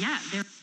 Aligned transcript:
yeah. 0.00 0.57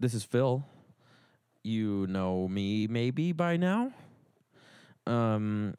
This 0.00 0.14
is 0.14 0.24
Phil. 0.24 0.64
You 1.62 2.06
know 2.08 2.48
me 2.48 2.86
maybe 2.86 3.32
by 3.32 3.58
now. 3.58 3.92
Um, 5.06 5.74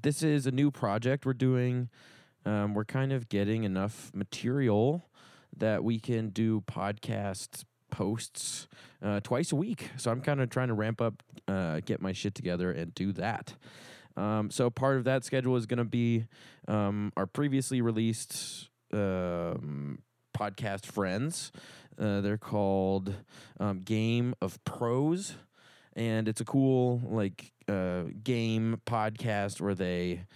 this 0.00 0.22
is 0.22 0.46
a 0.46 0.50
new 0.50 0.70
project 0.70 1.26
we're 1.26 1.34
doing. 1.34 1.90
Um, 2.46 2.72
we're 2.72 2.86
kind 2.86 3.12
of 3.12 3.28
getting 3.28 3.64
enough 3.64 4.10
material 4.14 5.10
that 5.58 5.84
we 5.84 6.00
can 6.00 6.30
do 6.30 6.62
podcast 6.62 7.64
posts 7.90 8.66
uh, 9.02 9.20
twice 9.20 9.52
a 9.52 9.56
week. 9.56 9.90
So 9.98 10.10
I'm 10.10 10.22
kind 10.22 10.40
of 10.40 10.48
trying 10.48 10.68
to 10.68 10.74
ramp 10.74 11.02
up, 11.02 11.22
uh, 11.46 11.80
get 11.84 12.00
my 12.00 12.12
shit 12.12 12.34
together, 12.34 12.72
and 12.72 12.94
do 12.94 13.12
that. 13.12 13.54
Um, 14.16 14.50
so 14.50 14.70
part 14.70 14.96
of 14.96 15.04
that 15.04 15.24
schedule 15.24 15.56
is 15.56 15.66
going 15.66 15.78
to 15.78 15.84
be 15.84 16.24
um, 16.66 17.12
our 17.14 17.26
previously 17.26 17.82
released 17.82 18.70
um, 18.94 19.98
podcast 20.36 20.84
friends. 20.84 21.50
Uh, 21.98 22.20
they're 22.20 22.36
called 22.36 23.14
um, 23.58 23.80
Game 23.80 24.34
of 24.42 24.62
Pros, 24.64 25.34
and 25.94 26.28
it's 26.28 26.40
a 26.40 26.44
cool 26.44 27.00
like 27.04 27.52
uh, 27.68 28.02
game 28.22 28.80
podcast 28.86 29.60
where 29.60 29.74
they 29.74 30.26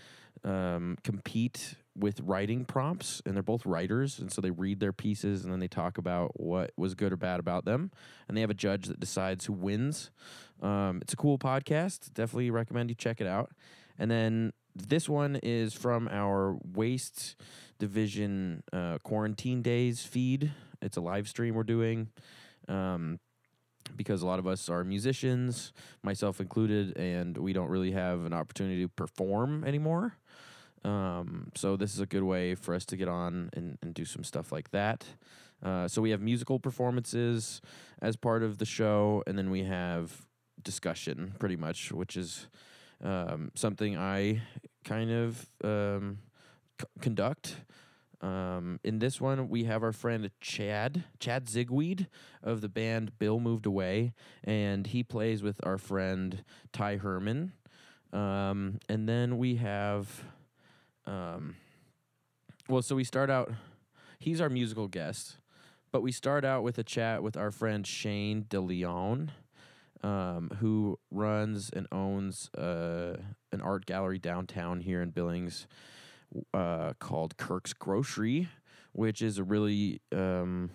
um, 0.43 0.97
compete 1.05 1.75
with 1.95 2.21
writing 2.21 2.65
prompts, 2.65 3.21
and 3.27 3.35
they're 3.35 3.43
both 3.43 3.67
writers, 3.67 4.19
and 4.19 4.33
so 4.33 4.41
they 4.41 4.51
read 4.51 4.81
their 4.81 4.93
pieces 4.93 5.45
and 5.45 5.53
then 5.53 5.61
they 5.61 5.69
talk 5.69 5.99
about 5.99 6.41
what 6.41 6.73
was 6.79 6.95
good 6.95 7.13
or 7.13 7.17
bad 7.17 7.39
about 7.41 7.67
them, 7.67 7.91
and 8.27 8.37
they 8.37 8.41
have 8.41 8.51
a 8.51 8.55
judge 8.55 8.87
that 8.87 8.99
decides 8.99 9.45
who 9.45 9.53
wins. 9.53 10.11
Um, 10.63 11.01
it's 11.03 11.13
a 11.13 11.17
cool 11.17 11.39
podcast. 11.39 12.15
Definitely 12.15 12.51
recommend 12.51 12.89
you 12.89 12.95
check 12.95 13.21
it 13.21 13.27
out. 13.27 13.51
And 13.99 14.11
then 14.11 14.53
this 14.75 15.09
one 15.09 15.37
is 15.43 15.75
from 15.75 16.09
our 16.11 16.57
Waste 16.75 17.37
Division 17.81 18.63
uh, 18.73 18.99
Quarantine 19.03 19.63
Days 19.63 20.03
feed. 20.03 20.53
It's 20.81 20.97
a 20.97 21.01
live 21.01 21.27
stream 21.27 21.55
we're 21.55 21.65
doing. 21.65 22.11
Um, 22.69 23.19
because 23.97 24.23
a 24.23 24.27
lot 24.27 24.39
of 24.39 24.47
us 24.47 24.69
are 24.69 24.85
musicians, 24.85 25.73
myself 26.03 26.41
included, 26.41 26.97
and 26.97 27.37
we 27.37 27.53
don't 27.53 27.69
really 27.69 27.91
have 27.91 28.25
an 28.25 28.33
opportunity 28.33 28.83
to 28.83 28.89
perform 28.89 29.65
anymore. 29.65 30.17
Um, 30.85 31.51
so 31.57 31.77
this 31.77 31.95
is 31.95 32.01
a 32.01 32.07
good 32.07 32.23
way 32.23 32.55
for 32.55 32.75
us 32.75 32.85
to 32.87 32.97
get 32.97 33.09
on 33.09 33.51
and, 33.55 33.79
and 33.83 33.93
do 33.93 34.05
some 34.05 34.23
stuff 34.23 34.53
like 34.53 34.71
that. 34.71 35.05
Uh, 35.63 35.89
so 35.89 36.01
we 36.01 36.11
have 36.11 36.21
musical 36.21 36.61
performances 36.61 37.61
as 38.01 38.17
part 38.17 38.43
of 38.43 38.59
the 38.59 38.65
show, 38.65 39.25
and 39.27 39.37
then 39.37 39.51
we 39.51 39.65
have 39.65 40.27
discussion, 40.63 41.35
pretty 41.39 41.57
much, 41.57 41.91
which 41.91 42.17
is 42.17 42.47
um, 43.03 43.51
something 43.55 43.97
I 43.97 44.43
kind 44.85 45.11
of 45.11 45.49
um, 45.65 46.19
conduct. 47.01 47.57
Um, 48.21 48.81
in 48.85 48.99
this 48.99 49.21
one, 49.21 49.49
we 49.49 49.65
have 49.65 49.83
our 49.83 49.93
friend 49.93 50.31
Chad, 50.41 51.05
Chad 51.19 51.47
Zigweed 51.47 52.07
of 52.43 52.61
the 52.61 52.69
band 52.69 53.19
Bill 53.19 53.41
Moved 53.41 53.65
Away, 53.65 54.13
and 54.45 54.87
he 54.87 55.03
plays 55.03 55.43
with 55.43 55.59
our 55.63 55.79
friend 55.79 56.45
Ty 56.73 56.97
Herman. 56.97 57.53
Um, 58.13 58.79
and 58.89 59.09
then 59.09 59.39
we 59.39 59.57
have, 59.57 60.25
um, 61.07 61.57
well, 62.69 62.83
so 62.83 62.95
we 62.95 63.05
start 63.05 63.31
out, 63.31 63.53
he's 64.19 64.41
our 64.41 64.51
musical 64.51 64.89
guest, 64.89 65.39
but 65.91 66.03
we 66.03 66.13
start 66.13 66.45
out 66.45 66.63
with 66.63 66.77
a 66.77 66.85
chat 66.85 67.23
with 67.23 67.37
our 67.37 67.51
friend 67.51 67.87
Shane 67.87 68.45
DeLeon, 68.45 69.31
um, 70.03 70.51
who 70.61 70.99
runs 71.11 71.71
and 71.71 71.87
owns 71.91 72.51
uh, 72.55 73.17
an 73.53 73.61
art 73.61 73.87
gallery 73.87 74.19
downtown 74.19 74.81
here 74.81 75.01
in 75.01 75.11
Billings 75.11 75.67
uh, 76.55 76.93
called 76.99 77.37
Kirk's 77.37 77.73
Grocery, 77.73 78.49
which 78.93 79.23
is 79.23 79.39
a 79.39 79.45
really, 79.45 80.01
um, 80.13 80.71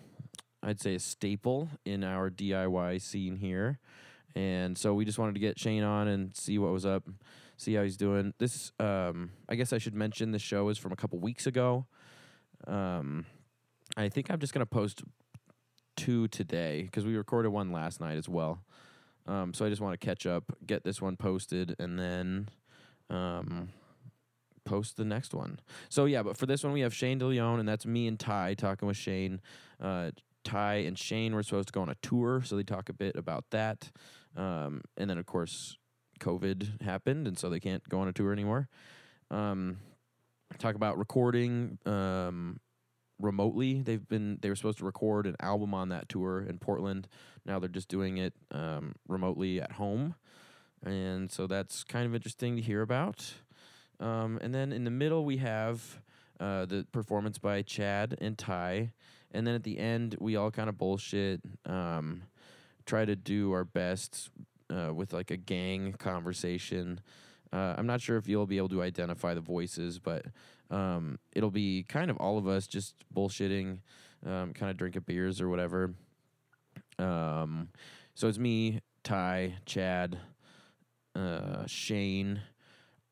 I'd 0.63 0.79
say, 0.79 0.95
a 0.95 0.99
staple 0.99 1.69
in 1.85 2.03
our 2.03 2.29
DIY 2.29 3.01
scene 3.01 3.37
here. 3.37 3.79
And 4.35 4.77
so 4.77 4.93
we 4.93 5.05
just 5.05 5.17
wanted 5.17 5.35
to 5.35 5.39
get 5.39 5.59
Shane 5.59 5.83
on 5.83 6.07
and 6.07 6.35
see 6.35 6.57
what 6.57 6.71
was 6.71 6.85
up, 6.85 7.03
see 7.57 7.73
how 7.73 7.83
he's 7.83 7.97
doing. 7.97 8.33
This, 8.37 8.71
um, 8.79 9.31
I 9.47 9.55
guess 9.55 9.71
I 9.71 9.77
should 9.77 9.95
mention 9.95 10.31
the 10.31 10.39
show 10.39 10.67
is 10.69 10.77
from 10.77 10.91
a 10.91 10.95
couple 10.97 11.19
weeks 11.19 11.47
ago. 11.47 11.85
Um, 12.67 13.25
I 13.95 14.09
think 14.09 14.29
I'm 14.29 14.39
just 14.39 14.53
gonna 14.53 14.65
post 14.65 15.03
two 15.95 16.27
today 16.27 16.83
because 16.83 17.05
we 17.05 17.15
recorded 17.15 17.49
one 17.49 17.71
last 17.71 18.01
night 18.01 18.17
as 18.17 18.27
well. 18.27 18.63
Um, 19.27 19.53
so 19.53 19.65
I 19.65 19.69
just 19.69 19.81
want 19.81 19.99
to 19.99 20.05
catch 20.05 20.25
up, 20.25 20.43
get 20.65 20.83
this 20.83 21.01
one 21.01 21.15
posted, 21.15 21.75
and 21.79 21.97
then 21.97 22.49
um, 23.09 23.69
post 24.65 24.97
the 24.97 25.05
next 25.05 25.33
one. 25.33 25.59
So 25.89 26.05
yeah, 26.05 26.23
but 26.23 26.37
for 26.37 26.45
this 26.45 26.63
one 26.63 26.73
we 26.73 26.81
have 26.81 26.93
Shane 26.93 27.19
DeLeon, 27.19 27.59
and 27.59 27.67
that's 27.67 27.85
me 27.85 28.07
and 28.07 28.19
Ty 28.19 28.55
talking 28.55 28.87
with 28.87 28.97
Shane. 28.97 29.41
Uh, 29.81 30.11
Ty 30.43 30.75
and 30.75 30.97
Shane 30.97 31.33
were 31.33 31.43
supposed 31.43 31.67
to 31.67 31.71
go 31.71 31.81
on 31.81 31.89
a 31.89 31.95
tour, 32.01 32.41
so 32.43 32.55
they 32.55 32.63
talk 32.63 32.89
a 32.89 32.93
bit 32.93 33.15
about 33.15 33.45
that. 33.51 33.89
Um, 34.35 34.81
and 34.97 35.09
then 35.09 35.17
of 35.17 35.25
course 35.25 35.77
COVID 36.19 36.81
happened, 36.81 37.27
and 37.27 37.37
so 37.37 37.49
they 37.49 37.59
can't 37.59 37.87
go 37.89 37.99
on 37.99 38.07
a 38.07 38.13
tour 38.13 38.31
anymore. 38.31 38.69
Um, 39.31 39.77
talk 40.59 40.75
about 40.75 40.97
recording 40.97 41.77
um, 41.85 42.59
remotely. 43.19 43.81
They've 43.81 44.07
been 44.07 44.39
they 44.41 44.49
were 44.49 44.55
supposed 44.55 44.79
to 44.79 44.85
record 44.85 45.25
an 45.25 45.35
album 45.39 45.73
on 45.73 45.89
that 45.89 46.09
tour 46.09 46.41
in 46.41 46.59
Portland. 46.59 47.07
Now 47.45 47.59
they're 47.59 47.69
just 47.69 47.89
doing 47.89 48.17
it 48.17 48.33
um, 48.51 48.93
remotely 49.07 49.61
at 49.61 49.73
home, 49.73 50.15
and 50.83 51.31
so 51.31 51.47
that's 51.47 51.83
kind 51.83 52.05
of 52.05 52.15
interesting 52.15 52.55
to 52.55 52.61
hear 52.61 52.81
about. 52.81 53.33
Um, 53.99 54.39
and 54.41 54.53
then 54.53 54.71
in 54.71 54.83
the 54.83 54.91
middle 54.91 55.25
we 55.25 55.37
have 55.37 56.01
uh, 56.39 56.65
the 56.65 56.85
performance 56.91 57.37
by 57.37 57.61
Chad 57.61 58.17
and 58.19 58.37
Ty, 58.37 58.91
and 59.31 59.45
then 59.45 59.55
at 59.55 59.63
the 59.63 59.79
end 59.79 60.15
we 60.19 60.35
all 60.35 60.51
kind 60.51 60.69
of 60.69 60.77
bullshit. 60.77 61.41
Um, 61.65 62.23
try 62.85 63.05
to 63.05 63.15
do 63.15 63.51
our 63.51 63.63
best 63.63 64.29
uh, 64.69 64.93
with 64.93 65.13
like 65.13 65.31
a 65.31 65.37
gang 65.37 65.93
conversation. 65.93 66.99
Uh, 67.51 67.75
I'm 67.77 67.87
not 67.87 68.01
sure 68.01 68.17
if 68.17 68.27
you'll 68.27 68.45
be 68.45 68.57
able 68.57 68.69
to 68.69 68.81
identify 68.81 69.33
the 69.33 69.41
voices, 69.41 69.99
but 69.99 70.25
um, 70.69 71.19
it'll 71.33 71.51
be 71.51 71.83
kind 71.83 72.09
of 72.11 72.17
all 72.17 72.37
of 72.37 72.47
us 72.47 72.67
just 72.67 72.95
bullshitting, 73.15 73.79
um, 74.25 74.53
kind 74.53 74.69
of 74.69 74.77
drinking 74.77 75.03
beers 75.05 75.39
or 75.41 75.49
whatever. 75.49 75.93
Um, 76.97 77.69
so 78.13 78.27
it's 78.27 78.37
me, 78.37 78.81
Ty, 79.03 79.55
Chad, 79.65 80.17
uh, 81.15 81.65
Shane, 81.65 82.41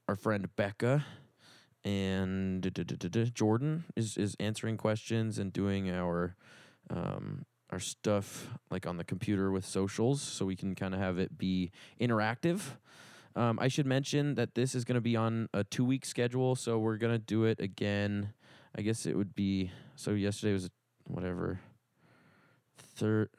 our 0.07 0.15
friend 0.15 0.47
Becca, 0.55 1.05
and 1.83 3.31
Jordan 3.33 3.85
is 3.95 4.17
is 4.17 4.35
answering 4.39 4.77
questions 4.77 5.37
and 5.37 5.51
doing 5.51 5.89
our 5.89 6.35
um, 6.89 7.45
our 7.69 7.79
stuff 7.79 8.49
like 8.69 8.85
on 8.85 8.97
the 8.97 9.03
computer 9.03 9.51
with 9.51 9.65
socials, 9.65 10.21
so 10.21 10.45
we 10.45 10.55
can 10.55 10.75
kind 10.75 10.93
of 10.93 10.99
have 10.99 11.17
it 11.17 11.37
be 11.37 11.71
interactive. 11.99 12.61
Um, 13.35 13.57
I 13.59 13.67
should 13.67 13.87
mention 13.87 14.35
that 14.35 14.53
this 14.53 14.75
is 14.75 14.85
going 14.85 14.95
to 14.95 15.01
be 15.01 15.15
on 15.15 15.49
a 15.53 15.63
two 15.63 15.83
week 15.83 16.05
schedule, 16.05 16.55
so 16.55 16.77
we're 16.77 16.97
going 16.97 17.13
to 17.13 17.19
do 17.19 17.45
it 17.45 17.59
again. 17.59 18.33
I 18.77 18.81
guess 18.81 19.05
it 19.05 19.17
would 19.17 19.33
be 19.33 19.71
so. 19.95 20.11
Yesterday 20.11 20.53
was 20.53 20.69
whatever 21.05 21.59
thir- 22.77 23.29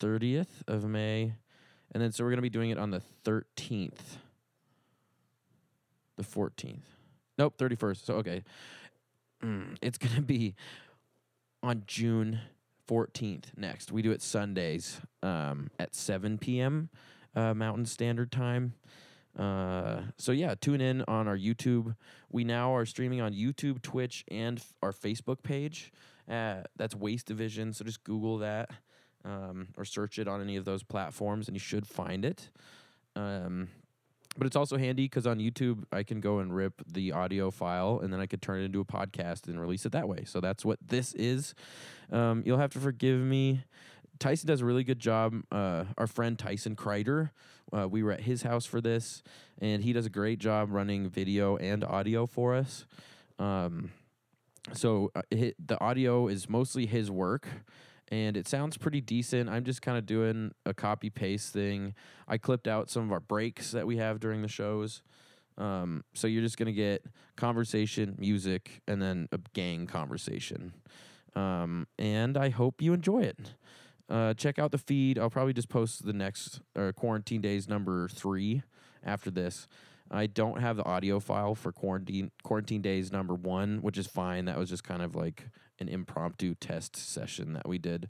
30th 0.00 0.62
of 0.66 0.84
May, 0.84 1.34
and 1.92 2.02
then 2.02 2.10
so 2.10 2.24
we're 2.24 2.30
going 2.30 2.38
to 2.38 2.42
be 2.42 2.50
doing 2.50 2.70
it 2.70 2.78
on 2.78 2.90
the 2.90 3.02
13th, 3.24 4.18
the 6.16 6.22
14th. 6.24 6.82
Nope, 7.38 7.56
31st. 7.58 8.04
So 8.04 8.14
okay, 8.16 8.42
Mm, 9.42 9.76
it's 9.82 9.98
going 9.98 10.14
to 10.14 10.22
be 10.22 10.54
on 11.62 11.82
June 11.86 12.40
14th 12.88 13.46
next. 13.56 13.92
We 13.92 14.00
do 14.02 14.10
it 14.12 14.22
Sundays 14.22 15.00
um, 15.22 15.70
at 15.78 15.94
7 15.94 16.38
p.m. 16.38 16.88
Uh, 17.34 17.52
Mountain 17.54 17.86
Standard 17.86 18.30
Time. 18.32 18.74
Uh, 19.38 20.02
so 20.16 20.32
yeah, 20.32 20.54
tune 20.60 20.80
in 20.80 21.02
on 21.08 21.26
our 21.26 21.36
YouTube. 21.36 21.96
We 22.30 22.44
now 22.44 22.74
are 22.74 22.86
streaming 22.86 23.20
on 23.20 23.32
YouTube, 23.34 23.82
Twitch, 23.82 24.24
and 24.30 24.58
f- 24.58 24.72
our 24.82 24.92
Facebook 24.92 25.42
page. 25.42 25.92
Uh, 26.30 26.62
that's 26.76 26.94
Waste 26.94 27.26
Division. 27.26 27.72
So 27.72 27.84
just 27.84 28.04
Google 28.04 28.38
that. 28.38 28.70
um, 29.24 29.68
or 29.76 29.84
search 29.84 30.18
it 30.18 30.28
on 30.28 30.40
any 30.40 30.56
of 30.56 30.64
those 30.66 30.82
platforms, 30.82 31.48
and 31.48 31.56
you 31.56 31.60
should 31.60 31.86
find 31.86 32.24
it. 32.24 32.50
Um, 33.16 33.68
but 34.36 34.46
it's 34.46 34.56
also 34.56 34.76
handy 34.76 35.04
because 35.04 35.26
on 35.26 35.38
YouTube, 35.38 35.84
I 35.92 36.02
can 36.02 36.20
go 36.20 36.38
and 36.38 36.54
rip 36.54 36.82
the 36.86 37.12
audio 37.12 37.50
file 37.50 38.00
and 38.02 38.12
then 38.12 38.20
I 38.20 38.26
could 38.26 38.42
turn 38.42 38.60
it 38.60 38.64
into 38.64 38.80
a 38.80 38.84
podcast 38.84 39.48
and 39.48 39.60
release 39.60 39.86
it 39.86 39.92
that 39.92 40.08
way. 40.08 40.24
So 40.24 40.40
that's 40.40 40.64
what 40.64 40.78
this 40.86 41.12
is. 41.14 41.54
Um, 42.10 42.42
you'll 42.44 42.58
have 42.58 42.72
to 42.72 42.78
forgive 42.78 43.20
me. 43.20 43.64
Tyson 44.18 44.46
does 44.46 44.60
a 44.60 44.64
really 44.64 44.84
good 44.84 44.98
job. 45.00 45.34
Uh, 45.50 45.84
our 45.98 46.06
friend 46.06 46.38
Tyson 46.38 46.76
Kreider, 46.76 47.30
uh, 47.72 47.88
we 47.88 48.02
were 48.02 48.12
at 48.12 48.20
his 48.20 48.42
house 48.42 48.64
for 48.64 48.80
this, 48.80 49.22
and 49.60 49.82
he 49.82 49.92
does 49.92 50.06
a 50.06 50.10
great 50.10 50.38
job 50.38 50.70
running 50.70 51.08
video 51.08 51.56
and 51.56 51.84
audio 51.84 52.26
for 52.26 52.54
us. 52.54 52.86
Um, 53.38 53.90
so 54.72 55.10
uh, 55.14 55.22
hi 55.32 55.52
the 55.58 55.78
audio 55.80 56.28
is 56.28 56.48
mostly 56.48 56.86
his 56.86 57.10
work 57.10 57.48
and 58.14 58.36
it 58.36 58.46
sounds 58.46 58.76
pretty 58.76 59.00
decent. 59.00 59.50
I'm 59.50 59.64
just 59.64 59.82
kind 59.82 59.98
of 59.98 60.06
doing 60.06 60.52
a 60.64 60.72
copy 60.72 61.10
paste 61.10 61.52
thing. 61.52 61.94
I 62.28 62.38
clipped 62.38 62.68
out 62.68 62.88
some 62.88 63.02
of 63.02 63.10
our 63.10 63.18
breaks 63.18 63.72
that 63.72 63.88
we 63.88 63.96
have 63.96 64.20
during 64.20 64.40
the 64.40 64.48
shows. 64.48 65.02
Um, 65.58 66.04
so 66.14 66.28
you're 66.28 66.42
just 66.42 66.56
going 66.56 66.66
to 66.66 66.72
get 66.72 67.04
conversation 67.34 68.14
music 68.16 68.82
and 68.86 69.02
then 69.02 69.28
a 69.32 69.40
gang 69.52 69.88
conversation. 69.88 70.74
Um, 71.34 71.88
and 71.98 72.36
i 72.36 72.50
hope 72.50 72.80
you 72.80 72.92
enjoy 72.92 73.22
it. 73.22 73.54
Uh, 74.08 74.32
check 74.34 74.60
out 74.60 74.70
the 74.70 74.78
feed. 74.78 75.18
I'll 75.18 75.30
probably 75.30 75.52
just 75.52 75.68
post 75.68 76.06
the 76.06 76.12
next 76.12 76.60
or 76.76 76.92
quarantine 76.92 77.40
days 77.40 77.68
number 77.68 78.06
three 78.06 78.62
after 79.02 79.28
this. 79.28 79.66
I 80.08 80.26
don't 80.26 80.60
have 80.60 80.76
the 80.76 80.84
audio 80.84 81.18
file 81.18 81.56
for 81.56 81.72
quarantine 81.72 82.30
quarantine 82.44 82.82
days 82.82 83.10
number 83.10 83.34
one, 83.34 83.78
which 83.78 83.98
is 83.98 84.06
fine. 84.06 84.44
That 84.44 84.56
was 84.56 84.68
just 84.68 84.84
kind 84.84 85.02
of 85.02 85.16
like 85.16 85.48
an 85.78 85.88
impromptu 85.88 86.54
test 86.54 86.96
session 86.96 87.52
that 87.54 87.68
we 87.68 87.78
did 87.78 88.08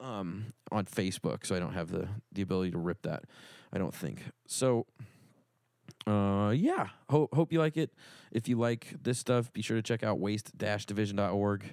um, 0.00 0.46
on 0.70 0.84
Facebook, 0.84 1.46
so 1.46 1.54
I 1.54 1.58
don't 1.58 1.72
have 1.74 1.90
the 1.90 2.08
the 2.32 2.42
ability 2.42 2.72
to 2.72 2.78
rip 2.78 3.02
that. 3.02 3.24
I 3.72 3.78
don't 3.78 3.94
think 3.94 4.22
so. 4.46 4.86
Uh, 6.06 6.52
yeah. 6.54 6.88
Hope 7.10 7.34
hope 7.34 7.52
you 7.52 7.58
like 7.58 7.76
it. 7.76 7.90
If 8.30 8.48
you 8.48 8.58
like 8.58 8.94
this 9.02 9.18
stuff, 9.18 9.52
be 9.52 9.62
sure 9.62 9.76
to 9.76 9.82
check 9.82 10.02
out 10.02 10.18
waste-division.org 10.18 11.64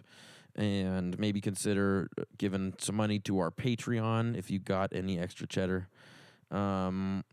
and 0.55 1.17
maybe 1.19 1.41
consider 1.41 2.09
giving 2.37 2.73
some 2.77 2.95
money 2.95 3.19
to 3.19 3.39
our 3.39 3.51
Patreon 3.51 4.37
if 4.37 4.51
you 4.51 4.59
got 4.59 4.93
any 4.93 5.19
extra 5.19 5.47
cheddar. 5.47 5.87
Um, 6.51 7.23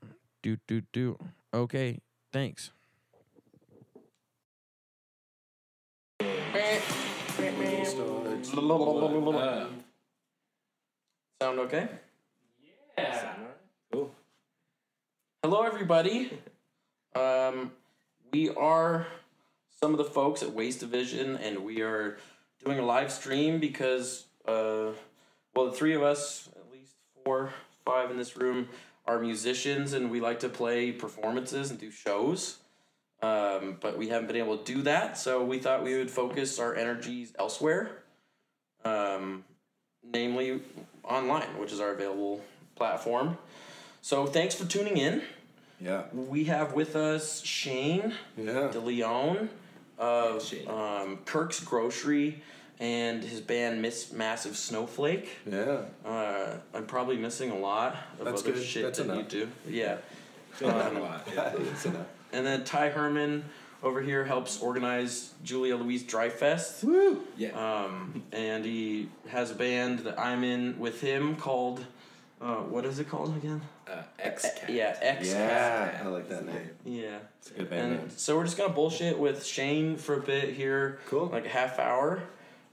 do 0.42 0.56
do 0.66 0.82
do. 0.92 1.18
Okay, 1.52 2.00
thanks. 2.32 2.72
Sound 11.42 11.58
okay? 11.60 11.88
Yeah. 12.96 13.34
Cool. 13.92 14.10
Hello, 15.42 15.62
everybody. 15.62 16.38
Um, 17.14 17.72
we 18.32 18.50
are 18.50 19.06
some 19.80 19.92
of 19.92 19.98
the 19.98 20.04
folks 20.04 20.42
at 20.42 20.52
Waste 20.52 20.80
Division, 20.80 21.36
and 21.36 21.64
we 21.64 21.82
are 21.82 22.18
doing 22.64 22.78
a 22.78 22.84
live 22.84 23.12
stream 23.12 23.60
because, 23.60 24.26
uh, 24.46 24.92
well, 25.54 25.66
the 25.66 25.72
three 25.72 25.94
of 25.94 26.02
us, 26.02 26.48
at 26.56 26.72
least 26.72 26.94
four, 27.24 27.52
five 27.84 28.10
in 28.10 28.16
this 28.16 28.36
room, 28.36 28.68
are 29.06 29.18
musicians, 29.18 29.92
and 29.92 30.10
we 30.10 30.20
like 30.20 30.40
to 30.40 30.48
play 30.48 30.92
performances 30.92 31.70
and 31.70 31.78
do 31.78 31.90
shows. 31.90 32.59
Um, 33.22 33.76
but 33.80 33.98
we 33.98 34.08
haven't 34.08 34.28
been 34.28 34.36
able 34.36 34.56
to 34.56 34.64
do 34.74 34.82
that, 34.82 35.18
so 35.18 35.44
we 35.44 35.58
thought 35.58 35.84
we 35.84 35.96
would 35.96 36.10
focus 36.10 36.58
our 36.58 36.74
energies 36.74 37.34
elsewhere, 37.38 37.90
um, 38.84 39.44
namely 40.02 40.62
online, 41.04 41.58
which 41.58 41.70
is 41.72 41.80
our 41.80 41.90
available 41.90 42.40
platform. 42.76 43.36
So 44.00 44.24
thanks 44.26 44.54
for 44.54 44.64
tuning 44.64 44.96
in. 44.96 45.22
Yeah. 45.80 46.04
We 46.14 46.44
have 46.44 46.72
with 46.72 46.96
us 46.96 47.42
Shane 47.44 48.14
Yeah. 48.38 48.70
DeLeon 48.72 49.48
of 49.98 50.42
Shane. 50.42 50.68
um, 50.68 51.18
Kirk's 51.26 51.60
Grocery 51.60 52.42
and 52.78 53.22
his 53.22 53.42
band 53.42 53.82
Miss 53.82 54.12
Massive 54.12 54.56
Snowflake. 54.56 55.28
Yeah. 55.50 55.82
Uh, 56.06 56.54
I'm 56.72 56.86
probably 56.86 57.18
missing 57.18 57.50
a 57.50 57.58
lot 57.58 57.96
of 58.18 58.24
That's 58.24 58.42
other 58.42 58.52
good. 58.52 58.62
shit 58.64 58.82
That's 58.84 58.98
that 59.00 59.14
you 59.14 59.22
do. 59.24 59.48
Yeah. 59.68 59.98
Not 60.62 60.96
a 60.96 60.98
lot. 60.98 61.28
Yeah, 61.34 61.52
it's 61.58 61.84
enough. 61.84 62.06
And 62.32 62.46
then 62.46 62.64
Ty 62.64 62.90
Herman 62.90 63.44
over 63.82 64.00
here 64.02 64.24
helps 64.24 64.60
organize 64.60 65.32
Julia 65.42 65.76
Louise 65.76 66.02
Dry 66.02 66.28
Fest. 66.28 66.84
Woo! 66.84 67.22
Yeah. 67.36 67.50
Um, 67.50 68.22
and 68.32 68.64
he 68.64 69.08
has 69.28 69.50
a 69.50 69.54
band 69.54 70.00
that 70.00 70.18
I'm 70.18 70.44
in 70.44 70.78
with 70.78 71.00
him 71.00 71.36
called, 71.36 71.84
uh, 72.40 72.56
what 72.56 72.84
is 72.84 72.98
it 72.98 73.08
called 73.08 73.34
again? 73.36 73.62
Uh, 73.90 74.02
X 74.18 74.42
Cat. 74.42 74.70
Yeah, 74.70 74.96
X 75.00 75.28
Yeah, 75.28 76.00
I 76.04 76.06
like 76.08 76.28
that 76.28 76.44
name. 76.46 76.70
Yeah. 76.84 77.18
It's 77.38 77.50
a 77.50 77.54
good 77.54 77.70
band 77.70 77.92
And 77.92 78.00
name. 78.02 78.10
so 78.16 78.36
we're 78.36 78.44
just 78.44 78.56
gonna 78.56 78.72
bullshit 78.72 79.18
with 79.18 79.44
Shane 79.44 79.96
for 79.96 80.14
a 80.16 80.20
bit 80.22 80.54
here, 80.54 81.00
Cool. 81.08 81.26
like 81.26 81.46
a 81.46 81.48
half 81.48 81.78
hour, 81.78 82.22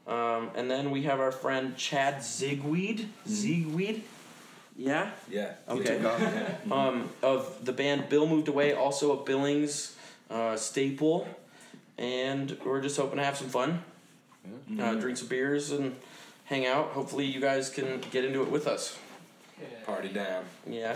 um, 0.06 0.51
and 0.56 0.69
then 0.69 0.92
we 0.92 1.03
have 1.03 1.19
our 1.19 1.31
friend 1.31 1.75
Chad 1.77 2.18
Zigweed, 2.18 3.07
Zigweed, 3.27 4.01
yeah, 4.77 5.09
Yeah. 5.29 5.53
okay, 5.68 6.00
um, 6.71 7.09
of 7.24 7.65
the 7.65 7.74
band 7.74 8.09
Bill 8.09 8.27
Moved 8.27 8.47
Away, 8.47 8.74
also 8.74 9.19
a 9.19 9.24
Billings 9.24 9.95
uh, 10.29 10.56
staple, 10.56 11.27
and 11.97 12.56
we're 12.63 12.81
just 12.81 12.95
hoping 12.97 13.18
to 13.18 13.24
have 13.24 13.38
some 13.38 13.50
fun, 13.50 13.83
uh, 14.79 14.94
drink 14.95 15.18
some 15.18 15.27
beers 15.27 15.71
and 15.71 15.95
hang 16.45 16.68
out. 16.68 16.89
Hopefully, 16.89 17.25
you 17.25 17.41
guys 17.41 17.69
can 17.69 18.01
get 18.12 18.24
into 18.24 18.41
it 18.44 18.51
with 18.51 18.68
us. 18.68 18.97
Party 19.85 20.09
down. 20.09 20.44
Yeah. 20.69 20.95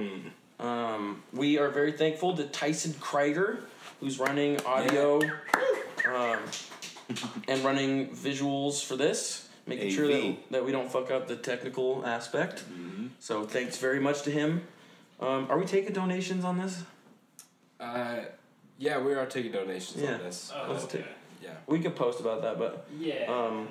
um, 0.60 1.22
we 1.32 1.58
are 1.58 1.68
very 1.68 1.92
thankful 1.92 2.36
to 2.36 2.44
Tyson 2.44 2.92
Kreider, 2.94 3.60
who's 4.00 4.18
running 4.18 4.60
audio 4.66 5.20
um, 6.08 6.38
and 7.46 7.62
running 7.62 8.08
visuals 8.08 8.84
for 8.84 8.96
this, 8.96 9.48
making 9.66 9.90
sure 9.90 10.08
that, 10.08 10.36
that 10.50 10.64
we 10.64 10.72
don't 10.72 10.90
fuck 10.90 11.10
up 11.12 11.28
the 11.28 11.36
technical 11.36 12.04
aspect. 12.04 12.64
So 13.22 13.44
thanks 13.44 13.76
very 13.76 14.00
much 14.00 14.22
to 14.22 14.32
him. 14.32 14.62
Um, 15.20 15.46
are 15.48 15.56
we 15.56 15.64
taking 15.64 15.92
donations 15.92 16.44
on 16.44 16.58
this? 16.58 16.82
Uh, 17.78 18.16
yeah, 18.78 18.98
we 18.98 19.14
are 19.14 19.26
taking 19.26 19.52
donations 19.52 20.02
Yeah. 20.02 20.14
on 20.14 20.18
this. 20.24 20.50
Oh, 20.52 20.72
Let's 20.72 20.84
okay. 20.86 20.98
take- 20.98 21.06
Yeah. 21.40 21.50
We 21.68 21.78
could 21.78 21.94
post 21.94 22.18
about 22.18 22.42
that, 22.42 22.58
but 22.58 22.84
Yeah. 22.98 23.26
um, 23.32 23.68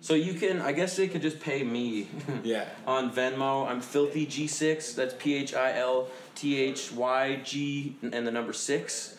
so 0.00 0.14
you 0.14 0.34
can. 0.34 0.60
I 0.62 0.70
guess 0.70 0.94
they 0.94 1.08
could 1.08 1.20
just 1.22 1.40
pay 1.40 1.64
me. 1.64 2.06
Yeah. 2.44 2.68
on 2.86 3.10
Venmo. 3.12 3.66
I'm 3.68 3.80
Filthy 3.80 4.24
G6. 4.24 4.94
That's 4.94 5.14
P 5.18 5.34
H 5.34 5.52
I 5.52 5.76
L 5.76 6.06
T 6.36 6.56
H 6.60 6.92
Y 6.92 7.40
G 7.42 7.96
and 8.02 8.24
the 8.24 8.30
number 8.30 8.52
six. 8.52 9.16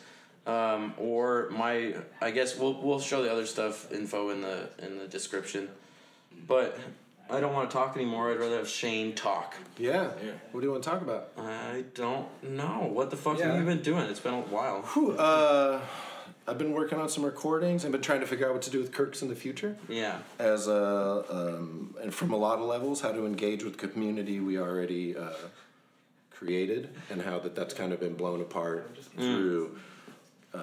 Um, 0.47 0.93
or 0.97 1.49
my, 1.49 1.95
I 2.21 2.31
guess 2.31 2.55
we'll 2.57 2.75
we'll 2.81 3.01
show 3.01 3.21
the 3.21 3.31
other 3.33 3.45
stuff 3.45 3.91
info 3.91 4.29
in 4.29 4.39
the 4.39 4.69
in 4.79 4.97
the 4.97 5.09
description. 5.09 5.67
But 6.47 6.77
I 7.29 7.39
don't 7.39 7.53
want 7.53 7.69
to 7.69 7.75
talk 7.75 7.95
anymore. 7.95 8.31
I'd 8.31 8.39
rather 8.39 8.57
have 8.57 8.67
Shane 8.69 9.15
talk. 9.15 9.55
Yeah. 9.77 10.11
Yeah. 10.23 10.31
What 10.51 10.61
do 10.61 10.67
you 10.67 10.71
want 10.71 10.83
to 10.83 10.89
talk 10.89 11.01
about? 11.01 11.31
I 11.37 11.83
don't 11.95 12.27
know 12.43 12.87
what 12.91 13.09
the 13.09 13.17
fuck 13.17 13.39
have 13.39 13.57
you 13.59 13.65
been 13.65 13.81
doing. 13.81 14.03
It's 14.03 14.19
been 14.19 14.33
a 14.35 14.41
while. 14.41 14.81
Whew, 14.93 15.17
uh, 15.17 15.81
I've 16.47 16.59
been 16.59 16.73
working 16.73 16.99
on 16.99 17.09
some 17.09 17.25
recordings. 17.25 17.83
I've 17.83 17.91
been 17.91 18.01
trying 18.03 18.19
to 18.19 18.27
figure 18.27 18.47
out 18.47 18.53
what 18.53 18.61
to 18.63 18.69
do 18.69 18.79
with 18.79 18.91
Kirks 18.91 19.23
in 19.23 19.29
the 19.29 19.35
future. 19.35 19.75
Yeah. 19.89 20.19
As 20.37 20.67
a, 20.67 21.25
um, 21.29 21.95
and 22.01 22.13
from 22.13 22.31
a 22.31 22.37
lot 22.37 22.59
of 22.59 22.65
levels, 22.65 23.01
how 23.01 23.11
to 23.11 23.25
engage 23.25 23.63
with 23.63 23.77
community 23.77 24.39
we 24.39 24.59
already 24.59 25.17
uh, 25.17 25.29
created, 26.29 26.89
and 27.09 27.21
how 27.23 27.39
that 27.39 27.55
that's 27.55 27.73
kind 27.73 27.91
of 27.91 27.99
been 27.99 28.13
blown 28.13 28.41
apart 28.41 28.95
through. 29.17 29.75
Uh, 30.53 30.61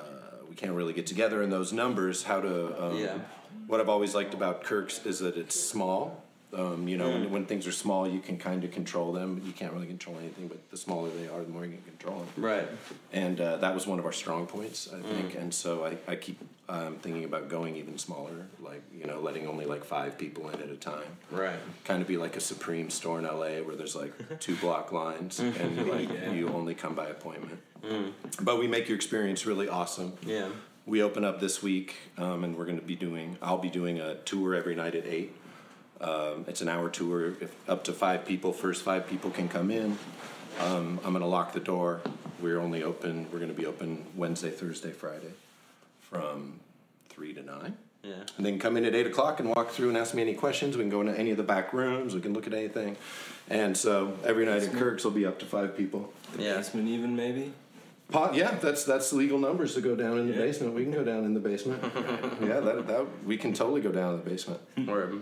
we 0.48 0.54
can't 0.54 0.72
really 0.72 0.92
get 0.92 1.06
together 1.08 1.42
in 1.42 1.50
those 1.50 1.72
numbers. 1.72 2.22
How 2.22 2.40
to. 2.40 2.84
Um, 2.86 2.96
Yeah. 2.98 3.18
What 3.66 3.80
I've 3.80 3.88
always 3.88 4.14
liked 4.14 4.32
about 4.34 4.64
Kirks 4.64 5.04
is 5.04 5.18
that 5.18 5.36
it's 5.36 5.58
small. 5.58 6.24
Um, 6.54 6.86
you 6.86 6.98
know, 6.98 7.08
when, 7.08 7.30
when 7.30 7.46
things 7.46 7.66
are 7.66 7.72
small, 7.72 8.06
you 8.06 8.20
can 8.20 8.36
kind 8.36 8.62
of 8.62 8.70
control 8.72 9.12
them. 9.12 9.40
You 9.44 9.52
can't 9.52 9.72
really 9.72 9.86
control 9.86 10.18
anything, 10.18 10.48
but 10.48 10.70
the 10.70 10.76
smaller 10.76 11.08
they 11.08 11.26
are, 11.26 11.40
the 11.42 11.48
more 11.48 11.64
you 11.64 11.72
can 11.72 11.82
control 11.96 12.18
them 12.18 12.44
Right. 12.44 12.68
and 13.12 13.40
uh, 13.40 13.56
that 13.56 13.74
was 13.74 13.86
one 13.86 13.98
of 13.98 14.04
our 14.04 14.12
strong 14.12 14.46
points, 14.46 14.88
I 14.92 15.00
think. 15.00 15.34
And 15.34 15.52
so 15.54 15.84
I, 15.86 15.96
I 16.12 16.16
keep 16.16 16.38
um, 16.68 16.96
thinking 16.96 17.24
about 17.24 17.48
going 17.48 17.76
even 17.76 17.96
smaller, 17.96 18.46
like 18.60 18.82
you 18.94 19.06
know, 19.06 19.20
letting 19.20 19.46
only 19.46 19.64
like 19.64 19.82
five 19.82 20.18
people 20.18 20.48
in 20.50 20.60
at 20.60 20.68
a 20.68 20.76
time. 20.76 21.02
Right. 21.30 21.56
Kind 21.84 22.02
of 22.02 22.08
be 22.08 22.18
like 22.18 22.36
a 22.36 22.40
Supreme 22.40 22.90
store 22.90 23.18
in 23.18 23.24
LA 23.24 23.62
where 23.64 23.74
there's 23.74 23.96
like 23.96 24.12
two 24.40 24.56
block 24.56 24.92
lines 24.92 25.38
and 25.40 25.76
you 25.76 25.84
like 25.92 26.08
you 26.34 26.48
only 26.50 26.74
come 26.74 26.94
by 26.94 27.06
appointment. 27.06 27.60
But 28.42 28.58
we 28.58 28.68
make 28.68 28.88
your 28.88 28.96
experience 28.96 29.46
really 29.46 29.68
awesome. 29.68 30.12
Yeah. 30.24 30.48
We 30.84 31.02
open 31.02 31.24
up 31.24 31.40
this 31.40 31.62
week, 31.62 31.94
um, 32.18 32.42
and 32.44 32.56
we're 32.58 32.64
going 32.64 32.78
to 32.80 32.84
be 32.84 32.96
doing. 32.96 33.38
I'll 33.40 33.58
be 33.58 33.70
doing 33.70 34.00
a 34.00 34.16
tour 34.16 34.54
every 34.54 34.74
night 34.74 34.94
at 34.96 35.06
eight. 35.06 35.32
Um, 36.02 36.44
it's 36.48 36.60
an 36.60 36.68
hour 36.68 36.88
tour. 36.88 37.34
If 37.40 37.54
up 37.68 37.84
to 37.84 37.92
five 37.92 38.24
people, 38.26 38.52
first 38.52 38.82
five 38.82 39.06
people 39.08 39.30
can 39.30 39.48
come 39.48 39.70
in. 39.70 39.98
Um, 40.60 41.00
I'm 41.04 41.12
going 41.12 41.20
to 41.22 41.26
lock 41.26 41.52
the 41.52 41.60
door. 41.60 42.00
We're 42.40 42.58
only 42.58 42.82
open. 42.82 43.26
We're 43.32 43.38
going 43.38 43.50
to 43.50 43.56
be 43.56 43.66
open 43.66 44.04
Wednesday, 44.16 44.50
Thursday, 44.50 44.90
Friday, 44.90 45.32
from 46.00 46.60
three 47.08 47.32
to 47.34 47.42
nine. 47.42 47.76
Yeah. 48.02 48.14
And 48.36 48.44
then 48.44 48.58
come 48.58 48.76
in 48.76 48.84
at 48.84 48.96
eight 48.96 49.06
o'clock 49.06 49.38
and 49.38 49.48
walk 49.48 49.70
through 49.70 49.88
and 49.88 49.96
ask 49.96 50.12
me 50.12 50.22
any 50.22 50.34
questions. 50.34 50.76
We 50.76 50.82
can 50.82 50.90
go 50.90 51.00
into 51.02 51.16
any 51.16 51.30
of 51.30 51.36
the 51.36 51.44
back 51.44 51.72
rooms. 51.72 52.14
We 52.16 52.20
can 52.20 52.34
look 52.34 52.48
at 52.48 52.52
anything. 52.52 52.96
And 53.48 53.76
so 53.76 54.18
every 54.24 54.44
night 54.44 54.62
at 54.64 54.72
Kirk's 54.72 55.04
will 55.04 55.12
be 55.12 55.24
up 55.24 55.38
to 55.38 55.46
five 55.46 55.76
people. 55.76 56.12
The 56.36 56.42
Yeah. 56.42 56.56
basement 56.56 56.88
even 56.88 57.14
maybe. 57.14 57.52
Po- 58.10 58.32
yeah, 58.32 58.56
that's 58.60 58.84
that's 58.84 59.12
legal 59.12 59.38
numbers 59.38 59.74
to 59.74 59.80
go 59.80 59.94
down 59.94 60.18
in 60.18 60.26
the 60.26 60.34
Yeah. 60.34 60.40
basement. 60.40 60.74
We 60.74 60.82
can 60.82 60.92
go 60.92 61.04
down 61.04 61.24
in 61.24 61.32
the 61.32 61.40
basement. 61.40 61.80
yeah, 62.42 62.58
that, 62.60 62.86
that 62.88 63.06
we 63.24 63.36
can 63.36 63.52
totally 63.54 63.80
go 63.80 63.92
down 63.92 64.14
in 64.14 64.24
the 64.24 64.28
basement. 64.30 64.60
Or 64.88 65.12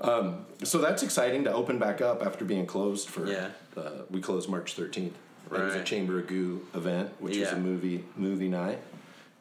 So 0.00 0.78
that's 0.78 1.02
exciting 1.02 1.44
to 1.44 1.52
open 1.52 1.78
back 1.78 2.00
up 2.00 2.24
after 2.24 2.44
being 2.44 2.66
closed 2.66 3.08
for. 3.08 3.26
Yeah. 3.26 3.50
Uh, 3.76 3.90
we 4.10 4.20
closed 4.20 4.48
March 4.48 4.74
thirteenth. 4.74 5.16
It 5.50 5.58
was 5.58 5.74
a 5.76 5.84
Chamber 5.84 6.18
of 6.18 6.26
Goo 6.26 6.66
event, 6.74 7.10
which 7.20 7.38
was 7.38 7.52
a 7.52 7.56
movie 7.56 8.04
movie 8.16 8.48
night, 8.48 8.78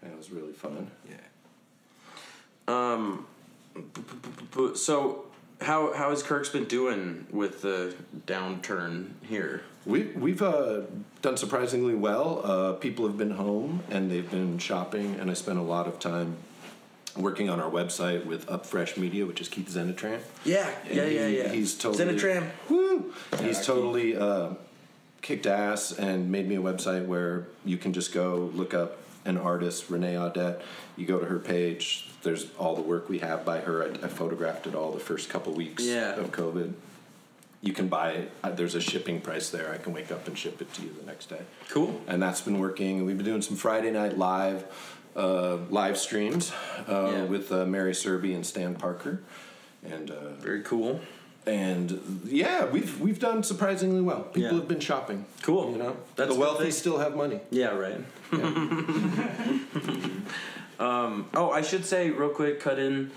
and 0.02 0.12
it 0.12 0.18
was 0.18 0.32
really 0.32 0.54
fun. 0.54 0.90
Yeah. 1.10 1.18
but 4.56 4.78
so 4.78 5.26
how 5.62 5.94
how 5.94 6.10
has 6.12 6.24
Kirk's 6.24 6.50
been 6.50 6.66
doing 6.66 7.28
with 7.32 7.62
the 7.62 7.96
downturn 8.26 9.12
here? 9.24 9.64
We 9.86 10.04
we've 10.04 10.42
uh, 10.42 10.82
done 11.22 11.38
surprisingly 11.38 11.96
well. 11.96 12.42
Uh, 12.44 12.74
people 12.74 13.08
have 13.08 13.18
been 13.18 13.32
home 13.32 13.84
and 13.90 14.12
they've 14.12 14.30
been 14.30 14.58
shopping, 14.60 15.20
and 15.20 15.32
I 15.32 15.34
spent 15.34 15.58
a 15.58 15.64
lot 15.64 15.88
of 15.88 16.00
time 16.00 16.38
working 17.18 17.50
on 17.50 17.60
our 17.60 17.70
website 17.70 18.26
with 18.26 18.50
Up 18.50 18.66
Fresh 18.66 18.98
Media, 18.98 19.26
which 19.26 19.42
is 19.42 19.48
Keith 19.50 19.70
Zenitram. 19.70 20.20
Yeah, 20.46 20.70
And 20.86 20.96
yeah, 20.96 21.06
yeah, 21.06 21.28
he- 21.28 21.38
yeah. 21.38 21.50
He's 21.50 21.76
totally 21.76 22.06
Zenitram. 22.16 22.48
Woo! 22.70 23.14
He's 23.42 23.66
totally 23.66 24.16
uh, 24.16 24.50
kicked 25.22 25.46
ass 25.48 25.92
and 25.92 26.32
made 26.32 26.48
me 26.48 26.56
a 26.56 26.62
website 26.62 27.06
where 27.06 27.48
you 27.66 27.78
can 27.78 27.94
just 27.94 28.14
go 28.14 28.52
look 28.54 28.74
up 28.74 28.98
an 29.26 29.38
artist, 29.38 29.90
Renee 29.90 30.14
Audette. 30.16 30.62
You 30.96 31.06
go 31.06 31.20
to 31.20 31.26
her 31.26 31.40
page. 31.40 32.10
There's 32.24 32.48
all 32.58 32.76
the 32.76 32.82
work 32.82 33.10
we 33.10 33.20
have 33.20 33.44
by 33.44 33.60
her. 33.60 33.84
I, 33.84 33.88
I 34.06 34.08
photographed 34.08 34.68
it 34.68 34.76
all 34.76 34.92
the 34.92 35.00
first 35.00 35.30
couple 35.30 35.54
weeks 35.54 35.84
Yeah. 35.84 36.16
of 36.16 36.32
COVID. 36.32 36.74
You 37.60 37.74
can 37.74 37.88
buy 37.88 38.12
it. 38.12 38.32
Uh, 38.44 38.52
there's 38.52 38.76
a 38.76 38.80
shipping 38.82 39.20
price 39.20 39.50
there. 39.50 39.74
I 39.74 39.78
can 39.78 39.92
wake 39.92 40.12
up 40.12 40.28
and 40.28 40.38
ship 40.38 40.62
it 40.62 40.72
to 40.76 40.84
you 40.84 40.96
the 41.00 41.06
next 41.08 41.26
day 41.30 41.42
Cool. 41.70 42.00
and 42.08 42.22
that's 42.22 42.40
been 42.42 42.60
working. 42.60 43.04
We've 43.04 43.18
been 43.18 43.26
doing 43.26 43.42
some 43.42 43.58
Friday 43.58 43.90
night 43.92 44.18
live 44.18 44.64
uh, 45.18 45.58
live 45.70 45.98
streams 45.98 46.52
uh, 46.88 47.12
Yeah. 47.12 47.24
with 47.26 47.52
uh, 47.52 47.66
Mary 47.66 47.92
Serby 47.94 48.34
and 48.36 48.46
Stan 48.46 48.76
Parker, 48.76 49.22
and 49.84 50.12
uh, 50.12 50.30
Very 50.40 50.62
cool. 50.62 51.00
and 51.46 52.00
yeah, 52.26 52.66
we've 52.66 53.00
we've 53.02 53.20
done 53.20 53.42
surprisingly 53.44 54.02
well. 54.02 54.22
People 54.24 54.42
Yeah. 54.52 54.54
have 54.60 54.68
been 54.68 54.80
shopping. 54.80 55.26
Cool. 55.42 55.72
You 55.72 55.78
know, 55.78 55.98
That's 56.16 56.34
the 56.34 56.40
wealthy 56.40 56.72
still 56.72 57.00
have 57.00 57.16
money. 57.16 57.40
Yeah, 57.50 57.70
right. 57.76 58.02
um, 60.80 61.28
oh, 61.34 61.50
I 61.52 61.62
should 61.62 61.86
say 61.86 62.10
real 62.12 62.30
quick, 62.30 62.60
cut 62.60 62.80
in. 62.80 63.12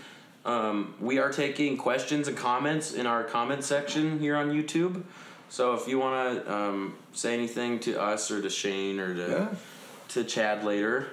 Um, 0.45 0.95
we 1.00 1.19
are 1.19 1.30
taking 1.30 1.76
questions 1.76 2.26
and 2.28 2.37
comments 2.37 2.95
in 2.95 3.07
our 3.07 3.23
comment 3.25 3.62
section 3.62 4.19
here 4.19 4.37
on 4.37 4.50
YouTube. 4.50 5.02
So 5.50 5.75
if 5.75 5.87
you 5.87 5.99
want 5.99 6.45
to 6.47 6.54
um, 6.54 6.95
say 7.12 7.35
anything 7.35 7.78
to 7.80 8.00
us 8.00 8.30
or 8.30 8.40
to 8.40 8.49
Shane 8.49 8.99
or 9.00 9.14
to 9.14 9.21
Yeah. 9.30 9.49
to 10.11 10.25
Chad 10.25 10.64
later, 10.64 11.09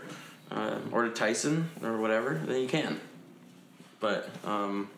uh, 0.52 0.78
or 0.92 1.04
to 1.04 1.10
Tyson 1.10 1.70
or 1.84 1.98
whatever, 1.98 2.42
then 2.46 2.62
you 2.62 2.68
can. 2.68 3.00
But 4.00 4.30
um, 4.46 4.90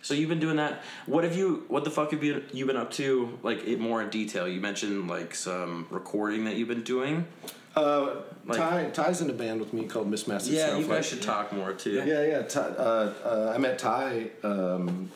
so 0.00 0.14
you've 0.14 0.28
been 0.28 0.40
doing 0.40 0.56
that. 0.56 0.82
What 1.06 1.24
have 1.24 1.36
you? 1.36 1.64
What 1.68 1.84
the 1.84 1.90
fuck 1.90 2.10
have 2.12 2.24
you 2.24 2.42
you 2.52 2.66
been 2.66 2.76
up 2.76 2.90
to? 2.92 3.38
Like 3.42 3.66
it 3.66 3.78
more 3.78 4.02
in 4.02 4.10
detail. 4.10 4.48
You 4.48 4.60
mentioned 4.60 5.08
like 5.08 5.34
some 5.34 5.86
recording 5.90 6.44
that 6.44 6.56
you've 6.56 6.68
been 6.68 6.82
doing. 6.82 7.26
Uh, 7.74 8.16
Like- 8.44 8.58
Ty 8.58 8.90
Ty's 8.90 9.20
in 9.20 9.30
a 9.30 9.32
band 9.32 9.60
with 9.60 9.72
me 9.72 9.84
called 9.86 10.10
Miss 10.10 10.26
Massive 10.26 10.52
Yeah, 10.52 10.76
you 10.76 10.86
guys 10.86 11.06
should 11.06 11.22
talk 11.22 11.52
more 11.52 11.72
too. 11.72 12.02
Yeah, 12.04 12.24
yeah. 12.24 12.42
Ty, 12.42 12.60
uh, 12.60 13.12
uh, 13.24 13.52
I 13.54 13.58
met 13.58 13.78
Ty. 13.78 14.30
Um, 14.42 15.10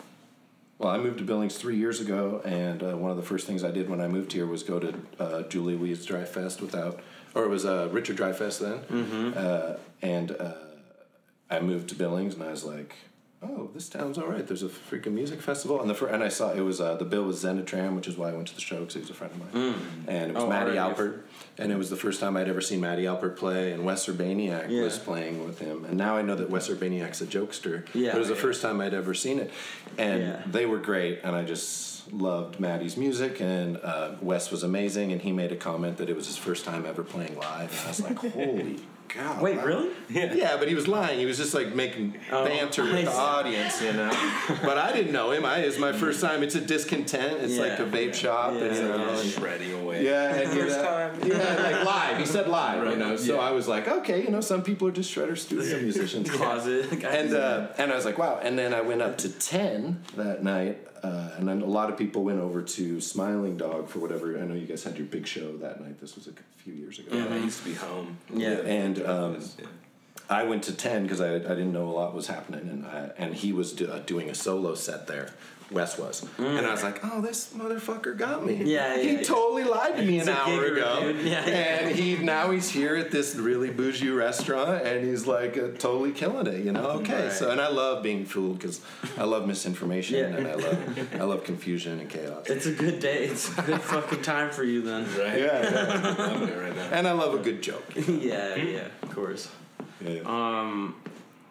well, 0.78 0.90
I 0.90 0.98
moved 0.98 1.18
to 1.18 1.24
Billings 1.24 1.56
three 1.56 1.76
years 1.76 2.00
ago, 2.00 2.40
and 2.44 2.82
uh, 2.82 2.96
one 2.96 3.10
of 3.10 3.16
the 3.16 3.22
first 3.22 3.46
things 3.46 3.64
I 3.64 3.70
did 3.70 3.88
when 3.90 4.00
I 4.00 4.08
moved 4.08 4.32
here 4.32 4.46
was 4.46 4.62
go 4.62 4.78
to 4.78 4.94
uh, 5.18 5.42
Julie 5.44 5.74
Weed's 5.74 6.04
Dry 6.04 6.24
Fest 6.24 6.60
without, 6.60 7.00
or 7.34 7.44
it 7.44 7.48
was 7.48 7.64
uh, 7.64 7.88
Richard 7.92 8.16
Dry 8.16 8.32
Fest 8.32 8.60
then. 8.60 8.78
Mm-hmm. 8.90 9.32
Uh, 9.36 9.76
and 10.02 10.30
uh, 10.32 10.52
I 11.50 11.60
moved 11.60 11.88
to 11.90 11.94
Billings, 11.94 12.34
and 12.34 12.42
I 12.42 12.50
was 12.50 12.64
like, 12.64 12.94
"Oh, 13.42 13.70
this 13.74 13.88
town's 13.88 14.18
all 14.18 14.26
right. 14.26 14.46
There's 14.46 14.62
a 14.62 14.68
freaking 14.68 15.12
music 15.12 15.40
festival." 15.40 15.80
And 15.80 15.88
the 15.88 15.94
fir- 15.94 16.08
and 16.08 16.22
I 16.22 16.28
saw 16.28 16.52
it 16.52 16.60
was 16.60 16.80
uh, 16.80 16.96
the 16.96 17.04
bill 17.04 17.24
was 17.24 17.42
Zenitram, 17.44 17.94
which 17.96 18.08
is 18.08 18.16
why 18.16 18.30
I 18.30 18.32
went 18.32 18.48
to 18.48 18.54
the 18.54 18.60
show 18.60 18.80
because 18.80 18.94
he 18.94 19.00
was 19.00 19.10
a 19.10 19.14
friend 19.14 19.32
of 19.32 19.54
mine, 19.54 19.74
and 20.08 20.30
it 20.30 20.34
was 20.34 20.44
Oh, 20.44 20.48
Matty 20.48 20.78
already. 20.78 20.94
Alpert. 21.02 21.20
And 21.58 21.72
it 21.72 21.76
was 21.78 21.88
the 21.88 21.96
first 21.96 22.20
time 22.20 22.36
I'd 22.36 22.48
ever 22.48 22.60
seen 22.60 22.80
Matty 22.80 23.04
Alpert 23.04 23.36
play, 23.36 23.72
and 23.72 23.84
Wes 23.84 24.06
Urbaniak 24.06 24.68
Yeah. 24.68 24.82
was 24.82 24.98
playing 24.98 25.42
with 25.46 25.58
him. 25.58 25.86
And 25.86 25.96
now 25.96 26.14
I 26.16 26.20
know 26.22 26.34
that 26.34 26.50
Wes 26.50 26.68
Urbaniak's 26.68 27.22
a 27.22 27.26
jokester. 27.26 27.86
Yeah. 27.94 28.10
But 28.12 28.16
it 28.16 28.20
was 28.20 28.28
the 28.28 28.34
first 28.36 28.60
time 28.60 28.78
I'd 28.82 28.92
ever 28.92 29.14
seen 29.14 29.38
it. 29.38 29.50
And 29.96 30.20
Yeah. 30.22 30.42
they 30.46 30.66
were 30.66 30.76
great, 30.78 31.20
and 31.24 31.34
I 31.34 31.44
just 31.44 31.95
loved 32.12 32.60
Matty's 32.60 32.96
music. 32.96 33.40
And 33.40 33.76
uh, 33.78 34.12
Wes 34.20 34.50
was 34.50 34.62
amazing, 34.62 35.12
and 35.12 35.20
he 35.20 35.32
made 35.32 35.52
a 35.52 35.56
comment 35.56 35.96
that 35.98 36.08
it 36.08 36.16
was 36.16 36.26
his 36.26 36.36
first 36.36 36.64
time 36.64 36.86
ever 36.86 37.02
playing 37.02 37.36
live. 37.38 37.70
And 37.70 37.80
I 37.84 37.88
was 37.88 38.00
like, 38.00 38.18
holy 38.32 38.78
God. 39.14 39.40
Wait, 39.40 39.56
wow. 39.56 39.64
really? 39.64 39.90
Yeah, 40.10 40.56
but 40.58 40.66
he 40.68 40.74
was 40.74 40.88
lying. 40.88 41.20
He 41.20 41.26
was 41.26 41.36
just 41.38 41.54
like 41.54 41.72
making 41.74 42.18
Oh, 42.32 42.44
banter 42.44 42.82
with 42.82 43.04
the 43.04 43.12
audience, 43.12 43.80
you 43.80 43.92
know. 43.92 44.10
but 44.62 44.78
I 44.78 44.92
didn't 44.92 45.12
know 45.12 45.30
him. 45.30 45.44
I 45.44 45.58
it's 45.58 45.78
my 45.78 45.92
first 45.92 46.20
time. 46.20 46.42
It's 46.42 46.56
a 46.56 46.60
discontent. 46.60 47.40
It's 47.40 47.56
like 47.56 47.78
a 47.78 47.84
Yeah. 47.84 47.88
vape 47.88 48.14
shop, 48.14 48.50
and 48.54 48.60
Yeah, 48.60 48.74
you 48.74 48.82
know. 48.88 48.96
yeah. 49.12 49.20
and- 49.20 49.30
Shredding 49.30 49.72
away. 49.80 50.04
yeah, 50.04 50.34
and 50.34 50.52
you 50.54 50.62
First 50.62 50.76
know, 50.78 50.82
time. 50.84 51.20
Yeah, 51.24 51.62
like 51.62 51.84
live. 51.84 52.18
He 52.18 52.26
said 52.26 52.48
live, 52.48 52.84
you 52.90 52.96
know. 52.96 53.16
So 53.16 53.36
yeah. 53.36 53.40
I 53.42 53.52
was 53.52 53.68
like, 53.68 53.86
okay, 53.86 54.22
you 54.24 54.30
know, 54.30 54.40
some 54.40 54.62
people 54.64 54.88
are 54.88 54.92
just 54.92 55.14
shredder 55.14 55.38
studio 55.38 55.78
musicians. 55.80 56.28
Closet 56.36 56.90
guys. 57.00 57.04
And 57.26 57.34
uh, 57.34 57.68
and 57.78 57.92
I 57.92 57.94
was 57.94 58.04
like, 58.04 58.18
wow. 58.18 58.40
And 58.42 58.58
then 58.58 58.74
I 58.74 58.80
went 58.80 59.02
up 59.02 59.18
to 59.18 59.28
ten 59.28 60.02
that 60.16 60.42
night, 60.42 60.78
uh, 61.02 61.30
and 61.36 61.48
then 61.48 61.62
a 61.62 61.66
lot 61.66 61.90
of 61.90 61.96
people 61.98 62.24
went 62.24 62.40
over 62.40 62.62
to 62.62 63.00
Smiling 63.00 63.56
Dog 63.56 63.88
for 63.88 63.98
whatever. 63.98 64.38
I 64.38 64.44
know 64.44 64.54
you 64.54 64.66
guys 64.66 64.84
had 64.84 64.96
your 64.96 65.06
big 65.06 65.26
show 65.26 65.56
that 65.58 65.80
night. 65.80 66.00
This 66.00 66.16
was 66.16 66.26
a 66.26 66.32
few 66.58 66.72
years 66.72 66.98
ago. 66.98 67.16
Yeah, 67.16 67.26
I 67.32 67.36
used 67.38 67.58
to 67.60 67.64
be 67.64 67.74
home. 67.74 68.18
Yeah. 68.32 68.58
And 68.60 69.02
um, 69.04 69.40
Yeah. 69.58 69.66
I 70.28 70.42
went 70.42 70.64
to 70.64 70.72
ten 70.72 71.04
because 71.04 71.20
I, 71.20 71.36
I 71.36 71.38
didn't 71.38 71.72
know 71.72 71.88
a 71.88 71.92
lot 71.92 72.12
was 72.14 72.26
happening, 72.26 72.68
and 72.68 72.86
I, 72.86 73.10
and 73.16 73.34
he 73.34 73.52
was 73.52 73.72
do, 73.72 73.90
uh, 73.90 74.00
doing 74.00 74.28
a 74.28 74.34
solo 74.34 74.74
set 74.74 75.06
there. 75.06 75.30
Wes 75.70 75.98
was, 75.98 76.24
and 76.38 76.64
I 76.64 76.70
was 76.70 76.84
like, 76.84 77.00
"Oh, 77.04 77.20
this 77.20 77.52
motherfucker 77.52 78.16
got 78.16 78.46
me." 78.46 78.58
Mm. 78.60 78.66
Yeah, 78.66 78.96
he 78.98 79.14
yeah, 79.14 79.22
totally 79.22 79.64
lied 79.64 79.96
to 79.96 80.02
me 80.02 80.20
an 80.20 80.28
hour 80.28 80.46
gigger, 80.46 80.76
ago, 80.76 81.12
dude. 81.12 81.26
Yeah, 81.26 81.44
yeah. 81.44 81.54
and 81.54 81.96
he 81.96 82.16
now 82.18 82.52
he's 82.52 82.70
here 82.70 82.94
at 82.94 83.10
this 83.10 83.34
really 83.34 83.70
bougie 83.70 84.10
restaurant, 84.10 84.86
and 84.86 85.04
he's 85.04 85.26
like 85.26 85.58
uh, 85.58 85.68
totally 85.78 86.12
killing 86.12 86.46
it. 86.46 86.64
You 86.64 86.70
know? 86.72 86.86
Okay, 87.00 87.24
Right. 87.24 87.32
so 87.32 87.50
and 87.50 87.60
I 87.60 87.68
love 87.68 88.02
being 88.04 88.24
fooled 88.26 88.58
because 88.58 88.80
I 89.18 89.24
love 89.24 89.48
misinformation 89.48 90.18
Yeah. 90.18 90.36
and 90.36 90.46
I 90.46 90.54
love 90.54 90.98
I 91.20 91.24
love 91.24 91.42
confusion 91.42 91.98
and 91.98 92.08
chaos. 92.08 92.46
it's 92.46 92.66
a 92.66 92.72
good 92.72 93.00
day. 93.00 93.24
It's 93.24 93.56
a 93.58 93.62
good 93.62 93.80
fucking 93.80 94.22
time 94.22 94.50
for 94.52 94.62
you 94.62 94.82
then. 94.82 95.02
Right? 95.18 95.40
Yeah, 95.40 95.62
yeah. 95.62 96.14
I'm 96.18 96.40
right 96.60 96.76
now. 96.76 96.88
and 96.92 97.08
I 97.08 97.12
love 97.12 97.34
a 97.34 97.38
good 97.38 97.60
joke. 97.60 97.84
yeah, 98.08 98.54
yeah, 98.54 98.86
of 99.02 99.10
course. 99.12 99.48
Yeah. 100.00 100.20
Um, 100.26 100.94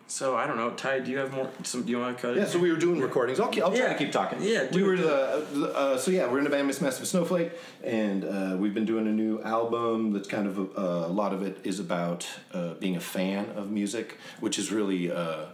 so 0.07 0.35
I 0.35 0.45
don't 0.47 0.57
know, 0.57 0.71
Ty. 0.71 0.99
Do 0.99 1.11
you 1.11 1.17
have 1.17 1.33
more? 1.33 1.49
Some? 1.63 1.83
Do 1.83 1.91
you 1.91 1.99
want 1.99 2.15
to 2.17 2.21
cut 2.21 2.37
it? 2.37 2.39
Yeah, 2.41 2.45
so 2.45 2.59
we 2.59 2.71
were 2.71 2.77
doing 2.77 2.99
recordings. 3.01 3.39
I'll, 3.39 3.47
I'll 3.47 3.51
try 3.71 3.73
Yeah. 3.75 3.93
to 3.93 3.97
keep 3.97 4.11
talking. 4.11 4.39
Yeah, 4.41 4.63
we 4.65 4.69
do 4.69 4.85
were 4.85 4.93
it. 4.93 4.97
the, 5.01 5.45
the 5.59 5.75
uh, 5.75 5.97
so 5.97 6.11
yeah, 6.11 6.27
we're 6.31 6.39
in 6.39 6.47
a 6.47 6.49
band 6.49 6.67
Miss 6.67 6.79
Massive 6.81 7.07
Snowflake, 7.07 7.51
and 7.83 8.23
uh, 8.23 8.55
we've 8.59 8.73
been 8.73 8.85
doing 8.85 9.07
a 9.07 9.11
new 9.11 9.41
album 9.41 10.13
that's 10.13 10.27
kind 10.27 10.47
of 10.47 10.57
a, 10.57 11.07
a 11.07 11.13
lot 11.13 11.33
of 11.33 11.41
it 11.43 11.57
is 11.63 11.79
about 11.79 12.27
uh, 12.53 12.75
being 12.75 12.95
a 12.95 12.99
fan 13.01 13.49
of 13.55 13.71
music, 13.71 14.17
which 14.39 14.59
is 14.59 14.71
really 14.71 15.11
uh, 15.11 15.45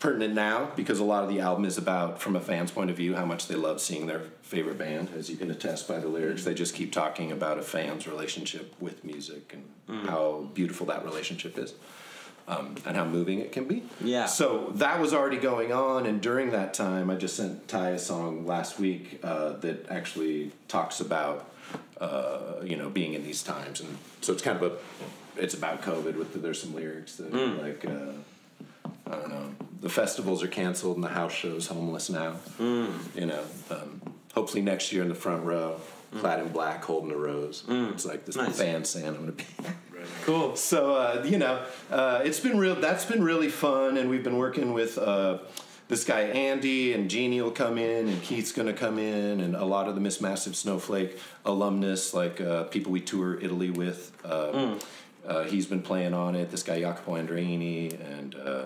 pertinent 0.00 0.34
now 0.34 0.70
because 0.76 0.98
a 0.98 1.04
lot 1.04 1.22
of 1.22 1.28
the 1.30 1.40
album 1.40 1.64
is 1.64 1.78
about 1.78 2.20
from 2.20 2.34
a 2.36 2.40
fan's 2.40 2.70
point 2.70 2.90
of 2.90 2.96
view 2.96 3.14
how 3.14 3.24
much 3.24 3.46
they 3.48 3.54
love 3.54 3.80
seeing 3.80 4.06
their 4.06 4.20
favorite 4.42 4.76
band, 4.76 5.08
as 5.16 5.30
you 5.30 5.36
can 5.36 5.50
attest 5.50 5.86
by 5.88 5.98
the 5.98 6.08
lyrics. 6.08 6.44
They 6.44 6.52
just 6.54 6.74
keep 6.74 6.92
talking 6.92 7.32
about 7.32 7.58
a 7.58 7.62
fan's 7.62 8.06
relationship 8.06 8.74
with 8.80 9.04
music 9.04 9.56
and 9.88 10.06
how 10.06 10.48
beautiful 10.54 10.86
that 10.86 11.04
relationship 11.04 11.56
is 11.58 11.74
um, 12.48 12.74
and 12.86 12.96
how 12.96 13.04
moving 13.04 13.40
it 13.40 13.52
can 13.52 13.64
be. 13.66 13.82
Yeah. 14.02 14.26
So 14.26 14.70
that 14.76 15.00
was 15.00 15.12
already 15.14 15.38
going 15.38 15.72
on, 15.72 16.06
and 16.06 16.20
during 16.20 16.50
that 16.50 16.74
time, 16.74 17.10
I 17.10 17.14
just 17.16 17.36
sent 17.36 17.66
Ty 17.68 17.90
a 17.90 17.98
song 17.98 18.46
last 18.46 18.78
week 18.78 19.20
uh, 19.22 19.54
that 19.60 19.88
actually 19.90 20.52
talks 20.68 21.00
about 21.00 21.50
uh, 22.00 22.56
you 22.62 22.76
know 22.76 22.88
being 22.90 23.14
in 23.14 23.24
these 23.24 23.42
times, 23.42 23.80
and 23.80 23.96
so 24.20 24.32
it's 24.32 24.42
kind 24.42 24.62
of 24.62 24.72
a 24.72 25.40
it's 25.40 25.54
about 25.54 25.82
COVID. 25.82 26.16
With 26.16 26.32
the, 26.32 26.38
there's 26.38 26.60
some 26.60 26.74
lyrics 26.74 27.16
that 27.16 27.34
are 27.34 27.46
like. 27.62 27.84
Uh, 27.84 28.12
I 29.06 29.10
don't 29.16 29.28
know. 29.28 29.54
The 29.82 29.90
festivals 29.90 30.42
are 30.42 30.48
canceled 30.48 30.96
and 30.96 31.04
the 31.04 31.08
house 31.08 31.32
shows 31.32 31.66
homeless 31.66 32.08
now. 32.08 32.36
You 32.58 33.26
know, 33.26 33.42
um, 33.70 34.00
hopefully 34.34 34.62
next 34.62 34.92
year 34.92 35.02
in 35.02 35.08
the 35.10 35.14
front 35.14 35.44
row, 35.44 35.78
clad 36.16 36.40
in 36.40 36.48
black, 36.48 36.82
holding 36.84 37.10
a 37.10 37.16
rose. 37.16 37.64
It's 37.68 38.06
like 38.06 38.24
this 38.24 38.36
Nice. 38.36 38.56
fan 38.58 38.84
saying, 38.86 39.06
"I'm 39.08 39.16
gonna 39.16 39.32
be." 39.32 39.44
Cool. 40.24 40.56
So 40.56 40.94
uh, 40.94 41.22
you 41.26 41.38
know, 41.38 41.62
uh, 41.90 42.22
it's 42.24 42.40
been 42.40 42.58
real. 42.58 42.74
That's 42.76 43.04
been 43.04 43.22
really 43.22 43.48
fun, 43.48 43.96
and 43.96 44.08
we've 44.10 44.24
been 44.24 44.36
working 44.38 44.72
with 44.72 44.98
uh, 44.98 45.38
this 45.88 46.04
guy 46.04 46.22
Andy, 46.22 46.92
and 46.92 47.10
Jeannie 47.10 47.40
will 47.42 47.50
come 47.50 47.78
in, 47.78 48.08
and 48.08 48.22
Keith's 48.22 48.52
going 48.52 48.68
to 48.68 48.72
come 48.74 48.98
in, 48.98 49.40
and 49.40 49.54
a 49.54 49.64
lot 49.64 49.88
of 49.88 49.94
the 49.94 50.00
Miss 50.00 50.20
Massive 50.20 50.56
Snowflake 50.56 51.18
alumnus, 51.44 52.14
like 52.14 52.40
uh, 52.40 52.64
people 52.64 52.92
we 52.92 53.00
tour 53.00 53.38
Italy 53.40 53.70
with. 53.70 54.12
Uh, 54.24 54.76
uh, 55.26 55.44
he's 55.44 55.66
been 55.66 55.82
playing 55.82 56.12
on 56.14 56.34
it. 56.34 56.50
This 56.50 56.62
guy 56.62 56.80
Jacopo 56.80 57.12
Andreini, 57.14 57.92
and 58.18 58.34
uh, 58.34 58.64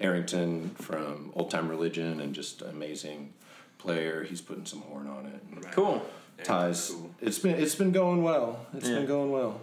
Arrington 0.00 0.70
from 0.70 1.32
Old 1.34 1.50
Time 1.50 1.68
Relijun 1.68 2.20
and 2.20 2.34
just 2.34 2.62
amazing 2.62 3.32
player. 3.78 4.24
He's 4.24 4.40
putting 4.40 4.66
some 4.66 4.80
horn 4.82 5.06
on 5.08 5.26
it. 5.26 5.40
And 5.50 5.70
Cool. 5.72 6.04
Ties. 6.42 6.90
cool. 6.90 7.10
It's 7.20 7.38
been 7.38 7.54
it's 7.60 7.74
been 7.76 7.92
going 7.92 8.22
well. 8.22 8.66
It's 8.76 8.88
Yeah. 8.88 8.96
been 8.96 9.06
going 9.06 9.30
well. 9.30 9.60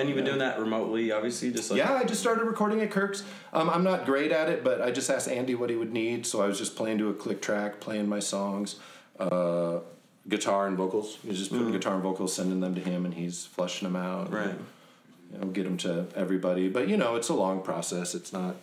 And 0.00 0.08
you've 0.08 0.16
been 0.16 0.24
doing 0.24 0.38
that 0.38 0.58
remotely, 0.58 1.12
obviously, 1.12 1.50
just 1.50 1.70
like 1.70 1.78
Yeah, 1.78 1.92
I 1.92 2.04
just 2.04 2.20
started 2.20 2.44
recording 2.44 2.80
at 2.80 2.90
Kirk's. 2.90 3.22
Um, 3.52 3.68
I'm 3.68 3.84
not 3.84 4.06
great 4.06 4.32
at 4.32 4.48
it, 4.48 4.64
but 4.64 4.80
I 4.80 4.90
just 4.90 5.10
asked 5.10 5.28
Andy 5.28 5.54
what 5.54 5.68
he 5.68 5.76
would 5.76 5.92
need, 5.92 6.26
so 6.26 6.40
I 6.40 6.46
was 6.46 6.58
just 6.58 6.74
playing 6.74 6.98
to 6.98 7.10
a 7.10 7.14
click 7.14 7.42
track, 7.42 7.80
playing 7.80 8.08
my 8.08 8.18
songs, 8.18 8.76
uh, 9.18 9.80
guitar 10.28 10.66
and 10.66 10.76
vocals. 10.76 11.18
He's 11.22 11.38
just 11.38 11.50
putting 11.50 11.70
guitar 11.70 11.94
and 11.94 12.02
vocals, 12.02 12.34
sending 12.34 12.60
them 12.60 12.74
to 12.74 12.80
him, 12.80 13.04
and 13.04 13.12
he's 13.12 13.44
flushing 13.44 13.86
them 13.86 13.96
out. 13.96 14.32
Right. 14.32 14.54
You 15.32 15.38
know, 15.38 15.46
get 15.48 15.64
them 15.64 15.76
to 15.78 16.06
everybody, 16.16 16.68
but 16.68 16.88
you 16.88 16.96
know, 16.96 17.16
it's 17.16 17.28
a 17.28 17.34
long 17.34 17.62
process. 17.62 18.14
It's 18.14 18.32
not 18.32 18.56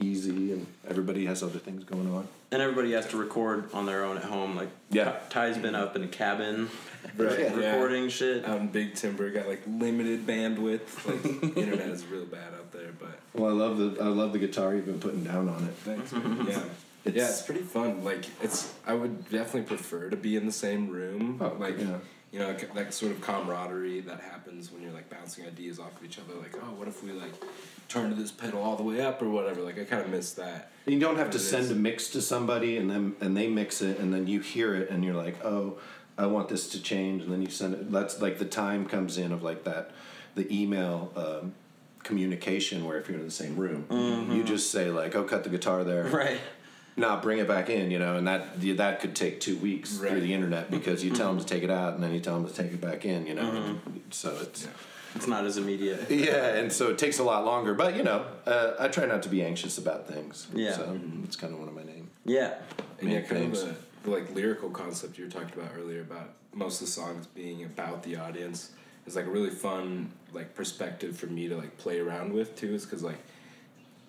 easy, 0.00 0.52
and 0.52 0.66
everybody 0.88 1.26
has 1.26 1.42
other 1.42 1.58
things 1.58 1.84
going 1.84 2.12
on. 2.14 2.28
And 2.52 2.62
everybody 2.62 2.92
has 2.92 3.06
to 3.08 3.16
record 3.16 3.72
on 3.74 3.86
their 3.86 4.04
own 4.04 4.16
at 4.18 4.24
home. 4.24 4.54
Like, 4.54 4.68
Yeah. 4.90 5.16
Ty's 5.30 5.58
been 5.58 5.74
up 5.74 5.96
in 5.96 6.02
a 6.04 6.06
cabin 6.08 6.70
Right. 7.18 7.38
Yeah. 7.38 7.72
recording 7.72 8.08
shit. 8.08 8.44
Out 8.44 8.60
in 8.60 8.68
Big 8.68 8.94
Timber, 8.94 9.30
got 9.30 9.48
like 9.48 9.62
limited 9.66 10.26
bandwidth. 10.26 11.06
Like 11.06 11.56
internet 11.56 11.88
is 11.88 12.04
real 12.06 12.24
bad 12.26 12.52
out 12.54 12.72
there, 12.72 12.90
but 12.98 13.18
Well, 13.34 13.50
I 13.50 13.54
love 13.54 13.78
the 13.78 14.02
I 14.02 14.08
love 14.08 14.32
the 14.32 14.38
guitar 14.38 14.74
you've 14.74 14.86
been 14.86 15.00
putting 15.00 15.24
down 15.24 15.48
on 15.48 15.64
it. 15.64 15.74
thanks. 15.84 16.12
man. 16.12 16.46
yeah. 16.48 16.62
yeah, 17.04 17.28
it's 17.28 17.42
pretty 17.42 17.62
fun. 17.62 18.04
Like 18.04 18.24
it's, 18.42 18.72
I 18.86 18.94
would 18.94 19.28
definitely 19.30 19.62
prefer 19.62 20.10
to 20.10 20.16
be 20.16 20.36
in 20.36 20.44
the 20.46 20.52
same 20.52 20.88
room. 20.90 21.38
Oh, 21.40 21.56
like 21.58 21.78
yeah. 21.78 21.98
you 22.32 22.38
know, 22.40 22.48
like- 22.48 22.74
that 22.74 22.92
sort 22.92 23.12
of 23.12 23.20
camaraderie 23.20 24.00
that 24.00 24.20
happens 24.20 24.70
when 24.72 24.82
you're 24.82 24.92
like 24.92 25.08
bouncing 25.08 25.46
ideas 25.46 25.78
off 25.78 25.96
of 25.98 26.04
each 26.04 26.18
other. 26.18 26.34
Like, 26.38 26.54
oh, 26.56 26.72
what 26.74 26.88
if 26.88 27.02
we 27.02 27.12
like 27.12 27.32
turn 27.88 28.10
to 28.10 28.16
this 28.16 28.32
pedal 28.32 28.60
all 28.62 28.76
the 28.76 28.82
way 28.82 29.00
up 29.00 29.22
or 29.22 29.30
whatever? 29.30 29.62
Like, 29.62 29.78
I 29.78 29.84
kind 29.84 30.02
of 30.02 30.10
miss 30.10 30.32
that. 30.32 30.70
You 30.86 30.98
don't 31.00 31.16
have 31.16 31.30
to 31.30 31.38
send 31.38 31.64
is. 31.64 31.70
a 31.70 31.74
mix 31.76 32.10
to 32.10 32.20
somebody 32.20 32.76
and 32.76 32.90
then 32.90 33.14
and 33.20 33.36
they 33.36 33.48
mix 33.48 33.80
it 33.80 33.98
and 33.98 34.12
then 34.12 34.26
you 34.26 34.40
hear 34.40 34.74
it 34.74 34.90
and 34.90 35.04
you're 35.04 35.14
like, 35.14 35.42
oh, 35.44 35.78
I 36.18 36.26
want 36.26 36.48
this 36.48 36.68
to 36.70 36.82
change 36.82 37.22
and 37.22 37.32
then 37.32 37.42
you 37.42 37.50
send 37.50 37.74
it. 37.74 37.90
That's 37.92 38.20
like 38.20 38.38
the 38.38 38.44
time 38.46 38.86
comes 38.86 39.18
in 39.18 39.32
of 39.32 39.42
like 39.42 39.64
that, 39.64 39.90
the 40.34 40.46
email 40.54 41.12
um, 41.16 41.54
communication 42.02 42.84
where 42.84 42.98
if 42.98 43.08
you're 43.08 43.18
in 43.18 43.24
the 43.24 43.30
same 43.30 43.56
room, 43.56 43.86
you 44.32 44.42
just 44.44 44.70
say 44.70 44.90
like, 44.90 45.14
oh, 45.14 45.24
cut 45.24 45.44
the 45.44 45.50
guitar 45.50 45.84
there, 45.84 46.04
Right. 46.04 46.40
Nah, 46.98 47.20
bring 47.20 47.38
it 47.40 47.46
back 47.46 47.68
in, 47.68 47.90
you 47.90 47.98
know, 47.98 48.16
and 48.16 48.26
that 48.26 48.58
that 48.78 49.00
could 49.00 49.14
take 49.14 49.38
two 49.38 49.58
weeks 49.58 49.98
through 49.98 50.20
the 50.20 50.32
internet 50.32 50.70
because 50.70 51.04
you 51.04 51.10
tell 51.10 51.28
them 51.28 51.38
to 51.38 51.44
take 51.44 51.62
it 51.62 51.70
out 51.70 51.92
and 51.92 52.02
then 52.02 52.14
you 52.14 52.20
tell 52.20 52.40
them 52.40 52.48
to 52.48 52.54
take 52.54 52.72
it 52.72 52.80
back 52.80 53.04
in, 53.04 53.26
you 53.26 53.34
know. 53.34 53.42
Mm-hmm. 53.42 53.98
So 54.10 54.34
it's. 54.40 54.64
Yeah. 54.64 54.70
It's 55.14 55.26
not 55.26 55.46
as 55.46 55.56
immediate. 55.56 56.10
Yeah, 56.10 56.56
and 56.56 56.70
so 56.70 56.90
it 56.90 56.98
takes 56.98 57.18
a 57.18 57.22
lot 57.22 57.44
longer. 57.46 57.72
But 57.72 57.96
you 57.96 58.02
know, 58.02 58.26
uh, 58.44 58.72
I 58.78 58.88
try 58.88 59.06
not 59.06 59.22
to 59.22 59.30
be 59.30 59.42
anxious 59.42 59.78
about 59.78 60.06
things. 60.06 60.46
Yeah. 60.54 60.72
so 60.72 61.00
it's 61.24 61.36
kind 61.36 61.54
of 61.54 61.58
one 61.58 61.68
of 61.68 61.74
my 61.74 61.84
names. 61.84 62.10
Yeah. 62.24 62.54
And 63.00 63.10
yeah, 63.10 63.20
Main 63.20 63.26
kind 63.28 63.40
things. 63.40 63.62
of 63.62 63.68
the, 63.68 63.74
the 63.74 63.80
like 64.10 64.34
lyrical 64.34 64.70
concept 64.70 65.18
you 65.18 65.24
were 65.24 65.30
talking 65.30 65.58
about 65.58 65.72
earlier 65.76 66.00
about 66.00 66.34
most 66.52 66.80
of 66.80 66.86
the 66.86 66.92
songs 66.92 67.26
being 67.26 67.64
about 67.64 68.02
the 68.02 68.16
audience 68.16 68.70
is 69.06 69.16
like 69.16 69.26
a 69.26 69.30
really 69.30 69.50
fun 69.50 70.10
like 70.32 70.54
perspective 70.54 71.16
for 71.16 71.26
me 71.26 71.48
to 71.48 71.56
like 71.56 71.76
play 71.78 72.00
around 72.00 72.32
with 72.32 72.56
too. 72.56 72.74
Is 72.74 72.84
because 72.84 73.02
like 73.02 73.18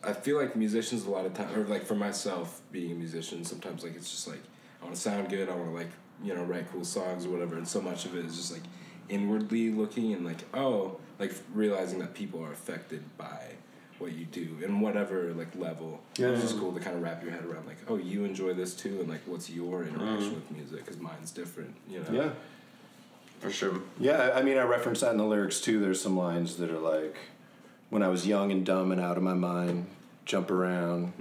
I 0.04 0.14
feel 0.14 0.38
like 0.38 0.56
musicians 0.56 1.06
a 1.06 1.10
lot 1.10 1.26
of 1.26 1.34
time 1.34 1.54
or 1.58 1.64
like 1.66 1.86
for 1.86 1.96
myself 1.96 2.62
being 2.72 2.92
a 2.92 2.96
musician 2.96 3.44
sometimes 3.44 3.84
like 3.84 3.96
it's 3.96 4.10
just 4.10 4.28
like 4.28 4.42
I 4.82 4.86
want 4.86 4.96
to 4.96 5.02
sound 5.02 5.30
good. 5.30 5.50
I 5.50 5.56
want 5.56 5.70
to 5.70 5.76
like 5.76 5.92
you 6.24 6.34
know 6.34 6.44
write 6.44 6.72
cool 6.72 6.86
songs 6.86 7.26
or 7.26 7.30
whatever. 7.30 7.58
And 7.58 7.68
so 7.68 7.82
much 7.82 8.06
of 8.06 8.16
it 8.16 8.26
is 8.26 8.36
just 8.36 8.52
like 8.52 8.64
inwardly 9.10 9.72
looking 9.72 10.14
and 10.14 10.26
like 10.26 10.44
oh 10.54 11.00
like 11.20 11.34
realizing 11.54 12.00
that 12.00 12.14
people 12.14 12.44
are 12.44 12.52
affected 12.52 13.04
by 13.18 13.54
what 14.00 14.14
you 14.14 14.26
do 14.26 14.58
in 14.64 14.80
whatever 14.82 15.34
like 15.34 15.56
level. 15.56 16.02
Yeah. 16.18 16.30
It's 16.30 16.42
just 16.42 16.60
cool 16.60 16.72
to 16.74 16.80
kind 16.80 16.96
of 16.96 17.02
wrap 17.02 17.24
your 17.24 17.32
head 17.32 17.46
around 17.46 17.66
like, 17.66 17.78
oh, 17.88 17.98
you 17.98 18.26
enjoy 18.26 18.54
this 18.54 18.76
too, 18.76 19.00
and 19.00 19.10
like, 19.10 19.22
what's 19.26 19.50
your 19.50 19.84
interaction 19.84 20.32
mm-hmm. 20.32 20.36
with 20.36 20.52
music? 20.52 20.86
Because 20.86 21.00
mine's 21.00 21.32
different, 21.32 21.76
you 21.90 22.00
know. 22.00 22.12
Yeah. 22.12 22.30
For 23.40 23.52
sure. 23.52 23.82
Yeah, 24.00 24.32
I 24.34 24.42
mean, 24.42 24.58
I 24.58 24.64
reference 24.64 25.02
that 25.02 25.12
in 25.12 25.18
the 25.18 25.26
lyrics 25.26 25.62
too. 25.62 25.80
There's 25.80 26.02
some 26.02 26.18
lines 26.18 26.58
that 26.58 26.72
are 26.72 26.80
like, 26.80 27.16
when 27.90 28.04
I 28.04 28.08
was 28.08 28.28
young 28.28 28.52
and 28.52 28.66
dumb 28.66 28.92
and 28.92 29.00
out 29.00 29.18
of 29.18 29.24
my 29.24 29.36
mind, 29.36 29.88
jump 30.26 30.52
around, 30.52 31.14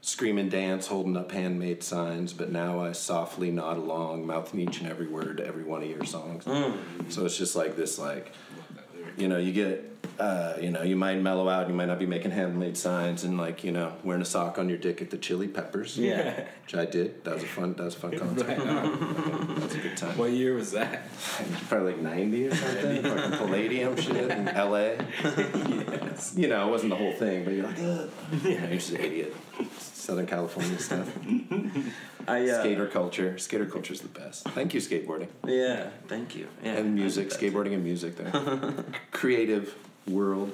scream 0.00 0.38
and 0.38 0.50
dance, 0.50 0.86
holding 0.86 1.16
up 1.16 1.32
handmade 1.32 1.82
signs, 1.82 2.32
but 2.32 2.50
now 2.50 2.80
I 2.80 2.92
softly 2.92 3.50
nod 3.50 3.78
along, 3.78 4.26
mouthing 4.26 4.60
each 4.60 4.80
and 4.80 4.88
every 4.88 5.06
word 5.06 5.38
to 5.38 5.46
every 5.46 5.64
one 5.64 5.82
of 5.82 5.88
your 5.88 6.04
songs. 6.04 6.44
Mm. 6.44 6.76
So 7.08 7.24
it's 7.24 7.36
just 7.36 7.56
like 7.56 7.76
this, 7.76 7.98
like, 7.98 8.32
Love 8.56 8.76
that 8.76 8.96
lyric. 8.96 9.18
you 9.18 9.28
know, 9.28 9.38
you 9.38 9.52
get, 9.52 9.97
uh, 10.18 10.54
you 10.60 10.70
know, 10.70 10.82
you 10.82 10.96
might 10.96 11.20
mellow 11.20 11.48
out, 11.48 11.68
you 11.68 11.74
might 11.74 11.86
not 11.86 11.98
be 11.98 12.06
making 12.06 12.32
handmade 12.32 12.76
signs, 12.76 13.22
and 13.22 13.38
like, 13.38 13.62
you 13.62 13.70
know, 13.70 13.92
wearing 14.02 14.22
a 14.22 14.24
sock 14.24 14.58
on 14.58 14.68
your 14.68 14.78
dick 14.78 15.00
at 15.00 15.10
the 15.10 15.16
Chili 15.18 15.46
Peppers. 15.46 15.96
Yeah. 15.96 16.44
Which 16.64 16.74
I 16.74 16.86
did. 16.86 17.24
That 17.24 17.34
was 17.34 17.44
a 17.44 17.46
fun. 17.46 17.74
That 17.74 17.84
was 17.84 17.94
a 17.94 17.98
fun 17.98 18.18
concert. 18.18 18.48
Right. 18.48 18.58
That 18.58 19.62
was 19.62 19.74
a 19.74 19.78
good 19.78 19.96
time. 19.96 20.18
what 20.18 20.30
year 20.32 20.54
was 20.54 20.72
that? 20.72 21.02
Probably 21.68 21.92
like 21.92 22.02
90 22.02 22.46
or 22.48 22.54
something. 22.54 23.02
Fucking 23.02 23.38
Palladium 23.38 23.96
shit 23.96 24.30
in 24.30 24.46
LA. 24.46 24.78
yes. 25.22 26.34
You 26.36 26.48
know, 26.48 26.66
it 26.66 26.70
wasn't 26.70 26.90
the 26.90 26.96
whole 26.96 27.12
thing, 27.12 27.44
but 27.44 27.54
you're 27.54 27.66
like, 27.66 27.78
Ugh. 27.78 28.10
yeah, 28.44 28.66
you're 28.66 28.68
just 28.70 28.90
an 28.90 29.00
idiot. 29.00 29.34
Southern 29.78 30.26
California 30.26 30.78
stuff. 30.78 31.16
I 32.28 32.48
uh, 32.48 32.60
Skater 32.60 32.86
culture. 32.86 33.38
Skater 33.38 33.66
culture 33.66 33.92
is 33.92 34.00
the 34.00 34.08
best. 34.08 34.48
Thank 34.48 34.74
you, 34.74 34.80
skateboarding. 34.80 35.28
Yeah. 35.46 35.90
Thank 36.08 36.34
you. 36.34 36.48
Yeah. 36.62 36.76
And 36.76 36.94
music. 36.94 37.28
Skateboarding 37.28 37.74
and 37.74 37.84
music 37.84 38.16
there. 38.16 38.84
Creative 39.10 39.74
world. 40.08 40.52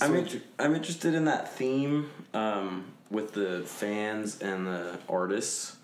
I'm, 0.00 0.10
So 0.12 0.14
int- 0.14 0.42
I'm 0.58 0.74
interested 0.74 1.14
in 1.14 1.24
that 1.26 1.54
theme 1.54 2.10
um, 2.32 2.84
with 3.10 3.32
the 3.32 3.62
fans 3.66 4.40
and 4.40 4.66
the 4.66 4.98
artists. 5.08 5.76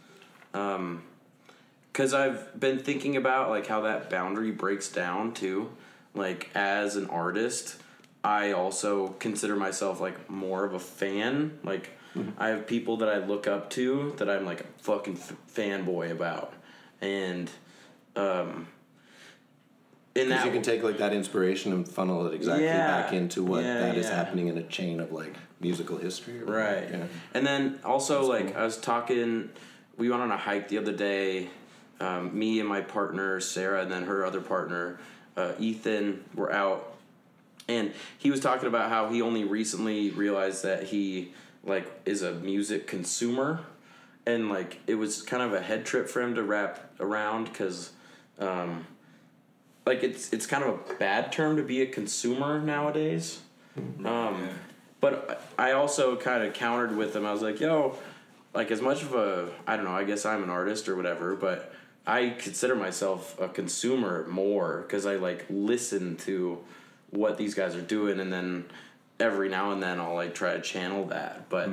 Because 0.52 2.14
i've 2.14 2.58
been 2.58 2.78
thinking 2.78 3.16
about 3.16 3.50
like 3.50 3.66
how 3.66 3.82
that 3.82 4.10
boundary 4.10 4.50
breaks 4.50 4.88
down 4.88 5.32
too. 5.34 5.70
Like 6.14 6.50
as 6.54 6.96
an 6.96 7.08
artist 7.08 7.76
i 8.22 8.52
also 8.52 9.08
consider 9.18 9.56
myself 9.56 9.98
like 10.00 10.28
more 10.28 10.64
of 10.64 10.74
a 10.74 10.78
fan. 10.80 11.58
Like 11.64 11.90
i 12.38 12.48
have 12.48 12.66
people 12.66 12.96
that 12.98 13.08
i 13.08 13.18
look 13.18 13.46
up 13.46 13.70
to 13.70 14.14
that 14.18 14.28
i'm 14.28 14.44
like 14.44 14.60
a 14.62 14.66
fucking 14.78 15.14
f- 15.16 15.34
fanboy 15.54 16.10
about. 16.10 16.52
And 17.00 17.50
um 18.16 18.66
Because 20.14 20.44
you 20.44 20.50
can 20.50 20.62
take 20.62 20.82
like 20.82 20.98
that 20.98 21.12
inspiration 21.12 21.72
and 21.72 21.86
funnel 21.86 22.26
it 22.26 22.34
exactly 22.34 22.64
Yeah. 22.64 23.02
back 23.02 23.12
into 23.12 23.44
what 23.44 23.62
Yeah, 23.62 23.74
that 23.80 23.96
is 23.96 24.06
yeah. 24.06 24.16
happening 24.16 24.48
in 24.48 24.58
a 24.58 24.62
chain 24.64 25.00
of 25.00 25.12
like 25.12 25.34
musical 25.60 25.98
history. 25.98 26.40
Or. 26.42 26.46
Right. 26.46 26.88
Yeah. 26.90 27.04
And 27.34 27.46
then 27.46 27.78
also 27.84 28.18
That's 28.18 28.28
like 28.28 28.54
cool. 28.54 28.62
I 28.62 28.64
was 28.64 28.76
talking 28.76 29.50
we 29.96 30.08
went 30.08 30.22
on 30.22 30.30
a 30.30 30.36
hike 30.36 30.68
the 30.68 30.78
other 30.78 30.92
day. 30.92 31.50
Um, 32.00 32.36
me 32.36 32.58
and 32.60 32.68
my 32.68 32.80
partner 32.80 33.40
Sarah 33.40 33.82
and 33.82 33.92
then 33.92 34.04
her 34.04 34.24
other 34.24 34.40
partner 34.40 34.98
uh, 35.36 35.52
Ethan 35.58 36.24
were 36.34 36.50
out 36.52 36.94
and 37.68 37.92
he 38.18 38.30
was 38.30 38.40
talking 38.40 38.66
about 38.66 38.88
how 38.88 39.10
he 39.10 39.22
only 39.22 39.44
recently 39.44 40.10
realized 40.10 40.64
that 40.64 40.84
he 40.84 41.32
like 41.62 41.88
is 42.06 42.22
a 42.22 42.32
music 42.32 42.86
consumer 42.86 43.60
and 44.26 44.48
like 44.48 44.80
it 44.86 44.94
was 44.94 45.22
kind 45.22 45.42
of 45.42 45.52
a 45.52 45.60
head 45.60 45.84
trip 45.84 46.08
for 46.08 46.20
him 46.22 46.34
to 46.34 46.42
wrap 46.42 46.90
around 47.00 47.44
because 47.44 47.90
um, 48.38 48.86
like 49.86 50.02
it's 50.02 50.32
it's 50.32 50.46
kind 50.46 50.62
of 50.64 50.70
a 50.90 50.94
bad 50.94 51.32
term 51.32 51.56
to 51.56 51.62
be 51.62 51.82
a 51.82 51.86
consumer 51.86 52.60
nowadays 52.60 53.40
um, 53.78 53.84
Yeah. 54.04 54.48
but 55.00 55.42
I 55.58 55.72
also 55.72 56.16
kind 56.16 56.42
of 56.44 56.52
countered 56.54 56.96
with 56.96 57.14
him. 57.14 57.24
I 57.24 57.32
was 57.32 57.40
like, 57.42 57.60
yo, 57.60 57.96
like 58.52 58.70
as 58.70 58.82
much 58.82 59.02
of 59.02 59.14
a, 59.14 59.48
I 59.66 59.76
don't 59.76 59.84
know, 59.84 59.92
I 59.92 60.04
guess 60.04 60.26
I'm 60.26 60.42
an 60.42 60.50
artist 60.50 60.88
or 60.88 60.96
whatever, 60.96 61.34
but 61.36 61.72
I 62.06 62.30
consider 62.30 62.74
myself 62.74 63.40
a 63.40 63.48
consumer 63.48 64.26
more 64.28 64.82
because 64.82 65.06
I 65.06 65.16
like 65.16 65.46
listen 65.48 66.16
to 66.18 66.58
what 67.10 67.38
these 67.38 67.54
guys 67.54 67.74
are 67.76 67.80
doing 67.82 68.20
and 68.20 68.32
then 68.32 68.64
every 69.18 69.48
now 69.48 69.70
and 69.72 69.82
then 69.82 70.00
I'll 70.00 70.14
like 70.14 70.34
try 70.34 70.54
to 70.54 70.60
channel 70.60 71.06
that. 71.06 71.48
But 71.48 71.70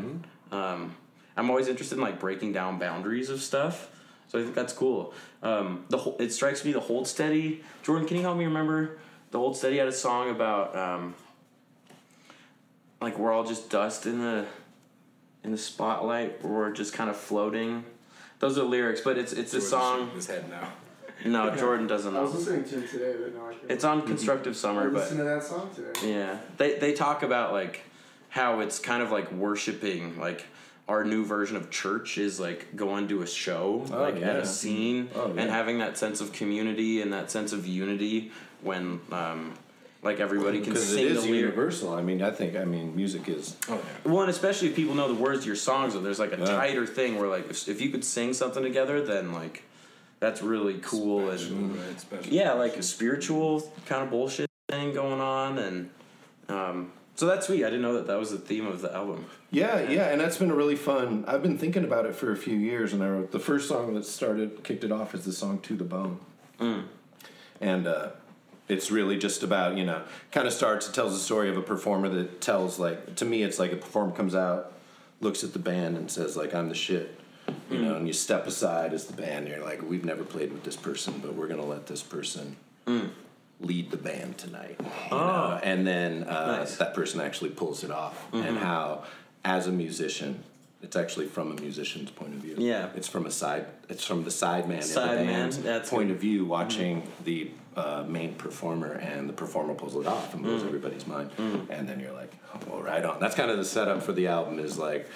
um, 0.52 0.96
I'm 1.36 1.50
always 1.50 1.68
interested 1.68 1.96
in 1.96 2.02
like 2.02 2.20
breaking 2.20 2.54
down 2.54 2.78
boundaries 2.80 3.30
of 3.30 3.42
stuff. 3.42 3.90
So 4.28 4.40
I 4.40 4.44
think 4.44 4.56
that's 4.56 4.74
cool. 4.74 5.14
Um, 5.42 5.86
the 5.90 5.98
whole, 5.98 6.18
it 6.20 6.32
strikes 6.32 6.66
me 6.66 6.74
the 6.74 6.80
hold 6.80 7.08
steady. 7.08 7.64
Jordan, 7.84 8.08
can 8.08 8.18
you 8.18 8.24
help 8.24 8.38
me 8.38 8.46
remember? 8.46 8.98
The 9.32 9.40
hold 9.40 9.56
steady 9.58 9.78
had 9.78 9.88
a 9.88 9.92
song 9.94 10.30
about 10.30 10.76
um, 10.78 11.16
like 13.02 13.18
we're 13.18 13.32
all 13.32 13.46
just 13.46 13.70
dust 13.70 14.06
in 14.06 14.20
the 14.20 14.46
in 15.44 15.52
the 15.52 15.58
spotlight. 15.58 16.44
We're 16.44 16.72
just 16.72 16.94
kind 16.94 17.10
of 17.10 17.16
floating. 17.18 17.86
Those 18.40 18.58
are 18.58 18.64
lyrics, 18.64 19.02
but 19.02 19.18
it's 19.18 19.34
it's 19.34 19.54
a 19.54 19.60
Jordan's 19.60 19.70
song. 19.70 20.00
shaking 20.00 20.16
His 20.16 20.28
head 20.28 20.50
now. 20.50 20.70
No, 21.26 21.56
Jordan 21.56 21.88
doesn't 21.88 22.14
know. 22.14 22.20
I 22.20 22.22
was 22.22 22.34
know. 22.34 22.40
listening 22.40 22.64
to 22.66 22.86
it 22.86 22.92
today, 22.92 23.16
but 23.20 23.34
no, 23.34 23.48
I 23.48 23.54
can't. 23.56 23.72
It's 23.72 23.84
on 23.84 24.06
Constructive 24.06 24.54
I 24.54 24.56
Summer, 24.56 24.90
but 24.92 25.00
listened 25.00 25.18
to 25.18 25.24
that 25.24 25.42
song 25.42 25.72
today. 25.74 26.14
yeah, 26.14 26.38
they 26.58 26.78
they 26.78 26.94
talk 26.94 27.24
about 27.24 27.54
like 27.54 27.82
how 28.30 28.60
it's 28.60 28.78
kind 28.78 29.02
of 29.02 29.10
like 29.12 29.32
worshiping 29.32 30.20
like 30.20 30.46
our 30.88 31.04
new 31.04 31.26
version 31.26 31.58
of 31.58 31.70
church 31.70 32.18
is 32.18 32.40
like 32.40 32.76
going 32.76 33.08
to 33.10 33.22
a 33.22 33.28
show 33.28 33.86
Oh, 33.92 34.02
like 34.02 34.16
at 34.22 34.38
a 34.38 34.46
scene 34.46 35.10
Oh, 35.16 35.32
and 35.36 35.50
having 35.50 35.80
that 35.80 35.98
sense 35.98 36.22
of 36.22 36.32
community 36.32 37.02
and 37.02 37.12
that 37.14 37.30
sense 37.32 37.52
of 37.54 37.68
unity 37.68 38.32
when 38.62 39.00
um 39.12 39.54
like 40.04 40.20
everybody 40.20 40.62
can 40.62 40.76
sing 40.76 41.06
it 41.08 41.12
is 41.14 41.24
the 41.24 41.30
universal. 41.30 41.94
I 41.94 42.02
mean, 42.02 42.22
I 42.22 42.32
think 42.32 42.56
I 42.56 42.64
mean 42.66 42.96
music 42.96 43.28
is. 43.28 43.58
Oh 43.68 43.74
yeah. 43.74 44.12
Well, 44.12 44.22
and 44.22 44.30
especially 44.30 44.70
if 44.70 44.76
people 44.76 44.94
know 44.94 45.08
the 45.08 45.20
words 45.22 45.42
to 45.42 45.48
your 45.48 45.56
songs, 45.56 45.96
or 45.96 46.02
there's 46.02 46.20
like 46.20 46.32
a 46.34 46.38
Yeah. 46.38 46.46
tighter 46.46 46.86
thing 46.86 47.18
where 47.18 47.28
like 47.28 47.50
if, 47.50 47.68
if 47.68 47.82
you 47.82 47.90
could 47.90 48.06
sing 48.06 48.32
something 48.34 48.64
together, 48.64 49.02
then 49.04 49.34
like 49.34 49.64
that's 50.20 50.42
really 50.42 50.76
cool 50.82 51.30
and 51.32 51.76
right? 51.76 52.00
Special. 52.00 52.32
yeah, 52.32 52.54
like 52.54 52.78
a 52.78 52.84
spiritual 52.84 53.70
kind 53.88 54.04
of 54.04 54.10
bullshit 54.12 54.50
thing 54.70 54.94
going 54.94 55.20
on, 55.20 55.58
and 55.58 55.90
um, 56.48 56.92
so 57.18 57.26
that's 57.26 57.48
sweet. 57.48 57.66
I 57.66 57.72
didn't 57.72 57.82
know 57.82 57.94
that 57.94 58.06
that 58.08 58.20
was 58.20 58.30
the 58.30 58.38
theme 58.38 58.68
of 58.68 58.82
the 58.82 58.94
album. 58.96 59.26
Yeah, 59.50 59.90
yeah, 59.90 60.10
and 60.10 60.22
that's 60.22 60.38
been 60.38 60.52
a 60.52 60.56
really 60.56 60.76
fun. 60.76 61.26
I've 61.28 61.42
been 61.42 61.58
thinking 61.58 61.84
about 61.84 62.06
it 62.06 62.16
for 62.16 62.32
a 62.32 62.38
few 62.38 62.56
years, 62.56 62.94
and 62.94 63.04
I 63.04 63.10
wrote 63.10 63.32
the 63.32 63.40
first 63.40 63.68
song 63.68 63.96
that 63.96 64.06
started 64.06 64.64
kicked 64.64 64.84
it 64.84 64.92
off 64.92 65.16
is 65.16 65.26
the 65.26 65.34
song 65.34 65.60
"To 65.62 65.76
the 65.76 65.84
Bone," 65.84 66.20
mm. 66.60 66.84
and 67.60 67.88
uh, 67.88 68.10
it's 68.68 68.92
really 68.92 69.18
just 69.18 69.42
about 69.42 69.78
you 69.78 69.84
know 69.84 70.04
kind 70.32 70.46
of 70.46 70.54
starts. 70.54 70.88
It 70.88 70.94
tells 70.94 71.14
the 71.14 71.20
story 71.20 71.50
of 71.50 71.58
a 71.58 71.62
performer 71.64 72.08
that 72.10 72.40
tells 72.40 72.78
like 72.78 73.16
to 73.16 73.26
me, 73.26 73.42
it's 73.42 73.58
like 73.58 73.72
a 73.72 73.78
performer 73.78 74.12
comes 74.12 74.36
out, 74.36 74.74
looks 75.20 75.44
at 75.44 75.54
the 75.54 75.60
band, 75.60 75.98
and 75.98 76.12
says 76.12 76.38
like 76.38 76.54
I'm 76.54 76.70
the 76.70 76.76
shit. 76.76 77.20
You 77.72 77.80
know, 77.80 77.94
mm. 77.94 77.98
and 77.98 78.08
you 78.08 78.14
step 78.14 78.46
aside 78.46 78.94
as 78.94 79.06
the 79.06 79.14
band. 79.14 79.46
And 79.46 79.56
you're 79.56 79.64
like, 79.64 79.82
we've 79.82 80.04
never 80.04 80.26
played 80.26 80.52
with 80.52 80.66
this 80.66 80.76
person, 80.76 81.20
but 81.20 81.34
we're 81.34 81.48
gonna 81.48 81.66
let 81.66 81.88
this 81.88 82.04
person 82.04 82.58
mm. 82.86 83.10
Lead 83.60 83.90
the 83.92 83.98
band 83.98 84.38
tonight. 84.38 84.80
know? 85.12 85.60
And 85.64 85.86
then 85.86 86.24
uh, 86.24 86.58
Nice. 86.58 86.78
that 86.78 86.94
person 86.94 87.20
actually 87.22 87.50
pulls 87.52 87.84
it 87.84 87.92
off, 87.92 88.28
and 88.34 88.58
how, 88.58 89.04
as 89.44 89.68
a 89.68 89.72
musician, 89.72 90.44
it's 90.84 90.96
actually 90.96 91.26
from 91.26 91.52
a 91.58 91.60
musician's 91.60 92.12
point 92.12 92.34
of 92.36 92.40
view. 92.40 92.56
Yeah. 92.58 92.90
it's 92.96 93.08
from 93.08 93.26
a 93.26 93.32
side. 93.32 93.66
It's 93.90 94.06
from 94.06 94.24
the 94.24 94.32
side 94.32 94.70
man 94.70 94.82
Side 94.84 95.26
man, 95.26 95.50
that's 95.64 95.90
point 95.90 96.12
of 96.12 96.18
view, 96.18 96.46
watching 96.46 97.08
the 97.24 97.50
uh, 97.76 98.04
main 98.08 98.36
performer, 98.36 98.94
and 98.94 99.28
the 99.28 99.34
performer 99.34 99.74
pulls 99.74 99.96
it 99.96 100.06
off 100.08 100.34
and 100.34 100.44
blows 100.44 100.64
everybody's 100.64 101.08
mind, 101.08 101.32
and 101.38 101.88
then 101.90 102.00
you're 102.00 102.14
like, 102.14 102.32
oh, 102.54 102.60
well, 102.70 102.82
right 102.82 103.04
on. 103.04 103.20
That's 103.20 103.36
kind 103.36 103.50
of 103.50 103.58
the 103.58 103.66
setup 103.66 104.04
for 104.04 104.14
the 104.14 104.28
album. 104.28 104.60
Is 104.60 104.78
like. 104.78 105.08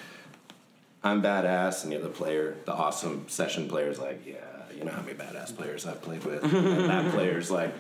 I'm 1.04 1.24
badass, 1.24 1.82
and 1.82 1.92
you're 1.92 2.00
the 2.02 2.10
other 2.10 2.16
player, 2.16 2.56
the 2.66 2.74
awesome 2.74 3.26
session 3.28 3.68
player, 3.68 3.90
is 3.90 3.98
like, 3.98 4.24
yeah, 4.24 4.36
you 4.78 4.84
know 4.84 4.92
how 4.92 5.02
many 5.02 5.16
badass 5.18 5.56
players 5.58 5.88
I've 5.88 6.00
played 6.04 6.24
with. 6.24 6.44
and 6.44 6.90
that 6.92 7.12
player's 7.16 7.50
like, 7.50 7.74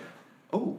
oh, 0.53 0.77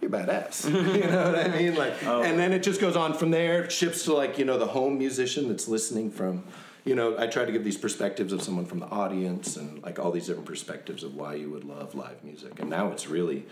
you're 0.00 0.10
badass. 0.10 0.64
you 0.94 1.06
know 1.10 1.30
what 1.32 1.38
I 1.38 1.48
mean? 1.48 1.74
Like, 1.74 2.02
and 2.02 2.38
then 2.38 2.52
it 2.52 2.62
just 2.62 2.80
goes 2.80 2.96
on 2.96 3.14
from 3.14 3.30
there. 3.30 3.64
It 3.64 3.72
shifts 3.72 4.04
to 4.04 4.14
like 4.14 4.38
you 4.38 4.44
know 4.44 4.58
the 4.58 4.66
home 4.66 4.98
musician 4.98 5.48
that's 5.48 5.68
listening 5.68 6.10
from. 6.10 6.44
You 6.84 6.94
know, 6.94 7.18
I 7.18 7.26
try 7.26 7.44
to 7.44 7.50
give 7.50 7.64
these 7.64 7.76
perspectives 7.76 8.32
of 8.32 8.42
someone 8.42 8.64
from 8.64 8.78
the 8.78 8.86
audience 8.86 9.56
and 9.56 9.82
like 9.82 9.98
all 9.98 10.12
these 10.12 10.26
different 10.28 10.46
perspectives 10.46 11.02
of 11.02 11.16
why 11.16 11.34
you 11.34 11.50
would 11.50 11.64
love 11.64 11.96
live 11.96 12.22
music. 12.22 12.60
And 12.60 12.70
now 12.70 12.92
it's 12.92 13.08
really 13.08 13.44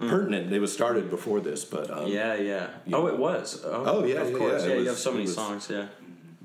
pertinent. 0.00 0.50
It 0.50 0.58
was 0.58 0.72
started 0.72 1.10
before 1.10 1.40
this, 1.40 1.66
but 1.66 1.90
um, 1.90 2.06
Yeah, 2.06 2.34
yeah. 2.36 2.70
Oh, 2.86 2.90
know. 3.02 3.06
it 3.08 3.18
was. 3.18 3.60
Oh, 3.62 3.84
Oh, 3.86 4.04
yeah, 4.06 4.22
of 4.22 4.30
yeah, 4.30 4.38
course. 4.38 4.62
yeah, 4.62 4.68
Yeah, 4.70 4.74
it 4.76 4.80
you 4.84 4.88
have 4.88 4.96
so 4.96 5.12
many 5.12 5.24
was- 5.24 5.34
songs. 5.34 5.68
Yeah. 5.70 5.88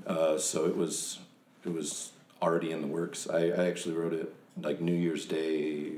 Uh, 0.06 0.36
so 0.36 0.66
it 0.66 0.76
was 0.76 1.18
it 1.64 1.72
was 1.72 2.10
already 2.42 2.72
in 2.72 2.82
the 2.82 2.88
works. 2.88 3.26
I, 3.26 3.46
I 3.46 3.66
actually 3.66 3.94
wrote 3.94 4.12
it 4.12 4.30
like 4.60 4.82
New 4.82 4.92
Year's 4.94 5.24
Day. 5.24 5.92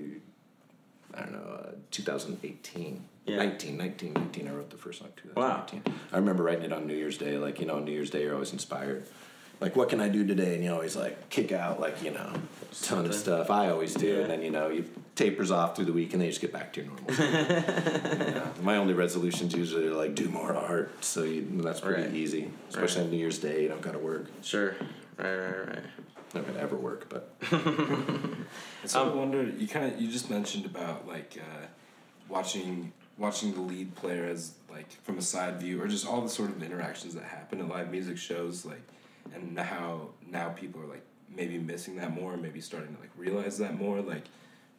I 1.15 1.21
don't 1.21 1.33
know, 1.33 1.39
uh, 1.65 1.71
2018. 1.91 3.05
Yeah. 3.27 3.37
19, 3.37 3.77
19, 3.77 4.13
19. 4.15 4.49
I 4.49 4.53
wrote 4.53 4.71
the 4.71 4.77
first 4.77 4.99
song. 5.01 5.09
Wow. 5.37 5.67
I 6.13 6.17
remember 6.17 6.43
writing 6.43 6.65
it 6.65 6.73
on 6.73 6.87
New 6.87 6.95
Year's 6.95 7.19
Day. 7.19 7.37
Like 7.39 7.61
you 7.61 7.67
know, 7.67 7.77
on 7.77 7.85
New 7.85 7.93
Year's 7.93 8.11
Day, 8.11 8.23
you're 8.23 8.35
always 8.35 8.53
inspired. 8.53 9.05
Like, 9.61 9.77
what 9.77 9.91
can 9.91 10.01
I 10.01 10.09
do 10.09 10.27
today? 10.27 10.55
And 10.55 10.65
you 10.65 10.73
always 10.73 10.97
like 10.97 11.29
kick 11.29 11.53
out 11.53 11.79
like 11.81 12.03
you 12.03 12.11
know, 12.13 12.33
a 12.33 12.75
ton 12.85 13.05
of 13.05 13.15
stuff. 13.15 13.51
I 13.51 13.69
always 13.71 13.93
do, 13.95 14.07
Yeah. 14.07 14.21
and 14.23 14.31
then 14.31 14.43
you 14.43 14.51
know, 14.51 14.69
you 14.69 14.87
tapers 15.17 15.51
off 15.51 15.77
through 15.77 15.85
the 15.85 15.93
week, 15.93 16.13
and 16.15 16.21
then 16.23 16.27
you 16.27 16.33
just 16.33 16.41
get 16.41 16.53
back 16.53 16.73
to 16.73 16.81
your 16.83 16.89
normal. 16.91 17.15
Yeah. 17.15 18.47
My 18.63 18.77
only 18.79 18.95
resolutions 18.95 19.55
usually 19.55 19.87
are 19.89 19.95
like 19.95 20.15
do 20.15 20.29
more 20.31 20.55
art, 20.55 21.05
so 21.05 21.23
you, 21.25 21.47
that's 21.63 21.81
pretty 21.81 22.03
Right. 22.05 22.15
easy. 22.15 22.51
Especially 22.71 23.03
Right. 23.03 23.05
on 23.07 23.11
New 23.13 23.19
Year's 23.19 23.39
Day, 23.39 23.63
you 23.63 23.69
don't 23.69 23.83
got 23.83 23.93
to 23.93 23.99
work. 23.99 24.27
Sure. 24.43 24.75
Right, 25.19 25.37
right, 25.37 25.69
right. 25.69 25.79
Not 26.35 26.47
gonna 26.47 26.61
ever 26.61 26.77
work, 26.77 27.09
but 27.09 27.35
So 28.85 29.11
I 29.11 29.15
wonder. 29.15 29.43
You 29.43 29.69
kind 29.69 29.93
of 29.93 30.01
you 30.01 30.11
just 30.11 30.31
mentioned 30.31 30.65
about 30.65 31.07
like 31.07 31.39
uh, 31.39 31.67
watching 32.29 32.93
watching 33.19 33.53
the 33.53 33.61
lead 33.61 33.95
player 33.95 34.25
as 34.25 34.55
like 34.71 34.91
from 35.03 35.19
a 35.19 35.23
side 35.23 35.61
view, 35.61 35.83
or 35.83 35.89
just 35.89 36.07
all 36.07 36.21
the 36.21 36.29
sort 36.29 36.51
of 36.51 36.63
interactions 36.63 37.15
that 37.15 37.25
happen 37.25 37.61
at 37.61 37.69
live 37.69 37.91
music 37.91 38.17
shows, 38.17 38.65
like, 38.65 38.83
and 39.35 39.59
how 39.59 40.11
now 40.31 40.51
people 40.51 40.81
are 40.81 40.87
like 40.87 41.05
maybe 41.35 41.59
missing 41.59 41.97
that 41.97 42.13
more, 42.13 42.37
maybe 42.37 42.61
starting 42.61 42.95
to 42.95 43.01
like 43.01 43.11
realize 43.17 43.59
that 43.59 43.79
more. 43.79 44.01
Like, 44.01 44.25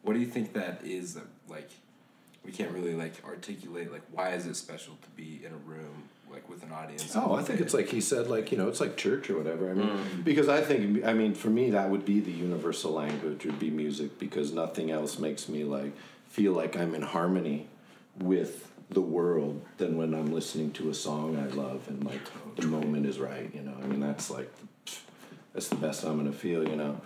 what 0.02 0.14
do 0.14 0.20
you 0.20 0.26
think 0.26 0.54
that 0.54 0.80
is 0.84 1.14
that 1.14 1.26
like 1.48 1.70
we 2.44 2.50
can't 2.50 2.72
really 2.72 2.94
like 2.94 3.14
articulate? 3.24 3.92
Like, 3.92 4.02
why 4.10 4.30
is 4.30 4.46
it 4.46 4.56
special 4.56 4.96
to 5.02 5.08
be 5.10 5.42
in 5.44 5.52
a 5.52 5.56
room 5.56 6.08
like 6.32 6.48
with 6.48 6.62
an 6.62 6.72
audience? 6.72 7.14
oh, 7.14 7.34
I 7.34 7.42
think 7.42 7.60
it's 7.60 7.74
like 7.74 7.88
he 7.88 8.00
said, 8.00 8.26
like 8.28 8.50
you 8.50 8.58
know, 8.58 8.68
it's 8.68 8.80
like 8.80 8.96
church 8.96 9.28
or 9.28 9.36
whatever. 9.36 9.70
I 9.70 9.74
mean, 9.74 10.22
because 10.24 10.48
I 10.48 10.62
think, 10.62 11.04
I 11.04 11.12
mean, 11.12 11.34
for 11.34 11.48
me, 11.48 11.70
that 11.70 11.90
would 11.90 12.04
be 12.04 12.20
the 12.20 12.32
universal 12.32 12.92
language 12.92 13.44
would 13.44 13.58
be 13.58 13.70
music 13.70 14.18
because 14.18 14.52
nothing 14.52 14.90
else 14.90 15.18
makes 15.18 15.48
me 15.48 15.64
like 15.64 15.92
feel 16.28 16.52
like 16.52 16.76
I'm 16.76 16.94
in 16.94 17.02
harmony 17.02 17.68
with 18.18 18.70
the 18.90 19.00
world 19.00 19.62
than 19.78 19.96
when 19.96 20.14
I'm 20.14 20.32
listening 20.32 20.70
to 20.72 20.90
a 20.90 20.94
song 20.94 21.38
I 21.38 21.46
love 21.54 21.88
and 21.88 22.04
like 22.04 22.20
the 22.56 22.66
moment 22.66 23.06
is 23.06 23.18
right. 23.18 23.50
You 23.54 23.62
know, 23.62 23.74
I 23.82 23.86
mean, 23.86 24.00
that's 24.00 24.30
like 24.30 24.50
that's 25.52 25.68
the 25.68 25.76
best 25.76 26.04
I'm 26.04 26.16
gonna 26.16 26.32
feel. 26.32 26.66
You 26.66 26.76
know, 26.76 27.00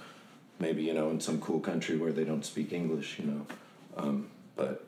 maybe 0.60 0.84
you 0.84 0.94
know 0.94 1.10
in 1.10 1.20
some 1.20 1.40
cool 1.40 1.60
country 1.60 1.96
where 1.96 2.12
they 2.12 2.24
don't 2.24 2.44
speak 2.44 2.72
English. 2.72 3.18
You 3.18 3.26
know, 3.26 3.46
um, 3.96 4.28
but 4.54 4.84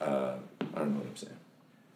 uh, 0.00 0.34
I 0.74 0.78
don't 0.78 0.94
know 0.94 1.00
what 1.00 1.06
I'm 1.08 1.16
saying. 1.16 1.39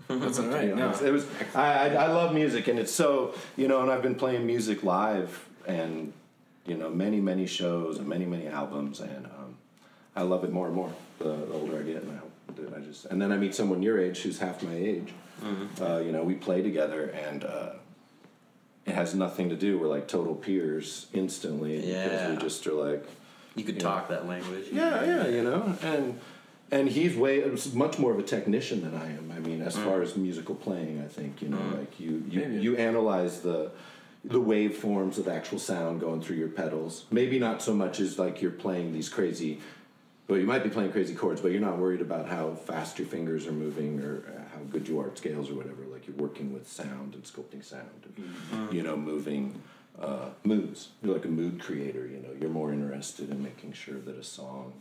That's 0.08 0.38
all 0.38 0.46
right. 0.46 0.74
No, 0.74 0.90
it 0.90 1.10
was. 1.12 1.26
I, 1.54 1.62
I 1.62 1.86
I 1.94 2.06
love 2.08 2.34
music, 2.34 2.68
and 2.68 2.78
it's 2.78 2.92
so 2.92 3.34
you 3.56 3.68
know, 3.68 3.80
and 3.82 3.90
I've 3.90 4.02
been 4.02 4.14
playing 4.14 4.44
music 4.46 4.82
live, 4.84 5.48
and 5.66 6.12
you 6.66 6.76
know, 6.76 6.90
many 6.90 7.20
many 7.20 7.46
shows 7.46 7.98
and 7.98 8.06
many 8.06 8.26
many 8.26 8.46
albums, 8.46 9.00
and 9.00 9.26
um, 9.26 9.56
I 10.14 10.22
love 10.22 10.44
it 10.44 10.52
more 10.52 10.66
and 10.66 10.76
more 10.76 10.92
the, 11.18 11.24
the 11.24 11.52
older 11.54 11.78
I 11.78 11.82
get, 11.82 12.02
and 12.02 12.20
I 12.20 12.76
I 12.76 12.80
just 12.80 13.06
and 13.06 13.20
then 13.20 13.32
I 13.32 13.36
meet 13.38 13.54
someone 13.54 13.82
your 13.82 13.98
age 13.98 14.18
who's 14.22 14.38
half 14.38 14.62
my 14.62 14.74
age. 14.74 15.12
Uh, 15.80 15.98
you 15.98 16.12
know, 16.12 16.22
we 16.22 16.34
play 16.34 16.62
together, 16.62 17.06
and 17.08 17.44
uh, 17.44 17.70
it 18.86 18.94
has 18.94 19.14
nothing 19.14 19.48
to 19.50 19.56
do. 19.56 19.78
We're 19.78 19.88
like 19.88 20.06
total 20.08 20.34
peers 20.34 21.06
instantly 21.12 21.76
because 21.80 21.88
Yeah. 21.90 22.30
we 22.30 22.36
just 22.36 22.66
are 22.66 22.72
like. 22.74 23.04
You 23.56 23.62
could 23.62 23.76
Yeah. 23.76 23.82
talk 23.82 24.08
that 24.08 24.26
language. 24.26 24.66
Yeah, 24.72 25.04
yeah, 25.04 25.28
you 25.28 25.42
know, 25.44 25.76
and 25.82 26.18
and 26.70 26.88
he's 26.88 27.16
way 27.16 27.44
much 27.72 27.98
more 27.98 28.12
of 28.12 28.18
a 28.18 28.22
technician 28.22 28.82
than 28.82 28.94
I 28.94 29.10
am. 29.12 29.32
I 29.34 29.40
mean, 29.40 29.62
as 29.62 29.76
far 29.76 30.02
as 30.02 30.16
musical 30.16 30.54
playing, 30.54 31.00
I 31.00 31.08
think 31.08 31.42
you 31.42 31.48
know, 31.48 31.60
like 31.78 32.00
you 32.00 32.24
you, 32.28 32.40
Maybe. 32.40 32.62
you 32.62 32.76
analyze 32.76 33.40
the 33.40 33.70
the 34.24 34.40
waveforms 34.40 35.18
of 35.18 35.28
actual 35.28 35.58
sound 35.58 36.00
going 36.00 36.22
through 36.22 36.36
your 36.36 36.48
pedals. 36.48 37.04
Maybe 37.10 37.38
not 37.38 37.60
so 37.62 37.74
much 37.74 38.00
as 38.00 38.18
like 38.18 38.40
you're 38.40 38.50
playing 38.50 38.92
these 38.92 39.08
crazy. 39.08 39.60
Well, 40.26 40.38
you 40.38 40.46
might 40.46 40.64
be 40.64 40.70
playing 40.70 40.90
crazy 40.90 41.14
chords, 41.14 41.42
but 41.42 41.52
you're 41.52 41.60
not 41.60 41.76
worried 41.76 42.00
about 42.00 42.26
how 42.26 42.54
fast 42.54 42.98
your 42.98 43.06
fingers 43.06 43.46
are 43.46 43.52
moving 43.52 44.00
or 44.00 44.24
uh, 44.26 44.56
how 44.56 44.62
good 44.70 44.88
you 44.88 44.98
are 44.98 45.08
at 45.08 45.18
scales 45.18 45.50
or 45.50 45.54
whatever. 45.54 45.82
Like 45.92 46.06
you're 46.06 46.16
working 46.16 46.54
with 46.54 46.66
sound 46.66 47.14
and 47.14 47.22
sculpting 47.24 47.62
sound, 47.62 48.06
and, 48.16 48.72
you 48.72 48.82
know, 48.82 48.96
moving 48.96 49.60
uh, 50.00 50.30
moods. 50.42 50.88
You're 51.02 51.12
like 51.14 51.26
a 51.26 51.28
mood 51.28 51.60
creator. 51.60 52.06
You 52.06 52.20
know, 52.20 52.30
you're 52.40 52.48
more 52.48 52.72
interested 52.72 53.30
in 53.30 53.42
making 53.42 53.74
sure 53.74 53.98
that 53.98 54.16
a 54.16 54.24
song 54.24 54.72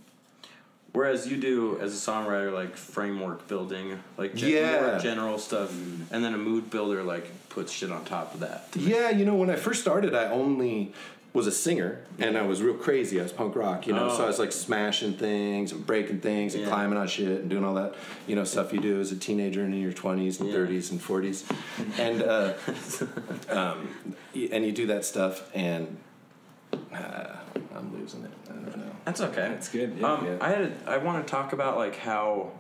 Whereas 0.94 1.28
you 1.28 1.38
do 1.38 1.80
as 1.82 1.92
a 1.94 2.12
songwriter, 2.12 2.54
like 2.54 2.78
framework 2.78 3.48
building, 3.48 4.00
like 4.18 4.36
gen- 4.36 4.52
Yeah. 4.52 4.82
more 4.92 5.00
general 5.00 5.40
stuff, 5.40 5.72
and 6.12 6.24
then 6.24 6.34
a 6.36 6.38
mood 6.38 6.70
builder 6.70 7.04
like 7.04 7.32
puts 7.50 7.72
shit 7.72 7.92
on 7.92 8.06
top 8.06 8.36
of 8.36 8.42
that. 8.42 8.68
Yeah, 8.76 9.10
you 9.10 9.26
know, 9.26 9.34
when 9.36 9.50
I 9.50 9.56
first 9.56 9.82
started, 9.82 10.14
I 10.14 10.26
only 10.26 10.94
was 11.34 11.48
a 11.48 11.52
singer, 11.52 11.98
and 12.20 12.38
I 12.38 12.44
was 12.44 12.62
real 12.62 12.76
crazy. 12.76 13.20
I 13.20 13.24
was 13.24 13.32
punk 13.32 13.56
rock, 13.56 13.88
you 13.88 13.94
know, 13.94 14.08
so 14.16 14.24
I 14.24 14.28
was 14.28 14.38
like 14.38 14.52
smashing 14.52 15.14
things 15.14 15.72
and 15.72 15.84
breaking 15.84 16.20
things 16.20 16.54
and 16.54 16.62
Yeah. 16.62 16.70
climbing 16.70 17.00
on 17.00 17.08
shit 17.08 17.42
and 17.42 17.50
doing 17.50 17.64
all 17.66 17.74
that, 17.74 17.96
you 18.28 18.36
know, 18.36 18.44
stuff 18.44 18.72
you 18.72 18.80
do 18.80 19.00
as 19.00 19.12
a 19.12 19.16
teenager 19.16 19.64
and 19.64 19.74
in 19.74 19.82
your 19.82 19.94
twenties 19.94 20.40
and 20.40 20.48
Yeah. 20.50 20.56
thirties 20.56 20.92
and 20.92 21.02
forties, 21.02 21.44
and 21.98 22.22
uh, 22.22 22.54
um, 23.50 23.88
and 24.36 24.64
you 24.64 24.72
do 24.72 24.86
that 24.88 25.06
stuff, 25.06 25.50
and 25.56 25.98
uh, 26.94 27.38
I'm 27.76 27.92
losing 28.00 28.24
it. 28.26 28.30
I 29.06 29.12
don't 29.12 29.20
know. 29.20 29.26
That's 29.26 29.38
okay. 29.38 29.50
That's 29.50 29.70
good, 29.70 29.98
yeah, 29.98 30.14
um, 30.14 30.26
yeah. 30.26 30.38
I 30.42 30.50
had 30.50 30.74
I 30.88 30.98
want 30.98 31.26
to 31.26 31.32
talk 31.32 31.54
about 31.54 31.78
like 31.78 31.98
how 31.98 32.52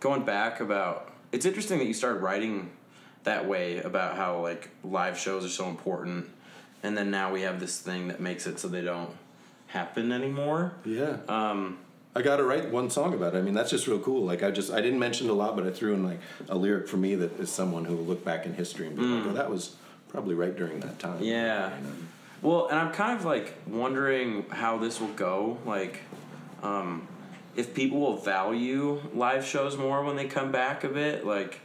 going 0.00 0.24
back 0.24 0.60
about. 0.60 1.12
It's 1.32 1.46
interesting 1.46 1.78
that 1.78 1.86
you 1.86 1.94
started 1.94 2.20
writing 2.20 2.70
that 3.24 3.46
way 3.46 3.78
about 3.78 4.16
how 4.16 4.40
like 4.40 4.70
live 4.84 5.18
shows 5.18 5.44
are 5.44 5.48
so 5.48 5.68
important, 5.68 6.30
and 6.82 6.96
then 6.96 7.10
now 7.10 7.32
we 7.32 7.42
have 7.42 7.60
this 7.60 7.78
thing 7.78 8.08
that 8.08 8.20
makes 8.20 8.46
it 8.46 8.58
so 8.58 8.68
they 8.68 8.82
don't 8.82 9.10
happen 9.68 10.12
anymore. 10.12 10.72
Yeah. 10.84 11.16
Um, 11.28 11.78
I 12.16 12.22
got 12.22 12.36
to 12.36 12.44
write 12.44 12.70
one 12.70 12.90
song 12.90 13.12
about 13.12 13.34
it. 13.34 13.38
I 13.38 13.42
mean, 13.42 13.54
that's 13.54 13.70
just 13.70 13.88
real 13.88 13.98
cool. 13.98 14.24
Like, 14.24 14.44
I 14.44 14.52
just, 14.52 14.72
I 14.72 14.80
didn't 14.80 15.00
mention 15.00 15.26
it 15.26 15.30
a 15.30 15.34
lot, 15.34 15.56
but 15.56 15.66
I 15.66 15.70
threw 15.70 15.94
in 15.94 16.04
like 16.04 16.20
a 16.48 16.56
lyric 16.56 16.86
for 16.86 16.96
me 16.96 17.16
that 17.16 17.40
is 17.40 17.50
someone 17.50 17.84
who 17.84 17.96
will 17.96 18.04
look 18.04 18.24
back 18.24 18.46
in 18.46 18.54
history 18.54 18.86
and 18.86 18.94
be 18.94 19.02
like, 19.02 19.26
oh, 19.26 19.32
that 19.32 19.50
was 19.50 19.74
probably 20.08 20.36
right 20.36 20.56
during 20.56 20.78
that 20.80 21.00
time. 21.00 21.18
Mm. 21.18 21.26
Yeah. 21.26 21.76
You 21.76 21.82
know? 21.82 21.92
Well, 22.44 22.66
and 22.66 22.78
I'm 22.78 22.92
kind 22.92 23.18
of 23.18 23.24
like 23.24 23.54
wondering 23.66 24.44
how 24.50 24.76
this 24.76 25.00
will 25.00 25.08
go. 25.08 25.56
Like, 25.64 26.00
um, 26.62 27.08
if 27.56 27.74
people 27.74 28.00
will 28.00 28.18
value 28.18 29.00
live 29.14 29.46
shows 29.46 29.78
more 29.78 30.04
when 30.04 30.14
they 30.14 30.26
come 30.26 30.52
back 30.52 30.84
a 30.84 30.88
bit, 30.88 31.24
like 31.24 31.60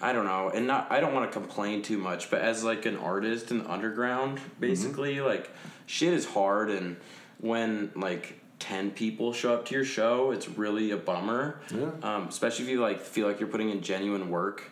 I 0.00 0.14
don't 0.14 0.24
know, 0.24 0.48
and 0.48 0.66
not 0.66 0.90
I 0.90 1.00
don't 1.00 1.12
want 1.12 1.30
to 1.30 1.38
complain 1.38 1.82
too 1.82 1.98
much, 1.98 2.30
but 2.30 2.40
as 2.40 2.64
like 2.64 2.86
an 2.86 2.96
artist 2.96 3.50
in 3.50 3.58
the 3.58 3.70
underground, 3.70 4.40
basically, 4.58 5.20
like 5.20 5.50
shit 5.84 6.14
is 6.14 6.24
hard, 6.24 6.70
and 6.70 6.96
when 7.38 7.90
like 7.94 8.40
ten 8.58 8.90
people 8.90 9.34
show 9.34 9.52
up 9.52 9.66
to 9.66 9.74
your 9.74 9.84
show, 9.84 10.30
it's 10.30 10.48
really 10.48 10.90
a 10.90 10.96
bummer. 10.96 11.60
Yeah. 11.70 11.90
Um, 12.02 12.28
especially 12.28 12.64
if 12.64 12.70
you 12.70 12.80
like 12.80 13.02
feel 13.02 13.26
like 13.26 13.40
you're 13.40 13.48
putting 13.50 13.68
in 13.68 13.82
genuine 13.82 14.30
work. 14.30 14.70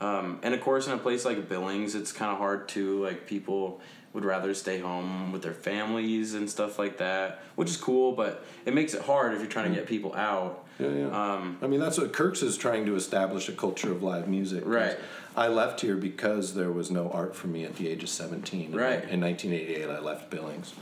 Um, 0.00 0.40
and 0.42 0.54
of 0.54 0.60
course, 0.60 0.86
in 0.86 0.92
a 0.92 0.98
place 0.98 1.24
like 1.24 1.48
Billings, 1.48 1.94
it's 1.96 2.12
kind 2.12 2.30
of 2.30 2.38
hard 2.38 2.68
to 2.70 3.02
Like 3.02 3.26
people 3.26 3.80
would 4.16 4.24
rather 4.24 4.54
stay 4.54 4.80
home 4.80 5.30
with 5.30 5.42
their 5.42 5.52
families 5.52 6.32
and 6.32 6.48
stuff 6.48 6.78
like 6.78 6.96
that, 6.96 7.42
which 7.54 7.68
is 7.68 7.76
cool, 7.76 8.12
but 8.12 8.42
it 8.64 8.72
makes 8.72 8.94
it 8.94 9.02
hard 9.02 9.34
if 9.34 9.40
you're 9.40 9.48
trying 9.48 9.68
to 9.68 9.74
get 9.74 9.86
people 9.86 10.14
out. 10.14 10.64
Yeah, 10.78 10.88
yeah. 10.88 11.34
Um, 11.34 11.58
I 11.60 11.66
mean, 11.66 11.80
that's 11.80 11.98
what 11.98 12.14
Kirk's 12.14 12.42
is 12.42 12.56
trying 12.56 12.86
to 12.86 12.96
establish 12.96 13.46
a 13.50 13.52
culture 13.52 13.92
of 13.92 14.02
live 14.02 14.26
music. 14.26 14.62
Right. 14.64 14.96
I 15.36 15.48
left 15.48 15.82
here 15.82 15.96
because 15.96 16.54
there 16.54 16.72
was 16.72 16.90
no 16.90 17.10
art 17.10 17.36
for 17.36 17.48
me 17.48 17.66
at 17.66 17.76
the 17.76 17.88
age 17.88 18.02
of 18.02 18.08
17. 18.08 18.72
Right. 18.72 19.04
In 19.04 19.20
1988, 19.20 19.90
I 19.90 20.00
left 20.00 20.30
Billings. 20.30 20.72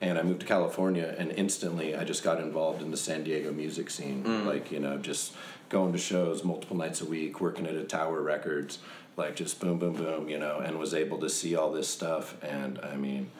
And 0.00 0.18
I 0.18 0.22
moved 0.22 0.40
to 0.40 0.46
California, 0.46 1.14
and 1.16 1.30
instantly 1.30 1.94
I 1.94 2.02
just 2.02 2.24
got 2.24 2.40
involved 2.40 2.82
in 2.82 2.90
the 2.90 2.96
San 2.96 3.22
Diego 3.22 3.52
music 3.52 3.90
scene. 3.90 4.24
Mm. 4.24 4.46
Like, 4.46 4.72
you 4.72 4.80
know, 4.80 4.98
just 4.98 5.34
going 5.68 5.92
to 5.92 5.98
shows 5.98 6.42
multiple 6.42 6.76
nights 6.76 7.00
a 7.00 7.04
week, 7.04 7.40
working 7.40 7.66
at 7.66 7.74
a 7.74 7.84
Tower 7.84 8.20
Records, 8.20 8.80
like 9.16 9.36
just 9.36 9.60
boom, 9.60 9.78
boom, 9.78 9.94
boom, 9.94 10.28
you 10.28 10.38
know, 10.38 10.58
and 10.58 10.78
was 10.78 10.94
able 10.94 11.18
to 11.18 11.28
see 11.28 11.54
all 11.54 11.70
this 11.70 11.88
stuff. 11.88 12.36
And 12.42 12.78
I 12.82 12.96
mean, 12.96 13.30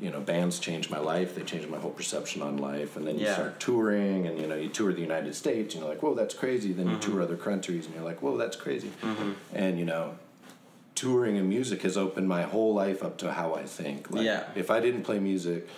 you 0.00 0.10
know, 0.10 0.20
bands 0.20 0.58
changed 0.58 0.90
my 0.90 0.98
life. 1.00 1.34
They 1.34 1.42
changed 1.42 1.68
my 1.68 1.78
whole 1.78 1.90
perception 1.90 2.42
on 2.42 2.56
life. 2.58 2.96
And 2.96 3.06
then 3.06 3.18
you 3.18 3.26
Yeah. 3.26 3.34
start 3.34 3.60
touring, 3.60 4.26
and 4.26 4.38
you 4.38 4.46
know, 4.46 4.54
you 4.54 4.68
tour 4.68 4.92
the 4.92 5.00
United 5.00 5.34
States, 5.34 5.74
and 5.74 5.82
you're 5.82 5.90
like, 5.92 6.02
whoa, 6.02 6.14
that's 6.14 6.32
crazy. 6.34 6.72
Then 6.72 6.86
you 6.90 6.96
Mm-hmm. 6.96 7.10
tour 7.12 7.22
other 7.22 7.36
countries, 7.36 7.86
and 7.86 7.94
you're 7.94 8.04
like, 8.04 8.22
whoa, 8.22 8.36
that's 8.36 8.56
crazy. 8.56 8.90
And 9.52 9.78
you 9.78 9.84
know, 9.84 10.14
touring 10.94 11.36
and 11.38 11.48
music 11.48 11.82
has 11.82 11.96
opened 11.96 12.28
my 12.28 12.42
whole 12.42 12.72
life 12.74 13.02
up 13.02 13.18
to 13.18 13.32
how 13.32 13.54
I 13.54 13.64
think. 13.64 14.10
Like, 14.10 14.24
Yeah. 14.24 14.44
If 14.54 14.70
I 14.70 14.80
didn't 14.80 15.02
play 15.02 15.18
music, 15.18 15.68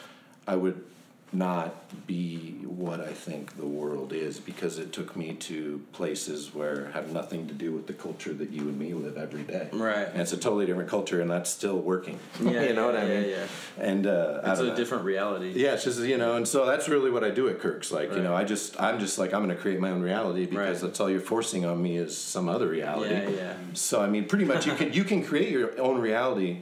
I 0.46 0.56
would 0.56 0.84
not 1.32 2.06
be 2.06 2.58
what 2.64 3.00
I 3.00 3.12
think 3.12 3.56
the 3.56 3.66
world 3.66 4.12
is 4.12 4.38
because 4.40 4.78
it 4.78 4.92
took 4.92 5.16
me 5.16 5.34
to 5.34 5.82
places 5.92 6.54
where 6.54 6.90
have 6.92 7.12
nothing 7.12 7.46
to 7.48 7.54
do 7.54 7.72
with 7.72 7.86
the 7.86 7.92
culture 7.92 8.32
that 8.34 8.50
you 8.50 8.62
and 8.62 8.78
me 8.78 8.92
live 8.92 9.16
every 9.16 9.42
day. 9.42 9.68
Right. 9.72 10.08
And 10.08 10.20
it's 10.20 10.32
a 10.32 10.36
totally 10.36 10.66
different 10.66 10.90
culture, 10.90 11.20
and 11.20 11.30
that's 11.30 11.48
still 11.50 11.78
working. 11.78 12.18
Yeah, 12.40 12.62
you 12.68 12.74
know 12.74 12.86
what 12.86 12.96
I 12.96 13.04
mean? 13.04 13.22
yeah. 13.22 13.28
yeah. 13.28 13.46
And 13.78 14.06
uh, 14.06 14.40
it's 14.44 14.60
a 14.60 14.64
know. 14.64 14.76
different 14.76 15.04
reality. 15.04 15.52
Yeah, 15.54 15.74
it's 15.74 15.84
just 15.84 16.00
you 16.00 16.18
know, 16.18 16.36
and 16.36 16.46
so 16.46 16.66
that's 16.66 16.88
really 16.88 17.10
what 17.10 17.24
I 17.24 17.30
do 17.30 17.48
at 17.48 17.60
Kirk's. 17.60 17.90
Like 17.92 18.12
you 18.12 18.22
know, 18.22 18.34
I 18.34 18.44
just 18.44 18.80
I'm 18.80 18.98
just 18.98 19.18
like 19.18 19.32
I'm 19.32 19.44
going 19.44 19.54
to 19.56 19.60
create 19.60 19.80
my 19.80 19.90
own 19.90 20.02
reality 20.02 20.46
because 20.46 20.82
Right. 20.82 20.88
that's 20.88 21.00
all 21.00 21.10
you're 21.10 21.20
forcing 21.20 21.64
on 21.64 21.82
me 21.82 21.96
is 21.96 22.16
some 22.16 22.48
other 22.48 22.68
reality. 22.68 23.14
Yeah, 23.14 23.28
yeah. 23.28 23.54
So 23.74 24.02
I 24.02 24.08
mean, 24.08 24.26
pretty 24.26 24.44
much 24.44 24.66
you 24.66 24.74
can 24.74 24.92
you 24.92 25.04
can 25.04 25.24
create 25.24 25.50
your 25.50 25.80
own 25.80 26.00
reality 26.00 26.58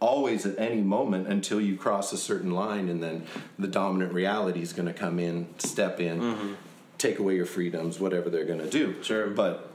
always 0.00 0.46
at 0.46 0.58
any 0.58 0.80
moment 0.80 1.28
until 1.28 1.60
you 1.60 1.76
cross 1.76 2.12
a 2.12 2.16
certain 2.16 2.50
line, 2.52 2.88
and 2.88 3.02
then 3.02 3.24
the 3.58 3.68
dominant 3.68 4.12
reality 4.12 4.62
is 4.62 4.72
going 4.72 4.86
to 4.88 4.94
come 4.94 5.18
in, 5.18 5.46
step 5.58 6.00
in, 6.00 6.56
take 6.98 7.18
away 7.18 7.36
your 7.36 7.46
freedoms, 7.46 8.00
whatever 8.00 8.28
they're 8.30 8.44
going 8.46 8.60
to 8.60 8.70
do. 8.70 8.88
Mm-hmm. 8.92 9.02
Sure. 9.02 9.26
but. 9.28 9.66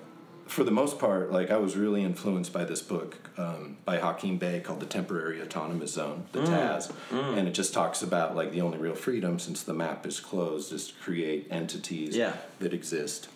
For 0.48 0.64
the 0.64 0.70
most 0.70 1.00
part, 1.00 1.32
like 1.32 1.50
I 1.50 1.58
was 1.58 1.76
really 1.76 2.04
influenced 2.04 2.54
by 2.54 2.66
this 2.66 2.80
book 2.84 3.32
um, 3.36 3.78
by 3.84 3.98
Hakim 3.98 4.38
Bey 4.38 4.60
called 4.60 4.80
"The 4.80 4.86
Temporary 4.86 5.42
Autonomous 5.42 5.94
Zone," 5.94 6.26
the 6.34 6.42
Mm. 6.42 6.46
Taz, 6.50 6.92
and 7.36 7.48
it 7.48 7.56
just 7.56 7.74
talks 7.74 8.04
about 8.04 8.36
like 8.36 8.52
the 8.52 8.62
only 8.62 8.78
real 8.78 8.94
freedom 8.94 9.40
since 9.40 9.64
the 9.64 9.74
map 9.74 10.06
is 10.06 10.20
closed 10.20 10.72
is 10.72 10.90
to 10.90 10.94
create 11.02 11.48
entities 11.50 12.16
Yeah. 12.16 12.34
that 12.60 12.76
exist. 12.76 13.28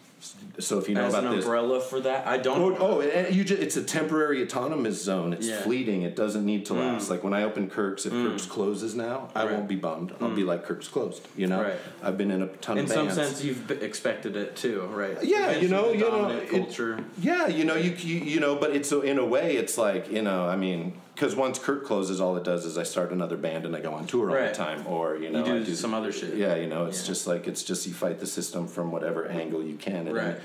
So 0.60 0.78
if 0.78 0.90
you 0.90 0.96
know 0.96 1.06
As 1.06 1.14
an 1.14 1.20
about 1.20 1.36
this, 1.36 1.46
an 1.46 1.52
umbrella 1.52 1.80
for 1.80 2.02
that, 2.02 2.28
I 2.28 2.38
don't. 2.38 2.78
Oh, 2.80 3.00
oh 3.00 3.02
and 3.02 3.34
you 3.34 3.44
just, 3.44 3.62
it's 3.62 3.78
a 3.78 3.84
temporary 3.84 4.44
autonomous 4.44 5.02
zone. 5.02 5.34
It's 5.34 5.48
Yeah. 5.48 5.62
fleeting. 5.62 6.02
It 6.02 6.16
doesn't 6.16 6.46
need 6.46 6.66
to 6.68 6.74
last. 6.74 7.08
Mm. 7.08 7.12
Like 7.12 7.24
when 7.24 7.34
I 7.34 7.44
open 7.44 7.70
Kirk's, 7.70 8.06
if 8.06 8.12
mm. 8.12 8.28
Kirk's 8.28 8.46
closes 8.46 8.96
now, 8.96 9.30
I 9.34 9.44
Right. 9.44 9.54
won't 9.54 9.68
be 9.68 9.76
bummed. 9.76 10.14
I'll 10.20 10.30
be 10.32 10.44
mm. 10.44 10.48
like 10.48 10.66
Kirk's 10.66 10.88
closed. 10.88 11.28
You 11.38 11.48
know, 11.48 11.62
Right. 11.62 11.80
I've 12.04 12.18
been 12.18 12.32
in 12.32 12.42
a 12.42 12.48
ton 12.48 12.78
of 12.78 12.86
in 12.86 12.86
of 12.86 12.92
some 12.92 13.06
bands. 13.08 13.16
sense, 13.16 13.44
you've 13.44 13.72
expected 13.72 14.36
it 14.36 14.56
too, 14.56 14.82
right? 14.92 15.18
Yeah, 15.24 15.52
you 15.52 15.70
know, 15.70 15.92
you 15.92 16.00
know, 16.00 16.12
dominant 16.12 16.54
it- 16.54 17.04
Yeah, 17.22 17.48
you 17.48 17.64
know, 17.64 17.76
you, 17.76 17.92
you 17.92 18.20
you 18.20 18.40
know, 18.40 18.56
but 18.56 18.76
it's 18.76 18.92
in 18.92 19.18
a 19.18 19.26
way, 19.26 19.56
it's 19.56 19.78
like 19.78 20.12
you 20.12 20.22
know, 20.22 20.48
I 20.48 20.56
mean, 20.56 20.94
because 21.20 21.36
once 21.36 21.60
Kirk's 21.60 21.86
closes, 21.86 22.22
all 22.22 22.38
it 22.38 22.46
does 22.46 22.64
is 22.66 22.78
I 22.78 22.84
start 22.84 23.12
another 23.12 23.36
band 23.36 23.66
and 23.66 23.76
I 23.76 23.82
go 23.82 23.94
on 23.94 24.08
tour 24.08 24.30
all 24.30 24.48
the 24.48 24.54
time, 24.54 24.88
or 24.88 25.18
you 25.18 25.30
know, 25.30 25.44
do 25.44 25.58
I 25.58 25.64
do 25.64 25.76
some 25.76 25.94
other 25.94 26.14
shit. 26.14 26.36
Yeah, 26.36 26.56
you 26.56 26.68
know, 26.68 26.86
it's 26.86 27.02
Yeah. 27.02 27.08
just 27.08 27.28
like 27.28 27.46
it's 27.46 27.62
just 27.62 27.86
you 27.86 27.94
fight 27.94 28.22
the 28.22 28.26
system 28.26 28.68
from 28.68 28.90
whatever 28.94 29.26
angle 29.26 29.62
you 29.62 29.76
can, 29.76 30.08
at 30.08 30.14
Right. 30.14 30.24
any- 30.28 30.36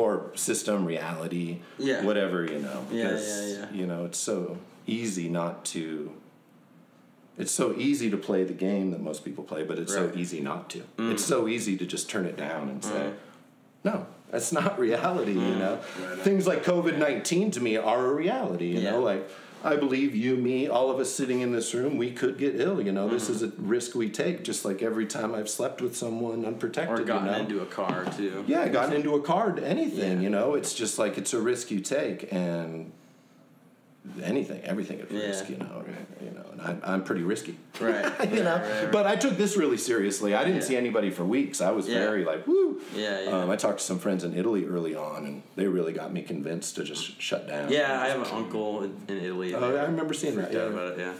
or 0.00 0.32
system 0.34 0.84
reality, 0.84 1.58
Yeah. 1.78 2.02
whatever 2.04 2.44
you 2.44 2.58
know, 2.58 2.84
Yeah, 2.90 3.04
because 3.04 3.50
yeah, 3.52 3.58
yeah. 3.58 3.66
you 3.72 3.86
know, 3.86 4.04
it's 4.04 4.18
so 4.18 4.56
easy 4.88 5.28
not 5.28 5.64
to. 5.66 6.10
It's 7.38 7.52
so 7.52 7.74
easy 7.76 8.10
to 8.10 8.16
play 8.16 8.42
the 8.42 8.54
game 8.54 8.90
that 8.90 9.00
most 9.00 9.24
people 9.24 9.44
play, 9.44 9.62
but 9.62 9.78
it's 9.78 9.94
Right. 9.94 10.06
Mm. 10.08 10.12
so 10.14 10.18
easy 10.18 10.40
not 10.40 10.68
to. 10.70 10.80
It's 10.98 11.24
so 11.24 11.46
easy 11.46 11.76
to 11.76 11.86
just 11.86 12.08
turn 12.10 12.26
it 12.26 12.36
down 12.36 12.68
and 12.68 12.82
say, 12.82 13.10
no, 13.84 14.06
that's 14.32 14.50
not 14.52 14.76
reality, 14.88 15.34
Mm. 15.36 15.48
you 15.50 15.54
know? 15.56 15.76
Things 16.24 16.48
like 16.48 16.64
COVID 16.64 16.98
19 16.98 17.52
to 17.52 17.60
me 17.60 17.76
are 17.76 18.06
a 18.06 18.12
reality, 18.12 18.68
you 18.68 18.80
Yeah. 18.80 18.92
know? 18.92 19.00
Like, 19.02 19.28
I 19.64 19.74
believe 19.76 20.14
you, 20.14 20.36
me, 20.36 20.68
all 20.68 20.90
of 20.90 21.00
us 21.00 21.10
sitting 21.12 21.40
in 21.40 21.50
this 21.52 21.74
room, 21.74 21.96
we 21.96 22.12
could 22.12 22.38
get 22.38 22.60
ill, 22.60 22.80
you 22.80 22.92
know? 22.92 23.06
Mm-hmm. 23.06 23.14
This 23.14 23.28
is 23.28 23.42
a 23.42 23.48
risk 23.58 23.94
we 23.94 24.08
take, 24.10 24.44
just 24.44 24.64
like 24.64 24.82
every 24.82 25.06
time 25.06 25.34
I've 25.34 25.48
slept 25.48 25.80
with 25.82 25.96
someone 25.96 26.44
unprotected, 26.44 27.00
Or 27.00 27.02
gotten 27.04 27.26
you 27.26 27.32
know? 27.32 27.38
into 27.38 27.60
a 27.62 27.66
car 27.66 28.04
too. 28.16 28.44
yeah, 28.46 28.68
gotten 28.68 28.94
into 28.94 29.14
a 29.14 29.22
car, 29.22 29.58
anything, 29.62 30.18
Yeah. 30.18 30.22
you 30.22 30.30
know? 30.30 30.54
It's 30.54 30.72
just 30.74 30.98
like 30.98 31.18
it's 31.18 31.32
a 31.34 31.40
risk 31.40 31.70
you 31.70 31.80
take, 31.80 32.32
and 32.32 32.92
anything, 34.22 34.62
everything 34.64 35.04
Yeah. 35.10 35.26
risk, 35.26 35.48
you 35.50 35.56
know? 35.56 35.84
You 36.22 36.30
know, 36.30 36.44
and 36.52 36.60
I'm, 36.60 36.80
I'm 36.84 37.04
pretty 37.04 37.22
risky. 37.22 37.56
Right. 37.80 38.32
you 38.32 38.42
know, 38.42 38.56
Right, 38.56 38.82
right, 38.84 38.92
but 38.92 39.06
I 39.06 39.16
took 39.16 39.36
this 39.36 39.56
really 39.56 39.76
seriously. 39.76 40.34
I 40.34 40.44
didn't 40.44 40.62
Yeah. 40.62 40.66
see 40.68 40.76
anybody 40.76 41.10
for 41.10 41.24
weeks. 41.24 41.60
I 41.60 41.70
was 41.72 41.86
Yeah. 41.88 41.98
very 42.00 42.24
like, 42.24 42.46
woo. 42.46 42.80
Yeah, 42.94 43.20
yeah. 43.20 43.30
Um, 43.30 43.50
I 43.50 43.56
talked 43.56 43.78
to 43.78 43.84
some 43.84 43.98
friends 43.98 44.24
in 44.24 44.34
Italy 44.34 44.64
early 44.66 44.94
on, 44.94 45.26
and 45.26 45.42
they 45.56 45.66
really 45.66 45.92
got 45.92 46.12
me 46.12 46.22
convinced 46.22 46.76
to 46.76 46.84
just 46.84 47.20
shut 47.20 47.46
down. 47.48 47.70
Yeah, 47.70 48.00
I 48.00 48.08
have 48.08 48.20
an 48.22 48.28
uncle 48.32 48.82
in, 48.84 48.96
in 49.08 49.18
Italy. 49.24 49.54
Oh, 49.54 49.74
yeah, 49.74 49.82
I 49.82 49.84
remember 49.86 50.14
seeing 50.14 50.36
that. 50.36 50.52
Yeah. 50.52 50.60
about 50.60 50.92
it. 50.92 50.98
Yeah. 50.98 51.12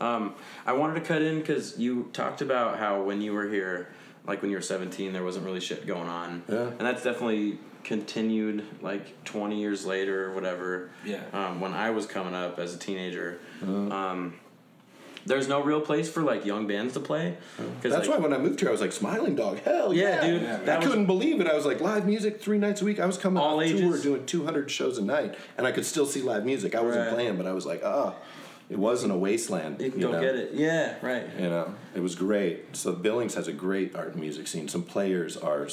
Um, 0.00 0.34
I 0.66 0.72
wanted 0.72 0.94
to 0.94 1.00
cut 1.02 1.22
in 1.22 1.38
because 1.38 1.78
you 1.78 2.10
talked 2.12 2.42
about 2.42 2.78
how 2.78 3.02
when 3.02 3.20
you 3.22 3.32
were 3.32 3.48
here, 3.48 3.88
like 4.26 4.42
when 4.42 4.50
you 4.50 4.56
were 4.56 4.62
seventeen, 4.62 5.12
there 5.12 5.22
wasn't 5.22 5.44
really 5.44 5.60
shit 5.60 5.86
going 5.86 6.08
on. 6.08 6.42
Yeah. 6.48 6.62
And 6.70 6.80
that's 6.80 7.04
definitely 7.04 7.58
continued 7.84 8.64
like 8.82 9.24
twenty 9.24 9.60
years 9.60 9.84
later 9.86 10.26
or 10.30 10.34
whatever. 10.34 10.90
Yeah. 11.04 11.20
Um, 11.32 11.60
when 11.60 11.72
I 11.72 11.90
was 11.90 12.06
coming 12.06 12.34
up 12.34 12.58
as 12.58 12.74
a 12.74 12.78
teenager, 12.78 13.38
Uh-huh. 13.62 13.72
um, 13.94 14.34
there's 15.24 15.46
no 15.48 15.62
real 15.62 15.80
place 15.80 16.08
for 16.10 16.22
like 16.22 16.44
young 16.44 16.66
bands 16.66 16.94
to 16.94 17.00
play. 17.00 17.36
Cause, 17.56 17.92
That's 17.92 18.08
like, 18.08 18.18
why 18.18 18.22
when 18.22 18.32
I 18.32 18.38
moved 18.38 18.58
here, 18.58 18.68
I 18.68 18.72
was 18.72 18.80
like, 18.80 18.90
Smiling 18.92 19.36
Dog, 19.36 19.60
hell 19.60 19.94
Yeah, 19.94 20.16
yeah, 20.16 20.20
dude, 20.30 20.42
Yeah. 20.42 20.56
that 20.58 20.68
I 20.68 20.78
was- 20.78 20.88
couldn't 20.88 21.06
believe 21.06 21.40
it. 21.40 21.46
I 21.46 21.54
was 21.54 21.64
like, 21.64 21.80
live 21.80 22.06
music 22.06 22.40
three 22.40 22.58
nights 22.58 22.82
a 22.82 22.84
week. 22.84 22.98
I 22.98 23.06
was 23.06 23.18
coming 23.18 23.40
All 23.40 23.60
off 23.62 23.68
tour 23.68 23.98
doing 23.98 24.26
200 24.26 24.68
shows 24.70 24.98
a 24.98 25.02
night, 25.04 25.36
and 25.56 25.64
I 25.66 25.70
could 25.72 25.86
still 25.86 26.06
see 26.06 26.22
live 26.22 26.44
music. 26.44 26.74
I 26.74 26.80
wasn't 26.80 27.06
Right. 27.06 27.14
playing, 27.14 27.36
but 27.36 27.46
I 27.46 27.52
was 27.52 27.64
like, 27.66 27.82
ah, 27.84 28.14
it 28.68 28.78
wasn't 28.78 29.12
a 29.12 29.16
wasteland. 29.16 29.80
You 29.80 29.90
can 29.92 30.00
you 30.00 30.06
go 30.06 30.12
know? 30.12 30.20
get 30.20 30.34
it. 30.34 30.54
Yeah, 30.54 30.94
right. 31.02 31.24
You 31.38 31.48
know, 31.50 31.72
it 31.94 32.00
was 32.00 32.16
great. 32.16 32.74
So 32.74 32.92
Billings 32.92 33.34
has 33.34 33.46
a 33.46 33.52
great 33.52 33.94
art 33.94 34.12
and 34.14 34.20
music 34.20 34.48
scene. 34.48 34.66
Some 34.66 34.82
players 34.82 35.36
are, 35.36 35.68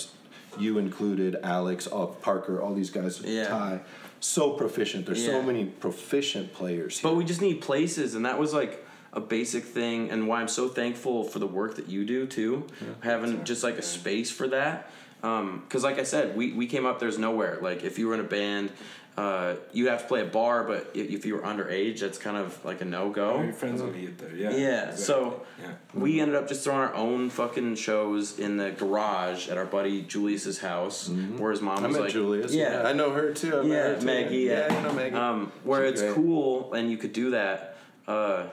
you 0.60 0.78
included, 0.78 1.38
Alex, 1.44 1.88
all, 1.88 2.08
Parker, 2.08 2.62
all 2.62 2.74
these 2.74 2.90
guys, 2.90 3.22
Yeah. 3.22 3.48
Ty, 3.48 3.80
so 4.20 4.52
proficient. 4.52 5.06
There's 5.06 5.24
Yeah. 5.26 5.32
so 5.34 5.42
many 5.42 5.66
proficient 5.66 6.54
players. 6.54 7.00
But 7.02 7.16
we 7.16 7.24
just 7.24 7.42
need 7.42 7.62
places, 7.62 8.16
and 8.16 8.26
that 8.26 8.38
was 8.38 8.54
like 8.54 8.86
a 9.14 9.20
basic 9.22 9.64
thing, 9.64 10.12
and 10.12 10.28
why 10.28 10.42
I'm 10.42 10.48
so 10.48 10.68
thankful 10.68 11.24
for 11.24 11.40
the 11.40 11.48
work 11.48 11.76
that 11.78 11.88
you 11.88 12.06
do 12.06 12.28
too, 12.28 12.66
having 13.02 13.44
just 13.44 13.64
like 13.64 13.78
a 13.78 13.82
space 13.82 14.30
for 14.30 14.48
that. 14.50 14.92
Um, 15.22 15.64
because, 15.68 15.84
like 15.84 16.00
I 16.00 16.04
said, 16.04 16.38
we, 16.38 16.54
we 16.54 16.66
came 16.66 16.86
up, 16.86 17.00
there's 17.00 17.18
nowhere. 17.18 17.60
Like, 17.62 17.84
if 17.84 18.00
you 18.00 18.08
were 18.08 18.14
in 18.14 18.22
a 18.22 18.24
band, 18.24 18.72
uh, 19.18 19.56
you'd 19.74 19.90
have 19.90 20.04
to 20.04 20.08
play 20.08 20.22
a 20.22 20.26
bar, 20.26 20.64
but 20.64 20.92
if, 20.94 21.10
if 21.10 21.26
you 21.26 21.36
were 21.36 21.42
underage, 21.42 22.00
that's 22.00 22.18
kind 22.18 22.38
of 22.38 22.64
like 22.64 22.80
a 22.82 22.86
no 22.86 23.04
All 23.06 23.10
go. 23.10 23.42
your 23.42 23.52
friends 23.52 23.82
will 23.82 23.92
meet 23.92 24.18
there. 24.18 24.34
Yeah. 24.34 24.50
Yeah, 24.52 24.82
exactly. 24.92 25.04
so 25.04 25.46
Yeah. 25.62 25.72
we 25.94 26.22
ended 26.22 26.36
up 26.38 26.48
just 26.48 26.64
throwing 26.64 26.80
our 26.80 26.94
own 26.96 27.30
fucking 27.30 27.76
shows 27.76 28.40
in 28.40 28.56
the 28.58 28.72
garage 28.72 29.50
at 29.50 29.58
our 29.58 29.66
buddy 29.66 30.04
Julius's 30.04 30.60
house, 30.60 31.10
where 31.10 31.52
his 31.52 31.62
mom 31.62 31.84
I 31.84 31.88
was 31.88 31.96
met 31.98 32.04
like, 32.04 32.12
Julius. 32.14 32.54
yeah, 32.54 32.84
I 32.86 32.94
know 32.94 33.12
her 33.12 33.34
too. 33.34 33.60
I 33.60 33.64
met 33.64 33.68
yeah, 33.68 33.84
her 33.90 34.00
too. 34.00 34.06
Maggie. 34.06 34.38
Yeah, 34.38 34.54
yeah, 34.72 34.78
you 34.78 34.88
know 34.88 34.94
Maggie. 34.94 35.16
Um, 35.16 35.52
where 35.66 35.84
She's 35.92 35.94
it's 35.94 36.02
great. 36.14 36.16
cool 36.16 36.74
and 36.74 36.90
you 36.90 36.98
could 36.98 37.12
do 37.14 37.32
that, 37.32 37.76
uh, 38.08 38.44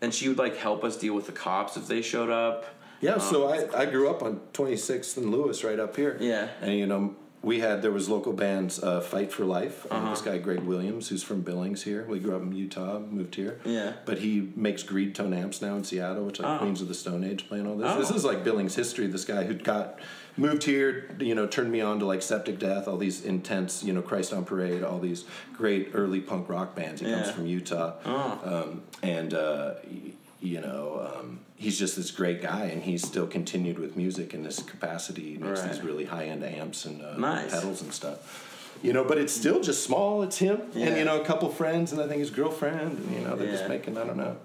and 0.00 0.12
she 0.12 0.28
would 0.28 0.38
like 0.38 0.56
help 0.56 0.82
us 0.82 0.96
deal 0.96 1.14
with 1.14 1.26
the 1.26 1.32
cops 1.32 1.76
if 1.76 1.86
they 1.86 2.02
showed 2.02 2.30
up. 2.30 2.64
Yeah, 3.00 3.18
so 3.18 3.46
I, 3.48 3.82
I 3.82 3.86
grew 3.86 4.10
up 4.10 4.24
on 4.24 4.40
26th 4.54 5.16
and 5.18 5.30
Lewis 5.30 5.62
right 5.62 5.78
up 5.78 5.94
here. 5.94 6.16
Yeah. 6.18 6.48
And, 6.60 6.72
you 6.76 6.84
know, 6.84 7.14
we 7.42 7.60
had 7.60 7.82
there 7.82 7.92
was 7.92 8.08
local 8.08 8.32
bands 8.32 8.82
uh, 8.82 9.00
Fight 9.00 9.32
for 9.32 9.44
Life. 9.44 9.86
Um, 9.90 9.98
Uh-huh. 10.02 10.10
this 10.10 10.22
guy 10.22 10.38
Greg 10.38 10.60
Williams, 10.60 11.08
who's 11.08 11.22
from 11.22 11.42
Billings 11.42 11.82
here. 11.84 12.04
We 12.08 12.18
grew 12.18 12.34
up 12.36 12.42
in 12.42 12.52
Utah, 12.52 12.98
moved 12.98 13.34
here. 13.36 13.60
Yeah. 13.64 13.92
But 14.04 14.18
he 14.18 14.50
makes 14.56 14.82
Greedtone 14.82 15.36
amps 15.36 15.62
now 15.62 15.76
in 15.76 15.84
Seattle, 15.84 16.24
which 16.24 16.40
like 16.40 16.56
Oh. 16.56 16.58
Queens 16.58 16.80
of 16.82 16.88
the 16.88 16.94
Stone 16.94 17.24
Age 17.24 17.46
playing 17.48 17.66
all 17.66 17.76
this. 17.76 17.86
Oh. 17.90 17.98
This 17.98 18.10
is 18.10 18.24
like 18.24 18.42
Billings 18.44 18.74
history. 18.74 19.06
This 19.06 19.24
guy 19.24 19.44
who 19.44 19.54
got 19.54 19.98
moved 20.36 20.64
here, 20.64 21.10
you 21.20 21.34
know, 21.34 21.46
turned 21.46 21.70
me 21.70 21.80
on 21.80 21.98
to 22.00 22.04
like 22.06 22.22
Septic 22.22 22.58
Death, 22.58 22.86
all 22.88 22.96
these 22.96 23.24
intense, 23.24 23.82
you 23.84 23.92
know, 23.92 24.02
Christ 24.02 24.32
on 24.32 24.44
Parade, 24.44 24.82
all 24.82 24.98
these 24.98 25.24
great 25.54 25.90
early 25.94 26.20
punk 26.20 26.48
rock 26.48 26.74
bands. 26.74 27.00
He 27.00 27.06
comes 27.06 27.30
from 27.30 27.46
Utah, 27.46 27.94
Oh. 28.04 28.40
um, 28.44 28.82
and 29.02 29.32
uh, 29.34 29.74
you 30.40 30.60
know. 30.60 31.12
Um, 31.18 31.40
He's 31.58 31.76
just 31.78 31.96
this 31.96 32.12
great 32.12 32.40
guy, 32.40 32.66
and 32.66 32.82
he's 32.84 33.04
still 33.04 33.26
continued 33.26 33.80
with 33.80 33.96
music 33.96 34.32
in 34.32 34.44
this 34.44 34.62
capacity. 34.62 35.32
He 35.32 35.38
makes 35.38 35.60
Right. 35.60 35.72
these 35.72 35.82
really 35.82 36.04
high 36.04 36.26
end 36.26 36.44
amps 36.44 36.84
and 36.84 37.02
uh, 37.02 37.16
Nice. 37.16 37.50
pedals 37.50 37.82
and 37.82 37.92
stuff. 37.92 38.44
You 38.80 38.92
know, 38.92 39.02
but 39.02 39.18
it's 39.18 39.32
still 39.32 39.60
just 39.60 39.82
small. 39.82 40.22
It's 40.22 40.38
him 40.38 40.60
and 40.76 40.96
you 40.96 41.04
know 41.04 41.20
a 41.20 41.24
couple 41.24 41.48
friends, 41.48 41.90
and 41.90 42.00
I 42.00 42.06
think 42.06 42.20
his 42.20 42.30
girlfriend, 42.30 42.80
and 42.98 43.12
you 43.12 43.20
know 43.22 43.34
they're 43.34 43.50
just 43.50 43.68
making. 43.68 43.98
I 43.98 44.04
don't 44.04 44.16
know. 44.16 44.36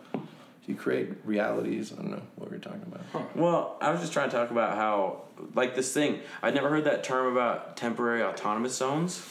You 0.65 0.73
create 0.76 1.10
realities. 1.23 1.91
I 1.93 1.97
don't 1.97 2.10
know 2.10 2.21
what 2.38 2.49
we're 2.49 2.58
talking 2.58 2.82
about. 2.88 3.36
Well, 3.36 3.78
I 3.80 3.91
was 3.91 3.99
just 4.02 4.12
trying 4.13 4.30
to 4.32 4.36
talk 4.36 4.49
about 4.49 4.76
how, 4.76 5.23
like 5.54 5.76
this 5.76 5.93
thing, 5.93 6.21
I'd 6.41 6.56
never 6.56 6.69
heard 6.69 6.86
that 6.86 7.04
term 7.04 7.32
about 7.32 7.76
temporary 7.78 8.23
autonomous 8.23 8.76
zones, 8.76 9.21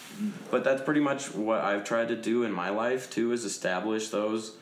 but 0.52 0.62
that's 0.62 0.82
pretty 0.82 1.00
much 1.00 1.34
what 1.34 1.62
I've 1.62 1.82
tried 1.84 2.08
to 2.08 2.16
do 2.16 2.44
in 2.44 2.52
my 2.52 2.68
life 2.68 3.10
too, 3.10 3.32
is 3.32 3.44
establish 3.44 4.10
those. 4.10 4.52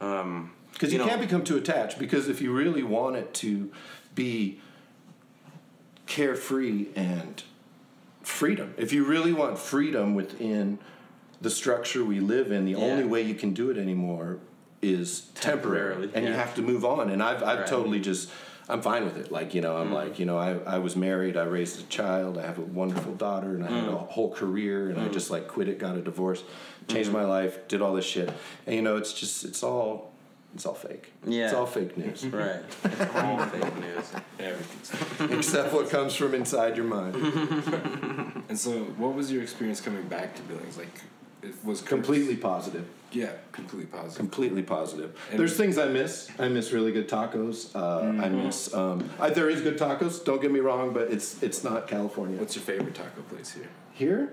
Um, 0.00 0.50
Because 0.76 0.92
you, 0.92 0.98
know- 0.98 1.08
can't 1.08 1.20
become 1.20 1.42
too 1.42 1.56
attached. 1.56 1.98
Because 1.98 2.28
if 2.28 2.40
you 2.40 2.52
really 2.52 2.82
want 2.82 3.16
it 3.16 3.32
to 3.34 3.72
be 4.14 4.60
carefree 6.06 6.88
and 6.94 7.42
freedom, 8.22 8.74
if 8.76 8.92
you 8.92 9.04
really 9.04 9.32
want 9.32 9.58
freedom 9.58 10.14
within 10.14 10.78
the 11.40 11.50
structure 11.50 12.04
we 12.04 12.20
live 12.20 12.52
in, 12.52 12.64
the 12.64 12.74
only 12.74 13.04
way 13.04 13.22
you 13.22 13.34
can 13.34 13.54
do 13.54 13.70
it 13.70 13.78
anymore 13.78 14.38
is 14.82 15.22
temporary, 15.34 16.06
Temporarily, 16.06 16.10
and 16.14 16.26
you 16.26 16.32
have 16.32 16.54
to 16.54 16.62
move 16.62 16.84
on. 16.84 17.10
And 17.10 17.22
I've 17.22 17.42
I've 17.42 17.60
Right. 17.60 17.66
totally 17.66 18.00
just. 18.00 18.30
I'm 18.68 18.82
fine 18.82 19.04
with 19.04 19.16
it. 19.16 19.30
Like, 19.30 19.54
you 19.54 19.60
know, 19.60 19.76
I'm 19.76 19.90
mm. 19.90 19.92
like, 19.92 20.18
you 20.18 20.26
know, 20.26 20.36
I, 20.36 20.56
I 20.66 20.78
was 20.78 20.96
married, 20.96 21.36
I 21.36 21.44
raised 21.44 21.78
a 21.78 21.84
child, 21.84 22.36
I 22.36 22.44
have 22.44 22.58
a 22.58 22.62
wonderful 22.62 23.14
daughter, 23.14 23.54
and 23.54 23.64
I 23.64 23.68
had 23.68 23.84
mm. 23.84 23.94
a 23.94 23.96
whole 23.96 24.34
career, 24.34 24.90
and 24.90 24.98
I 25.00 25.06
mm. 25.06 25.12
just 25.12 25.30
like 25.30 25.46
quit 25.46 25.68
it, 25.68 25.78
got 25.78 25.94
a 25.96 26.00
divorce, 26.02 26.42
changed 26.88 27.12
my 27.12 27.24
life, 27.24 27.68
did 27.68 27.80
all 27.80 27.94
this 27.94 28.04
shit. 28.04 28.28
And, 28.66 28.74
you 28.74 28.82
know, 28.82 28.96
it's 28.96 29.12
just, 29.12 29.44
it's 29.44 29.62
all, 29.62 30.10
it's 30.56 30.64
all 30.64 30.74
fake. 30.74 31.12
Yeah. 31.26 31.44
It's 31.44 31.54
all 31.54 31.66
fake 31.66 31.96
news. 31.98 32.24
right. 32.42 32.62
It's 32.84 33.14
all 33.14 33.44
fake 33.46 33.76
news. 33.78 34.10
Everything's. 34.40 35.32
Except 35.38 35.72
what 35.74 35.90
comes 35.90 36.14
from 36.14 36.34
inside 36.34 36.76
your 36.78 36.86
mind. 36.86 37.14
and 38.48 38.58
so, 38.58 38.72
what 38.96 39.14
was 39.14 39.30
your 39.30 39.42
experience 39.42 39.82
coming 39.82 40.08
back 40.08 40.34
to 40.36 40.42
Billings? 40.42 40.78
Like, 40.78 40.88
it 41.42 41.54
was 41.62 41.80
Kirk's- 41.80 41.88
completely 41.90 42.36
positive. 42.36 42.86
Yeah, 43.12 43.32
completely 43.52 43.86
positive. 43.86 44.16
Completely 44.16 44.62
positive. 44.62 45.14
And- 45.30 45.38
There's 45.38 45.56
things 45.58 45.76
I 45.76 45.86
miss. 45.88 46.30
I 46.38 46.48
miss 46.48 46.72
really 46.72 46.90
good 46.90 47.08
tacos. 47.08 47.74
Uh, 47.76 47.98
I 48.00 48.28
Mm-hmm. 48.28 48.36
miss. 48.46 48.72
Um, 48.74 49.10
I, 49.20 49.28
there 49.30 49.50
is 49.50 49.60
good 49.60 49.76
tacos. 49.78 50.24
Don't 50.24 50.40
get 50.40 50.50
me 50.50 50.60
wrong, 50.60 50.94
but 50.94 51.10
it's 51.12 51.42
it's 51.42 51.62
not 51.62 51.86
California. 51.86 52.38
What's 52.38 52.56
your 52.56 52.64
favorite 52.64 52.94
taco 52.94 53.20
place 53.28 53.52
here? 53.52 53.68
Here? 53.92 54.30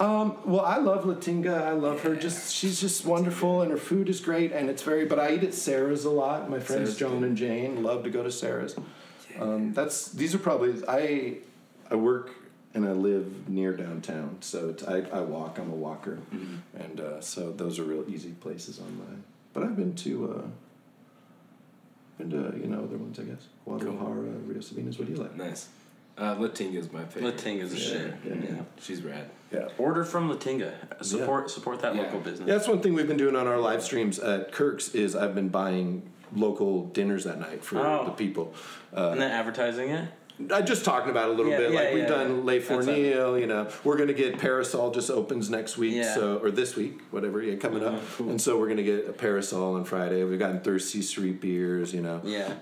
Um, 0.00 0.38
well, 0.46 0.64
I 0.64 0.78
love 0.78 1.04
Latinga. 1.04 1.62
I 1.62 1.72
love 1.72 2.00
her. 2.02 2.16
Just 2.16 2.54
she's 2.54 2.80
just 2.80 3.04
wonderful, 3.04 3.60
and 3.60 3.70
her 3.70 3.76
food 3.76 4.08
is 4.08 4.18
great, 4.20 4.50
and 4.50 4.70
it's 4.70 4.82
very. 4.82 5.04
But 5.04 5.18
I 5.20 5.34
eat 5.34 5.44
at 5.44 5.52
Sarah's 5.54 6.06
a 6.06 6.10
lot. 6.10 6.48
My 6.48 6.58
friends 6.58 6.96
Sarah's 6.96 6.96
Joan 6.96 7.20
good. 7.20 7.28
and 7.28 7.36
Jane 7.36 7.82
love 7.82 8.02
to 8.04 8.10
go 8.10 8.22
to 8.22 8.32
Sarah's. 8.32 8.74
Um, 9.38 9.74
that's 9.74 10.08
these 10.08 10.34
are 10.34 10.38
probably 10.38 10.82
I. 10.88 11.36
I 11.90 11.96
work 11.96 12.30
and 12.72 12.86
I 12.86 12.92
live 12.92 13.48
near 13.48 13.76
downtown, 13.76 14.36
so 14.40 14.70
it's, 14.70 14.82
I 14.84 15.00
I 15.12 15.20
walk. 15.20 15.58
I'm 15.58 15.70
a 15.70 15.74
walker, 15.74 16.18
Mm-hmm. 16.32 16.56
and 16.80 17.00
uh, 17.00 17.20
so 17.20 17.52
those 17.52 17.78
are 17.78 17.84
real 17.84 18.04
easy 18.08 18.30
places 18.30 18.78
on 18.80 18.96
my. 18.96 19.04
But 19.52 19.64
I've 19.64 19.76
been 19.76 19.94
to. 19.96 20.32
Uh, 20.34 20.46
been 22.16 22.30
to 22.30 22.58
you 22.58 22.68
know 22.68 22.84
other 22.84 22.96
ones 22.96 23.18
I 23.18 23.24
guess 23.24 23.48
Guadalajara, 23.66 24.20
Rio 24.46 24.60
Sabinas. 24.60 24.98
What 24.98 25.08
do 25.08 25.12
you 25.14 25.18
like? 25.20 25.36
Nice. 25.36 25.68
Uh, 26.20 26.48
is 26.60 26.92
my 26.92 27.04
favorite. 27.06 27.36
Latinga's 27.36 27.72
is 27.72 27.84
Yeah, 27.90 27.92
shit. 27.98 28.14
yeah, 28.24 28.34
Yeah. 28.34 28.50
yeah. 28.56 28.62
She's 28.80 29.02
rad. 29.02 29.24
Yeah. 29.52 29.68
Order 29.78 30.04
from 30.04 30.30
Latinga. 30.30 30.72
Support 31.02 31.50
support 31.50 31.80
that 31.80 31.94
Yeah. 31.94 32.02
local 32.02 32.20
business. 32.20 32.46
Yeah, 32.46 32.56
that's 32.56 32.68
one 32.68 32.80
thing 32.80 32.92
we've 32.94 33.08
been 33.08 33.16
doing 33.16 33.34
on 33.36 33.46
our 33.46 33.58
live 33.58 33.82
streams 33.82 34.18
at 34.18 34.52
Kirk's 34.52 34.94
is 34.94 35.16
I've 35.16 35.34
been 35.34 35.48
buying 35.48 36.02
local 36.36 36.84
dinners 36.86 37.24
that 37.24 37.40
night 37.40 37.64
for 37.64 37.78
Oh. 37.78 38.04
the 38.04 38.10
people. 38.12 38.54
and 38.92 39.20
then 39.20 39.30
advertising 39.30 39.90
it. 39.90 40.08
I 40.50 40.62
just 40.62 40.84
talking 40.86 41.10
about 41.10 41.28
it 41.28 41.32
a 41.32 41.34
little 41.36 41.52
Yeah, 41.52 41.58
bit. 41.58 41.72
yeah, 41.72 41.78
like 41.80 41.88
we've 41.94 42.02
yeah, 42.04 42.08
done 42.08 42.36
yeah. 42.38 42.44
Le 42.44 42.60
Fournil, 42.60 43.40
you 43.40 43.46
know. 43.46 43.68
We're 43.84 43.96
gonna 43.98 44.14
get 44.14 44.38
Parasol 44.38 44.90
just 44.90 45.10
opens 45.10 45.48
next 45.50 45.76
week, 45.78 45.94
Yeah. 45.96 46.14
so 46.14 46.38
or 46.42 46.50
this 46.50 46.76
week, 46.76 47.00
whatever, 47.10 47.42
yeah, 47.42 47.56
coming 47.56 47.84
up. 47.84 48.00
And 48.18 48.40
so 48.40 48.58
we're 48.58 48.68
gonna 48.68 48.82
get 48.82 49.06
a 49.08 49.12
Parasol 49.12 49.74
on 49.74 49.84
Friday. 49.84 50.24
We've 50.24 50.38
gotten 50.38 50.60
Thirsty 50.60 51.02
Street 51.02 51.40
beers, 51.40 51.92
you 51.94 52.00
know. 52.00 52.20
Yeah. 52.24 52.54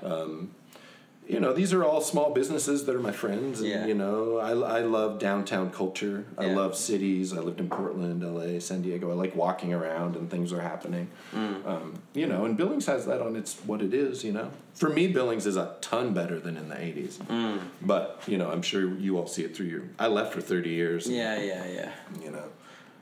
You 1.28 1.40
know, 1.40 1.52
these 1.52 1.74
are 1.74 1.84
all 1.84 2.00
small 2.00 2.32
businesses 2.32 2.86
that 2.86 2.96
are 2.96 3.00
my 3.00 3.12
friends, 3.12 3.60
and 3.60 3.68
Yeah. 3.68 3.86
you 3.86 3.92
know, 3.94 4.38
I, 4.38 4.52
I 4.52 4.80
love 4.80 5.18
downtown 5.18 5.70
culture. 5.70 6.24
I 6.38 6.46
Yeah. 6.46 6.56
love 6.56 6.74
cities. 6.74 7.34
I 7.34 7.40
lived 7.40 7.60
in 7.60 7.68
Portland, 7.68 8.24
L.A., 8.24 8.58
San 8.62 8.80
Diego. 8.80 9.10
I 9.10 9.14
like 9.14 9.36
walking 9.36 9.74
around 9.74 10.16
and 10.16 10.30
things 10.30 10.54
are 10.54 10.60
happening. 10.62 11.08
Mm. 11.34 11.66
Um, 11.66 11.94
you 12.14 12.26
know, 12.26 12.46
and 12.46 12.56
Billings 12.56 12.86
has 12.86 13.04
that 13.04 13.20
on 13.20 13.36
its 13.36 13.56
what 13.66 13.82
it 13.82 13.92
is. 13.92 14.24
You 14.24 14.32
know, 14.32 14.50
for 14.74 14.88
me, 14.88 15.06
Billings 15.08 15.44
is 15.46 15.56
a 15.58 15.76
ton 15.82 16.14
better 16.14 16.40
than 16.40 16.56
in 16.56 16.70
the 16.70 16.76
'80s. 16.76 17.18
Mm. 17.28 17.60
But 17.82 18.22
you 18.26 18.38
know, 18.38 18.50
I'm 18.50 18.62
sure 18.62 18.88
you 18.94 19.18
all 19.18 19.26
see 19.26 19.44
it 19.44 19.54
through 19.54 19.66
your. 19.66 19.82
I 19.98 20.06
left 20.06 20.32
for 20.32 20.40
30 20.40 20.70
years. 20.70 21.06
Yeah, 21.08 21.38
yeah, 21.38 21.66
yeah. 21.66 21.90
You 22.24 22.30
know. 22.30 22.44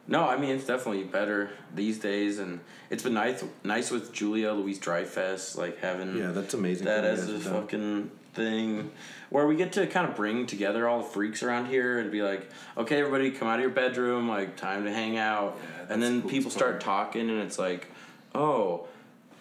No, 0.09 0.25
I 0.25 0.37
mean 0.37 0.51
it's 0.51 0.67
definitely 0.67 1.03
better 1.05 1.51
these 1.75 1.99
days, 1.99 2.39
and 2.39 2.61
it's 2.91 3.03
been 3.03 3.15
nice, 3.15 3.43
nice 3.65 3.91
with 3.91 4.13
Julia 4.13 4.53
Louise 4.53 4.79
Dreyfus, 4.79 5.57
like 5.57 5.79
having 5.81 6.17
Yeah, 6.17 6.31
that's 6.31 6.55
amazing. 6.55 6.87
that 6.87 7.05
as 7.05 7.29
a 7.29 7.41
fucking 7.41 8.11
thing, 8.35 8.93
where 9.31 9.47
we 9.47 9.57
get 9.57 9.73
to 9.73 9.87
kind 9.89 10.09
of 10.09 10.15
bring 10.15 10.47
together 10.47 10.87
all 10.89 10.99
the 10.99 11.09
freaks 11.09 11.43
around 11.43 11.67
here 11.67 11.99
and 11.99 12.13
be 12.13 12.23
like, 12.23 12.49
okay, 12.77 12.99
everybody, 13.01 13.31
come 13.33 13.49
out 13.49 13.55
of 13.57 13.63
your 13.63 13.71
bedroom, 13.71 14.29
like 14.29 14.57
time 14.57 14.85
to 14.85 14.93
hang 14.93 15.17
out, 15.17 15.59
Yeah, 15.61 15.95
and 15.95 16.03
then 16.03 16.17
the 16.17 16.21
coolest 16.23 16.35
people 16.35 16.51
start 16.53 16.81
talking, 16.81 17.29
and 17.31 17.41
it's 17.41 17.59
like, 17.59 17.89
oh. 18.35 18.87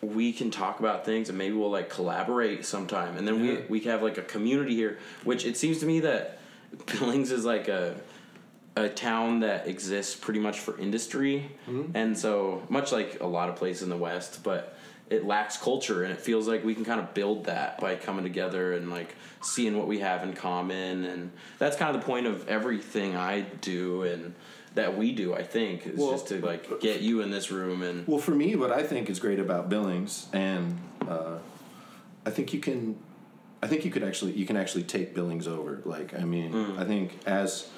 We 0.02 0.34
can 0.34 0.52
talk 0.52 0.80
about 0.82 1.04
things 1.04 1.30
and 1.30 1.38
maybe 1.38 1.56
we'll 1.56 1.72
like 1.72 1.90
collaborate 1.90 2.64
sometime, 2.64 3.18
and 3.18 3.28
then 3.28 3.44
Yeah. 3.44 3.52
we 3.70 3.80
we 3.80 3.80
have 3.86 4.04
like 4.04 4.20
a 4.20 4.22
community 4.22 4.76
here, 4.76 5.00
which 5.24 5.46
it 5.46 5.58
seems 5.58 5.80
to 5.80 5.88
me 5.88 6.02
that 6.02 6.38
Billings 6.86 7.32
is 7.32 7.44
like 7.44 7.68
a 7.70 7.96
a 8.76 8.90
town 8.90 9.40
that 9.40 9.68
exists 9.68 10.16
pretty 10.16 10.40
much 10.40 10.60
for 10.60 10.78
industry, 10.80 11.50
and 11.94 12.18
so 12.18 12.64
much 12.70 12.92
like 12.92 13.22
a 13.22 13.26
lot 13.28 13.50
of 13.50 13.56
places 13.56 13.84
in 13.84 13.90
the 13.90 13.98
West, 13.98 14.44
but 14.44 14.78
it 15.10 15.24
lacks 15.26 15.56
culture, 15.58 16.04
and 16.04 16.12
it 16.12 16.20
feels 16.20 16.48
like 16.48 16.66
we 16.66 16.74
can 16.76 16.84
kind 16.84 17.00
of 17.00 17.14
build 17.14 17.46
that 17.46 17.80
by 17.80 17.96
coming 17.96 18.24
together 18.24 18.74
and 18.74 18.90
like 18.90 19.16
seeing 19.42 19.78
what 19.78 19.88
we 19.88 20.00
have 20.00 20.24
in 20.24 20.34
common, 20.34 21.06
and 21.06 21.32
that's 21.60 21.78
kind 21.78 21.96
of 21.96 22.02
the 22.02 22.06
point 22.06 22.26
of 22.28 22.48
everything 22.50 23.16
I 23.16 23.42
do 23.42 24.04
and 24.04 24.34
that 24.74 24.98
we 24.98 25.14
do. 25.14 25.34
I 25.34 25.44
think 25.44 25.86
is 25.88 25.98
Well, 25.98 26.12
just 26.12 26.28
to 26.30 26.46
like 26.46 26.82
get 26.82 27.00
you 27.02 27.22
in 27.22 27.32
this 27.32 27.50
room 27.52 27.82
and 27.82 28.06
Well, 28.08 28.20
for 28.20 28.32
me, 28.32 28.56
what 28.56 28.72
I 28.72 28.84
think 28.84 29.10
is 29.10 29.20
great 29.20 29.40
about 29.40 29.70
Billings, 29.70 30.28
and 30.34 30.78
uh, 31.08 31.38
I 32.26 32.30
think 32.32 32.54
you 32.54 32.60
can, 32.60 32.98
I 33.64 33.68
think 33.68 33.86
you 33.86 33.92
could 33.92 34.04
actually, 34.04 34.34
you 34.34 34.46
can 34.46 34.58
actually 34.58 34.84
take 34.84 35.14
Billings 35.14 35.48
over. 35.48 35.82
Like, 35.86 36.20
I 36.20 36.26
mean, 36.26 36.52
Mm. 36.52 36.80
I 36.80 36.84
think 36.84 37.20
as, 37.28 37.70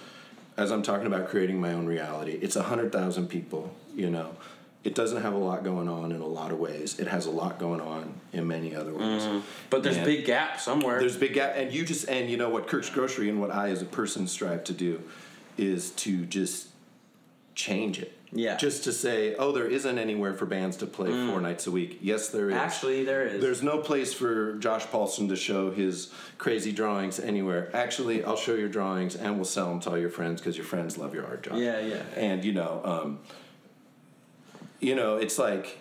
as 0.58 0.72
I'm 0.72 0.82
talking 0.82 1.08
about 1.08 1.30
creating 1.30 1.62
my 1.62 1.72
own 1.72 1.86
reality, 1.86 2.40
it's 2.42 2.56
a 2.56 2.64
hundred 2.64 2.92
thousand 2.92 3.28
people. 3.28 3.74
You 3.96 4.10
know, 4.10 4.36
it 4.84 4.96
doesn't 4.96 5.22
have 5.22 5.34
a 5.34 5.38
lot 5.38 5.64
going 5.64 5.88
on 5.88 6.12
in 6.12 6.22
a 6.22 6.26
lot 6.26 6.52
of 6.52 6.60
ways. 6.60 7.00
It 7.00 7.08
has 7.08 7.28
a 7.28 7.32
lot 7.32 7.60
going 7.60 7.80
on 7.80 8.14
in 8.34 8.48
many 8.48 8.76
other 8.76 8.94
ways. 8.94 9.24
Mm-hmm. 9.24 9.40
but 9.70 9.84
there's 9.84 9.98
And 9.98 10.06
big 10.06 10.26
gaps 10.26 10.64
somewhere. 10.64 11.00
There's 11.00 11.16
big 11.16 11.36
gap, 11.36 11.54
and 11.56 11.72
you 11.72 11.86
just 11.86 12.10
and 12.10 12.30
you 12.30 12.38
know 12.38 12.50
what 12.50 12.68
Kirk's 12.68 12.90
Grocery 12.90 13.30
and 13.30 13.40
what 13.40 13.52
I 13.52 13.70
as 13.70 13.82
a 13.82 13.86
person 13.86 14.28
strive 14.28 14.64
to 14.66 14.74
do 14.74 15.04
is 15.58 15.92
to 15.92 16.26
just 16.26 16.68
change 17.54 18.00
it. 18.00 18.17
Yeah. 18.32 18.58
Just 18.58 18.84
to 18.84 18.92
say, 18.92 19.36
oh, 19.36 19.52
there 19.52 19.66
isn't 19.66 19.98
anywhere 19.98 20.34
for 20.34 20.46
bands 20.46 20.78
to 20.78 20.86
play 20.86 21.10
four 21.28 21.40
nights 21.40 21.66
a 21.68 21.72
week. 21.72 22.00
Yes, 22.02 22.30
there 22.30 22.50
is. 22.50 22.56
Actually, 22.56 23.06
there 23.06 23.26
is. 23.26 23.42
There's 23.42 23.64
no 23.64 23.78
place 23.78 24.14
for 24.14 24.56
Josh 24.58 24.86
Paulson 24.88 25.30
to 25.30 25.36
show 25.36 25.72
his 25.72 26.12
crazy 26.38 26.72
drawings 26.72 27.20
anywhere. 27.20 27.70
Actually, 27.74 28.24
I'll 28.24 28.36
show 28.36 28.56
your 28.56 28.70
drawings 28.70 29.16
and 29.16 29.36
we'll 29.36 29.46
sell 29.46 29.70
them 29.70 29.80
to 29.82 29.92
all 29.92 29.98
your 29.98 30.10
friends 30.10 30.42
because 30.42 30.58
your 30.58 30.66
friends 30.66 30.98
love 30.98 31.14
your 31.14 31.26
art, 31.26 31.44
Josh. 31.44 31.58
Yeah, 31.58 31.80
yeah. 31.80 32.04
And 32.16 32.44
you 32.44 32.52
know, 32.52 32.82
um, 32.84 33.20
you 34.80 34.96
know, 34.96 35.16
it's 35.16 35.40
like 35.40 35.80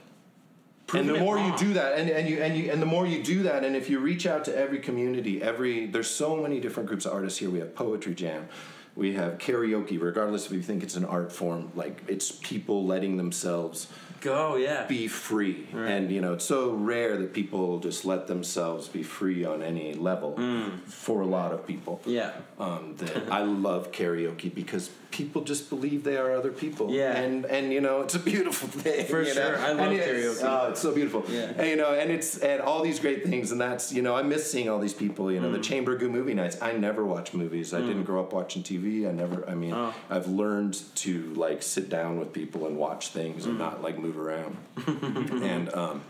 and 0.95 1.09
the 1.09 1.19
more 1.19 1.39
you 1.39 1.57
do 1.57 1.75
that 1.75 1.99
and, 1.99 2.09
and 2.09 2.29
you 2.29 2.39
and 2.39 2.57
you 2.57 2.71
and 2.71 2.81
the 2.81 2.87
more 2.87 3.07
you 3.07 3.23
do 3.23 3.43
that 3.43 3.65
and 3.65 3.75
if 3.75 3.91
you 3.91 3.99
reach 3.99 4.27
out 4.27 4.45
to 4.45 4.57
every 4.57 4.79
community 4.79 5.43
every 5.43 5.87
there's 5.87 6.09
so 6.09 6.37
many 6.37 6.61
different 6.61 6.89
groups 6.89 7.05
of 7.05 7.13
artists 7.13 7.39
here 7.39 7.51
we 7.51 7.59
have 7.59 7.75
poetry 7.75 8.15
jam 8.15 8.49
We 8.97 9.13
have 9.15 9.37
karaoke, 9.37 10.01
regardless 10.01 10.47
if 10.47 10.53
you 10.53 10.63
think 10.63 10.83
it's 10.83 10.97
an 10.97 11.05
art 11.05 11.31
form, 11.31 11.71
like 11.75 12.03
it's 12.09 12.33
people 12.33 12.87
letting 12.87 13.19
themselves 13.19 13.89
Go, 14.27 14.57
yeah. 14.57 14.87
be 14.87 15.09
free. 15.09 15.67
And 15.75 16.11
you 16.11 16.21
know, 16.21 16.33
it's 16.35 16.45
so 16.45 16.73
rare 16.73 17.17
that 17.19 17.33
people 17.33 17.79
just 17.79 18.05
let 18.05 18.27
themselves 18.27 18.89
be 18.89 19.03
free 19.03 19.45
on 19.45 19.63
any 19.63 19.95
level 19.95 20.35
Mm. 20.37 20.81
for 20.87 21.21
a 21.23 21.27
lot 21.39 21.53
of 21.53 21.67
people. 21.67 22.01
yeah. 22.05 22.33
Um, 22.59 22.95
that 23.01 23.31
I 23.31 23.43
love 23.43 23.93
karaoke 23.93 24.51
because 24.63 24.91
people 25.11 25.43
just 25.43 25.71
believe 25.71 26.05
they 26.05 26.17
are 26.17 26.33
other 26.41 26.51
people. 26.65 26.91
Yeah. 26.91 27.13
And 27.23 27.45
and 27.47 27.73
you 27.73 27.81
know, 27.87 28.01
it's 28.05 28.15
a 28.15 28.19
beautiful 28.19 28.69
thing. 28.83 29.07
For 29.07 29.21
you 29.23 29.35
know? 29.35 29.49
sure. 29.49 29.59
I 29.59 29.73
love 29.73 29.91
And 29.93 30.01
karaoke. 30.01 30.43
Oh, 30.43 30.71
it's 30.71 30.81
so 30.81 30.91
beautiful. 30.95 31.23
Yeah. 31.29 31.53
And, 31.59 31.67
you 31.69 31.77
know, 31.77 31.93
and 32.01 32.11
it's 32.11 32.39
and 32.39 32.61
all 32.63 32.83
these 32.83 32.99
great 33.01 33.21
things 33.31 33.53
and 33.53 33.61
that's 33.61 33.93
you 33.93 34.03
know, 34.03 34.15
I 34.17 34.23
miss 34.23 34.51
seeing 34.51 34.69
all 34.71 34.79
these 34.87 34.95
people, 35.05 35.31
you 35.33 35.41
know, 35.41 35.49
Mm. 35.51 35.53
the 35.59 35.65
Chamber 35.71 35.97
Goo 35.97 36.11
movie 36.19 36.35
nights. 36.35 36.57
I 36.61 36.73
never 36.89 37.03
watch 37.05 37.29
movies. 37.43 37.73
I 37.73 37.81
didn't 37.81 38.05
grow 38.05 38.21
up 38.25 38.33
watching 38.33 38.63
TV. 38.63 39.07
I 39.09 39.13
never 39.13 39.39
I 39.49 39.55
mean 39.55 39.75
Oh. 39.75 39.93
I've 40.11 40.29
learned 40.43 40.75
to 41.05 41.13
like 41.35 41.63
sit 41.63 41.87
down 41.99 42.19
with 42.19 42.33
people 42.33 42.67
and 42.67 42.77
watch 42.77 43.09
things 43.19 43.45
Mm. 43.45 43.51
and 43.51 43.59
not 43.59 43.83
like 43.87 43.99
move 44.17 44.27
around. 44.27 44.57
and 45.43 45.73
um 45.75 46.03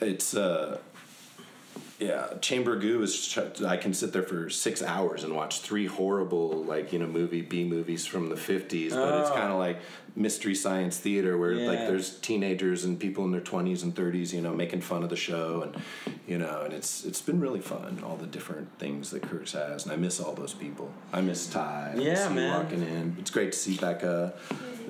it's 0.00 0.34
uh 0.36 0.78
yeah, 1.98 2.34
Chamber 2.42 2.76
Goo 2.76 3.00
is. 3.02 3.26
ch- 3.26 3.62
I 3.62 3.78
can 3.78 3.94
sit 3.94 4.12
there 4.12 4.22
for 4.22 4.50
six 4.50 4.82
hours 4.82 5.24
and 5.24 5.34
watch 5.34 5.60
three 5.60 5.86
horrible, 5.86 6.62
like 6.64 6.92
you 6.92 6.98
know, 6.98 7.06
movie 7.06 7.40
B 7.40 7.64
movies 7.64 8.04
from 8.04 8.28
the 8.28 8.36
fifties. 8.36 8.92
But 8.92 9.20
it's 9.22 9.30
Oh. 9.30 9.34
kind 9.34 9.50
of 9.50 9.58
like 9.58 9.78
mystery 10.14 10.54
science 10.54 10.98
theater, 10.98 11.38
where 11.38 11.54
like 11.54 11.78
there's 11.86 12.18
teenagers 12.18 12.84
and 12.84 13.00
people 13.00 13.24
in 13.24 13.30
their 13.32 13.40
twenties 13.40 13.82
and 13.82 13.96
thirties, 13.96 14.34
you 14.34 14.42
know, 14.42 14.52
making 14.54 14.82
fun 14.82 15.04
of 15.04 15.08
the 15.08 15.16
show, 15.16 15.62
and 15.62 15.82
you 16.26 16.36
know, 16.36 16.60
and 16.66 16.74
it's 16.74 17.06
it's 17.06 17.22
been 17.22 17.40
really 17.40 17.62
fun. 17.62 18.02
All 18.04 18.16
the 18.18 18.26
different 18.26 18.68
things 18.78 19.08
that 19.12 19.22
Kirk's 19.22 19.52
has, 19.52 19.84
and 19.84 19.92
I 19.92 19.96
miss 19.96 20.20
all 20.20 20.34
those 20.34 20.52
people. 20.52 20.90
I 21.14 21.22
miss 21.22 21.46
Ty. 21.46 21.92
I 21.96 21.98
Yeah, 21.98 22.10
miss 22.12 22.30
man. 22.30 22.62
Walking 22.62 22.82
in, 22.82 23.16
it's 23.18 23.30
great 23.30 23.52
to 23.52 23.58
see 23.58 23.78
Becca. 23.78 24.34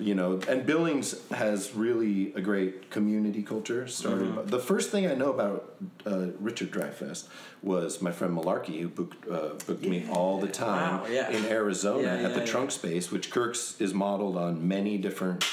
You 0.00 0.14
know, 0.14 0.40
and 0.48 0.66
Billings 0.66 1.14
has 1.30 1.74
really 1.74 2.32
a 2.34 2.40
great 2.40 2.90
community 2.90 3.42
culture. 3.42 3.86
Started 3.86 4.26
Mm-hmm. 4.26 4.46
the 4.48 4.58
first 4.58 4.90
thing 4.90 5.06
I 5.06 5.14
know 5.14 5.30
about 5.32 5.74
uh, 6.06 6.26
Richard 6.40 6.70
Dreyfus 6.70 7.28
was 7.62 8.00
my 8.02 8.12
friend 8.12 8.36
Malarkey, 8.36 8.80
who 8.80 8.88
booked 8.88 9.28
uh, 9.28 9.50
booked 9.66 9.84
me 9.84 10.06
all 10.10 10.38
the 10.40 10.48
time 10.48 11.00
Wow, 11.00 11.06
yeah. 11.08 11.30
in 11.30 11.44
Arizona 11.46 12.02
Yeah, 12.02 12.14
at 12.14 12.20
yeah, 12.22 12.28
the 12.28 12.40
yeah. 12.40 12.46
Trunk 12.46 12.70
Space, 12.70 13.10
which 13.10 13.30
Kirk's 13.30 13.80
is 13.80 13.92
modeled 13.94 14.36
on 14.36 14.66
many 14.66 14.98
different 14.98 15.44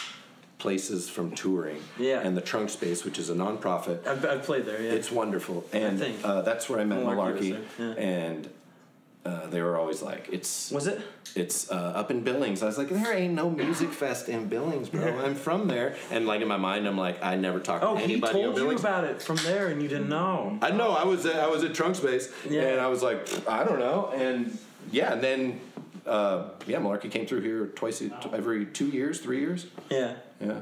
places 0.60 1.10
from 1.10 1.32
touring. 1.32 1.82
Yeah. 2.00 2.22
and 2.22 2.38
the 2.38 2.41
Trunk 2.41 2.70
Space, 2.70 3.04
which 3.04 3.20
is 3.20 3.30
a 3.30 3.36
nonprofit. 3.36 4.06
I've, 4.08 4.26
I've 4.26 4.44
played 4.44 4.66
there, 4.66 4.82
yeah. 4.82 4.91
It's 4.91 5.12
wonderful, 5.12 5.66
and 5.74 6.02
uh, 6.24 6.41
that's 6.41 6.70
where 6.70 6.80
I 6.80 6.86
met 6.86 7.00
Malarkey 7.04 7.60
yeah. 7.78 7.86
and 7.94 8.50
uh, 9.26 9.48
they 9.48 9.62
were 9.62 9.78
always 9.78 10.02
like, 10.02 10.28
"It's 10.32 10.70
Was 10.72 10.88
it? 10.88 11.02
it's 11.36 11.72
uh, 11.72 11.76
up 11.76 12.12
in 12.12 12.22
Billings. 12.24 12.62
I 12.62 12.68
was 12.68 12.78
like, 12.78 12.90
there 12.90 13.12
ain't 13.14 13.34
no 13.34 13.50
music 13.50 13.90
fest 14.04 14.30
in 14.30 14.48
Billings, 14.50 14.90
bro. 14.90 15.18
I'm 15.26 15.34
from 15.34 15.68
there. 15.68 15.96
And 16.12 16.28
like 16.28 16.42
in 16.42 16.48
my 16.48 16.58
mind, 16.58 16.86
I'm 16.88 16.98
like, 16.98 17.24
I 17.24 17.36
never 17.36 17.60
talked 17.60 17.84
Oh, 17.84 17.94
to 17.96 18.00
he 18.00 18.04
anybody 18.04 18.40
in 18.40 18.46
told 18.54 18.58
you 18.58 18.70
about 18.72 19.04
it 19.06 19.22
from 19.22 19.38
there 19.38 19.68
and 19.70 19.82
you 19.82 19.88
didn't 19.88 20.10
know. 20.10 20.60
I 20.62 20.70
know. 20.72 20.92
I 20.92 21.06
was 21.06 21.26
at, 21.26 21.38
I 21.38 21.48
was 21.48 21.64
at 21.64 21.74
Trunk 21.74 21.96
Space, 21.96 22.32
Yeah. 22.50 22.62
and 22.64 22.80
I 22.82 22.88
was 22.88 23.02
like, 23.02 23.28
I 23.48 23.64
don't 23.64 23.80
know. 23.80 24.12
And 24.14 24.56
yeah, 24.92 25.14
and 25.14 25.24
then 25.24 25.60
uh, 26.06 26.50
yeah, 26.68 26.78
Malarkey 26.80 27.10
came 27.10 27.26
through 27.26 27.42
here 27.42 27.68
twice 27.68 28.02
a- 28.02 28.30
every 28.34 28.66
two 28.66 28.88
years, 28.88 29.20
three 29.22 29.40
years. 29.40 29.66
Yeah. 29.90 30.16
Yeah, 30.42 30.60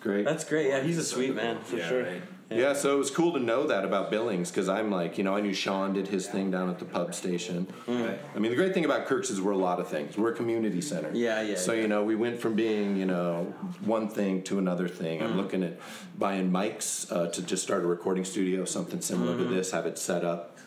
great. 0.00 0.24
That's 0.24 0.44
great. 0.44 0.68
Yeah, 0.68 0.80
he's 0.82 0.96
a 0.98 1.04
sweet 1.04 1.34
man, 1.34 1.58
for 1.60 1.76
Yeah, 1.76 1.88
sure. 1.88 2.02
right. 2.04 2.22
Yeah, 2.50 2.72
so 2.74 2.94
it 2.94 2.98
was 2.98 3.10
cool 3.10 3.32
to 3.32 3.40
know 3.40 3.66
that 3.66 3.84
about 3.84 4.10
Billings 4.10 4.50
because 4.50 4.68
I'm 4.68 4.90
like, 4.90 5.16
you 5.18 5.24
know, 5.24 5.34
I 5.34 5.40
knew 5.40 5.54
Sean 5.54 5.92
did 5.94 6.08
his 6.08 6.26
thing 6.28 6.50
down 6.50 6.68
at 6.70 6.78
the 6.78 6.84
pub 6.84 7.14
station. 7.14 7.66
Right. 7.88 8.18
I 8.34 8.38
mean, 8.38 8.50
the 8.50 8.56
great 8.56 8.74
thing 8.74 8.84
about 8.84 9.06
Kirk's 9.06 9.30
is 9.30 9.40
we're 9.40 9.52
a 9.52 9.56
lot 9.56 9.80
of 9.80 9.88
things. 9.88 10.16
We're 10.18 10.32
a 10.32 10.36
community 10.36 10.80
center. 10.80 11.10
Yeah, 11.14 11.40
yeah, 11.42 11.56
So 11.56 11.72
yeah. 11.72 11.82
you 11.82 11.88
know, 11.88 12.04
we 12.04 12.14
went 12.16 12.38
from 12.40 12.54
being 12.54 12.96
you 12.96 13.06
know 13.06 13.44
one 13.84 14.08
thing 14.08 14.42
to 14.44 14.58
another 14.58 14.88
thing. 14.88 15.20
Mm-hmm. 15.20 15.32
I'm 15.32 15.36
looking 15.36 15.62
at 15.64 15.80
buying 16.18 16.50
mics 16.50 17.10
uh, 17.10 17.28
to 17.30 17.42
just 17.42 17.62
start 17.62 17.82
a 17.82 17.86
recording 17.86 18.24
studio, 18.24 18.64
something 18.64 19.00
similar 19.00 19.36
to 19.38 19.44
this. 19.44 19.70
Have 19.72 19.86
it 19.86 19.98
set 19.98 20.24
up. 20.24 20.58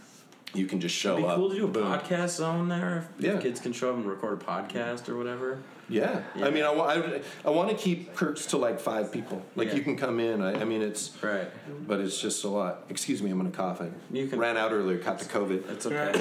You 0.53 0.65
can 0.65 0.79
just 0.81 0.95
show 0.95 1.17
Mm-hmm. 1.17 1.25
It'd 1.25 1.27
be 1.27 1.31
up. 1.31 1.37
cool 1.37 1.49
to 1.51 1.55
do 1.55 1.65
a 1.65 1.67
boom. 1.67 1.99
podcast 1.99 2.29
zone 2.37 2.67
there. 2.69 3.07
If 3.19 3.23
Yeah. 3.23 3.37
kids 3.39 3.59
can 3.59 3.71
show 3.71 3.91
up 3.91 3.97
and 3.97 4.05
record 4.05 4.41
a 4.41 4.43
podcast 4.45 5.07
or 5.09 5.15
whatever. 5.17 5.59
Yeah. 5.89 6.21
I 6.35 6.49
mean, 6.49 6.63
I, 6.63 6.71
I, 6.71 7.21
I 7.45 7.49
want 7.49 7.69
to 7.69 7.75
keep 7.75 8.13
perks 8.13 8.45
to 8.47 8.57
like 8.57 8.79
five 8.79 9.11
people. 9.11 9.41
Like 9.55 9.69
Yeah. 9.69 9.75
you 9.75 9.81
can 9.81 9.95
come 9.95 10.19
in. 10.19 10.41
I, 10.41 10.61
I 10.61 10.63
mean, 10.65 10.81
it's 10.81 11.11
Right. 11.23 11.47
but 11.87 11.99
it's 12.01 12.19
just 12.19 12.43
a 12.43 12.49
lot. 12.49 12.83
Excuse 12.89 13.21
me, 13.21 13.31
I'm 13.31 13.37
gonna 13.37 13.51
cough. 13.51 13.81
I 13.81 13.89
You 14.11 14.27
can- 14.27 14.37
ran 14.39 14.57
out 14.57 14.73
earlier, 14.73 14.97
caught 14.97 15.19
the 15.19 15.25
COVID. 15.25 15.65
That's 15.67 15.85
okay. 15.85 16.11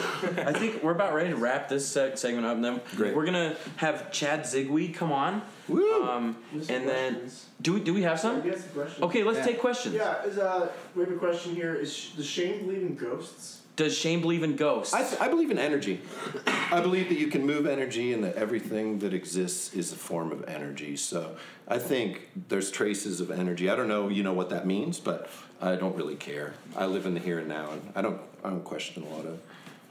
I 0.43 0.53
think 0.53 0.83
we're 0.83 0.93
about 0.93 1.15
ready 1.15 1.31
to 1.31 1.37
wrap 1.37 1.69
this 1.69 1.93
seg- 1.93 2.17
segment 2.17 2.47
up. 2.47 2.55
And 2.55 2.65
then 2.65 2.81
Great. 2.95 3.17
we're 3.17 3.25
gonna 3.27 3.57
have 3.77 4.13
Chad 4.13 4.43
Zigwe 4.43 4.95
come 4.95 5.11
on. 5.13 5.43
Woo! 5.69 6.05
Um, 6.05 6.37
There's 6.53 6.67
some 6.69 6.77
and 6.77 6.89
then 6.89 7.31
do 7.61 7.73
we 7.75 7.81
do 7.81 7.93
we 7.93 8.03
have 8.03 8.21
some? 8.21 8.43
We 8.45 8.51
have 8.51 8.61
some 8.61 8.69
questions. 8.71 9.03
Okay, 9.03 9.25
let's 9.25 9.39
Yeah. 9.39 9.45
take 9.47 9.59
questions. 9.61 9.95
Yeah, 9.97 10.23
is, 10.25 10.39
uh, 10.39 10.69
we 10.95 11.03
have 11.03 11.13
a 11.13 11.17
question 11.17 11.57
here. 11.57 11.75
Is 11.75 11.93
Sh- 11.93 12.11
does 12.11 12.27
Shane 12.27 12.67
believe 12.67 12.83
in 12.83 12.95
ghosts? 12.95 13.63
Does 13.77 13.97
Shane 13.97 14.23
believe 14.23 14.43
in 14.43 14.57
ghosts? 14.57 14.95
I, 14.95 15.27
I 15.27 15.29
believe 15.29 15.51
in 15.51 15.59
energy. 15.59 16.01
I 16.47 16.81
believe 16.81 17.11
that 17.11 17.19
you 17.19 17.29
can 17.29 17.47
move 17.47 17.67
energy 17.67 18.15
and 18.15 18.25
that 18.25 18.37
everything 18.37 19.01
that 19.01 19.13
exists 19.13 19.75
is 19.75 19.93
a 19.93 19.97
form 19.97 20.33
of 20.33 20.49
energy. 20.49 20.97
So 20.97 21.37
I 21.69 21.79
think 21.79 22.31
there's 22.49 22.71
traces 22.71 23.21
of 23.21 23.31
energy. 23.31 23.69
I 23.69 23.77
don't 23.77 23.89
know, 23.89 24.09
you 24.09 24.23
know 24.23 24.33
what 24.33 24.49
that 24.49 24.67
means, 24.67 24.99
but 24.99 25.29
I 25.61 25.77
don't 25.77 25.95
really 25.95 26.17
care. 26.17 26.55
I 26.75 26.87
live 26.87 27.05
in 27.05 27.15
the 27.15 27.21
here 27.21 27.39
and 27.39 27.49
now, 27.49 27.71
and 27.71 27.93
I 27.95 28.03
don't 28.03 28.21
I 28.43 28.51
don't 28.51 28.65
question 28.65 29.03
a 29.03 29.09
lot 29.09 29.27
of. 29.27 29.41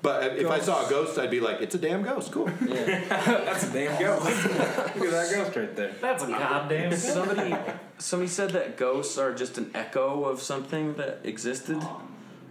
But 0.01 0.37
if 0.37 0.51
I 0.51 0.59
saw 0.59 0.85
a 0.85 0.89
ghost, 0.89 1.17
I'd 1.17 1.31
be 1.31 1.39
like, 1.39 1.61
"It's 1.61 1.73
a 1.73 1.79
damn 1.79 2.03
ghost, 2.03 2.31
cool." 2.31 2.47
yeah. 2.67 3.03
That's 3.09 3.63
a 3.63 3.73
damn 3.73 3.99
ghost. 3.99 4.45
Look 4.45 4.59
at 4.59 5.11
that 5.11 5.31
ghost 5.33 5.55
right 5.55 5.75
there. 5.75 5.93
That's 5.99 6.23
a 6.23 6.27
goddamn. 6.27 6.95
somebody 6.95 7.55
somebody 7.97 8.29
said 8.29 8.51
that 8.51 8.77
ghosts 8.77 9.17
are 9.17 9.33
just 9.33 9.57
an 9.57 9.71
echo 9.73 10.25
of 10.25 10.43
something 10.43 10.93
that 10.95 11.21
existed, 11.23 11.81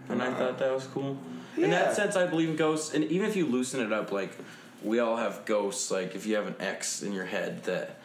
and 0.09 0.21
I 0.21 0.33
thought 0.33 0.57
that 0.59 0.71
was 0.73 0.85
cool. 0.87 1.17
In 1.57 1.69
that 1.71 1.95
sense, 1.95 2.15
I 2.15 2.25
believe 2.27 2.49
in 2.49 2.55
ghosts, 2.55 2.93
and 2.93 3.03
even 3.05 3.29
if 3.29 3.35
you 3.35 3.45
loosen 3.45 3.79
it 3.81 3.93
up, 3.93 4.11
like 4.11 4.31
we 4.83 4.99
all 4.99 5.17
have 5.17 5.45
ghosts. 5.45 5.89
Like 5.91 6.15
if 6.15 6.25
you 6.25 6.35
have 6.35 6.47
an 6.47 6.55
ex 6.59 7.01
in 7.01 7.13
your 7.13 7.25
head 7.25 7.63
that 7.63 7.97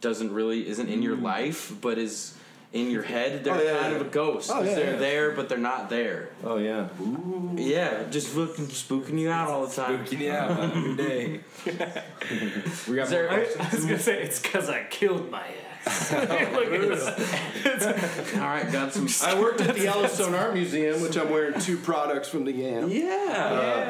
doesn't 0.00 0.32
really 0.32 0.66
isn't 0.68 0.88
in 0.88 1.02
your 1.02 1.16
life, 1.16 1.72
but 1.80 1.98
is 1.98 2.34
in 2.72 2.90
your 2.90 3.02
head, 3.04 3.44
they're 3.44 3.54
Mm. 3.54 3.60
Oh, 3.60 3.62
yeah, 3.62 3.78
kind 3.80 3.92
yeah. 3.92 4.00
of 4.00 4.06
a 4.06 4.10
ghost. 4.10 4.50
Oh, 4.50 4.54
'cause 4.54 4.66
yeah, 4.66 4.74
they're 4.74 4.92
yeah. 4.94 4.98
there, 4.98 5.30
but 5.32 5.48
they're 5.48 5.58
not 5.58 5.88
there. 5.90 6.30
Oh 6.42 6.56
yeah. 6.56 6.88
Yeah, 7.54 8.02
just 8.10 8.28
fucking 8.28 8.66
spooking 8.66 9.18
you 9.18 9.30
out 9.30 9.48
all 9.48 9.66
the 9.66 9.74
time. 9.74 10.04
Spooking 10.04 10.20
you 10.20 10.32
out 10.32 10.50
on 10.50 10.70
a 10.72 10.74
new 10.74 10.96
day. 10.96 11.40
we 11.66 12.96
got 12.96 13.04
Is 13.04 13.10
there- 13.10 13.30
more 13.30 13.38
I. 13.38 13.46
I 13.60 13.68
was 13.74 13.84
gonna 13.84 13.98
say 13.98 14.22
it's 14.22 14.40
because 14.40 14.68
I 14.68 14.84
killed 14.84 15.30
my 15.30 15.46
ex. 15.46 15.63
Look 16.52 16.72
at 16.72 16.80
this. 16.80 18.34
All 18.36 18.40
right, 18.40 18.70
got 18.72 18.92
some. 18.92 19.08
I 19.22 19.38
worked 19.38 19.60
at 19.60 19.74
the 19.74 19.82
Yellowstone 19.82 20.34
Art 20.34 20.54
Museum, 20.54 21.02
which 21.02 21.16
I'm 21.16 21.30
wearing 21.30 21.60
two 21.60 21.76
products 21.76 22.28
from 22.28 22.44
the 22.44 22.52
Yam. 22.52 22.88
yeah. 22.90 23.06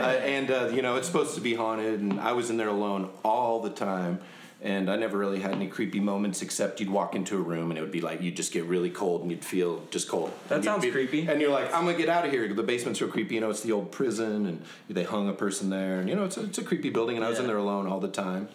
Uh, 0.03 0.07
I- 0.09 0.15
and 0.15 0.51
uh, 0.51 0.71
you 0.73 0.83
know 0.83 0.97
it's 0.97 1.07
supposed 1.07 1.35
to 1.37 1.41
be 1.41 1.55
haunted, 1.55 2.01
and 2.01 2.21
I 2.21 2.33
was 2.33 2.51
in 2.51 2.57
there 2.57 2.69
alone 2.69 3.11
all 3.25 3.61
the 3.61 3.71
time, 3.71 4.21
and 4.63 4.91
I 4.91 4.97
never 4.97 5.17
really 5.19 5.41
had 5.41 5.53
any 5.53 5.69
creepy 5.69 6.01
moments 6.01 6.43
except 6.43 6.81
you'd 6.81 6.91
walk 6.91 7.15
into 7.15 7.37
a 7.37 7.41
room 7.41 7.71
and 7.71 7.79
it 7.79 7.83
would 7.83 7.93
be 7.93 8.01
like 8.01 8.23
you'd 8.23 8.37
just 8.37 8.53
get 8.53 8.65
really 8.65 8.89
cold 8.91 9.23
and 9.23 9.31
you'd 9.31 9.45
feel 9.45 9.83
just 9.91 10.09
cold. 10.09 10.33
That 10.49 10.57
And 10.57 10.65
sounds 10.65 10.85
be- 10.85 10.91
creepy. 10.91 11.27
And 11.29 11.41
you're 11.41 11.51
like, 11.53 11.73
I'm 11.75 11.85
gonna 11.85 11.97
get 11.99 12.09
out 12.09 12.25
of 12.25 12.31
here. 12.33 12.53
The 12.53 12.63
basement's 12.63 13.01
real 13.01 13.11
creepy. 13.11 13.35
You 13.37 13.41
know, 13.43 13.51
it's 13.51 13.61
the 13.63 13.73
old 13.73 13.93
prison, 13.93 14.47
and 14.47 14.65
they 14.89 15.05
hung 15.05 15.29
a 15.29 15.33
person 15.35 15.71
there, 15.71 16.01
and 16.01 16.09
you 16.09 16.17
know 16.17 16.25
it's 16.25 16.37
a, 16.39 16.45
it's 16.45 16.59
a 16.59 16.65
creepy 16.65 16.91
building. 16.91 17.17
And 17.17 17.25
I 17.25 17.29
was 17.29 17.39
in 17.39 17.47
there 17.47 17.59
alone 17.59 17.87
all 17.87 18.01
the 18.01 18.09
time. 18.09 18.49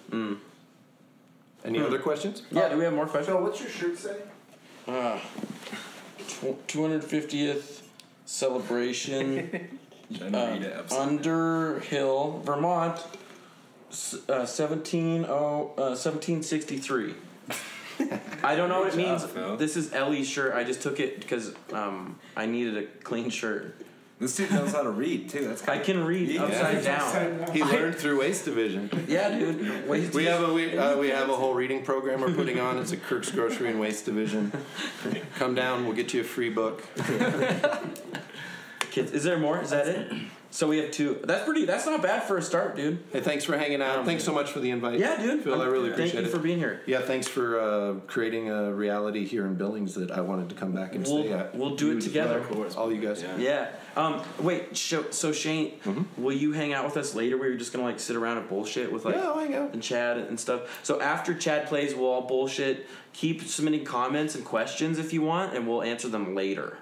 Any 1.66 1.80
other 1.82 1.99
questions? 1.99 2.43
yeah. 2.51 2.70
Do 2.70 2.78
we 2.78 2.84
have 2.86 2.93
more 2.93 3.05
questions? 3.05 3.36
Phil, 3.36 3.41
what's 3.43 3.60
your 3.62 3.70
shirt 3.70 3.97
say? 3.97 4.18
Uh, 4.88 5.20
two 6.68 6.82
hundred 6.82 7.03
fiftieth 7.03 7.88
celebration. 8.26 9.70
Trying 10.18 10.32
to 10.32 10.39
uh, 10.43 10.51
read 10.53 10.62
it 10.64 10.76
upside 10.76 10.99
Underhill, 11.07 12.41
Vermont. 12.43 12.99
s- 13.91 14.16
Uh, 14.28 14.43
17, 14.45 15.26
oh, 15.30 15.72
uh, 15.78 15.93
1763. 15.95 17.14
I 18.43 18.55
don't 18.55 18.70
know 18.70 18.80
what 18.80 18.88
it 18.88 18.95
Good 18.95 19.05
means. 19.05 19.22
job, 19.22 19.32
Phil. 19.32 19.57
This 19.57 19.76
is 19.78 19.93
Ellie's 19.93 20.28
shirt. 20.28 20.55
I 20.55 20.64
just 20.64 20.82
took 20.82 20.99
it 20.99 21.20
because 21.20 21.53
um, 21.74 22.18
I 22.36 22.45
needed 22.47 22.78
a 22.78 22.86
clean 23.03 23.30
shirt. 23.30 23.76
This 24.20 24.36
dude 24.36 24.51
knows 24.51 24.74
how 24.74 24.84
to 24.84 24.89
read 24.89 25.30
too. 25.30 25.47
That's 25.47 25.63
I 25.63 25.76
kind 25.76 25.84
can 25.86 26.03
read 26.03 26.28
Yeah. 26.30 26.43
upside 26.43 26.84
down. 26.84 27.47
He 27.53 27.63
learned 27.74 27.95
through 27.95 28.20
Waste 28.20 28.43
Division. 28.43 28.89
Yeah, 29.07 29.30
dude. 29.38 29.88
Wait, 29.88 30.13
We 30.13 30.26
have 30.26 30.47
a 30.47 30.53
we, 30.53 30.78
uh, 30.78 30.97
we 30.97 31.07
have 31.09 31.30
a 31.30 31.36
whole 31.36 31.53
reading 31.53 31.84
program 31.84 32.20
we're 32.20 32.34
putting 32.34 32.59
on. 32.59 32.78
It's 32.80 32.91
a 32.91 32.97
Kirk's 32.97 33.32
Grocery 33.32 33.70
and 33.70 33.80
Waste 33.80 34.03
Division. 34.05 34.51
Come 35.36 35.55
down, 35.55 35.86
we'll 35.86 35.95
get 35.95 36.13
you 36.13 36.20
a 36.22 36.26
free 36.26 36.49
book. 36.49 36.84
kids. 38.91 39.11
Is 39.13 39.24
there 39.24 39.38
more? 39.38 39.61
Is 39.61 39.70
that 39.70 39.88
it? 39.88 40.11
So 40.52 40.68
we 40.68 40.80
have 40.80 40.89
two. 40.89 41.20
That's 41.24 41.45
pretty. 41.45 41.66
That's 41.66 41.86
not 41.86 42.02
bad 42.02 42.24
for 42.24 42.38
a 42.38 42.41
start, 42.41 42.76
dude. 42.76 42.97
Hey, 43.14 43.22
thanks 43.22 43.45
for 43.45 43.56
hanging 43.56 43.84
out. 43.84 44.00
Um, 44.00 44.06
thanks 44.06 44.24
so 44.24 44.34
much 44.34 44.50
for 44.52 44.60
the 44.60 44.72
invite. 44.72 45.00
Yeah, 45.00 45.22
dude. 45.22 45.43
Phil, 45.43 45.62
I 45.62 45.66
really 45.66 45.89
Thank 45.89 45.93
appreciate 45.93 46.22
you 46.22 46.28
it. 46.28 46.32
for 46.32 46.39
being 46.39 46.58
here. 46.58 46.82
yeah, 46.88 47.02
thanks 47.02 47.28
for 47.28 47.60
uh, 47.60 47.93
creating 48.08 48.50
a 48.50 48.74
reality 48.74 49.26
here 49.28 49.45
in 49.45 49.54
Billings 49.56 49.93
that 49.93 50.10
I 50.10 50.22
wanted 50.22 50.50
to 50.50 50.56
come 50.56 50.72
back 50.72 50.95
and 50.95 51.06
We'll- 51.06 51.24
stay 51.24 51.34
at. 51.34 51.54
we'll 51.56 51.76
do 51.76 51.88
You 51.88 51.91
it 51.93 51.97
as 51.97 52.04
together. 52.06 52.41
Course, 52.41 52.76
All 52.76 52.91
you 52.91 53.00
guys. 53.00 53.22
Yeah. 53.22 53.38
Yeah. 53.38 53.68
Um, 53.95 54.24
wait. 54.39 54.76
So, 54.76 55.06
so 55.12 55.32
Shane, 55.32 55.74
will 56.18 56.36
you 56.36 56.52
hang 56.54 56.74
out 56.74 56.84
with 56.86 56.97
us 56.97 57.14
later? 57.14 57.38
Where 57.38 57.50
you're 57.50 57.58
just 57.60 57.72
gonna 57.72 57.86
like 57.86 58.00
sit 58.00 58.16
around 58.16 58.39
and 58.39 58.50
bullshit 58.50 58.91
with 58.91 59.06
like 59.06 59.16
Yeah, 59.16 59.28
I'll 59.28 59.38
hang 59.39 59.54
out. 59.54 59.74
and 59.74 59.84
Chad 59.84 60.18
and 60.18 60.39
stuff. 60.39 60.80
So 60.84 61.00
after 61.00 61.36
Chad 61.36 61.68
plays, 61.68 61.93
we'll 61.93 62.08
all 62.10 62.22
bullshit. 62.28 62.88
Keep 63.14 63.43
submitting 63.43 63.86
comments 63.86 64.34
and 64.36 64.43
questions 64.43 64.97
if 64.97 65.14
you 65.14 65.22
want, 65.22 65.56
and 65.56 65.68
we'll 65.68 65.84
answer 65.84 66.08
them 66.08 66.34
later. 66.34 66.78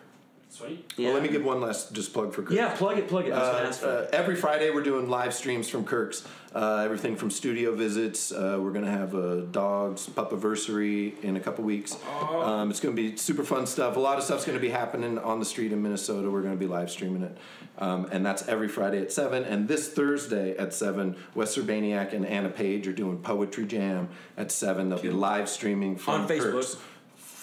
Sweet. 0.50 0.92
Yeah. 0.96 1.08
Well, 1.08 1.14
let 1.16 1.24
me 1.24 1.30
give 1.30 1.44
one 1.44 1.60
last 1.62 1.94
just 1.94 2.14
plug 2.14 2.34
for 2.34 2.42
Kirk's. 2.42 2.56
Yeah, 2.56 2.74
plug 2.76 2.98
it, 2.98 3.08
plug 3.08 3.28
it. 3.28 3.34
I 3.34 3.68
was 3.68 3.78
gonna 3.80 3.94
Uh, 3.94 3.96
uh, 4.04 4.08
every 4.14 4.36
Friday 4.36 4.70
we're 4.72 4.82
doing 4.82 5.10
live 5.10 5.34
streams 5.34 5.70
from 5.70 5.84
Kirk's. 5.86 6.26
Uh, 6.56 6.82
everything 6.86 7.16
from 7.16 7.30
studio 7.30 7.76
visits. 7.76 8.32
Uh, 8.32 8.58
we're 8.60 8.72
gonna 8.72 8.90
have 8.90 9.14
a 9.14 9.42
dog's 9.42 10.08
pupiversary 10.08 11.22
in 11.22 11.36
a 11.36 11.40
couple 11.40 11.64
weeks. 11.64 11.96
Um, 12.32 12.72
it's 12.72 12.80
gonna 12.80 12.96
be 12.96 13.18
super 13.18 13.44
fun 13.44 13.68
stuff. 13.68 13.98
A 13.98 14.00
lot 14.00 14.18
of 14.18 14.24
stuff's 14.24 14.46
gonna 14.46 14.58
be 14.60 14.70
happening 14.70 15.20
on 15.20 15.40
the 15.40 15.46
street 15.46 15.72
in 15.74 15.84
Minnesota. 15.84 16.32
We're 16.32 16.42
gonna 16.42 16.56
be 16.56 16.66
live 16.66 16.90
streaming 16.90 17.24
it, 17.24 17.38
um, 17.78 18.08
and 18.12 18.26
that's 18.26 18.48
every 18.48 18.70
Friday 18.70 19.02
at 19.02 19.12
seven. 19.12 19.44
And 19.44 19.68
this 19.68 19.90
Thursday 19.90 20.56
at 20.58 20.74
seven, 20.74 21.18
Wes 21.36 21.56
Urbaniak 21.58 22.14
and 22.14 22.26
Anna 22.26 22.50
Page 22.50 22.88
are 22.88 22.94
doing 22.94 23.18
poetry 23.20 23.66
jam 23.66 24.10
at 24.38 24.52
seven. 24.52 24.90
They'll 24.90 25.02
be 25.02 25.10
live 25.12 25.50
streaming 25.50 25.98
from 25.98 26.22
On 26.22 26.28
Facebook. 26.28 26.52
Kirk's. 26.54 26.78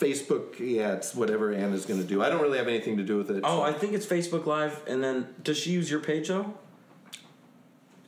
Facebook, 0.04 0.58
yeah, 0.58 0.92
it's 0.94 1.14
whatever 1.14 1.52
Anna's 1.52 1.86
gonna 1.86 2.04
do. 2.04 2.22
I 2.22 2.28
don't 2.28 2.42
really 2.42 2.58
have 2.58 2.68
anything 2.68 2.96
to 2.98 3.02
do 3.02 3.16
with 3.16 3.30
it. 3.30 3.40
Oh, 3.44 3.58
so- 3.58 3.62
I 3.62 3.72
think 3.72 3.94
it's 3.94 4.06
Facebook 4.06 4.44
Live, 4.46 4.80
and 4.86 5.02
then 5.02 5.28
does 5.42 5.56
she 5.56 5.70
use 5.70 5.90
your 5.90 6.00
page 6.00 6.28
though? 6.28 6.54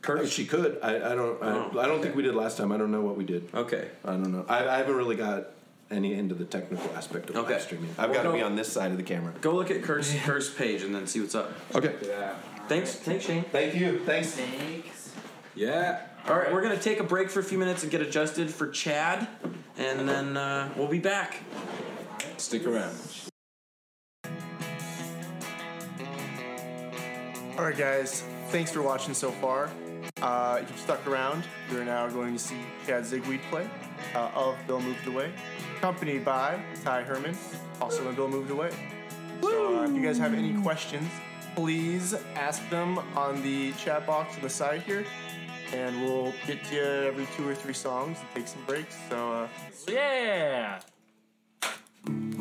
Uh, 0.07 0.25
She 0.25 0.45
could. 0.45 0.79
I, 0.81 0.95
I 1.11 1.15
don't. 1.15 1.41
I, 1.43 1.47
Oh. 1.73 1.79
I 1.79 1.85
don't 1.85 2.01
think 2.01 2.15
we 2.15 2.23
did 2.23 2.33
last 2.33 2.57
time. 2.57 2.71
I 2.71 2.77
don't 2.77 2.91
know 2.91 3.01
what 3.01 3.17
we 3.17 3.25
did. 3.25 3.49
Okay. 3.53 3.89
I 4.05 4.11
don't 4.11 4.31
know. 4.31 4.45
I, 4.47 4.65
I 4.65 4.77
haven't 4.77 4.95
really 4.95 5.17
got 5.17 5.47
any 5.91 6.13
into 6.13 6.33
the 6.33 6.45
technical 6.45 6.89
aspect 6.95 7.29
of 7.29 7.35
Okay. 7.35 7.53
live 7.53 7.61
streaming. 7.61 7.89
I've 7.97 8.11
Well, 8.11 8.23
got 8.23 8.29
to 8.31 8.37
be 8.37 8.41
on 8.41 8.55
this 8.55 8.71
side 8.71 8.91
of 8.91 8.97
the 8.97 9.03
camera. 9.03 9.33
Go 9.41 9.53
look 9.53 9.69
at 9.69 9.83
Kirk's, 9.83 10.13
Kirk's 10.23 10.49
page 10.49 10.83
and 10.83 10.95
then 10.95 11.07
see 11.07 11.19
what's 11.19 11.35
up. 11.35 11.51
Okay. 11.75 11.93
Yeah. 12.05 12.35
Thanks, 12.69 12.93
thanks, 12.95 13.25
Shane. 13.25 13.43
Thank 13.51 13.75
you. 13.75 13.99
Thanks. 14.05 14.31
Thanks. 14.31 15.13
Yeah. 15.55 16.01
All 16.29 16.35
right, 16.37 16.51
we're 16.53 16.61
gonna 16.61 16.77
take 16.77 16.99
a 16.99 17.03
break 17.05 17.29
for 17.29 17.39
a 17.39 17.43
few 17.43 17.57
minutes 17.57 17.83
and 17.83 17.91
get 17.91 18.01
adjusted 18.01 18.49
for 18.49 18.67
Chad, 18.67 19.27
and 19.77 20.07
then 20.09 20.35
uh, 20.35 20.69
we'll 20.75 20.89
be 20.89 20.99
back. 20.99 21.37
Stick 22.37 22.65
around. 22.67 22.95
All 27.57 27.63
right, 27.65 27.77
guys. 27.77 28.23
Thanks 28.49 28.71
for 28.71 28.81
watching 28.81 29.13
so 29.13 29.31
far. 29.31 29.69
Uh, 30.21 30.59
if 30.61 30.69
you've 30.69 30.79
stuck 30.79 31.05
around, 31.07 31.43
you're 31.71 31.83
now 31.83 32.07
going 32.07 32.33
to 32.33 32.39
see 32.39 32.57
Chad 32.85 33.03
Zigweed 33.03 33.41
play 33.49 33.67
uh, 34.15 34.29
of 34.35 34.55
Bill 34.67 34.79
Moved 34.79 35.05
Away, 35.07 35.31
accompanied 35.77 36.23
by 36.23 36.59
Ty 36.83 37.03
Herman, 37.03 37.35
also 37.81 38.07
in 38.07 38.15
Bill 38.15 38.27
Moved 38.27 38.51
Away. 38.51 38.71
So 39.41 39.79
uh, 39.79 39.83
if 39.83 39.91
you 39.95 40.01
guys 40.01 40.17
have 40.17 40.33
any 40.33 40.53
questions, 40.61 41.09
please 41.55 42.13
ask 42.35 42.67
them 42.69 42.99
on 43.15 43.41
the 43.43 43.73
chat 43.73 44.05
box 44.05 44.35
on 44.35 44.41
the 44.43 44.49
side 44.49 44.81
here, 44.83 45.05
and 45.73 46.01
we'll 46.03 46.33
get 46.45 46.63
to 46.65 46.75
you 46.75 46.81
every 46.83 47.27
two 47.35 47.47
or 47.47 47.55
three 47.55 47.73
songs 47.73 48.17
and 48.19 48.27
take 48.35 48.47
some 48.47 48.63
breaks. 48.65 48.95
So 49.09 49.33
uh, 49.33 49.47
Yeah. 49.87 50.79
Thank 52.07 52.31
you. 52.31 52.36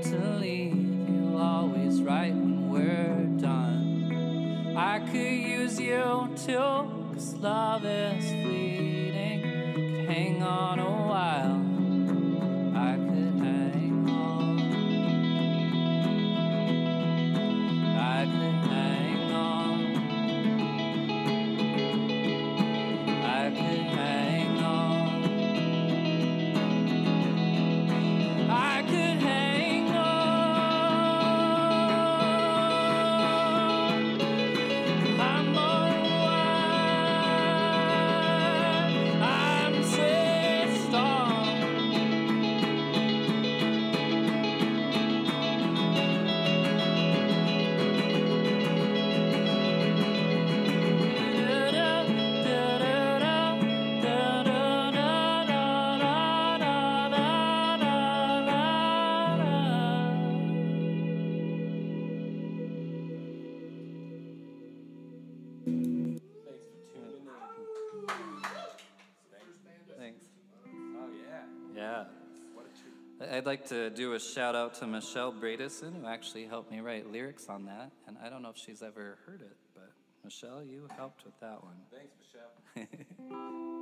I 0.00 0.10
hate 0.10 0.57
like 73.48 73.66
to 73.66 73.88
do 73.88 74.12
a 74.12 74.20
shout 74.20 74.54
out 74.54 74.74
to 74.74 74.86
Michelle 74.86 75.32
Bradison, 75.32 75.98
who 75.98 76.06
actually 76.06 76.44
helped 76.44 76.70
me 76.70 76.80
write 76.80 77.10
lyrics 77.10 77.48
on 77.48 77.64
that. 77.64 77.90
And 78.06 78.18
I 78.22 78.28
don't 78.28 78.42
know 78.42 78.50
if 78.50 78.58
she's 78.58 78.82
ever 78.82 79.16
heard 79.24 79.40
it, 79.40 79.56
but 79.74 79.90
Michelle, 80.22 80.62
you 80.62 80.86
helped 80.94 81.24
with 81.24 81.40
that 81.40 81.64
one. 81.64 81.76
Thanks, 81.90 82.12
Michelle. 82.76 83.74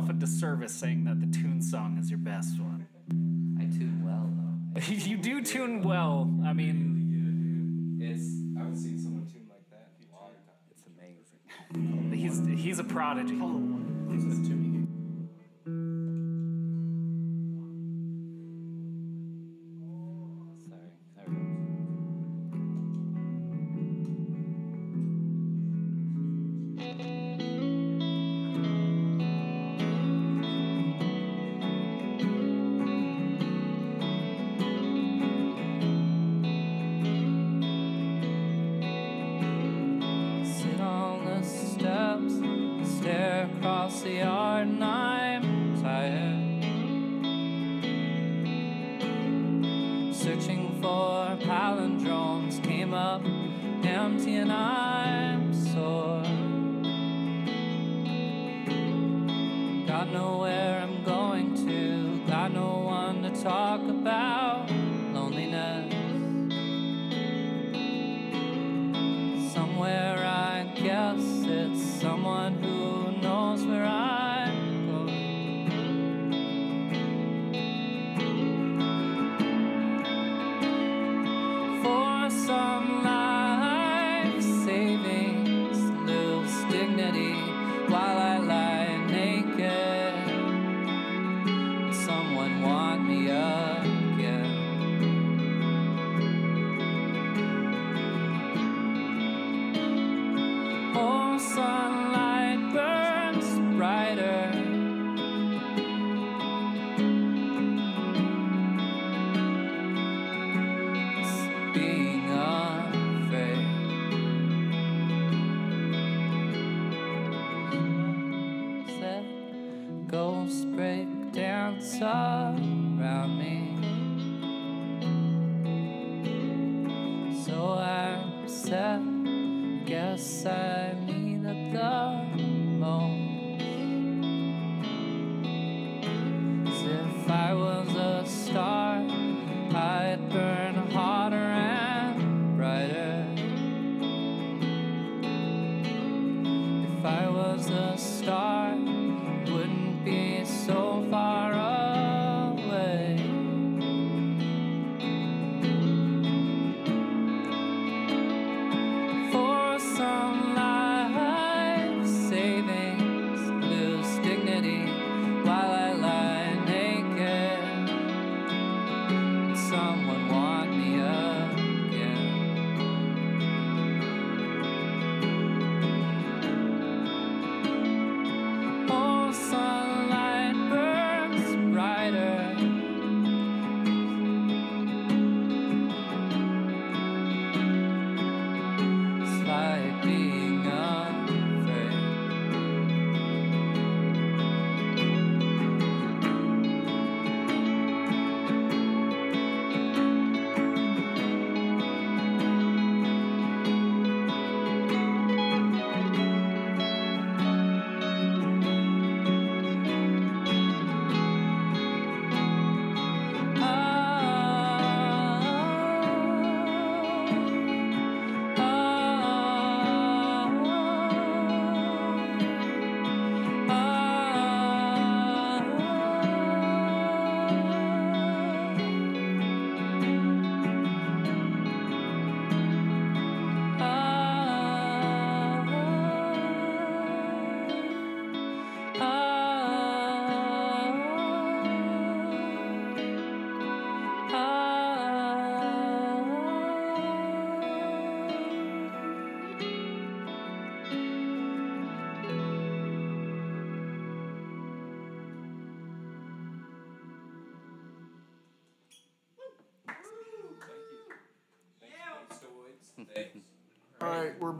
yourself 0.00 0.16
a 0.16 0.18
disservice 0.18 0.72
saying 0.72 1.04
that 1.04 1.20
the 1.20 1.26
tune 1.26 1.60
song 1.62 1.98
is 2.00 2.10
your 2.10 2.18
best 2.18 2.58
one. 2.58 2.86
I 3.60 3.64
tune 3.64 4.02
well 4.04 4.30
though. 4.32 4.80
you 4.92 5.16
do 5.16 5.42
tune 5.42 5.82
well. 5.82 6.32
I 6.44 6.52
mean, 6.52 7.98
It's 8.00 8.22
I 8.56 8.60
haven't 8.60 8.76
seen 8.76 8.98
someone 8.98 9.26
tune 9.26 9.46
like 9.48 9.68
that 9.70 9.90
in 10.00 10.06
a 10.08 10.16
long 10.16 10.30
time. 10.46 10.56
it's 10.70 10.84
amazing. 10.86 12.12
he's 12.12 12.62
he's 12.62 12.78
a 12.78 12.84
prodigy. 12.84 13.34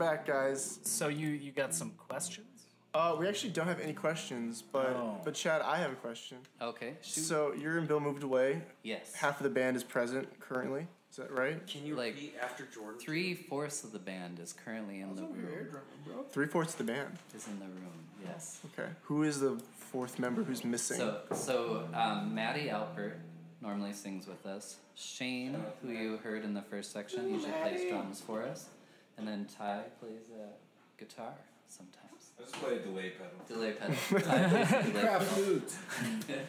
Back, 0.01 0.25
guys. 0.25 0.79
So 0.83 1.07
you 1.07 1.27
you 1.29 1.51
got 1.51 1.73
some 1.73 1.91
questions? 2.09 2.47
Uh, 2.93 3.15
we 3.17 3.25
actually 3.27 3.51
don't 3.51 3.67
have 3.67 3.79
any 3.79 3.93
questions, 3.93 4.61
but 4.61 4.87
Oh. 4.87 5.21
but 5.23 5.33
Chad, 5.33 5.61
I 5.61 5.77
have 5.77 5.91
a 5.91 5.95
question. 6.07 6.37
Okay, 6.61 6.95
shoot. 7.01 7.21
So 7.23 7.53
you're 7.53 7.77
in 7.77 7.85
Bill 7.85 7.99
Moved 8.01 8.23
Away. 8.23 8.61
yes. 8.83 9.13
Half 9.13 9.39
of 9.39 9.43
the 9.43 9.49
band 9.49 9.77
is 9.77 9.83
present 9.83 10.27
currently. 10.39 10.87
Is 11.09 11.17
that 11.17 11.31
right? 11.31 11.65
Can 11.67 11.85
you 11.85 11.95
Like, 11.95 12.13
repeat 12.15 12.35
after 12.41 12.63
Jordan? 12.65 12.99
Three 12.99 13.33
fourths 13.33 13.83
of 13.83 13.91
the 13.91 13.99
band 13.99 14.39
is 14.39 14.53
currently 14.53 15.01
in 15.01 15.15
the 15.15 15.23
room. 15.23 15.67
Three 16.31 16.47
fourths 16.47 16.71
of 16.73 16.77
the 16.85 16.91
band. 16.93 17.17
Is 17.35 17.47
in 17.47 17.59
the 17.59 17.65
room. 17.65 17.97
Yes. 18.25 18.59
Okay. 18.73 18.89
Who 19.03 19.23
is 19.23 19.39
the 19.39 19.61
fourth 19.91 20.19
member 20.19 20.41
who's 20.43 20.63
missing? 20.63 20.97
So 20.97 21.21
so 21.33 21.87
um, 21.93 22.33
Maddie 22.35 22.69
Alpert 22.69 23.15
normally 23.61 23.93
sings 23.93 24.25
with 24.27 24.45
us. 24.45 24.77
Shane, 24.95 25.55
who 25.81 25.89
you 25.91 26.17
heard 26.17 26.43
in 26.43 26.53
the 26.53 26.61
first 26.61 26.91
section, 26.91 27.29
usually 27.33 27.53
plays 27.53 27.89
drums 27.89 28.19
for 28.21 28.43
us, 28.43 28.67
and 29.21 29.27
then 29.27 29.45
Ty 29.57 29.81
plays 29.99 30.29
uh, 30.33 30.47
guitar 30.97 31.33
sometimes. 31.67 32.31
Let's 32.39 32.51
play 32.53 32.77
a 32.77 32.79
delay 32.79 33.11
pedal. 33.11 33.45
Delay 33.47 33.73
pedal. 33.73 33.95
Ty 34.19 34.47
plays 34.49 35.77
the 35.99 36.27
delay 36.27 36.41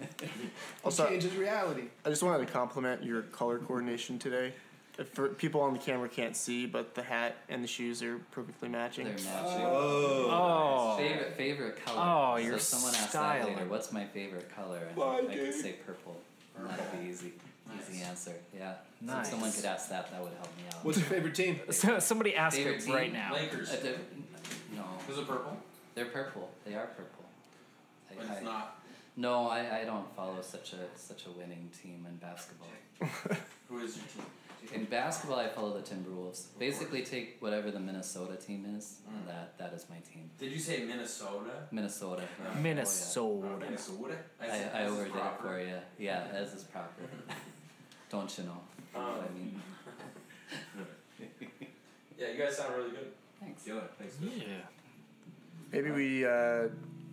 pedal. 0.00 0.38
also, 0.84 1.08
changes 1.08 1.36
reality. 1.36 1.84
I 2.04 2.08
just 2.08 2.22
wanted 2.22 2.46
to 2.46 2.52
compliment 2.52 3.04
your 3.04 3.22
color 3.22 3.58
coordination 3.58 4.18
today. 4.18 4.54
If 4.98 5.08
for 5.08 5.28
people 5.28 5.60
on 5.60 5.72
the 5.74 5.78
camera 5.78 6.08
can't 6.08 6.36
see, 6.36 6.66
but 6.66 6.94
the 6.94 7.02
hat 7.02 7.36
and 7.48 7.62
the 7.62 7.68
shoes 7.68 8.02
are 8.02 8.18
perfectly 8.30 8.68
matching. 8.68 9.04
They're 9.04 9.14
matching. 9.14 9.66
Oh, 9.66 10.94
Favorite 10.96 11.36
favorite 11.36 11.84
color. 11.84 12.00
Oh, 12.00 12.36
so 12.36 12.46
you're 12.46 12.58
someone 12.58 12.94
asked 12.94 13.10
styling. 13.10 13.52
that 13.54 13.56
later. 13.58 13.70
What's 13.70 13.92
my 13.92 14.04
favorite 14.04 14.54
color? 14.54 14.80
And 14.96 15.30
I 15.30 15.36
could 15.36 15.54
say 15.54 15.72
purple. 15.84 16.16
And 16.56 16.70
that'd 16.70 17.00
be 17.02 17.08
easy. 17.08 17.32
Easy 17.88 18.02
answer. 18.02 18.34
Yeah. 18.56 18.74
So 19.00 19.06
Nice. 19.06 19.26
if 19.26 19.30
someone 19.32 19.52
could 19.52 19.64
ask 19.64 19.88
that, 19.90 20.10
that 20.10 20.22
would 20.22 20.32
help 20.34 20.56
me 20.56 20.62
out. 20.72 20.84
What's 20.84 20.98
your 20.98 21.06
favorite 21.06 21.34
team? 21.34 21.60
so 21.70 21.98
somebody 21.98 22.34
ask 22.34 22.56
Favorite 22.56 22.76
it 22.76 22.84
team? 22.84 22.94
right 22.94 23.12
now. 23.12 23.32
Lakers. 23.32 23.70
Uh, 23.72 23.96
no, 24.74 24.84
Is 25.10 25.18
it 25.18 25.26
purple? 25.26 25.56
they're 25.94 26.06
purple. 26.06 26.50
They 26.64 26.74
are 26.74 26.86
purple. 26.86 27.24
I- 28.10 28.14
But 28.16 28.24
it's 28.30 28.40
I- 28.40 28.44
not. 28.44 28.80
No, 29.16 29.48
I, 29.48 29.80
I 29.80 29.84
don't 29.84 30.12
follow 30.16 30.42
such 30.42 30.72
a 30.72 30.98
such 30.98 31.26
a 31.26 31.30
winning 31.30 31.70
team 31.80 32.04
in 32.08 32.16
basketball. 32.16 32.68
Who 33.68 33.78
is 33.78 33.96
your 33.96 34.06
team? 34.06 34.26
In 34.72 34.84
basketball, 34.86 35.38
I 35.38 35.48
follow 35.48 35.72
the 35.78 35.82
Timberwolves. 35.88 36.46
Basically, 36.58 37.02
take 37.04 37.36
whatever 37.40 37.70
the 37.70 37.78
Minnesota 37.78 38.34
team 38.34 38.64
is. 38.76 38.96
and 39.08 39.28
That 39.28 39.56
that 39.58 39.72
is 39.72 39.86
my 39.88 39.98
team. 39.98 40.30
Did 40.38 40.50
you 40.50 40.58
say 40.58 40.84
Minnesota? 40.84 41.52
Minnesota. 41.70 42.22
yeah. 42.22 42.48
Oh, 42.50 42.54
yeah. 42.56 42.60
Minnesota. 42.62 43.48
Minnesota. 43.60 44.16
I, 44.40 44.80
I 44.80 44.86
overdid 44.86 45.14
it 45.14 45.40
for 45.40 45.60
you. 45.60 45.76
Yeah, 45.98 46.24
as 46.32 46.52
is 46.54 46.64
proper. 46.64 47.02
Don't 48.14 48.38
you 48.38 48.44
know? 48.44 48.60
Um, 48.94 49.02
what 49.02 49.28
I 49.28 49.34
mean? 49.36 49.60
Yeah, 52.16 52.28
you 52.30 52.38
guys 52.38 52.56
sound 52.56 52.76
really 52.76 52.90
good. 52.90 53.08
Thanks. 53.40 53.64
Killer. 53.64 53.82
Thanks. 53.98 54.14
Yeah. 54.22 54.44
Maybe 55.72 55.90
we 55.90 56.24
uh, 56.24 56.68
do 56.68 56.72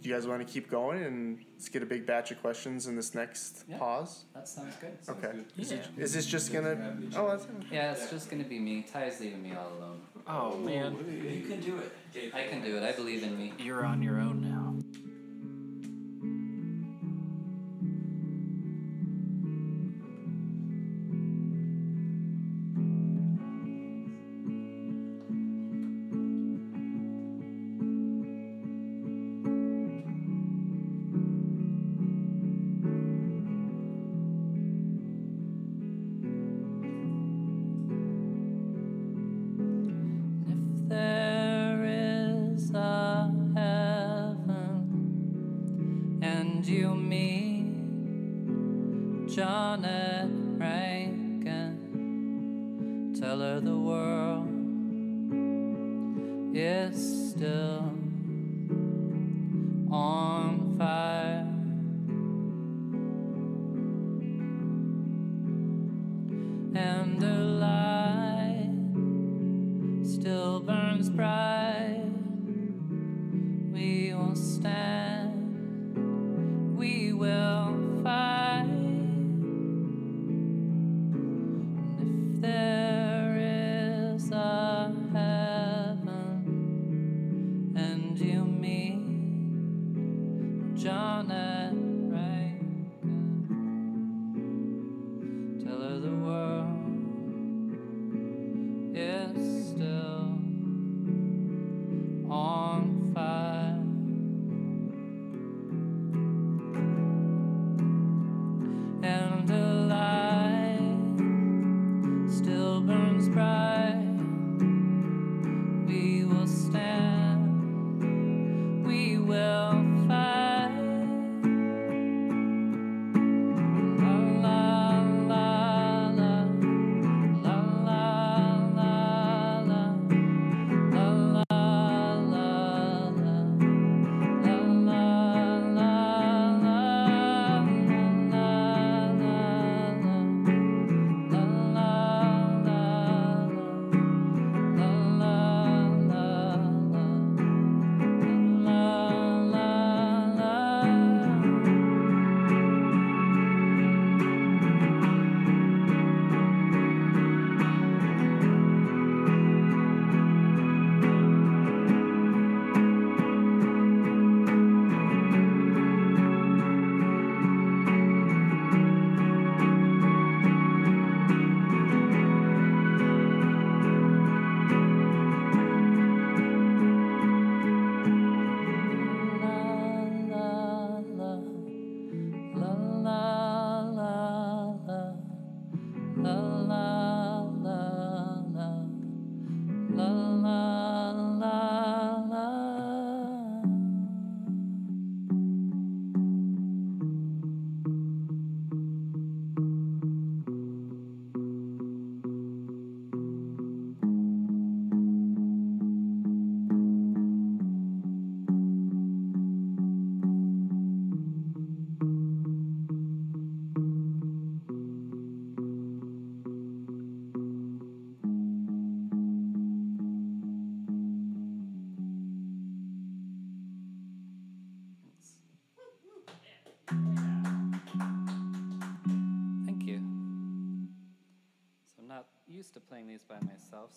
you 0.09 0.13
guys 0.13 0.27
want 0.27 0.45
to 0.45 0.53
keep 0.53 0.69
going 0.69 1.01
and 1.03 1.39
let's 1.55 1.69
get 1.69 1.81
a 1.81 1.87
big 1.87 2.05
batch 2.05 2.29
of 2.29 2.39
questions 2.39 2.85
in 2.85 2.95
this 2.95 3.15
next 3.15 3.63
Yeah. 3.67 3.79
pause? 3.79 4.25
That 4.35 4.47
sounds 4.47 4.75
good. 4.75 4.95
Okay. 5.09 5.39
Is, 5.57 5.71
Yeah. 5.71 5.79
is 5.97 6.13
this 6.13 6.27
just 6.27 6.53
gonna? 6.53 6.97
Oh, 7.15 7.29
that's. 7.29 7.47
Yeah, 7.71 7.93
it's 7.93 8.11
just 8.11 8.29
gonna 8.29 8.43
be 8.43 8.59
me. 8.59 8.85
Ty's 8.93 9.19
leaving 9.19 9.41
me 9.41 9.53
all 9.55 9.71
alone. 9.79 10.01
Oh 10.27 10.55
man, 10.57 10.95
You 11.09 11.47
can 11.47 11.61
do 11.61 11.79
it. 11.79 12.31
I 12.35 12.43
can 12.43 12.61
do 12.61 12.77
it. 12.77 12.83
I 12.83 12.91
believe 12.91 13.23
in 13.23 13.35
me. 13.35 13.53
you're 13.57 13.83
on 13.83 14.03
your 14.03 14.19
own 14.19 14.39
now. 14.43 14.70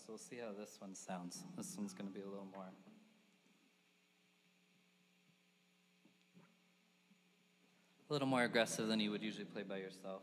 So 0.05 0.13
we'll 0.13 0.19
see 0.19 0.37
how 0.37 0.53
this 0.59 0.77
one 0.81 0.95
sounds. 0.95 1.45
This 1.57 1.75
one's 1.79 1.95
going 1.95 2.09
to 2.09 2.15
be 2.15 2.21
a 2.21 2.29
little 2.29 2.47
more. 2.53 2.67
A 8.11 8.13
little 8.13 8.29
more 8.29 8.43
aggressive 8.43 8.87
than 8.87 9.01
you 9.01 9.11
would 9.11 9.23
usually 9.23 9.47
play 9.47 9.63
by 9.63 9.79
yourself. 9.79 10.21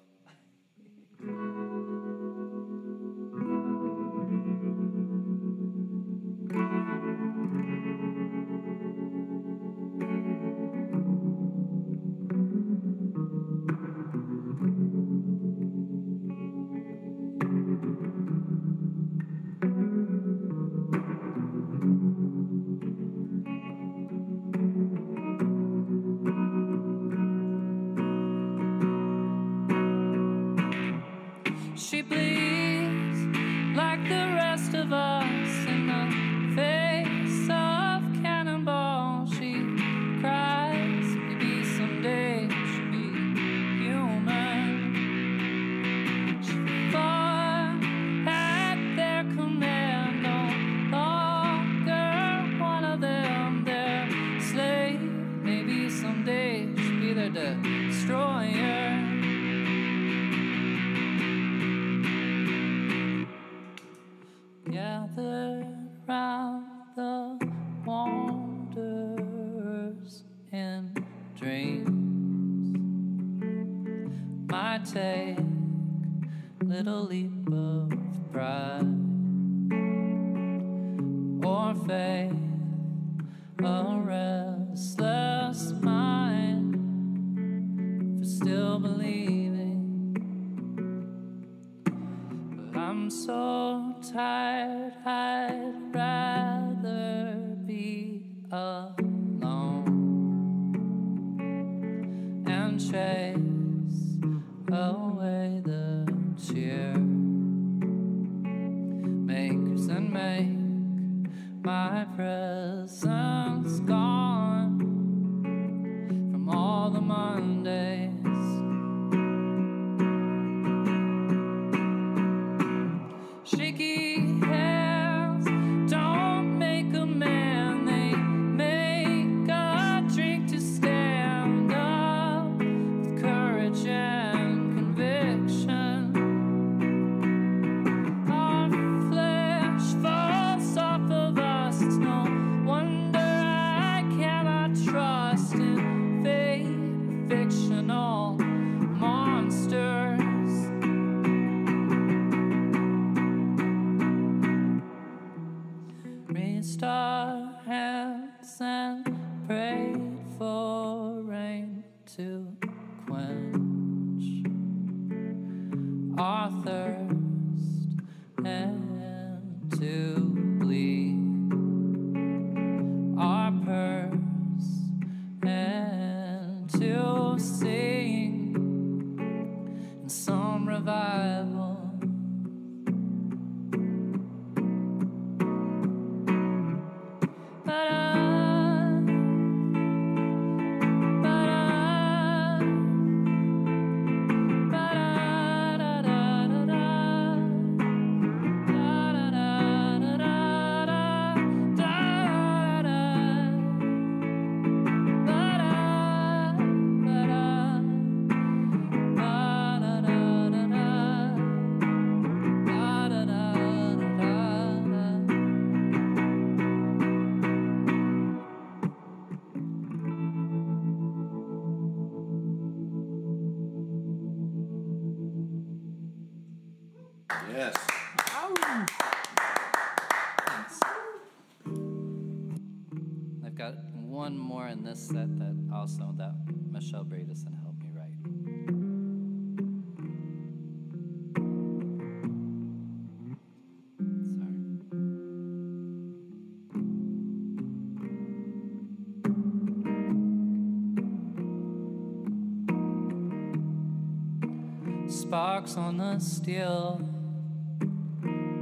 on 255.78 255.98
the 255.98 256.20
steel 256.20 257.00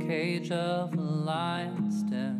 cage 0.01 0.51
of 0.51 0.93
a 0.93 1.01
lion's 1.01 2.03
den. 2.03 2.38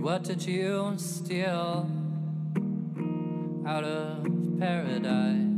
what 0.00 0.22
did 0.22 0.42
you 0.42 0.94
steal 0.96 1.86
out 3.66 3.84
of 3.84 4.24
paradise? 4.58 5.49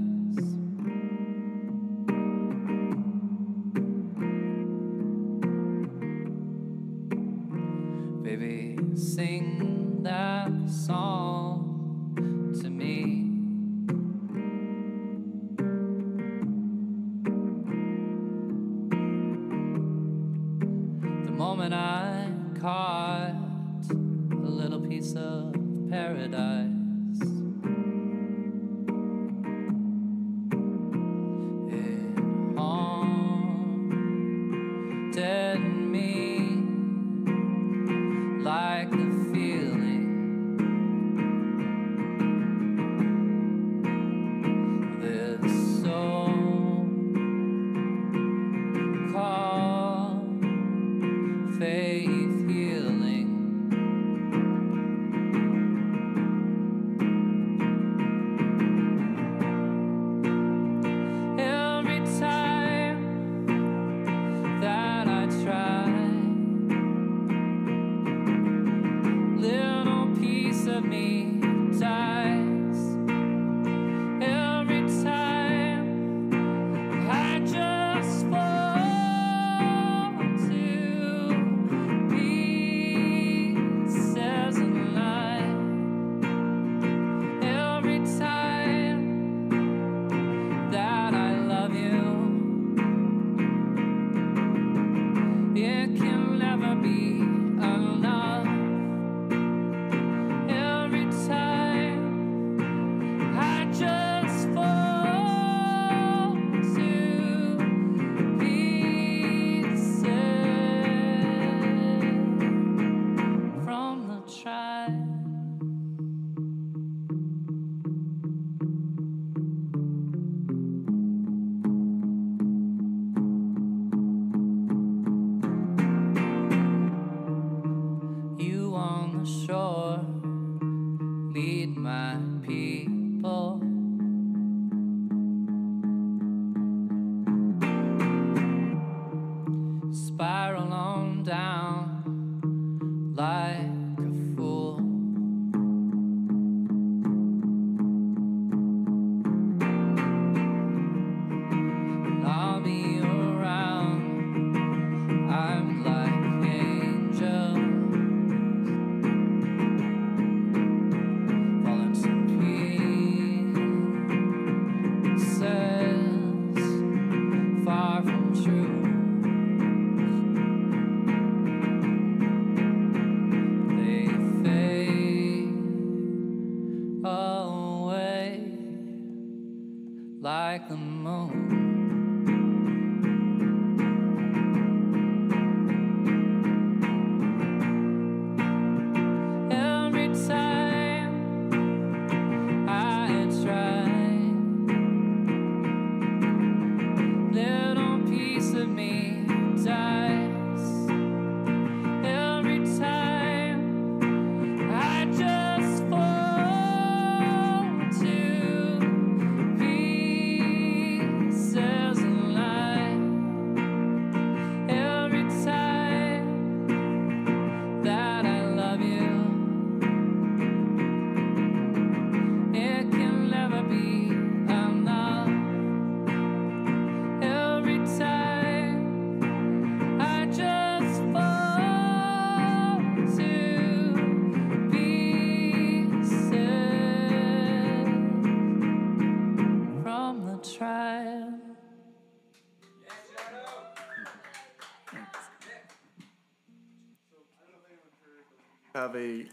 Have 248.92 249.00
a, 249.00 249.24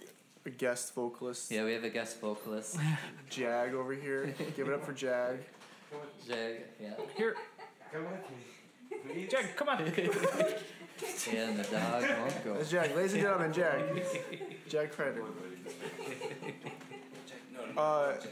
a 0.46 0.50
guest 0.52 0.96
vocalist, 0.96 1.52
Yeah, 1.52 1.66
we 1.66 1.74
have 1.74 1.84
a 1.84 1.90
guest 1.90 2.22
vocalist, 2.22 2.78
Jag 3.30 3.74
over 3.74 3.94
here. 3.94 4.34
Give 4.56 4.70
it 4.70 4.74
up 4.74 4.86
for 4.86 4.94
Jag. 4.94 5.40
Jag. 6.26 6.62
Yeah, 6.82 6.94
Here. 7.18 7.36
Jack, 9.30 9.58
come 9.58 9.68
on. 9.68 9.82
and 9.82 9.92
the 11.58 11.64
dog 11.70 12.04
won't 12.04 12.44
go. 12.46 12.54
That's 12.54 12.72
Jag. 12.72 12.96
Ladies 12.96 13.14
and 13.14 13.22
gentlemen, 13.22 13.52
Jag. 13.52 14.02
Jag 14.70 14.94
Kreider. 14.94 15.24
Uh, 17.78 18.14
so, 18.16 18.30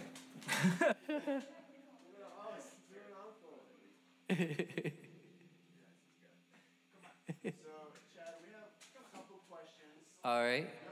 Chad, 8.15 8.33
we 8.39 8.47
have 8.53 8.71
a 8.95 9.11
couple 9.11 9.39
questions. 9.49 10.07
All 10.23 10.41
right. 10.41 10.86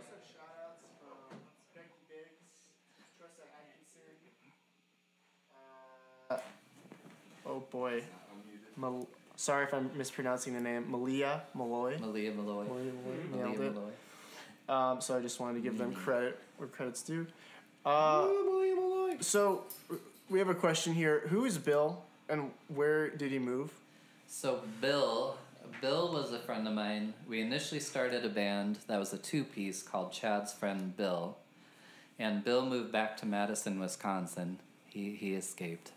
Oh 7.55 7.63
boy. 7.71 8.03
Mal- 8.77 9.07
sorry 9.35 9.65
if 9.65 9.73
I'm 9.73 9.89
mispronouncing 9.97 10.53
the 10.53 10.59
name. 10.59 10.89
Malia 10.89 11.43
Malloy. 11.53 11.97
Malia 11.99 12.31
Malloy. 12.31 12.65
Malia 12.65 12.91
Malloy. 12.91 13.17
Malia 13.31 13.45
Nailed 13.45 13.61
it. 13.61 13.73
Malloy. 13.73 13.91
Um, 14.67 15.01
so 15.01 15.17
I 15.17 15.21
just 15.21 15.39
wanted 15.39 15.55
to 15.55 15.61
give 15.61 15.77
them 15.77 15.93
credit 15.93 16.39
where 16.57 16.67
credit's 16.67 17.03
due. 17.03 17.27
Uh, 17.85 18.27
so 19.19 19.63
we 20.29 20.39
have 20.39 20.49
a 20.49 20.55
question 20.55 20.93
here. 20.93 21.23
Who 21.27 21.45
is 21.45 21.57
Bill 21.57 22.01
and 22.29 22.51
where 22.67 23.09
did 23.09 23.31
he 23.31 23.39
move? 23.39 23.71
So 24.27 24.61
Bill, 24.81 25.37
Bill 25.81 26.11
was 26.11 26.33
a 26.33 26.39
friend 26.39 26.67
of 26.67 26.73
mine. 26.73 27.13
We 27.27 27.41
initially 27.41 27.79
started 27.79 28.25
a 28.25 28.29
band 28.29 28.79
that 28.87 28.99
was 28.99 29.13
a 29.13 29.17
two-piece 29.19 29.83
called 29.83 30.11
Chad's 30.11 30.51
Friend 30.51 30.97
Bill, 30.97 31.37
and 32.17 32.43
Bill 32.43 32.65
moved 32.65 32.91
back 32.91 33.17
to 33.17 33.25
Madison, 33.27 33.79
Wisconsin. 33.79 34.59
He 34.87 35.11
he 35.11 35.33
escaped, 35.35 35.91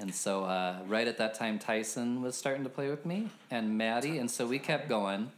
and 0.00 0.14
so 0.14 0.44
uh, 0.44 0.78
right 0.88 1.06
at 1.06 1.18
that 1.18 1.34
time 1.34 1.58
Tyson 1.58 2.22
was 2.22 2.34
starting 2.36 2.64
to 2.64 2.70
play 2.70 2.88
with 2.88 3.04
me 3.06 3.28
and 3.50 3.76
Maddie, 3.78 4.18
and 4.18 4.30
so 4.30 4.46
we 4.46 4.58
kept 4.58 4.88
going. 4.88 5.30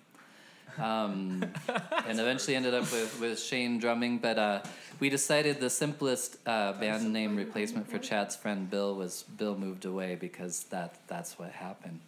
um, 0.78 1.44
and 2.06 2.18
eventually 2.18 2.56
ended 2.56 2.72
up 2.72 2.90
with, 2.90 3.20
with 3.20 3.38
Shane 3.38 3.78
drumming. 3.78 4.16
But 4.18 4.38
uh, 4.38 4.62
we 5.00 5.10
decided 5.10 5.60
the 5.60 5.68
simplest 5.68 6.36
uh, 6.46 6.72
band 6.72 7.12
name 7.12 7.36
replacement 7.36 7.90
for 7.90 7.98
Chad's 7.98 8.36
friend 8.36 8.70
Bill 8.70 8.94
was 8.94 9.24
Bill 9.36 9.54
moved 9.54 9.84
away 9.84 10.14
because 10.14 10.64
that 10.70 10.94
that's 11.08 11.38
what 11.38 11.50
happened. 11.50 12.00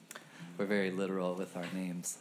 We're 0.57 0.67
very 0.67 0.91
literal 0.91 1.35
with 1.35 1.57
our 1.57 1.67
names. 1.75 2.17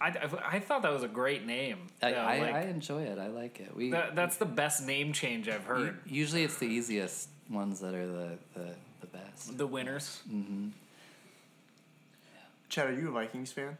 I, 0.00 0.08
I, 0.08 0.56
I 0.56 0.58
thought 0.58 0.82
that 0.82 0.92
was 0.92 1.04
a 1.04 1.08
great 1.08 1.46
name. 1.46 1.86
I, 2.02 2.12
I, 2.14 2.38
like, 2.40 2.54
I 2.54 2.60
enjoy 2.62 3.04
it. 3.04 3.18
I 3.18 3.28
like 3.28 3.60
it. 3.60 3.74
We 3.74 3.92
that, 3.92 4.16
that's 4.16 4.36
the 4.36 4.44
best 4.44 4.84
name 4.84 5.12
change 5.12 5.48
I've 5.48 5.64
heard. 5.64 6.00
usually 6.04 6.42
it's 6.42 6.56
the 6.58 6.66
easiest 6.66 7.28
ones 7.48 7.78
that 7.80 7.94
are 7.94 8.06
the, 8.06 8.30
the 8.54 8.74
best. 9.12 9.56
The 9.58 9.66
winners. 9.66 10.22
Chad, 12.68 12.88
are 12.88 12.92
you 12.94 13.08
a 13.08 13.12
Vikings 13.12 13.52
fan? 13.52 13.76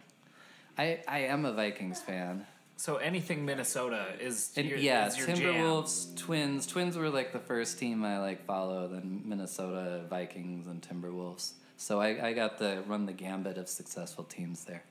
I, 0.79 1.01
I 1.09 1.19
am 1.21 1.45
a 1.45 1.53
Vikings 1.53 2.01
fan. 2.01 2.47
So 2.77 2.97
anything 2.97 3.45
Minnesota 3.45 4.07
is 4.21 4.51
And 4.57 4.67
your, 4.69 4.79
yeah, 4.79 5.07
is 5.07 5.17
your 5.17 5.29
jam. 5.29 5.37
Timberwolves, 5.37 6.17
Twins. 6.17 6.67
Twins 6.67 6.97
were 6.97 7.09
like 7.11 7.33
the 7.33 7.39
first 7.39 7.79
team 7.79 8.05
I 8.05 8.19
like 8.19 8.45
follow. 8.45 8.89
Then 8.89 9.23
Minnesota 9.25 10.03
Vikings 10.11 10.67
and 10.67 10.83
Timberwolves. 10.83 11.53
So 11.77 12.01
I, 12.01 12.29
I 12.29 12.33
got 12.33 12.59
the 12.59 12.83
run 12.87 13.07
the 13.07 13.13
gambit 13.13 13.57
of 13.59 13.69
successful 13.69 14.25
teams 14.25 14.65
there. 14.65 14.83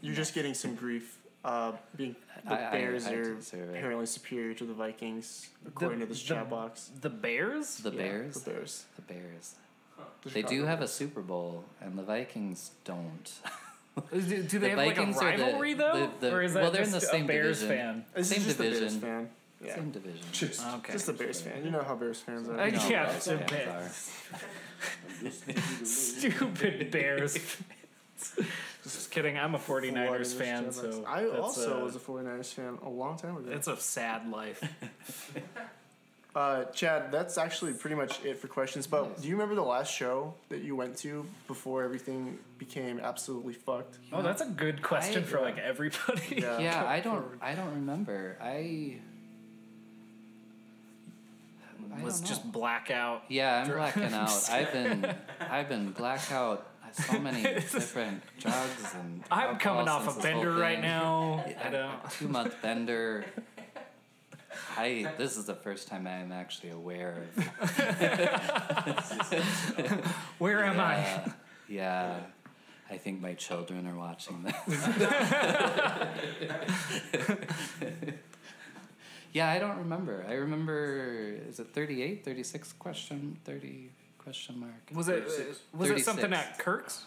You're 0.00 0.14
just 0.14 0.34
getting 0.34 0.54
some 0.54 0.74
grief. 0.74 1.16
Uh, 1.44 1.72
being 1.96 2.16
the 2.44 2.52
I- 2.52 2.68
I- 2.68 2.72
Bears 2.72 3.06
I 3.06 3.12
are 3.14 3.34
deserve 3.36 3.70
it. 3.70 3.78
apparently 3.78 4.06
superior 4.06 4.54
to 4.54 4.64
the 4.64 4.74
Vikings, 4.74 5.48
according 5.66 6.00
to 6.00 6.06
this 6.06 6.20
the- 6.20 6.34
chat 6.34 6.50
box. 6.50 6.90
The 7.00 7.08
Bears. 7.10 7.76
The 7.78 7.90
Yeah, 7.92 7.96
Bears. 7.96 8.34
The 8.42 8.50
Bears. 8.50 8.84
The 8.96 9.02
Bears. 9.02 9.54
The 10.22 10.30
They 10.30 10.42
do 10.42 10.48
Chicago 10.48 10.66
have 10.66 10.80
a 10.82 10.88
Super 10.88 11.20
Bowl, 11.20 11.64
and 11.80 11.96
the 11.98 12.02
Vikings 12.02 12.70
don't. 12.84 13.32
Do, 14.12 14.20
do 14.20 14.42
The 14.42 14.58
they 14.58 14.68
have 14.70 14.78
like 14.78 14.92
a 14.96 15.00
Vikings 15.00 15.16
are 15.18 15.36
the- 15.36 15.42
rivalry 15.44 15.74
though, 15.74 16.10
the- 16.20 16.26
the- 16.28 16.34
or 16.34 16.42
is 16.42 16.54
that 16.54 16.62
well, 16.62 16.70
they're 16.72 16.82
in 16.82 16.90
the 16.90 17.00
same 17.00 17.26
Bears 17.26 17.60
division. 17.60 17.84
fan? 17.84 18.04
This 18.14 18.28
Same 18.28 18.38
is 18.38 18.44
just 18.46 18.58
a 18.58 18.62
Bears 18.62 18.78
division. 18.78 19.00
fan. 19.00 19.28
Yeah. 19.64 19.74
Same 19.74 19.90
division. 19.90 20.26
Just 20.32 20.64
Okay. 20.66 20.92
Just 20.92 21.08
a 21.08 21.12
Bears 21.12 21.40
fan. 21.40 21.64
You 21.64 21.70
know 21.72 21.82
how 21.82 21.94
Bears 21.96 22.20
fans 22.20 22.48
are. 22.48 22.60
I- 22.60 22.70
No, 22.70 22.88
yeah, 22.88 23.06
Bears 23.06 23.26
fans 23.26 23.52
are. 25.22 25.84
Stupid 25.84 26.90
Bears. 26.90 27.36
fans. 27.38 28.48
Just 28.84 29.10
kidding. 29.10 29.36
I'm 29.38 29.54
a 29.54 29.58
49ers 29.58 30.32
fan, 30.34 30.72
so 30.72 31.04
I 31.06 31.26
also 31.26 31.80
uh, 31.80 31.84
was 31.84 31.96
a 31.96 31.98
49ers 31.98 32.52
fan 32.54 32.78
a 32.84 32.88
long 32.88 33.16
time 33.18 33.36
ago. 33.36 33.50
It's 33.50 33.66
a 33.68 33.76
sad 33.76 34.30
life. 34.30 34.62
Uh, 36.34 36.64
Chad, 36.66 37.10
that's 37.10 37.36
actually 37.38 37.72
pretty 37.72 37.96
much 37.96 38.22
it 38.24 38.38
for 38.38 38.46
questions. 38.48 38.86
But 38.86 39.20
do 39.20 39.26
you 39.26 39.34
remember 39.34 39.54
the 39.54 39.62
last 39.62 39.92
show 39.92 40.34
that 40.50 40.60
you 40.62 40.76
went 40.76 40.96
to 40.98 41.24
before 41.48 41.82
everything 41.82 42.38
became 42.58 43.00
absolutely 43.00 43.54
fucked? 43.54 43.98
Oh, 44.12 44.22
that's 44.22 44.42
a 44.42 44.46
good 44.46 44.82
question 44.82 45.22
I- 45.22 45.26
for 45.26 45.40
like 45.40 45.58
everybody. 45.58 46.36
Yeah. 46.36 46.58
Yeah, 46.58 46.84
I 46.88 47.00
don't. 47.00 47.24
I 47.40 47.54
don't 47.54 47.74
remember. 47.74 48.36
I. 48.40 48.96
I 51.98 52.02
Was 52.02 52.20
just 52.20 52.50
blackout. 52.52 53.24
Yeah, 53.28 53.62
I'm 53.62 53.68
blacking 53.70 54.02
out. 54.12 54.50
I've 54.50 54.72
been. 54.72 55.14
I've 55.40 55.68
been 55.68 55.90
blackout. 55.92 56.66
So 56.92 57.18
many 57.18 57.42
different 57.42 58.22
drugs 58.38 58.94
and. 58.94 59.22
I'm 59.30 59.56
coming 59.58 59.88
off 59.88 60.02
a 60.02 60.10
since 60.10 60.16
this 60.22 60.32
whole 60.32 60.42
bender 60.44 60.60
right 60.60 60.76
thing. 60.76 60.82
now. 60.82 61.44
I 61.62 61.68
A 61.68 61.70
don't. 61.72 62.10
two 62.10 62.28
month 62.28 62.54
bender. 62.62 63.24
I. 64.76 65.12
This 65.16 65.36
is 65.36 65.46
the 65.46 65.54
first 65.54 65.88
time 65.88 66.06
I 66.06 66.18
am 66.18 66.32
actually 66.32 66.70
aware 66.70 67.24
of. 67.36 67.46
Where 70.38 70.64
am 70.64 70.80
I? 70.80 70.96
Yeah, 70.96 71.32
yeah. 71.68 72.20
I 72.90 72.96
think 72.96 73.20
my 73.20 73.34
children 73.34 73.86
are 73.86 73.94
watching 73.94 74.42
this. 74.42 74.54
yeah, 79.32 79.50
I 79.50 79.58
don't 79.58 79.78
remember. 79.78 80.24
I 80.28 80.34
remember. 80.34 81.34
Is 81.48 81.58
it 81.60 81.68
38, 81.74 82.24
36 82.24 82.72
question, 82.74 83.38
thirty 83.44 83.90
question 84.18 84.60
mark? 84.60 84.90
Was 84.94 85.08
it 85.08 85.26
was 85.74 85.90
it 85.90 86.04
something 86.04 86.32
at 86.32 86.58
Kirk's? 86.58 87.04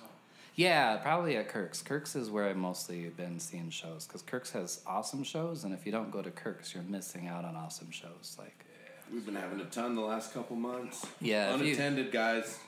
Yeah, 0.56 0.98
probably 0.98 1.38
at 1.38 1.48
Kirk's. 1.48 1.82
Kirk's 1.82 2.16
is 2.16 2.30
where 2.30 2.46
I've 2.46 2.58
mostly 2.58 3.06
been 3.10 3.40
seeing 3.40 3.70
shows 3.70 4.06
because 4.06 4.22
Kirk's 4.22 4.52
has 4.52 4.82
awesome 4.86 5.24
shows, 5.24 5.64
and 5.64 5.74
if 5.74 5.86
you 5.86 5.92
don't 5.92 6.12
go 6.12 6.22
to 6.22 6.30
Kirk's, 6.32 6.74
you're 6.74 6.84
missing 6.84 7.28
out 7.28 7.46
on 7.46 7.56
awesome 7.56 7.92
shows. 7.92 8.36
Like, 8.38 8.66
We've 9.12 9.26
been 9.26 9.36
having 9.36 9.60
a 9.60 9.66
ton 9.66 9.96
the 9.96 10.02
last 10.02 10.34
couple 10.34 10.56
months. 10.56 11.06
Yeah, 11.20 11.54
if 11.56 11.62
you- 11.62 11.68
Unattended 11.68 12.12
guys. 12.12 12.60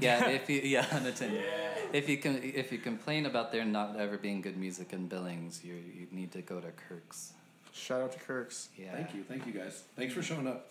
yeah, 0.00 0.28
if 0.30 0.48
you 0.50 0.60
yeah 0.64 0.86
unattended. 0.90 1.42
Yeah. 1.44 1.68
If 1.92 2.08
you 2.08 2.16
can 2.16 2.40
if 2.42 2.72
you 2.72 2.78
complain 2.78 3.26
about 3.26 3.52
there 3.52 3.64
not 3.64 3.96
ever 3.96 4.16
being 4.18 4.40
good 4.40 4.56
music 4.56 4.92
in 4.92 5.06
Billings, 5.06 5.62
you 5.64 5.74
you 5.74 6.06
need 6.10 6.32
to 6.32 6.42
go 6.42 6.60
to 6.60 6.70
Kirk's. 6.88 7.32
Shout 7.72 8.00
out 8.02 8.12
to 8.12 8.18
Kirk's. 8.18 8.68
Yeah. 8.78 8.92
Thank 8.94 9.14
you, 9.14 9.22
thank 9.24 9.46
you 9.46 9.52
guys. 9.52 9.82
Thanks 9.96 10.14
for 10.14 10.22
showing 10.22 10.46
up. 10.48 10.70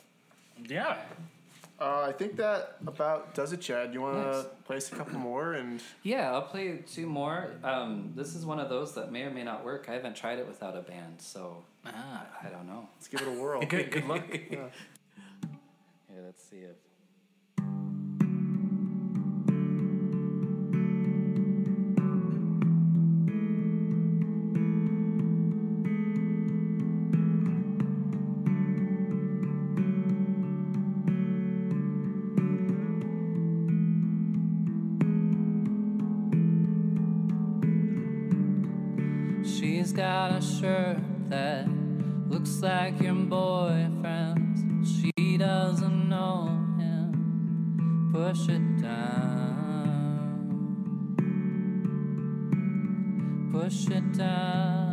Yeah. 0.68 0.98
Uh, 1.82 2.06
I 2.08 2.12
think 2.12 2.36
that 2.38 2.76
about 2.86 3.34
does 3.34 3.54
it, 3.54 3.60
Chad. 3.62 3.92
You 3.92 4.02
want 4.02 4.22
to 4.22 4.38
Nice. 4.38 4.46
place 4.66 4.92
a 4.92 4.96
couple 4.96 5.18
more 5.18 5.54
and 5.54 5.82
Yeah, 6.04 6.32
I'll 6.32 6.44
play 6.44 6.78
two 6.88 7.08
more. 7.08 7.50
Um, 7.64 8.14
this 8.16 8.36
is 8.36 8.46
one 8.46 8.60
of 8.60 8.70
those 8.70 8.94
that 8.94 9.12
may 9.12 9.24
or 9.24 9.32
may 9.32 9.44
not 9.44 9.66
work. 9.66 9.88
I 9.90 9.94
haven't 9.94 10.16
tried 10.16 10.38
it 10.38 10.48
without 10.48 10.78
a 10.78 10.82
band, 10.82 11.20
so 11.20 11.64
Ah. 11.84 12.28
I 12.44 12.50
don't 12.50 12.68
know. 12.68 12.88
let's 12.96 13.08
give 13.08 13.22
it 13.22 13.28
a 13.28 13.32
whirl. 13.32 13.62
Good. 13.66 13.90
Good 13.90 14.08
luck. 14.08 14.24
Yeah. 14.30 14.68
Here, 16.08 16.22
let's 16.24 16.44
see 16.44 16.58
if. 16.58 16.76
Shirt 40.62 40.98
that 41.28 41.68
looks 42.30 42.62
like 42.62 43.02
your 43.02 43.16
boyfriend's. 43.16 44.62
She 45.02 45.38
doesn't 45.38 46.08
know 46.08 46.50
him. 46.78 48.12
Push 48.14 48.48
it 48.48 48.80
down. 48.80 50.30
Push 53.52 53.88
it 53.88 54.14
down. 54.14 54.92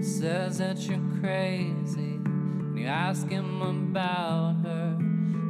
Says 0.00 0.58
that 0.58 0.78
you're 0.78 1.00
crazy 1.20 2.18
when 2.22 2.76
you 2.76 2.86
ask 2.86 3.28
him 3.28 3.60
about 3.62 4.58
her, 4.62 4.96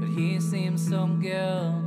but 0.01 0.09
he 0.19 0.41
seems 0.41 0.89
so 0.89 1.07
guilty. 1.07 1.80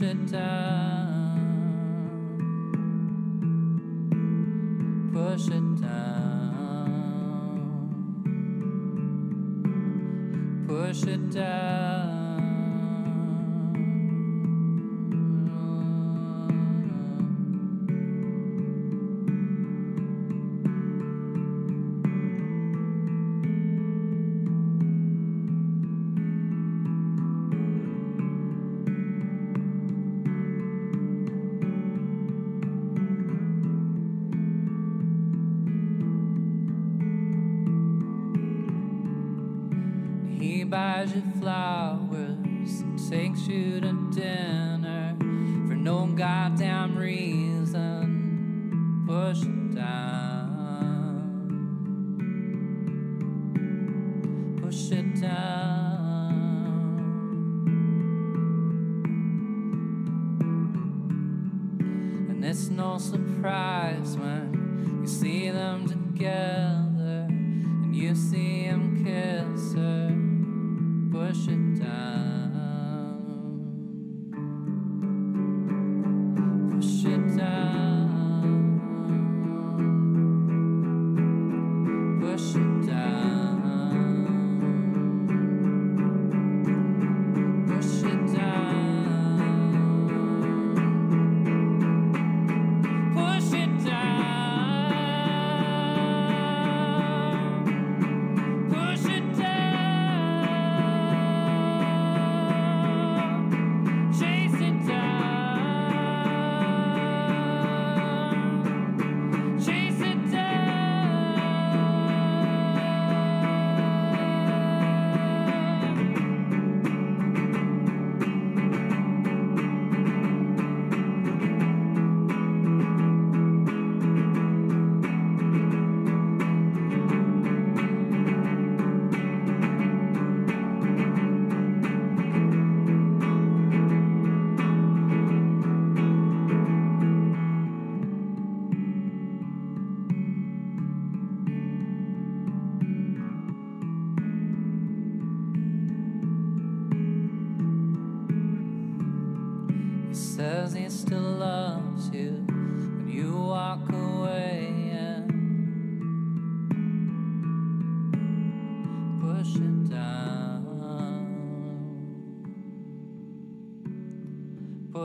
Down. 0.00 1.09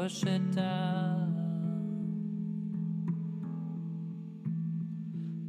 push 0.06 0.22
it 0.22 0.52
down, 0.52 1.34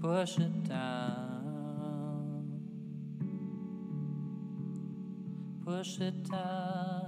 push 0.01 0.39
it 0.39 0.65
down, 0.65 2.59
push 5.63 6.01
it 6.01 6.31
down. 6.31 7.03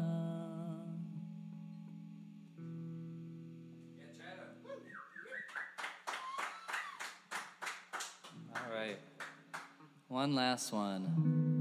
All 8.55 8.75
right, 8.75 8.99
one 10.09 10.35
last 10.35 10.71
one. 10.71 11.58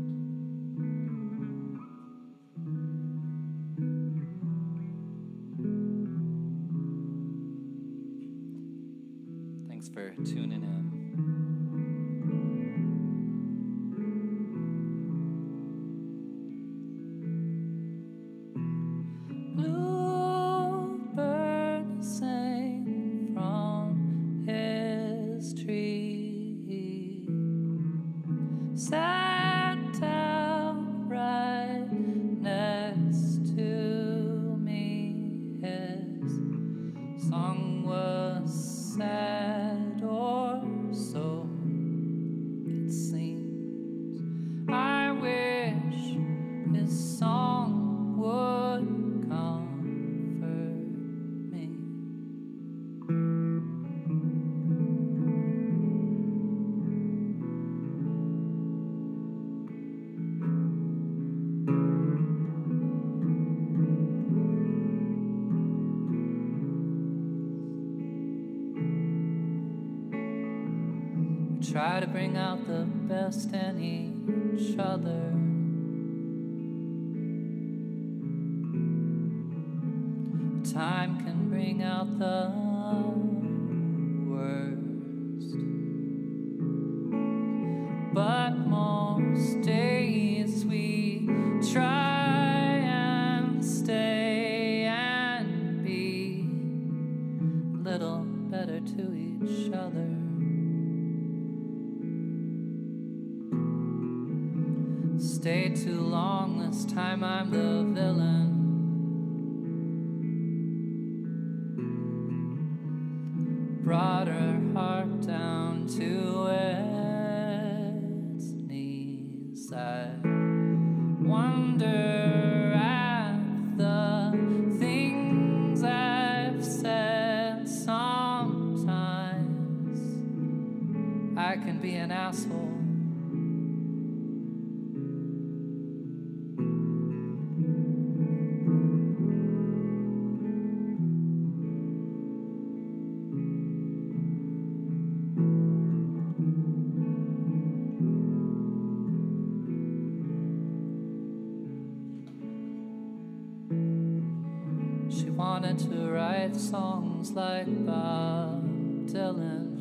like 157.37 157.69
Bob 157.85 158.65
Dylan. 159.05 159.77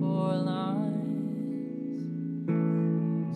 Four 0.00 0.36
lines. 0.36 2.02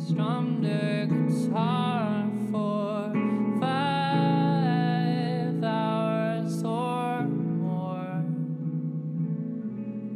Strummed 0.09 0.65
a 0.65 1.05
guitar 1.05 2.31
for 2.51 3.13
five 3.61 5.63
hours 5.63 6.65
or 6.65 7.25
more. 7.25 8.25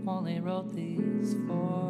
Only 0.07 0.41
wrote 0.41 0.75
these 0.75 1.37
four. 1.47 1.88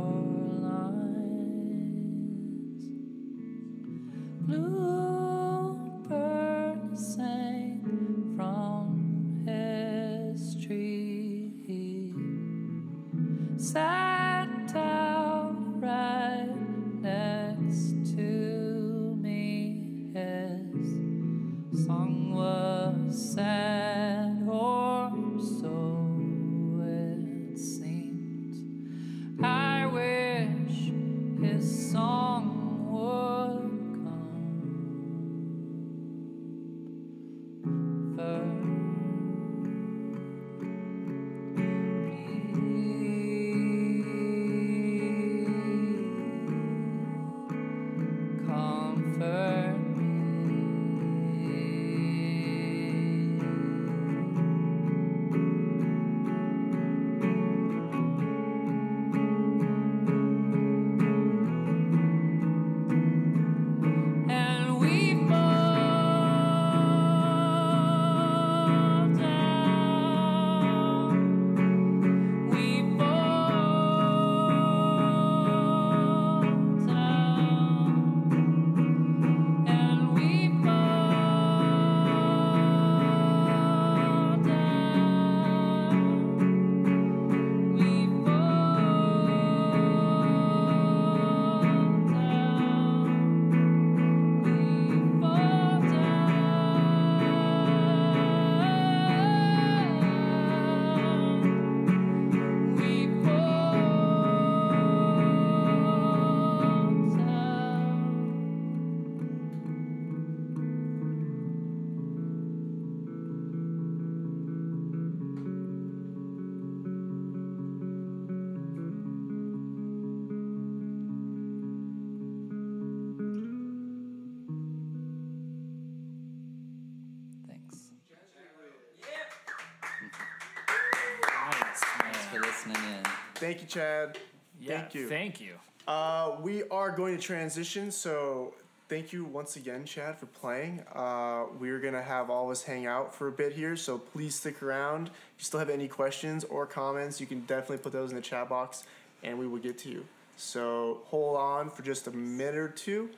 Thank 133.49 133.63
you, 133.63 133.67
Chad. 133.67 134.19
Yeah, 134.61 134.81
Thank 134.81 134.95
you. 134.95 135.09
Thank 135.09 135.41
you. 135.41 135.55
Uh, 135.87 136.37
we 136.43 136.65
are 136.65 136.91
going 136.91 137.17
to 137.17 137.23
transition, 137.23 137.91
so 137.91 138.53
thank 138.91 139.11
you 139.11 139.25
once 139.25 139.57
again, 139.57 139.87
Chad, 139.87 140.19
for 140.19 140.27
playing. 140.27 140.85
Uh, 140.95 141.45
we're 141.59 141.79
gonna 141.79 142.03
have 142.03 142.29
all 142.29 142.45
of 142.45 142.51
us 142.51 142.63
hang 142.63 142.85
out 142.85 143.15
for 143.15 143.29
a 143.29 143.33
bit 143.33 143.55
here, 143.55 143.75
so 143.75 143.97
please 143.97 144.35
stick 144.35 144.63
around. 144.63 145.07
If 145.07 145.13
you 145.39 145.45
still 145.45 145.61
have 145.61 145.71
any 145.71 145.89
questions 145.89 146.45
or 146.45 146.67
comments, 146.67 147.23
you 147.23 147.27
can 147.27 147.41
definitely 147.47 147.79
put 147.79 147.91
those 147.91 148.11
in 148.11 148.17
the 148.17 148.23
chat 148.23 148.51
box, 148.51 148.85
and 149.23 149.39
we 149.39 149.47
will 149.47 149.61
get 149.61 149.79
to 149.79 149.89
you. 149.89 150.05
So 150.37 151.01
hold 151.07 151.39
on 151.39 151.71
for 151.71 151.81
just 151.81 152.07
a 152.07 152.11
minute 152.11 152.55
or 152.55 152.69
two, 152.69 153.09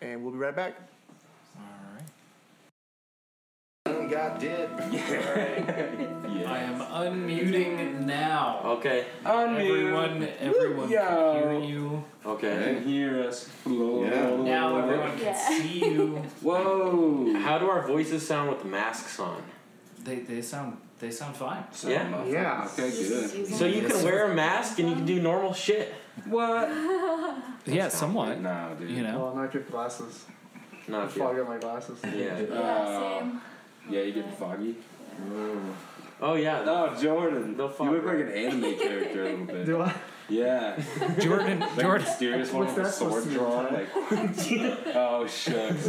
and 0.00 0.22
we'll 0.22 0.30
be 0.30 0.38
right 0.38 0.54
back. 0.54 0.76
God 4.10 4.38
did. 4.38 4.70
I 6.46 6.58
am 6.58 6.80
unmuting 6.80 8.00
now. 8.00 8.60
Okay. 8.64 9.06
Unmute. 9.24 9.60
Everyone, 9.60 10.28
everyone 10.38 10.88
can 10.88 11.34
hear 11.34 11.60
you. 11.60 12.04
Okay. 12.24 12.74
Can 12.74 12.84
Hear 12.84 13.22
us. 13.24 13.48
Yeah. 13.66 14.36
Now 14.36 14.76
everyone 14.78 15.18
can 15.18 15.34
see 15.34 15.78
you. 15.84 16.16
Whoa. 16.42 17.34
How 17.40 17.58
do 17.58 17.68
our 17.68 17.86
voices 17.86 18.26
sound 18.26 18.50
with 18.50 18.60
the 18.60 18.68
masks 18.68 19.18
on? 19.18 19.42
They, 20.02 20.16
they 20.16 20.42
sound 20.42 20.78
they 20.98 21.10
sound 21.10 21.36
fine. 21.36 21.64
Yeah. 21.86 22.24
Yeah. 22.24 22.68
Okay, 22.72 22.90
good. 22.90 23.46
So 23.48 23.66
you 23.66 23.86
can 23.86 24.02
wear 24.04 24.30
a 24.30 24.34
mask 24.34 24.78
and 24.78 24.88
you 24.88 24.94
can 24.94 25.04
do 25.06 25.20
normal 25.20 25.52
shit. 25.52 25.94
What? 26.26 26.68
Yeah, 27.66 27.88
somewhat. 27.88 28.42
Nah, 28.42 28.74
dude. 28.74 28.90
You 28.90 29.02
know. 29.02 29.20
Well, 29.20 29.36
not 29.36 29.54
your 29.54 29.62
glasses. 29.62 30.26
Not 30.86 31.10
Fog 31.10 31.34
good. 31.34 31.42
up 31.42 31.48
my 31.48 31.56
glasses. 31.56 31.98
Yeah. 32.04 32.34
Uh, 32.54 33.24
yeah, 33.88 34.00
you 34.02 34.12
get 34.12 34.38
foggy. 34.38 34.76
Mm. 35.20 35.72
Oh 36.20 36.34
yeah. 36.34 36.62
Oh, 36.66 37.00
Jordan. 37.00 37.56
No 37.56 37.64
you 37.64 37.70
fog. 37.72 37.90
look 37.92 38.04
like 38.04 38.18
an 38.18 38.30
anime 38.32 38.78
character 38.78 39.22
a 39.24 39.30
little 39.30 39.46
bit. 39.46 39.66
Do 39.66 39.82
I? 39.82 39.94
Yeah. 40.28 40.80
Jordan 41.18 41.60
Like 41.60 41.78
Jordan 41.80 42.06
mysterious 42.06 42.50
one 42.52 42.66
with 42.66 42.78
a 42.86 42.90
sword 42.90 43.28
drawn. 43.30 43.64
mean, 43.64 43.74
Like, 43.74 43.88
oh 44.94 45.26
shucks. 45.26 45.88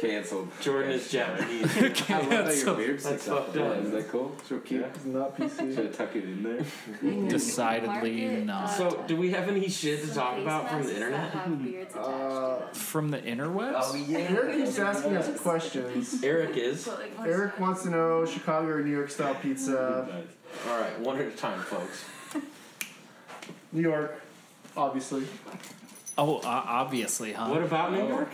Cancelled. 0.00 0.50
Jordan 0.60 0.92
is 0.92 1.10
Japanese. 1.10 1.76
I 2.10 2.18
love 2.20 2.30
how 2.30 2.50
your 2.50 2.74
beard 2.74 3.00
That's 3.00 3.04
sticks 3.22 3.28
out. 3.28 3.46
fucked 3.46 3.56
up. 3.56 3.76
Is 3.84 3.90
that 3.92 4.08
cool? 4.08 4.34
So 4.48 4.58
cute. 4.58 4.80
Yeah. 4.82 4.86
It's 4.88 5.04
not 5.04 5.36
PC. 5.36 5.74
Should 5.74 5.86
I 5.86 5.90
tuck 5.90 6.16
it 6.16 6.24
in 6.24 6.42
there? 6.42 7.28
Decidedly 7.28 8.44
not. 8.44 8.66
So 8.66 9.04
do 9.06 9.16
we 9.16 9.30
have 9.30 9.48
any 9.48 9.68
shit 9.68 10.02
to 10.02 10.14
talk 10.14 10.38
about 10.38 10.68
from 10.70 10.82
the 10.84 10.94
internet? 10.94 11.96
Uh, 11.96 12.66
from 12.72 13.10
the 13.10 13.18
interwebs. 13.18 14.10
Eric 14.12 14.56
keeps 14.56 14.78
asking 14.78 15.16
us 15.16 15.40
questions. 15.40 16.22
Eric 16.22 16.56
is. 16.56 16.88
Eric 17.20 17.58
wants 17.58 17.82
to 17.84 17.90
know 17.90 18.24
Chicago 18.26 18.68
or 18.68 18.82
New 18.82 18.90
York 18.90 19.10
style 19.10 19.34
pizza. 19.34 20.24
All 20.68 20.80
right, 20.80 20.98
one 21.00 21.18
at 21.18 21.26
a 21.26 21.30
time, 21.30 21.60
folks. 21.60 22.04
New 23.72 23.82
York, 23.82 24.22
obviously. 24.76 25.26
Oh, 26.18 26.38
uh, 26.38 26.42
obviously, 26.44 27.32
huh? 27.32 27.48
What 27.48 27.62
about 27.62 27.92
New 27.92 28.06
York? 28.08 28.30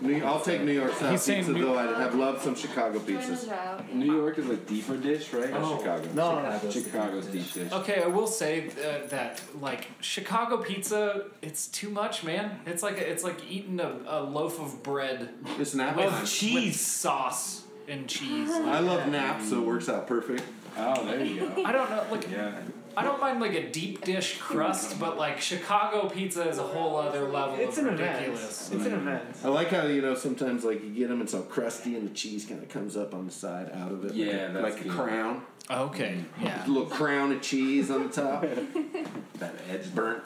New, 0.00 0.22
I'll 0.24 0.40
take 0.40 0.62
New 0.62 0.72
York 0.72 0.92
style 0.92 1.12
He's 1.12 1.22
saying 1.22 1.44
pizza 1.44 1.52
New- 1.52 1.64
though. 1.66 1.78
I'd 1.78 1.96
have 1.96 2.14
loved 2.14 2.42
some 2.42 2.54
Chicago 2.54 2.98
pizzas. 2.98 3.94
New 3.94 4.14
York 4.16 4.38
is 4.38 4.50
a 4.50 4.56
deeper 4.56 4.96
dish, 4.96 5.32
right? 5.32 5.50
Or 5.52 5.58
Oh. 5.60 5.78
Chicago? 5.78 6.08
No, 6.14 6.42
no, 6.42 6.60
no. 6.62 6.70
Chicago's 6.70 7.26
deep 7.26 7.52
dish. 7.52 7.72
Okay, 7.72 8.02
I 8.02 8.06
will 8.08 8.26
say 8.26 8.68
uh, 8.70 9.06
that 9.08 9.40
like 9.60 9.86
Chicago 10.00 10.56
pizza, 10.58 11.26
it's 11.42 11.68
too 11.68 11.90
much, 11.90 12.24
man. 12.24 12.60
It's 12.66 12.82
like 12.82 12.98
it's 12.98 13.22
like 13.24 13.38
eating 13.48 13.78
a, 13.80 13.96
a 14.06 14.20
loaf 14.22 14.60
of 14.60 14.82
bread 14.82 15.30
It's 15.58 15.74
nap 15.74 15.96
with, 15.96 16.10
time. 16.10 16.20
with 16.22 16.30
cheese. 16.30 16.80
sauce 16.80 17.64
and 17.88 18.08
cheese. 18.08 18.50
I 18.50 18.80
love 18.80 19.08
nap, 19.08 19.42
so 19.42 19.60
it 19.62 19.66
works 19.66 19.88
out 19.88 20.06
perfect. 20.06 20.42
Oh, 20.76 21.04
there 21.06 21.22
you 21.24 21.40
go. 21.48 21.64
I 21.64 21.70
don't 21.72 21.88
know, 21.88 22.04
like 22.10 22.28
Yeah. 22.30 22.52
I 22.96 23.02
don't 23.04 23.20
mind 23.20 23.40
like 23.40 23.54
a 23.54 23.68
deep 23.70 24.04
dish 24.04 24.38
crust, 24.38 24.98
but 25.00 25.16
like 25.16 25.40
Chicago 25.40 26.08
pizza 26.08 26.48
is 26.48 26.58
a 26.58 26.62
whole 26.62 26.96
other 26.96 27.28
level 27.28 27.56
It's 27.58 27.78
of 27.78 27.86
an 27.86 27.94
event. 27.94 28.14
ridiculous. 28.18 28.70
It's 28.72 28.86
an 28.86 28.94
event. 28.94 29.22
I 29.44 29.48
like 29.48 29.68
how 29.68 29.86
you 29.86 30.02
know 30.02 30.14
sometimes 30.14 30.64
like 30.64 30.82
you 30.82 30.90
get 30.90 31.08
them 31.08 31.20
it's 31.20 31.34
all 31.34 31.42
crusty 31.42 31.96
and 31.96 32.08
the 32.08 32.14
cheese 32.14 32.46
kind 32.46 32.62
of 32.62 32.68
comes 32.68 32.96
up 32.96 33.14
on 33.14 33.26
the 33.26 33.32
side 33.32 33.70
out 33.72 33.92
of 33.92 34.04
it. 34.04 34.14
Yeah, 34.14 34.26
like 34.26 34.38
a, 34.48 34.52
that's 34.52 34.76
like 34.76 34.86
a 34.86 34.88
crown, 34.88 35.42
Okay, 35.70 36.24
yeah. 36.40 36.66
a 36.66 36.68
little 36.68 36.86
crown 36.88 37.32
of 37.32 37.42
cheese 37.42 37.90
on 37.90 38.08
the 38.08 38.12
top. 38.12 38.42
that 39.38 39.54
edge 39.70 39.94
burnt. 39.94 40.22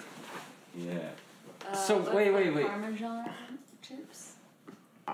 Yeah. 0.76 0.98
Uh, 1.68 1.74
so, 1.74 1.98
wait, 2.14 2.30
wait, 2.32 2.54
wait. 2.54 2.66
Parmesan 2.66 3.28
chips. 3.82 4.27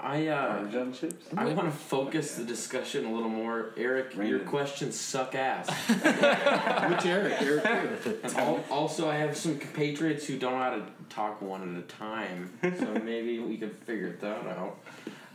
I 0.03 0.27
uh, 0.29 0.55
Parmesan 0.57 0.93
chips? 0.93 1.27
I 1.37 1.45
want 1.47 1.71
to 1.71 1.77
focus 1.77 2.35
the 2.37 2.45
discussion 2.45 3.05
a 3.07 3.13
little 3.13 3.29
more. 3.29 3.71
Eric, 3.77 4.15
your 4.15 4.25
Brandon. 4.25 4.47
questions 4.49 4.99
suck 4.99 5.35
ass. 5.35 5.69
Which 5.89 7.07
Eric? 7.07 7.35
Eric 7.41 8.03
too. 8.05 8.19
Al- 8.37 8.65
also, 8.71 9.09
I 9.09 9.17
have 9.17 9.37
some 9.37 9.59
compatriots 9.59 10.27
who 10.27 10.39
don't 10.39 10.53
know 10.53 10.59
how 10.59 10.71
to 10.71 10.83
talk 11.09 11.41
one 11.43 11.77
at 11.77 11.83
a 11.85 11.87
time, 11.87 12.51
so 12.79 12.95
maybe 13.05 13.39
we 13.39 13.57
could 13.57 13.73
figure 13.77 14.17
that 14.21 14.47
out. 14.47 14.79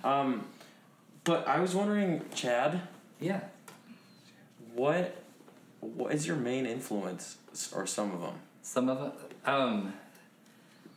Um, 0.04 0.46
but 1.24 1.48
I 1.48 1.60
was 1.60 1.74
wondering, 1.76 2.22
Chad, 2.34 2.82
Yeah. 3.20 3.42
what 4.74 5.16
what 5.82 6.14
is 6.14 6.28
your 6.28 6.36
main 6.36 6.66
influence, 6.66 7.38
s- 7.54 7.72
or 7.74 7.88
some 7.88 8.12
of 8.14 8.22
them? 8.22 8.34
Some 8.62 8.90
of 8.90 9.02
it, 9.08 9.48
um, 9.48 9.94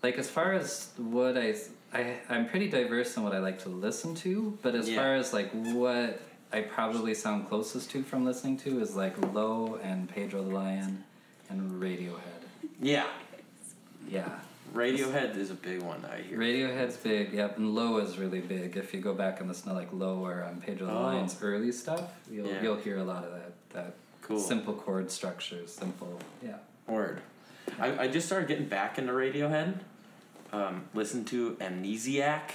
like 0.03 0.19
as 0.19 0.29
far 0.29 0.53
as 0.53 0.89
what 0.97 1.39
I, 1.39 1.55
I, 1.95 2.17
I'm 2.29 2.49
pretty 2.49 2.69
diverse 2.69 3.17
in 3.17 3.23
what 3.23 3.35
I 3.35 3.39
like 3.39 3.61
to 3.65 3.69
listen 3.69 4.15
to, 4.17 4.59
but 4.63 4.75
as 4.75 4.89
Yeah. 4.89 4.97
far 4.97 5.15
as 5.15 5.33
like 5.33 5.51
what 5.53 6.21
I 6.53 6.63
probably 6.63 7.15
sound 7.15 7.49
closest 7.49 7.91
to 7.91 8.03
from 8.03 8.25
listening 8.25 8.57
to 8.59 8.81
is 8.81 8.97
like 8.97 9.17
Low 9.35 9.79
and 9.83 10.09
Pedro 10.09 10.43
the 10.43 10.51
Lion 10.55 11.05
and 11.51 11.81
Radiohead. 11.83 12.19
Yeah, 12.81 13.07
Yeah. 14.09 14.29
Radiohead 14.75 15.37
is 15.37 15.51
a 15.51 15.55
big 15.55 15.83
one 15.83 16.03
I 16.11 16.23
hear. 16.23 16.39
Radiohead's 16.39 16.97
big, 16.97 17.35
yep, 17.35 17.59
and 17.59 17.75
Low 17.75 17.99
is 17.99 18.17
really 18.17 18.41
big. 18.41 18.75
If 18.79 18.95
you 18.95 19.01
go 19.01 19.13
back 19.13 19.41
and 19.41 19.49
listen 19.49 19.69
to 19.69 19.75
like 19.75 19.93
Low 19.93 20.25
or 20.25 20.45
um, 20.45 20.63
Pedro 20.63 20.87
the 20.87 20.93
Oh. 20.95 21.03
Lion's 21.03 21.37
early 21.43 21.73
stuff, 21.73 22.11
you'll 22.31 22.47
Yeah. 22.47 22.63
you'll 22.63 22.77
hear 22.77 22.97
a 22.99 23.05
lot 23.05 23.25
of 23.25 23.33
that 23.33 23.53
that 23.75 23.95
Cool. 24.23 24.39
simple 24.39 24.73
chord 24.73 25.11
structures, 25.11 25.73
simple, 25.73 26.19
yeah. 26.43 26.57
Word. 26.87 27.21
I, 27.81 28.05
I 28.05 28.09
just 28.09 28.27
started 28.27 28.49
getting 28.49 28.67
back 28.67 28.99
into 28.99 29.13
Radiohead. 29.13 29.81
Um, 30.53 30.85
listen 30.95 31.25
to 31.27 31.53
Amnesiac 31.61 32.51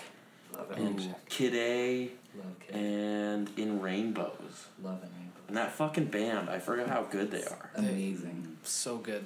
Love 0.56 0.72
it. 0.72 0.78
and 0.78 1.16
Kid 1.30 1.56
A 1.56 2.12
Love 2.38 2.60
Kid. 2.60 2.76
and 2.76 3.50
In 3.58 3.82
Rainbows. 3.82 4.68
Love 4.84 5.02
and 5.02 5.12
Rainbow. 5.18 5.34
And 5.48 5.58
that 5.58 5.72
fucking 5.72 6.06
band, 6.06 6.50
I 6.50 6.60
forgot 6.60 6.88
how 6.90 7.04
good 7.04 7.32
they 7.32 7.44
are. 7.44 7.72
Amazing. 7.76 8.58
So 8.64 8.98
good. 8.98 9.24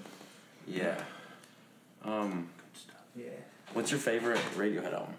Yeah. 0.67 1.01
Um, 2.03 2.47
Yeah. 3.15 3.25
what's 3.73 3.91
your 3.91 3.99
favorite 3.99 4.39
Radiohead 4.55 4.93
album? 4.93 5.13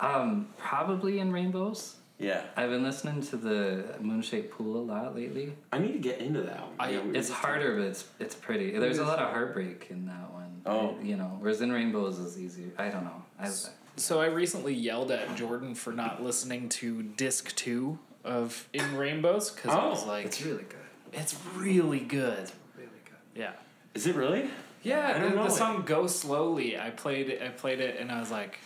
Um, 0.00 0.48
probably 0.58 1.18
in 1.18 1.30
Rainbows. 1.32 1.96
Yeah. 2.18 2.42
I've 2.56 2.70
been 2.70 2.82
listening 2.84 3.20
to 3.24 3.36
the 3.36 3.96
Moonshaped 4.00 4.52
Pool 4.52 4.76
a 4.78 4.84
lot 4.84 5.14
lately. 5.14 5.54
I 5.72 5.78
need 5.78 5.92
to 5.92 5.98
get 5.98 6.18
into 6.20 6.40
that 6.42 6.56
album. 6.56 6.74
I- 6.78 6.90
Yeah, 6.90 7.00
we 7.00 7.10
were 7.10 7.16
It's 7.16 7.28
just 7.28 7.40
harder, 7.40 7.76
but 7.76 7.82
it's 7.86 8.04
it's 8.18 8.34
pretty. 8.34 8.70
There's 8.78 8.98
a 8.98 9.04
lot 9.04 9.18
of 9.18 9.30
heartbreak 9.30 9.88
in 9.90 10.06
that 10.06 10.30
one. 10.31 10.31
Oh. 10.64 10.96
You 11.02 11.16
know, 11.16 11.36
whereas 11.40 11.60
in 11.60 11.72
Rainbows 11.72 12.18
is 12.18 12.38
easy. 12.38 12.70
I 12.78 12.88
don't 12.88 13.04
know. 13.04 13.22
I, 13.38 13.50
So 13.96 14.20
I 14.20 14.26
recently 14.26 14.74
yelled 14.74 15.10
at 15.10 15.34
Jordan 15.36 15.74
for 15.74 15.92
not 15.92 16.22
listening 16.22 16.68
to 16.70 17.02
disc 17.02 17.54
two 17.56 17.98
of 18.24 18.68
In 18.72 18.96
Rainbows 18.96 19.50
because 19.50 19.72
I 19.72 19.86
was 19.88 20.04
Oh, 20.04 20.08
like, 20.08 20.26
it's 20.26 20.42
really 20.42 20.62
good. 20.64 20.78
it's 21.12 21.36
really 21.56 22.00
good. 22.00 22.50
Really 22.76 23.02
good. 23.04 23.18
Yeah. 23.34 23.52
Is 23.94 24.06
it 24.06 24.14
really? 24.14 24.48
Yeah, 24.82 25.12
I 25.14 25.18
don't 25.18 25.30
the, 25.30 25.36
know 25.36 25.44
the 25.44 25.50
song 25.50 25.82
"Go 25.84 26.06
Slowly." 26.06 26.78
I 26.78 26.90
played 26.90 27.28
it. 27.28 27.40
I 27.42 27.48
played 27.48 27.78
it, 27.80 28.00
and 28.00 28.10
I 28.10 28.18
was 28.18 28.30
like, 28.32 28.58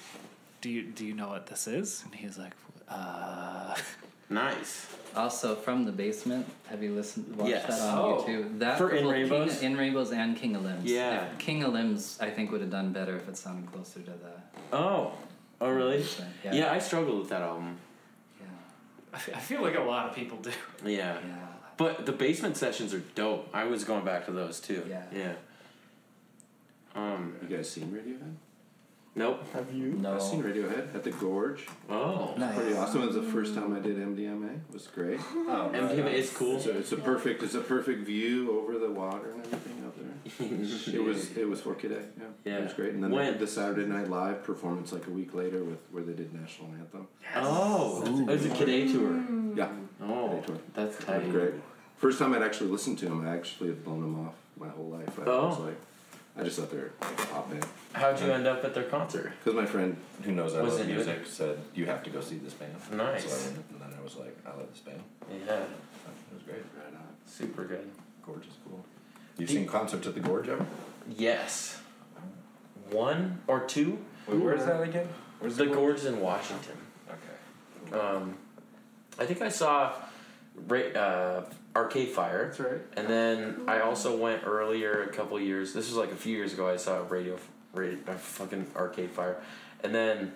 "Do 0.63 0.71
you 0.71 0.83
do 0.85 1.05
you 1.05 1.13
know 1.15 1.29
what 1.29 1.47
this 1.47 1.67
is?" 1.67 2.03
And 2.05 2.15
he 2.15 2.27
was 2.27 2.39
like, 2.39 2.53
"Uh." 2.89 3.75
Nice. 4.29 4.87
Also, 5.15 5.55
from 5.55 5.85
the 5.85 5.93
basement. 5.93 6.47
Have 6.69 6.83
you 6.83 6.95
listened? 6.95 7.35
Watched 7.37 7.51
Yes. 7.51 7.67
that 7.81 7.81
on 7.95 7.99
Oh. 7.99 8.23
YouTube. 8.27 8.59
That 8.59 8.77
For 8.77 8.91
In 8.91 9.05
well, 9.07 9.15
Rainbows? 9.15 9.61
King, 9.61 9.73
in 9.73 9.79
Rainbows 9.79 10.13
and 10.13 10.37
King 10.37 10.57
of 10.57 10.65
Limbs. 10.65 10.85
Yeah. 10.85 11.27
If 11.27 11.39
King 11.39 11.63
of 11.63 11.73
Limbs, 11.73 12.19
I 12.21 12.29
think 12.31 12.51
would 12.53 12.61
have 12.61 12.71
done 12.71 12.93
better 12.93 13.17
if 13.17 13.29
it 13.29 13.37
sounded 13.37 13.71
closer 13.73 14.01
to 14.01 14.11
the. 14.11 14.77
Oh. 14.77 15.13
Oh, 15.61 15.71
really? 15.71 16.05
Yeah. 16.45 16.53
Yeah, 16.53 16.73
I 16.73 16.79
struggled 16.79 17.19
with 17.21 17.29
that 17.31 17.41
album. 17.43 17.79
Yeah. 18.41 18.47
I 19.15 19.19
feel 19.19 19.63
like 19.63 19.77
a 19.77 19.81
lot 19.81 20.07
of 20.09 20.15
people 20.15 20.37
do. 20.39 20.51
Yeah. 20.85 21.15
Yeah. 21.27 21.37
But 21.79 22.05
the 22.07 22.13
basement 22.13 22.57
sessions 22.57 22.93
are 22.93 23.03
dope. 23.15 23.49
I 23.55 23.65
was 23.65 23.85
going 23.85 24.05
back 24.05 24.27
to 24.27 24.33
those 24.33 24.61
too. 24.61 24.83
Yeah. 24.89 25.03
Yeah. 25.15 25.33
Um. 26.95 27.37
You 27.43 27.57
guys 27.57 27.71
seen 27.71 27.91
Radiohead? 27.91 28.35
Nope. 29.19 29.51
Have 29.55 29.73
you? 29.73 29.93
No. 29.95 30.15
I've 30.15 30.23
seen 30.23 30.43
Radiohead 30.43 30.95
at 30.95 31.03
the 31.03 31.11
Gorge. 31.11 31.67
Oh. 31.89 32.35
Nice. 32.37 32.55
Pretty 32.55 32.77
awesome. 32.77 33.03
It 33.03 33.07
was 33.07 33.15
the 33.17 33.23
first 33.23 33.55
time 33.55 33.75
I 33.75 33.81
did 33.81 33.97
MDMA. 33.97 34.55
It 34.57 34.61
was 34.75 34.87
great. 34.89 35.19
Oh, 35.49 35.71
MDMA 35.73 36.01
um, 36.03 36.07
is 36.09 36.31
cool. 36.31 36.61
So 36.61 36.71
it's 36.73 36.93
a 36.93 36.99
perfect 36.99 37.43
it's 37.43 37.55
a 37.55 37.61
perfect 37.61 38.05
view 38.05 38.61
over 38.61 38.79
the 38.79 38.91
water 38.91 39.33
and 39.33 39.41
everything 39.41 39.83
out 39.87 39.95
there. 39.97 40.95
It 40.95 41.03
was 41.03 41.37
it 41.37 41.49
was 41.49 41.63
for 41.63 41.75
Kid 41.75 41.93
A, 41.93 41.95
yeah. 41.95 42.01
Yeah. 42.45 42.59
It 42.59 42.65
was 42.65 42.75
great. 42.75 42.93
And 42.93 43.03
then 43.03 43.11
When? 43.11 43.25
they 43.25 43.31
did 43.33 43.41
the 43.41 43.47
Saturday 43.47 43.87
Night 43.87 44.11
Live 44.11 44.45
performance 44.45 44.93
like 44.93 45.07
a 45.07 45.11
week 45.11 45.33
later 45.35 45.65
with 45.65 45.79
where 45.91 46.03
they 46.03 46.13
did 46.13 46.35
national 46.35 46.69
anthem. 46.79 47.09
Oh. 47.37 48.03
It 48.05 48.27
was 48.27 48.45
a 48.45 48.53
oh, 48.53 48.55
Kid 48.55 48.69
A 48.69 48.93
tour. 48.93 49.11
Mm. 49.13 49.57
Yeah. 49.57 49.69
Oh. 50.03 50.29
Kid 50.29 50.43
A 50.43 50.47
tour. 50.47 50.59
That's 50.75 50.95
It 51.01 51.09
was 51.09 51.23
tight. 51.23 51.31
great. 51.31 51.55
First 51.97 52.19
time 52.19 52.35
I'd 52.35 52.43
actually 52.43 52.69
listened 52.71 52.99
to 52.99 53.07
him, 53.07 53.27
I 53.27 53.35
actually 53.35 53.69
had 53.71 53.83
blown 53.83 54.03
him 54.05 54.27
off 54.27 54.35
my 54.59 54.69
whole 54.69 54.91
life. 54.91 55.19
I 55.19 55.23
oh. 55.27 55.47
was 55.49 55.59
Oh. 55.59 55.63
like, 55.63 55.77
I 56.39 56.43
just 56.45 56.59
thought 56.59 56.71
they 56.71 56.77
were 56.77 56.93
like 57.01 57.21
a 57.21 57.27
pop 57.27 57.51
band. 57.51 57.67
How'd 57.93 58.21
you 58.21 58.31
end 58.31 58.47
up 58.47 58.63
at 58.65 58.75
their 58.75 58.85
concert? 58.85 59.33
Because 59.43 59.55
my 59.59 59.65
friend 59.67 59.97
who 60.23 60.33
knows 60.33 60.55
I 60.55 60.61
Was 60.63 60.73
love 60.75 60.83
into 60.83 60.93
it? 60.93 60.97
music 60.97 61.27
said 61.27 61.59
you 61.75 61.87
have 61.87 62.03
to 62.05 62.11
go 62.11 62.21
see 62.21 62.37
this 62.37 62.53
band. 62.53 62.73
Nice. 62.93 63.25
So 63.25 63.31
I 63.31 63.53
went, 63.53 63.65
and 63.73 63.81
then 63.81 63.99
I 63.99 64.03
was 64.05 64.17
like, 64.17 64.37
I 64.47 64.51
love 64.51 64.69
this 64.71 64.81
band. 64.81 65.03
Yeah, 65.31 65.55
It 65.55 65.69
was 66.35 66.43
great. 66.45 66.57
Right 66.77 66.95
on. 66.95 67.07
super 67.27 67.65
good. 67.65 67.89
Gorgeous, 68.25 68.53
cool. 68.69 68.85
You 69.39 69.47
Do- 69.47 69.55
seen 69.55 69.67
concerts 69.67 70.07
at 70.07 70.15
the 70.15 70.21
Gorge 70.21 70.49
ever? 70.49 70.67
Yes. 71.17 71.81
One 72.91 73.41
or 73.47 73.61
two? 73.61 73.99
Wait, 74.29 74.39
where's 74.39 74.65
that 74.65 74.83
again? 74.83 75.09
Where's 75.39 75.57
The 75.57 75.67
gorge? 75.67 75.77
Gorge 75.77 76.05
in 76.05 76.21
Washington. 76.21 76.77
Okay. 77.09 77.99
Um, 77.99 78.37
I 79.19 79.25
think 79.27 79.41
I 79.43 79.49
saw 79.49 79.93
Ra- 80.69 80.79
uh, 80.95 81.45
Arcade 81.77 82.09
Fire. 82.09 82.47
That's 82.47 82.61
right. 82.61 82.81
And 82.97 83.07
then 83.07 83.61
I 83.69 83.81
also 83.81 84.17
went 84.17 84.43
earlier 84.47 85.03
a 85.03 85.09
couple 85.09 85.39
years. 85.39 85.73
This 85.75 85.89
was 85.89 85.97
like 85.97 86.11
a 86.11 86.17
few 86.17 86.35
years 86.37 86.53
ago. 86.55 86.69
I 86.69 86.77
saw 86.77 87.05
Radio, 87.09 87.37
radio 87.75 87.99
uh, 88.09 88.15
fucking 88.15 88.67
Arcade 88.75 89.11
Fire, 89.11 89.37
and 89.85 89.95
then 89.95 90.33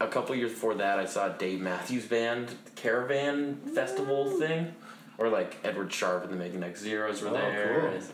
a 0.00 0.06
couple 0.06 0.34
years 0.36 0.52
before 0.52 0.74
that, 0.76 0.98
I 1.00 1.06
saw 1.06 1.28
Dave 1.30 1.60
Matthews 1.60 2.06
Band 2.06 2.54
Caravan 2.76 3.56
Festival 3.74 4.30
thing, 4.38 4.72
or 5.18 5.28
like 5.28 5.56
Edward 5.64 5.92
Sharpe 5.92 6.22
and 6.24 6.32
the 6.32 6.36
Magnetic 6.36 6.76
Zeros 6.76 7.20
were 7.20 7.30
Oh, 7.30 7.32
there. 7.32 7.80
cool. 7.80 7.90
and 7.90 8.04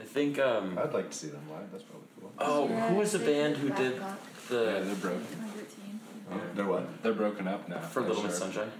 I 0.00 0.04
think. 0.04 0.38
Um, 0.38 0.78
I'd 0.78 0.94
like 0.94 1.10
to 1.10 1.16
see 1.16 1.28
them 1.28 1.42
live. 1.50 1.70
That's 1.70 1.84
probably 1.84 2.06
cool. 2.20 2.32
oh, 2.38 2.68
Yeah, 2.68 2.88
who 2.88 2.94
was 2.96 3.12
the 3.12 3.18
band 3.18 3.56
who 3.58 3.68
Black 3.68 3.78
did 3.78 3.98
Rock 4.00 4.18
Yeah, 4.50 4.56
the 4.56 4.64
they're 4.64 4.94
broken. 4.94 5.20
2013. 5.20 6.00
Oh, 6.30 6.40
they're 6.54 6.64
what? 6.66 7.02
They're 7.02 7.12
broken 7.12 7.46
up 7.48 7.68
now. 7.68 7.80
for 7.80 8.00
for 8.02 8.08
Little 8.08 8.22
Miss 8.22 8.32
sure. 8.38 8.40
Sunshine? 8.46 8.70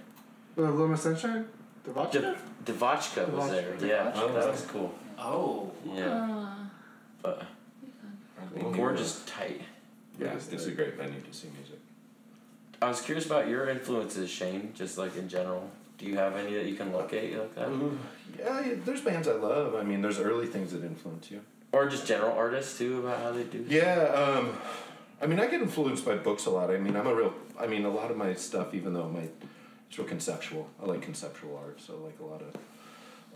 Little 0.57 0.89
Miss 0.89 1.03
Sunshine? 1.03 1.47
The 1.89 1.95
Vodka? 1.95 2.21
De- 2.21 2.73
Devotchka 2.73 3.29
was 3.31 3.51
there. 3.51 3.73
Devotchka. 3.73 3.89
Yeah, 3.89 4.13
Oh, 4.15 4.33
that 4.35 4.51
was 4.51 4.63
cool. 4.67 4.95
Oh. 5.19 5.71
Yeah, 5.95 6.05
Uh, 6.45 6.55
but 7.23 7.43
Cool. 8.61 8.73
Gorge 8.73 9.01
is 9.01 9.23
tight. 9.27 9.63
Yeah, 10.21 10.35
it's 10.35 10.67
a 10.67 10.71
great 10.73 10.97
venue 10.97 11.21
to 11.21 11.33
see 11.33 11.49
music. 11.57 11.79
I 12.83 12.89
was 12.89 13.01
curious 13.01 13.25
about 13.25 13.49
your 13.49 13.69
influences, 13.71 14.29
Shane. 14.29 14.73
Just 14.75 14.99
like 14.99 15.17
in 15.17 15.29
general, 15.31 15.71
do 15.97 16.05
you 16.07 16.17
have 16.17 16.37
any 16.37 16.53
that 16.55 16.67
you 16.67 16.75
can 16.77 16.93
locate 16.93 17.37
like 17.39 17.55
that, 17.55 17.69
Yeah, 18.39 18.61
yeah, 18.67 18.75
there's 18.85 19.01
bands 19.01 19.27
I 19.29 19.33
love. 19.33 19.75
I 19.75 19.83
mean, 19.83 20.03
there's 20.03 20.19
early 20.21 20.47
things 20.47 20.73
that 20.73 20.85
influence 20.85 21.31
you. 21.31 21.41
or 21.73 21.89
just 21.89 22.07
general 22.07 22.33
artists 22.37 22.77
too 22.79 22.99
about 22.99 23.19
how 23.23 23.33
they 23.33 23.45
do? 23.45 23.65
Yeah, 23.69 24.05
um, 24.13 24.53
I 25.23 25.27
mean, 25.27 25.41
I 25.41 25.47
get 25.47 25.63
influenced 25.63 26.05
by 26.05 26.17
books 26.17 26.45
a 26.47 26.51
lot. 26.51 26.71
I 26.71 26.77
mean, 26.79 26.97
I'm 26.97 27.07
a 27.07 27.15
real. 27.15 27.33
I 27.59 27.67
mean, 27.67 27.85
a 27.85 27.91
lot 27.91 28.11
of 28.11 28.17
my 28.17 28.35
stuff, 28.35 28.75
even 28.75 28.93
though 28.93 29.07
it 29.17 29.33
real 29.97 30.07
conceptual. 30.07 30.69
I 30.83 30.87
like 30.87 31.03
conceptual 31.03 31.57
art, 31.57 31.81
so 31.81 31.95
I 31.95 32.05
like 32.07 32.19
a 32.21 32.25
lot 32.25 32.43
of. 32.43 32.57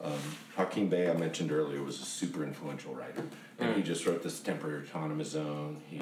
Um, 0.05 0.19
Hakim 0.57 0.89
Bey, 0.89 1.09
I 1.09 1.15
mentioned 1.15 1.53
earlier, 1.53 1.81
was 1.83 2.01
a 2.01 2.05
super 2.05 2.43
influential 2.43 2.93
writer, 2.95 3.23
and 3.61 3.77
he 3.77 3.83
just 3.83 4.05
wrote 4.05 4.23
this 4.23 4.41
temporary 4.41 4.83
autonomous 4.89 5.31
zone. 5.31 5.81
He 5.89 6.01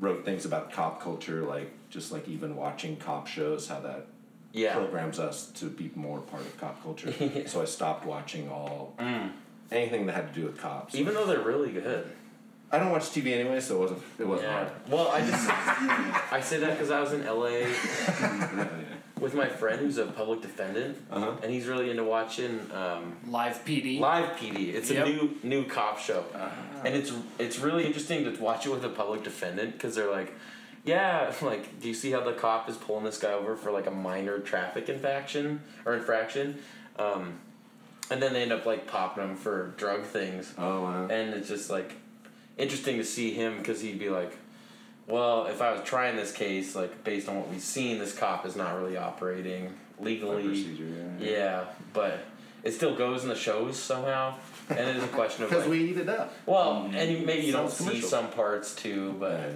wrote 0.00 0.24
things 0.24 0.44
about 0.46 0.72
cop 0.72 1.02
culture, 1.02 1.42
like 1.42 1.70
just 1.90 2.12
like 2.12 2.26
even 2.28 2.56
watching 2.56 2.96
cop 2.96 3.26
shows, 3.26 3.68
how 3.68 3.80
that 3.80 4.06
Yeah. 4.52 4.72
programs 4.74 5.18
us 5.18 5.48
to 5.56 5.66
be 5.66 5.90
more 5.94 6.20
part 6.20 6.42
of 6.42 6.56
cop 6.58 6.82
culture. 6.82 7.12
Yeah. 7.20 7.46
So 7.46 7.60
I 7.60 7.66
stopped 7.66 8.06
watching 8.06 8.48
all 8.48 8.94
Mm. 8.98 9.32
anything 9.70 10.06
that 10.06 10.14
had 10.14 10.32
to 10.32 10.40
do 10.40 10.46
with 10.46 10.56
cops. 10.58 10.94
Even 10.94 11.12
though 11.12 11.26
they're 11.26 11.40
really 11.40 11.72
good. 11.72 12.10
I 12.72 12.78
don't 12.78 12.90
watch 12.90 13.10
TV 13.10 13.32
anyway, 13.34 13.60
so 13.60 13.76
it 13.76 13.80
wasn't 13.80 14.02
it 14.18 14.26
wasn't 14.26 14.48
Yeah. 14.48 14.54
hard. 14.64 14.72
Well, 14.88 15.08
I 15.08 15.20
just 15.20 15.48
I 16.32 16.40
say 16.40 16.58
that 16.60 16.70
because 16.70 16.90
I 16.90 17.00
was 17.00 17.12
in 17.12 17.24
LA 17.26 17.48
Yeah, 17.58 18.68
with 19.20 19.34
my 19.34 19.48
friend 19.48 19.80
who's 19.80 19.96
a 19.98 20.06
public 20.06 20.42
defendant, 20.42 20.96
Uh-huh. 21.10 21.32
and 21.42 21.50
he's 21.50 21.66
really 21.66 21.90
into 21.90 22.04
watching 22.04 22.60
um, 22.72 23.16
Live 23.28 23.64
PD. 23.64 23.98
Live 23.98 24.36
PD. 24.36 24.74
It's 24.74 24.90
Yep. 24.90 25.06
a 25.06 25.08
new 25.10 25.30
new 25.42 25.64
cop 25.64 25.98
show, 25.98 26.24
and 26.84 26.94
it's 26.94 27.12
it's 27.38 27.58
really 27.58 27.86
interesting 27.86 28.24
to 28.24 28.42
watch 28.42 28.66
it 28.66 28.70
with 28.70 28.84
a 28.84 28.88
public 28.90 29.22
defendant 29.22 29.72
because 29.72 29.94
they're 29.94 30.10
like, 30.10 30.34
yeah, 30.84 31.32
like, 31.42 31.80
do 31.80 31.88
you 31.88 31.94
see 31.94 32.10
how 32.10 32.20
the 32.20 32.32
cop 32.34 32.68
is 32.68 32.76
pulling 32.76 33.04
this 33.04 33.18
guy 33.18 33.32
over 33.32 33.56
for 33.56 33.70
like 33.70 33.86
a 33.86 33.90
minor 33.90 34.38
traffic 34.38 34.88
infraction 34.88 35.62
or 35.86 35.94
infraction, 35.94 36.58
um, 36.98 37.38
and 38.10 38.22
then 38.22 38.34
they 38.34 38.42
end 38.42 38.52
up 38.52 38.66
like 38.66 38.86
popping 38.86 39.24
him 39.24 39.36
for 39.36 39.68
drug 39.78 40.02
things, 40.04 40.52
Oh 40.58 40.82
wow. 40.82 41.06
and 41.08 41.32
it's 41.34 41.48
just 41.48 41.70
like 41.70 41.92
interesting 42.58 42.98
to 42.98 43.04
see 43.04 43.32
him 43.32 43.58
because 43.58 43.80
he'd 43.80 43.98
be 43.98 44.10
like. 44.10 44.36
Well, 45.06 45.46
if 45.46 45.62
I 45.62 45.72
was 45.72 45.82
trying 45.82 46.16
this 46.16 46.32
case, 46.32 46.74
like 46.74 47.04
based 47.04 47.28
on 47.28 47.36
what 47.36 47.48
we've 47.48 47.60
seen, 47.60 47.98
this 47.98 48.12
cop 48.12 48.44
is 48.44 48.56
not 48.56 48.76
really 48.76 48.96
operating 48.96 49.72
legally. 50.00 50.44
procedure, 50.44 50.84
yeah. 51.20 51.30
Yeah, 51.30 51.64
but 51.92 52.24
it 52.64 52.72
still 52.72 52.96
goes 52.96 53.22
in 53.22 53.28
the 53.28 53.36
shows 53.36 53.78
somehow, 53.78 54.34
and 54.68 54.78
it 54.80 54.96
is 54.96 55.04
a 55.04 55.08
question 55.08 55.44
of 55.44 55.50
Because 55.50 55.64
like, 55.64 55.70
we 55.70 55.90
eat 55.90 55.96
it 55.98 56.08
up. 56.08 56.34
well, 56.44 56.90
and 56.92 57.10
you, 57.10 57.24
maybe 57.24 57.46
you 57.46 57.52
don't 57.52 57.70
Sounds 57.70 57.90
see 57.92 58.00
some 58.00 58.30
parts 58.30 58.74
too, 58.74 59.14
but 59.20 59.52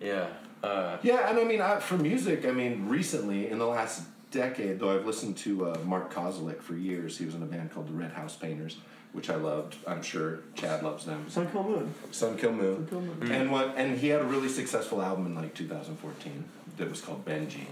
yeah, 0.00 0.28
uh, 0.62 0.98
Yeah, 1.02 1.28
and 1.28 1.38
I 1.38 1.44
mean, 1.44 1.60
I, 1.60 1.80
for 1.80 1.96
music, 1.96 2.46
I 2.46 2.52
mean, 2.52 2.88
recently 2.88 3.48
in 3.48 3.58
the 3.58 3.66
last 3.66 4.02
decade, 4.30 4.78
though, 4.78 4.94
I've 4.94 5.06
listened 5.06 5.36
to 5.38 5.70
uh, 5.70 5.78
Mark 5.84 6.12
Kozelek 6.12 6.60
for 6.60 6.74
years. 6.74 7.18
He 7.18 7.24
was 7.24 7.34
in 7.34 7.42
a 7.42 7.46
band 7.46 7.72
called 7.72 7.88
the 7.88 7.94
Red 7.94 8.12
House 8.12 8.36
Painters, 8.36 8.76
which 9.12 9.30
I 9.30 9.36
loved. 9.36 9.76
I'm 9.86 10.02
sure 10.02 10.40
Chad 10.54 10.82
loves 10.82 11.04
them. 11.04 11.28
Sun 11.28 11.50
Kil 11.50 11.62
Moon. 11.64 11.94
Sun 12.10 12.36
Kil 12.38 12.52
Moon. 12.52 12.86
Kil 12.88 13.00
Moon. 13.00 13.32
And 13.32 13.50
what? 13.50 13.74
And 13.76 13.98
he 13.98 14.08
had 14.08 14.20
a 14.20 14.24
really 14.24 14.48
successful 14.48 15.00
album 15.02 15.26
in 15.26 15.34
like 15.34 15.54
2014 15.54 16.44
that 16.76 16.88
was 16.88 17.00
called 17.00 17.24
Benji, 17.24 17.64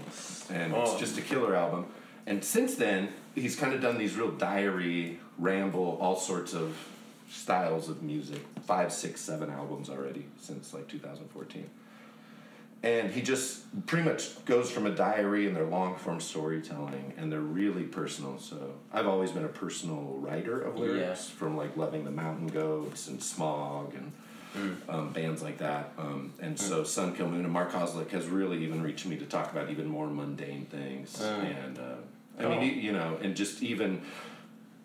and 0.49 0.73
Oh. 0.73 0.81
it's 0.83 0.95
just 0.99 1.17
a 1.17 1.21
killer 1.21 1.55
album. 1.55 1.85
And 2.25 2.43
since 2.43 2.75
then, 2.75 3.09
he's 3.35 3.55
kind 3.55 3.73
of 3.73 3.81
done 3.81 3.97
these 3.97 4.15
real 4.17 4.31
diary, 4.31 5.19
ramble, 5.37 5.97
all 6.01 6.17
sorts 6.17 6.53
of 6.53 6.75
styles 7.29 7.87
of 7.87 8.01
music. 8.03 8.41
Five, 8.65 8.91
six, 8.91 9.21
seven 9.21 9.49
albums 9.49 9.89
already 9.89 10.25
since 10.41 10.73
like 10.73 10.87
2014. 10.89 11.69
And 12.83 13.11
he 13.11 13.21
just 13.23 13.85
pretty 13.87 14.07
much 14.07 14.43
goes 14.45 14.69
from 14.69 14.85
a 14.85 14.91
diary 14.91 15.47
and 15.47 15.55
their 15.55 15.65
long 15.65 15.95
form 15.95 16.19
storytelling, 16.21 17.13
and 17.17 17.31
they're 17.31 17.39
really 17.39 17.83
personal. 17.83 18.37
So 18.39 18.73
I've 18.93 19.07
always 19.07 19.31
been 19.31 19.45
a 19.45 19.49
personal 19.49 20.15
writer 20.19 20.61
of 20.61 20.77
lyrics, 20.77 21.27
from 21.27 21.57
like 21.57 21.75
Loving 21.75 22.05
the 22.05 22.11
Mountain 22.11 22.47
Goats 22.47 23.07
and 23.07 23.21
Smog 23.21 23.93
and 23.95 24.11
um, 24.89 25.11
bands 25.11 25.41
like 25.41 25.57
that. 25.57 25.91
Um, 25.97 26.33
and 26.39 26.57
so 26.59 26.83
Sun 26.83 27.15
Kil 27.15 27.27
Moon 27.27 27.43
and 27.43 27.51
Mark 27.51 27.71
Kozelek 27.71 28.09
has 28.11 28.27
really 28.27 28.63
even 28.63 28.81
reached 28.83 29.05
me 29.07 29.17
to 29.17 29.25
talk 29.25 29.51
about 29.51 29.69
even 29.71 29.87
more 29.87 30.07
mundane 30.07 30.65
things. 30.65 31.19
And 31.21 31.77
uh, 31.79 31.95
I 32.39 32.43
mean, 32.43 32.51
Oh. 32.53 32.57
y- 32.59 32.63
you 32.65 32.91
know, 32.91 33.17
and 33.21 33.35
just 33.35 33.61
even, 33.63 34.01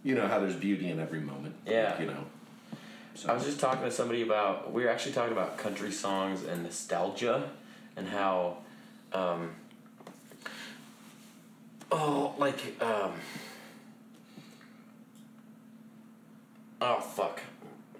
you 0.03 0.15
know, 0.15 0.27
how 0.27 0.41
there's 0.41 0.57
beauty 0.57 0.89
in 0.91 0.99
every 0.99 1.21
moment. 1.21 1.55
Yeah. 1.67 1.91
Like, 1.91 2.01
you 2.01 2.07
know. 2.07 2.25
So. 3.15 3.29
I 3.29 3.35
was 3.35 3.45
just 3.45 3.61
talking 3.61 3.83
to 3.85 3.91
somebody 3.91 4.23
about 4.23 4.73
we 4.73 4.85
were 4.85 4.89
actually 4.89 5.13
talking 5.13 5.33
about 5.33 5.59
country 5.59 5.93
songs 5.93 6.43
and 6.45 6.63
nostalgia, 6.63 7.51
and 7.97 8.09
how, 8.09 8.59
um, 9.13 9.55
oh, 11.91 12.35
like 12.39 12.81
um, 12.83 13.13
oh 16.81 17.01
fuck, 17.01 17.41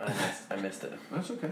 I 0.01 0.09
missed, 0.09 0.43
I 0.51 0.57
missed 0.57 0.85
it. 0.85 0.93
That's 1.11 1.31
okay. 1.31 1.51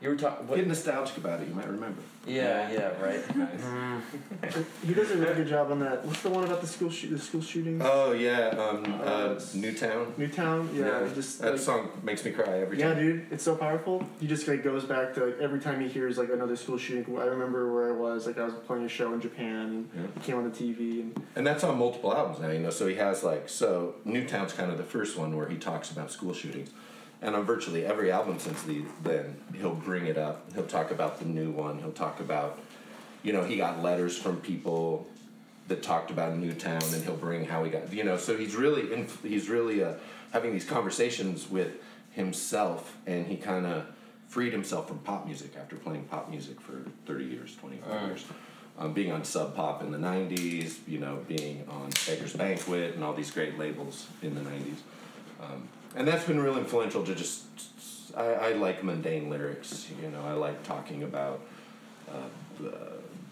You 0.00 0.08
were 0.08 0.16
talking. 0.16 0.46
Get 0.46 0.66
nostalgic 0.66 1.18
about 1.18 1.40
it. 1.42 1.48
You 1.48 1.54
might 1.54 1.68
remember. 1.68 2.00
Yeah, 2.26 2.70
yeah, 2.70 3.02
right. 3.02 3.36
nice. 4.42 4.54
He 4.86 4.94
does 4.94 5.10
a 5.10 5.16
really 5.16 5.34
good 5.34 5.48
job 5.48 5.70
on 5.70 5.80
that. 5.80 6.04
What's 6.06 6.22
the 6.22 6.30
one 6.30 6.44
about 6.44 6.62
the 6.62 6.66
school 6.66 6.90
shoot? 6.90 7.10
The 7.10 7.18
school 7.18 7.42
shooting? 7.42 7.80
Oh 7.82 8.12
yeah, 8.12 8.48
um, 8.48 8.84
uh, 9.00 9.04
Uh, 9.04 9.40
Newtown. 9.54 10.14
Newtown. 10.16 10.70
Yeah, 10.74 11.06
just 11.14 11.40
that 11.42 11.52
like, 11.52 11.60
song 11.60 11.90
makes 12.02 12.24
me 12.24 12.30
cry 12.30 12.60
every 12.60 12.78
Yeah, 12.78 12.88
time. 12.94 12.96
Yeah, 12.98 13.02
dude, 13.02 13.26
it's 13.30 13.44
so 13.44 13.56
powerful. 13.56 14.02
He 14.20 14.26
just 14.26 14.48
like 14.48 14.62
goes 14.64 14.84
back 14.84 15.12
to 15.14 15.26
like 15.26 15.38
every 15.38 15.60
time 15.60 15.80
he 15.80 15.88
hears 15.88 16.16
like 16.16 16.30
another 16.30 16.56
school 16.56 16.78
shooting. 16.78 17.04
I 17.18 17.24
remember 17.24 17.70
where 17.72 17.88
I 17.90 17.92
was. 17.96 18.26
Like 18.26 18.38
I 18.38 18.44
was 18.44 18.54
playing 18.66 18.84
a 18.84 18.88
show 18.88 19.12
in 19.12 19.20
Japan, 19.20 19.66
and 19.66 19.90
Yeah. 19.94 20.02
it 20.16 20.22
came 20.22 20.36
on 20.36 20.44
the 20.44 20.56
TV, 20.56 21.00
and 21.02 21.22
And 21.36 21.46
that's 21.46 21.62
on 21.64 21.78
multiple 21.78 22.14
albums 22.14 22.40
now, 22.40 22.50
you 22.50 22.60
know. 22.60 22.70
So 22.70 22.86
he 22.86 22.94
has 22.96 23.22
like 23.22 23.50
so 23.50 23.96
Newtown's 24.06 24.54
kind 24.54 24.70
of 24.72 24.78
the 24.78 24.84
first 24.84 25.18
one 25.18 25.36
where 25.36 25.48
he 25.48 25.56
talks 25.58 25.90
about 25.90 26.10
school 26.10 26.32
shootings, 26.32 26.70
and 27.22 27.34
on 27.34 27.44
virtually 27.44 27.84
every 27.84 28.10
album 28.10 28.38
since 28.38 28.62
the 28.62 28.82
then 29.02 29.36
he'll 29.54 29.74
bring 29.74 30.06
it 30.06 30.18
up. 30.18 30.50
He'll 30.54 30.66
talk 30.66 30.90
about 30.90 31.18
the 31.18 31.24
new 31.24 31.50
one. 31.50 31.78
He'll 31.78 31.92
talk 31.92 32.20
about, 32.20 32.58
you 33.22 33.32
know, 33.32 33.44
he 33.44 33.56
got 33.56 33.82
letters 33.82 34.16
from 34.16 34.38
people 34.40 35.06
that 35.68 35.82
talked 35.82 36.10
about 36.10 36.36
Newtown, 36.36 36.82
and 36.82 37.04
he'll 37.04 37.16
bring 37.16 37.44
how 37.44 37.62
he 37.62 37.70
got, 37.70 37.92
you 37.92 38.04
know. 38.04 38.16
So 38.16 38.36
he's 38.36 38.56
really 38.56 38.92
in, 38.92 39.06
he's 39.22 39.48
really 39.48 39.84
uh, 39.84 39.94
having 40.32 40.52
these 40.52 40.64
conversations 40.64 41.48
with 41.48 41.72
himself, 42.10 42.96
and 43.06 43.26
he 43.26 43.36
kind 43.36 43.66
of 43.66 43.86
freed 44.26 44.52
himself 44.52 44.88
from 44.88 44.98
pop 45.00 45.26
music 45.26 45.54
after 45.56 45.76
playing 45.76 46.04
pop 46.04 46.28
music 46.28 46.60
for 46.60 46.82
thirty 47.06 47.24
years, 47.24 47.54
twenty 47.56 47.76
five 47.76 48.08
years 48.08 48.24
um, 48.80 48.94
being 48.94 49.12
on 49.12 49.24
Sub 49.24 49.54
Pop 49.54 49.82
in 49.82 49.90
the 49.92 49.98
90s, 49.98 50.78
you 50.88 50.98
know, 50.98 51.18
being 51.28 51.66
on 51.68 51.90
Beggar's 52.06 52.32
Banquet 52.32 52.94
and 52.94 53.04
all 53.04 53.12
these 53.12 53.30
great 53.30 53.58
labels 53.58 54.06
in 54.22 54.34
the 54.34 54.40
90s. 54.40 54.76
Um, 55.40 55.68
and 55.96 56.06
that's 56.06 56.24
been 56.24 56.40
real 56.40 56.56
influential 56.58 57.04
to 57.04 57.14
just, 57.14 57.44
I, 58.16 58.24
I 58.24 58.52
like 58.52 58.82
mundane 58.84 59.30
lyrics, 59.30 59.88
you 60.02 60.10
know, 60.10 60.22
I 60.24 60.32
like 60.32 60.62
talking 60.62 61.02
about 61.02 61.40
uh, 62.08 62.66
uh, 62.66 62.70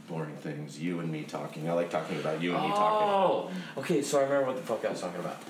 boring 0.09 0.36
things, 0.36 0.78
you 0.78 1.01
and 1.01 1.10
me 1.10 1.22
talking. 1.24 1.68
I 1.68 1.72
like 1.72 1.90
talking 1.90 2.18
about 2.18 2.40
you 2.40 2.55
and 2.55 2.62
me 2.62 2.70
talking. 2.70 3.09
Oh, 3.09 3.51
okay. 3.80 4.02
So 4.02 4.18
I 4.18 4.22
remember 4.22 4.47
what 4.47 4.56
the 4.56 4.62
fuck 4.62 4.85
I 4.85 4.90
was 4.90 5.01
talking 5.01 5.20
about. 5.20 5.43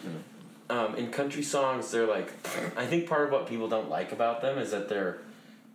um, 0.70 0.96
in 0.96 1.10
country 1.10 1.42
songs, 1.42 1.90
they're 1.90 2.06
like, 2.06 2.32
I 2.76 2.86
think 2.86 3.08
part 3.08 3.26
of 3.26 3.32
what 3.32 3.48
people 3.48 3.68
don't 3.68 3.88
like 3.88 4.12
about 4.12 4.42
them 4.42 4.58
is 4.58 4.70
that 4.72 4.88
they're 4.88 5.18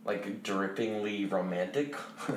like 0.05 0.43
drippingly 0.43 1.31
romantic. 1.31 1.95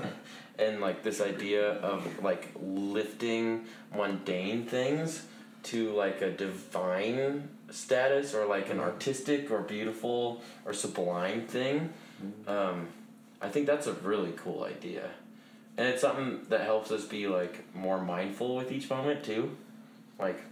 and 0.59 0.81
like 0.81 1.02
this 1.02 1.20
idea 1.20 1.73
of 1.81 2.23
like 2.23 2.48
lifting 2.62 3.66
mundane 3.94 4.64
things 4.64 5.27
to 5.66 5.93
like 5.93 6.22
a 6.22 6.30
divine 6.30 7.48
status 7.70 8.34
or 8.34 8.47
like 8.47 8.70
an 8.70 8.80
artistic 8.80 9.51
or 9.51 9.60
beautiful 9.62 10.43
or 10.64 10.72
sublime 10.72 11.43
thing. 11.47 11.93
Um, 12.47 12.88
I 13.43 13.48
think 13.48 13.66
that's 13.66 13.86
a 13.86 13.93
really 13.93 14.32
cool 14.36 14.64
idea. 14.64 15.10
And 15.76 15.86
it's 15.88 16.01
something 16.01 16.40
that 16.48 16.62
helps 16.62 16.90
us 16.90 17.05
be 17.05 17.26
like 17.26 17.74
more 17.74 18.01
mindful 18.01 18.56
with 18.56 18.72
each 18.72 18.88
moment 18.88 19.24
too. 19.24 19.56
Like 20.18 20.43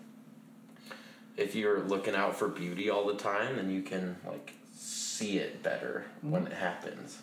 if 1.37 1.55
you're 1.55 1.81
looking 1.81 2.15
out 2.15 2.37
for 2.37 2.49
beauty 2.49 2.91
all 2.91 3.07
the 3.07 3.17
time, 3.17 3.57
then 3.57 3.71
you 3.71 3.83
can 3.83 4.17
like 4.27 4.55
see 4.77 5.39
it 5.39 5.63
better 5.63 6.05
when 6.23 6.47
it 6.47 6.53
happens. 6.53 7.19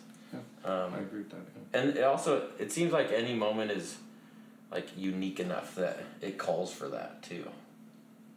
Um, 0.64 0.94
I 0.94 0.98
agree 0.98 1.18
with 1.20 1.30
that. 1.30 1.78
and 1.78 1.96
it 1.96 2.04
also 2.04 2.48
it 2.58 2.72
seems 2.72 2.92
like 2.92 3.12
any 3.12 3.34
moment 3.34 3.70
is 3.70 3.96
like 4.70 4.88
unique 4.96 5.38
enough 5.38 5.74
that 5.74 5.98
it 6.22 6.38
calls 6.38 6.72
for 6.72 6.88
that 6.88 7.22
too, 7.22 7.46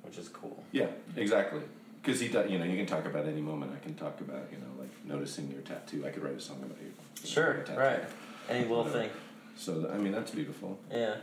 which 0.06 0.18
is 0.18 0.30
cool. 0.30 0.64
Yeah, 0.72 0.88
exactly. 1.16 1.62
Because 2.02 2.20
he, 2.20 2.28
does, 2.28 2.50
you 2.50 2.60
know, 2.60 2.66
you 2.66 2.78
can 2.78 2.86
talk 2.86 3.06
about 3.06 3.26
any 3.26 3.42
moment. 3.42 3.72
I 3.76 3.84
can 3.84 3.96
talk 3.96 4.22
about, 4.22 4.44
you 4.52 4.58
know, 4.60 4.68
like 4.80 4.90
noticing 5.06 5.50
your 5.52 5.62
tattoo. 5.62 6.06
I 6.06 6.10
could 6.10 6.24
write 6.24 6.36
a 6.36 6.40
song 6.40 6.58
about 6.64 6.78
you. 6.82 6.92
Sure, 7.28 7.56
your 7.56 7.64
tattoo. 7.64 7.80
right. 7.80 8.04
Any 8.50 8.62
little 8.62 8.84
Whatever. 8.84 9.00
thing. 9.00 9.10
So 9.58 9.90
I 9.94 9.98
mean, 9.98 10.12
that's 10.12 10.32
beautiful. 10.32 10.78
Yeah. 10.92 11.16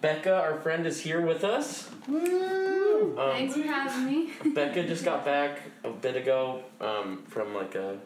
Becca, 0.00 0.34
our 0.34 0.60
friend, 0.60 0.86
is 0.86 1.00
here 1.00 1.20
with 1.20 1.42
us. 1.44 1.88
Woo! 2.08 3.16
Um, 3.18 3.30
Thanks 3.32 3.54
for 3.54 3.62
having 3.62 4.04
me. 4.06 4.30
Becca 4.54 4.86
just 4.86 5.04
got 5.04 5.24
back 5.24 5.60
a 5.84 5.90
bit 5.90 6.16
ago 6.16 6.62
um, 6.80 7.22
from 7.28 7.54
like 7.54 7.74
a 7.74 7.98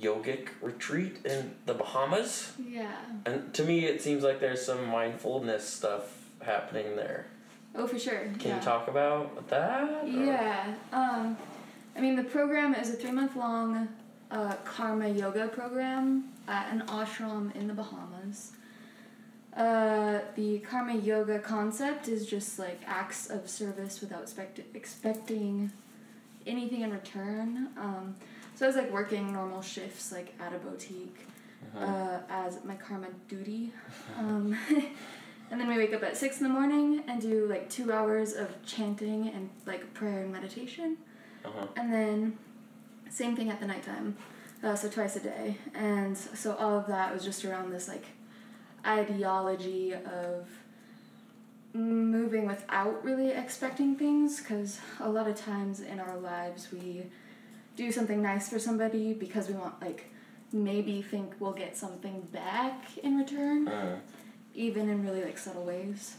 yogic 0.00 0.48
retreat 0.62 1.18
in 1.24 1.54
the 1.66 1.74
Bahamas. 1.74 2.52
Yeah. 2.58 2.94
And 3.26 3.52
to 3.54 3.64
me, 3.64 3.84
it 3.84 4.00
seems 4.02 4.22
like 4.22 4.40
there's 4.40 4.64
some 4.64 4.86
mindfulness 4.88 5.66
stuff 5.68 6.26
happening 6.42 6.96
there. 6.96 7.26
Oh, 7.74 7.86
for 7.86 7.98
sure. 7.98 8.18
Can 8.38 8.50
yeah. 8.50 8.56
you 8.56 8.62
talk 8.62 8.88
about 8.88 9.48
that? 9.48 9.82
or- 10.04 10.06
Yeah. 10.06 10.74
Um, 10.92 11.36
I 11.96 12.00
mean, 12.00 12.16
the 12.16 12.24
program 12.24 12.74
is 12.74 12.90
a 12.90 12.94
three 12.94 13.12
month 13.12 13.36
long 13.36 13.88
uh, 14.30 14.54
karma 14.64 15.08
yoga 15.08 15.48
program 15.48 16.24
at 16.48 16.72
an 16.72 16.82
ashram 16.86 17.54
in 17.56 17.68
the 17.68 17.74
Bahamas. 17.74 18.52
Uh, 19.56 20.20
the 20.36 20.60
karma 20.60 20.94
yoga 20.94 21.38
concept 21.40 22.06
is 22.08 22.26
just 22.26 22.58
like 22.58 22.80
acts 22.86 23.28
of 23.30 23.48
service 23.48 24.00
without 24.00 24.22
expect- 24.22 24.60
expecting 24.74 25.72
anything 26.46 26.82
in 26.82 26.92
return. 26.92 27.68
Um, 27.76 28.14
so 28.54 28.66
I 28.66 28.68
was 28.68 28.76
like 28.76 28.92
working 28.92 29.32
normal 29.32 29.62
shifts, 29.62 30.12
like 30.12 30.34
at 30.40 30.52
a 30.52 30.58
boutique, 30.58 31.26
uh, 31.76 32.18
as 32.28 32.62
my 32.64 32.74
karma 32.74 33.08
duty. 33.28 33.72
Um, 34.18 34.56
and 35.50 35.60
then 35.60 35.68
we 35.68 35.76
wake 35.76 35.92
up 35.92 36.02
at 36.02 36.16
six 36.16 36.40
in 36.40 36.44
the 36.44 36.52
morning 36.52 37.02
and 37.08 37.20
do 37.20 37.46
like 37.46 37.68
two 37.68 37.92
hours 37.92 38.34
of 38.34 38.48
chanting 38.64 39.28
and 39.28 39.50
like 39.66 39.92
prayer 39.94 40.22
and 40.22 40.32
meditation. 40.32 40.96
Uh-huh. 41.44 41.66
And 41.76 41.92
then 41.92 42.38
same 43.08 43.34
thing 43.34 43.50
at 43.50 43.58
the 43.60 43.66
nighttime, 43.66 44.16
uh, 44.62 44.74
so 44.74 44.88
twice 44.88 45.16
a 45.16 45.20
day. 45.20 45.56
And 45.74 46.16
so 46.16 46.54
all 46.54 46.78
of 46.78 46.86
that 46.86 47.12
was 47.12 47.24
just 47.24 47.44
around 47.44 47.72
this 47.72 47.88
like 47.88 48.06
ideology 48.86 49.92
of 49.94 50.48
moving 51.72 52.46
without 52.46 53.04
really 53.04 53.30
expecting 53.30 53.94
things 53.94 54.40
because 54.40 54.78
a 55.00 55.08
lot 55.08 55.28
of 55.28 55.36
times 55.36 55.80
in 55.80 56.00
our 56.00 56.16
lives 56.18 56.68
we 56.72 57.04
do 57.76 57.92
something 57.92 58.20
nice 58.20 58.48
for 58.48 58.58
somebody 58.58 59.12
because 59.12 59.48
we 59.48 59.54
want 59.54 59.80
like 59.80 60.10
maybe 60.52 61.00
think 61.00 61.32
we'll 61.38 61.52
get 61.52 61.76
something 61.76 62.22
back 62.32 62.98
in 62.98 63.16
return 63.16 63.68
Uh, 63.68 64.00
even 64.60 64.88
in 64.88 65.02
really 65.04 65.22
like 65.24 65.38
subtle 65.38 65.64
ways 65.64 66.16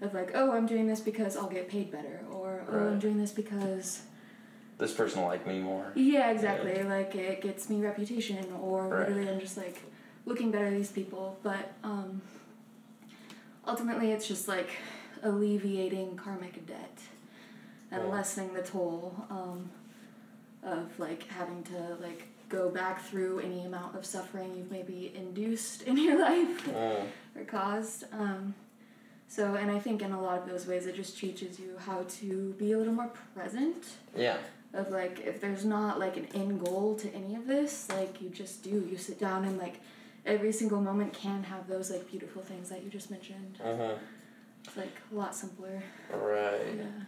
of 0.00 0.12
like 0.14 0.30
oh 0.34 0.52
i'm 0.52 0.66
doing 0.66 0.86
this 0.86 1.00
because 1.00 1.36
i'll 1.36 1.48
get 1.48 1.68
paid 1.68 1.90
better 1.90 2.20
or 2.32 2.64
oh 2.72 2.88
i'm 2.88 2.98
doing 2.98 3.18
this 3.18 3.30
because 3.30 4.02
this 4.78 4.92
person 4.92 5.20
will 5.20 5.28
like 5.28 5.46
me 5.46 5.58
more. 5.60 5.92
yeah 5.94 6.30
exactly 6.30 6.82
like 6.82 7.14
it 7.14 7.40
gets 7.40 7.68
me 7.70 7.80
reputation 7.80 8.44
or 8.60 8.88
Right. 8.88 9.08
literally 9.08 9.28
i'm 9.30 9.40
just 9.40 9.56
like 9.56 9.80
looking 10.26 10.50
better 10.50 10.66
at 10.66 10.72
these 10.72 10.90
people 10.90 11.38
but 11.42 11.72
um 11.84 12.22
ultimately 13.66 14.10
it's 14.12 14.26
just 14.26 14.48
like 14.48 14.70
alleviating 15.22 16.16
karmic 16.16 16.66
debt 16.66 16.98
and 17.90 18.02
Yeah. 18.02 18.08
lessening 18.08 18.52
the 18.54 18.62
toll 18.62 19.14
um 19.30 19.70
of 20.62 20.98
like 20.98 21.26
having 21.28 21.62
to 21.64 21.96
like 22.00 22.28
go 22.54 22.70
back 22.70 23.00
through 23.02 23.40
any 23.40 23.64
amount 23.64 23.96
of 23.96 24.04
suffering 24.04 24.54
you've 24.56 24.70
maybe 24.70 25.12
induced 25.14 25.82
in 25.82 25.96
your 25.96 26.18
life 26.30 26.64
Mm, 26.66 27.06
or 27.36 27.44
caused. 27.44 28.04
Um, 28.12 28.54
so, 29.28 29.54
and 29.54 29.70
I 29.70 29.78
think 29.78 30.02
in 30.02 30.12
a 30.12 30.20
lot 30.20 30.38
of 30.38 30.48
those 30.48 30.66
ways, 30.66 30.86
it 30.86 30.94
just 30.94 31.18
teaches 31.18 31.58
you 31.58 31.76
how 31.78 32.04
to 32.20 32.52
be 32.58 32.72
a 32.72 32.78
little 32.78 32.94
more 32.94 33.10
present. 33.34 33.82
yeah. 34.16 34.36
Of 34.72 34.90
like, 34.90 35.20
if 35.24 35.40
there's 35.40 35.64
not 35.64 36.00
like 36.00 36.16
an 36.16 36.26
end 36.34 36.64
goal 36.64 36.96
to 36.96 37.08
any 37.14 37.36
of 37.36 37.46
this, 37.46 37.88
like 37.90 38.20
you 38.20 38.28
just 38.28 38.64
do. 38.64 38.84
You 38.90 38.96
sit 38.96 39.20
down 39.20 39.44
and 39.44 39.56
like 39.56 39.76
every 40.26 40.50
single 40.50 40.80
moment 40.80 41.12
can 41.12 41.44
have 41.44 41.68
those 41.68 41.92
like 41.92 42.10
beautiful 42.10 42.42
things 42.42 42.70
that 42.70 42.82
you 42.82 42.90
just 42.90 43.08
mentioned. 43.08 43.58
Uh-huh. 43.64 43.94
It's 44.64 44.76
like 44.76 44.96
a 45.12 45.14
lot 45.14 45.32
simpler. 45.36 45.80
Right. 46.12 46.74
Yeah. 46.76 47.04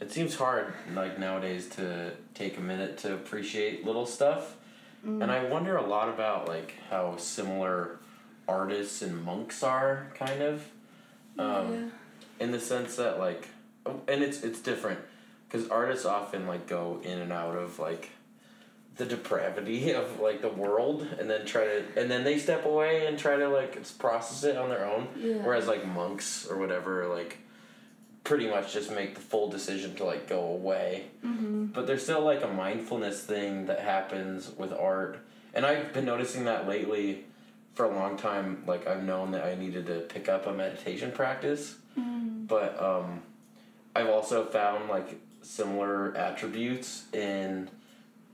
It 0.00 0.12
seems 0.12 0.36
hard, 0.36 0.72
like 0.94 1.18
nowadays, 1.18 1.68
to 1.70 2.12
take 2.34 2.56
a 2.56 2.60
minute 2.60 2.98
to 2.98 3.14
appreciate 3.14 3.84
little 3.84 4.06
stuff, 4.06 4.54
and 5.04 5.24
I 5.30 5.44
wonder 5.44 5.76
a 5.76 5.86
lot 5.86 6.08
about 6.08 6.48
like 6.48 6.74
how 6.90 7.16
similar 7.16 7.98
artists 8.46 9.00
and 9.02 9.22
monks 9.24 9.62
are, 9.62 10.10
kind 10.14 10.42
of, 10.42 10.64
um, 11.38 11.72
yeah. 11.72 12.44
in 12.44 12.50
the 12.52 12.60
sense 12.60 12.96
that 12.96 13.18
like, 13.18 13.48
oh, 13.86 14.00
and 14.08 14.22
it's 14.22 14.42
it's 14.42 14.60
different, 14.60 15.00
because 15.48 15.68
artists 15.68 16.04
often 16.06 16.46
like 16.46 16.66
go 16.66 17.00
in 17.02 17.18
and 17.18 17.32
out 17.32 17.56
of 17.56 17.78
like 17.78 18.10
the 18.96 19.04
depravity 19.06 19.92
of 19.94 20.20
like 20.20 20.42
the 20.42 20.48
world 20.48 21.06
and 21.18 21.30
then 21.30 21.46
try 21.46 21.64
to 21.64 21.84
and 21.96 22.10
then 22.10 22.24
they 22.24 22.38
step 22.38 22.64
away 22.64 23.06
and 23.06 23.18
try 23.18 23.36
to 23.36 23.48
like 23.48 23.80
process 23.98 24.44
it 24.44 24.56
on 24.56 24.68
their 24.68 24.84
own 24.84 25.06
Yeah. 25.16 25.34
whereas 25.36 25.66
like 25.68 25.86
monks 25.86 26.46
or 26.48 26.56
whatever 26.58 27.06
like 27.06 27.38
pretty 28.28 28.46
much 28.46 28.74
just 28.74 28.92
make 28.92 29.14
the 29.14 29.20
full 29.22 29.48
decision 29.48 29.94
to 29.94 30.04
like 30.04 30.28
go 30.28 30.44
away. 30.44 31.06
Mm-hmm. 31.24 31.66
but 31.66 31.86
there's 31.86 32.02
still 32.02 32.20
like 32.20 32.44
a 32.44 32.48
mindfulness 32.48 33.22
thing 33.22 33.64
that 33.66 33.80
happens 33.80 34.50
with 34.50 34.70
art. 34.70 35.18
And 35.54 35.64
i've 35.64 35.94
been 35.94 36.04
noticing 36.04 36.44
that 36.44 36.68
lately 36.68 37.24
for 37.74 37.86
a 37.86 37.94
long 37.94 38.18
time. 38.18 38.64
Like 38.66 38.86
i've 38.86 39.02
known 39.02 39.30
that 39.30 39.44
i 39.46 39.54
needed 39.54 39.86
to 39.86 40.00
pick 40.00 40.28
up 40.28 40.46
a 40.46 40.52
meditation 40.52 41.10
practice. 41.10 41.76
But 41.96 42.80
um 42.82 43.22
i've 43.96 44.10
also 44.10 44.44
found 44.44 44.90
like 44.90 45.18
similar 45.40 46.14
attributes 46.14 47.04
in 47.14 47.70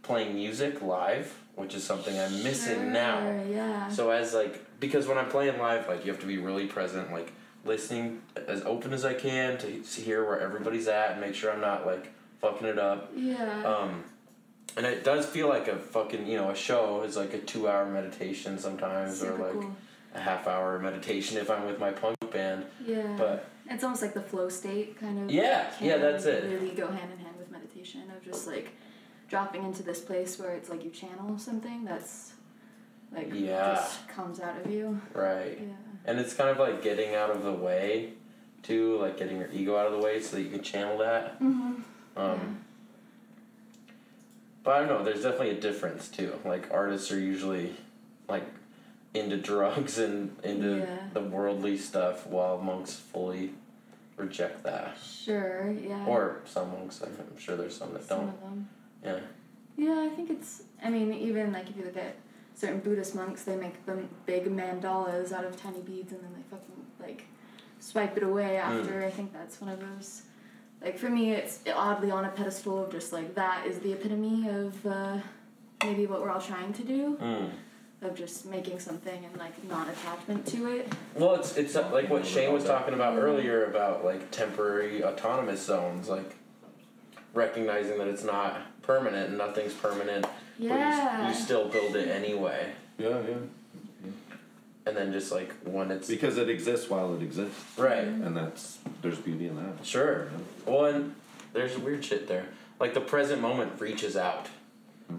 playing 0.02 0.34
music 0.34 0.82
live 0.82 1.32
which 1.54 1.72
is 1.74 1.84
something 1.84 2.18
i'm 2.18 2.42
missing 2.42 2.92
now. 2.92 3.20
Yeah. 3.48 3.88
so 3.88 4.10
as 4.10 4.34
like 4.34 4.60
because 4.80 5.06
when 5.06 5.18
I'm 5.18 5.28
playing 5.28 5.58
live, 5.58 5.86
like 5.88 6.04
you 6.04 6.10
have 6.12 6.20
to 6.20 6.26
be 6.26 6.38
really 6.38 6.66
present, 6.66 7.12
like 7.12 7.32
listening 7.64 8.22
as 8.46 8.62
open 8.62 8.92
as 8.92 9.04
I 9.04 9.14
can 9.14 9.58
to 9.58 9.66
hear 10.00 10.24
where 10.24 10.40
everybody's 10.40 10.88
at 10.88 11.12
and 11.12 11.20
make 11.20 11.34
sure 11.34 11.52
I'm 11.52 11.60
not 11.60 11.86
like 11.86 12.12
fucking 12.40 12.66
it 12.66 12.78
up. 12.78 13.10
yeah. 13.16 13.62
Um, 13.64 14.04
and 14.76 14.84
it 14.86 15.04
does 15.04 15.24
feel 15.24 15.48
like 15.48 15.68
a 15.68 15.76
fucking 15.76 16.26
you 16.26 16.36
know 16.36 16.50
a 16.50 16.54
show 16.54 17.02
is 17.02 17.16
like 17.16 17.32
a 17.32 17.38
two 17.38 17.68
hour 17.68 17.86
meditation 17.86 18.58
sometimes 18.58 19.20
Super 19.20 19.34
or 19.34 19.46
like 19.46 19.60
cool. 19.60 19.76
a 20.14 20.20
half 20.20 20.46
hour 20.48 20.78
meditation 20.78 21.38
if 21.38 21.48
I'm 21.50 21.64
with 21.66 21.78
my 21.78 21.90
punk 21.92 22.16
band. 22.32 22.64
Yeah. 22.84 23.14
But 23.16 23.48
It's 23.70 23.84
almost 23.84 24.02
like 24.02 24.14
the 24.14 24.20
flow 24.22 24.48
state 24.48 24.98
kind 24.98 25.18
of. 25.22 25.30
Yeah, 25.30 25.70
yeah, 25.80 25.96
that's 25.98 26.24
it. 26.24 26.44
Really 26.44 26.74
go 26.74 26.88
hand 26.88 27.12
in 27.12 27.18
hand 27.18 27.36
with 27.38 27.50
meditation 27.50 28.02
of 28.16 28.22
just 28.24 28.46
like 28.48 28.72
dropping 29.28 29.62
into 29.64 29.82
this 29.82 30.00
place 30.00 30.38
where 30.38 30.54
it's 30.54 30.68
like 30.68 30.84
you 30.84 30.90
channel 30.90 31.38
something 31.38 31.84
that's 31.84 32.32
like 33.14 33.30
Yeah. 33.32 33.74
just 33.76 34.08
comes 34.08 34.40
out 34.40 34.60
of 34.60 34.70
you. 34.70 35.00
right, 35.14 35.58
Yeah. 35.60 35.74
And 36.04 36.18
it's 36.18 36.34
kind 36.34 36.50
of 36.50 36.58
like 36.58 36.82
getting 36.82 37.14
out 37.14 37.30
of 37.30 37.42
the 37.42 37.52
way, 37.52 38.10
too, 38.62 38.96
like 38.98 39.16
getting 39.18 39.38
your 39.38 39.48
ego 39.52 39.76
out 39.76 39.86
of 39.86 39.92
the 39.92 39.98
way 39.98 40.20
so 40.20 40.36
that 40.36 40.42
you 40.42 40.50
can 40.50 40.62
channel 40.62 40.98
that. 40.98 41.34
Mm-hmm. 41.40 41.74
Um, 42.16 42.60
But 44.62 44.70
I 44.76 44.78
don't 44.80 44.88
know. 44.88 45.04
There's 45.04 45.22
definitely 45.22 45.50
a 45.50 45.60
difference 45.60 46.08
too. 46.08 46.38
Like 46.44 46.70
artists 46.72 47.10
are 47.12 47.18
usually 47.18 47.74
like 48.28 48.44
into 49.12 49.36
drugs 49.36 49.98
and 49.98 50.34
into 50.42 50.78
Yeah. 50.78 50.98
the 51.12 51.20
worldly 51.20 51.76
stuff, 51.76 52.26
while 52.26 52.58
monks 52.58 52.94
fully 52.94 53.50
reject 54.16 54.62
that. 54.62 54.96
Sure. 55.04 55.70
Yeah. 55.70 56.06
Or 56.06 56.40
some 56.46 56.70
monks. 56.70 57.02
I'm 57.02 57.38
sure 57.38 57.56
there's 57.56 57.76
some 57.76 57.92
that 57.92 58.04
some 58.04 58.20
don't. 58.20 58.28
of 58.30 58.40
them. 58.40 58.68
Yeah. 59.04 59.18
Yeah, 59.76 60.08
I 60.10 60.14
think 60.14 60.30
it's. 60.30 60.62
I 60.82 60.88
mean, 60.88 61.12
even 61.12 61.52
like 61.52 61.68
if 61.68 61.76
you 61.76 61.84
look 61.84 61.96
at 61.96 62.14
certain 62.54 62.80
Buddhist 62.80 63.14
monks, 63.14 63.42
they 63.44 63.56
make 63.56 63.84
them 63.86 64.08
big 64.26 64.44
mandalas 64.46 65.32
out 65.32 65.44
of 65.44 65.60
tiny 65.60 65.80
beads, 65.80 66.12
and 66.12 66.20
then 66.22 66.30
they 66.34 66.42
fucking 66.56 66.86
like 67.00 67.24
swipe 67.80 68.16
it 68.16 68.22
away 68.22 68.60
Hmm. 68.62 68.78
after. 68.80 69.04
I 69.04 69.10
think 69.10 69.32
that's 69.32 69.60
one 69.60 69.70
of 69.70 69.80
those 69.80 70.22
like 70.82 70.98
for 70.98 71.08
me, 71.08 71.32
it's 71.32 71.60
oddly 71.74 72.10
on 72.10 72.26
a 72.26 72.28
pedestal 72.28 72.84
of 72.84 72.92
just 72.92 73.12
like 73.12 73.34
that 73.34 73.66
is 73.66 73.78
the 73.78 73.92
epitome 73.92 74.48
of 74.48 74.86
uh, 74.86 75.16
maybe 75.82 76.06
what 76.06 76.20
we're 76.20 76.30
all 76.30 76.40
trying 76.40 76.72
to 76.74 76.82
do. 76.82 77.16
Mm. 77.20 77.50
Of 78.02 78.14
just 78.14 78.44
making 78.44 78.80
something 78.80 79.24
and 79.24 79.34
like 79.38 79.64
non-attachment 79.64 80.44
to 80.48 80.66
it. 80.66 80.92
Well, 81.14 81.36
it's 81.36 81.56
it's 81.56 81.74
uh, 81.74 81.88
like 81.90 82.10
what 82.10 82.26
Shane 82.26 82.52
was 82.52 82.64
talking 82.64 82.92
about 82.92 83.16
earlier 83.18 83.64
about 83.64 84.04
like 84.04 84.30
temporary 84.30 85.02
autonomous 85.02 85.64
zones, 85.64 86.10
like 86.10 86.36
recognizing 87.32 87.96
that 87.98 88.08
it's 88.08 88.24
not 88.24 88.60
permanent 88.82 89.30
and 89.30 89.38
nothing's 89.38 89.72
permanent, 89.72 90.26
but 90.58 90.64
you, 90.64 90.70
Yeah. 90.70 91.28
you 91.28 91.34
still 91.34 91.68
build 91.68 91.96
it 91.96 92.08
anyway, 92.08 92.72
Yeah, 92.98 93.20
yeah. 93.28 94.08
and 94.86 94.96
then 94.96 95.12
just 95.12 95.32
like 95.32 95.52
when 95.64 95.90
it's 95.90 96.08
Because 96.08 96.38
it 96.38 96.48
exists 96.48 96.88
while 96.90 97.14
it 97.14 97.22
exists, 97.22 97.78
right, 97.78 98.04
and 98.04 98.36
that's 98.36 98.78
there's 99.02 99.18
beauty 99.18 99.46
in 99.48 99.56
that. 99.56 99.84
sure. 99.84 100.28
Well, 100.66 100.86
and 100.86 101.14
there's 101.52 101.76
weird 101.78 102.04
shit 102.04 102.26
there. 102.28 102.46
Like 102.80 102.94
the 102.94 103.00
present 103.00 103.40
moment 103.40 103.80
reaches 103.80 104.16
out 104.16 104.48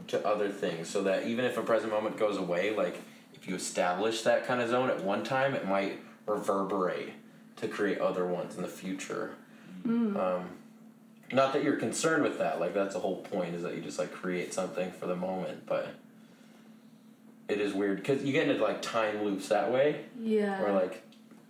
to 0.08 0.26
other 0.28 0.50
things, 0.50 0.90
so 0.90 1.04
that 1.04 1.26
even 1.28 1.46
if 1.46 1.58
a 1.58 1.62
present 1.62 1.92
moment 1.92 2.18
goes 2.18 2.38
away, 2.38 2.76
like 2.76 3.00
if 3.34 3.48
you 3.48 3.56
establish 3.56 4.22
that 4.24 4.46
kind 4.46 4.62
of 4.62 4.70
zone 4.70 4.90
at 4.90 5.04
one 5.04 5.24
time, 5.24 5.54
it 5.54 5.68
might 5.68 6.00
reverberate 6.26 7.14
to 7.58 7.68
create 7.68 8.00
other 8.00 8.26
ones 8.26 8.56
in 8.56 8.62
the 8.62 8.68
future. 8.68 9.32
Um, 9.86 10.50
not 11.32 11.54
that 11.54 11.64
you're 11.64 11.76
concerned 11.78 12.24
with 12.24 12.38
that, 12.40 12.60
like 12.60 12.74
that's 12.74 12.94
the 12.94 13.00
whole 13.00 13.18
point 13.18 13.56
is 13.56 13.64
that 13.64 13.76
you 13.76 13.82
just 13.82 13.98
like 14.00 14.12
create 14.12 14.54
something 14.54 14.92
for 14.92 15.08
the 15.08 15.16
moment, 15.16 15.66
but 15.66 15.90
it 17.48 17.60
is 17.60 17.74
weird 17.74 17.98
because 17.98 18.24
you 18.24 18.32
get 18.32 18.48
into 18.50 18.64
like 18.64 18.82
time 18.82 19.24
loops 19.24 19.48
that 19.50 19.72
way, 19.72 20.06
Yeah. 20.20 20.62
where 20.62 20.72
like 20.74 21.02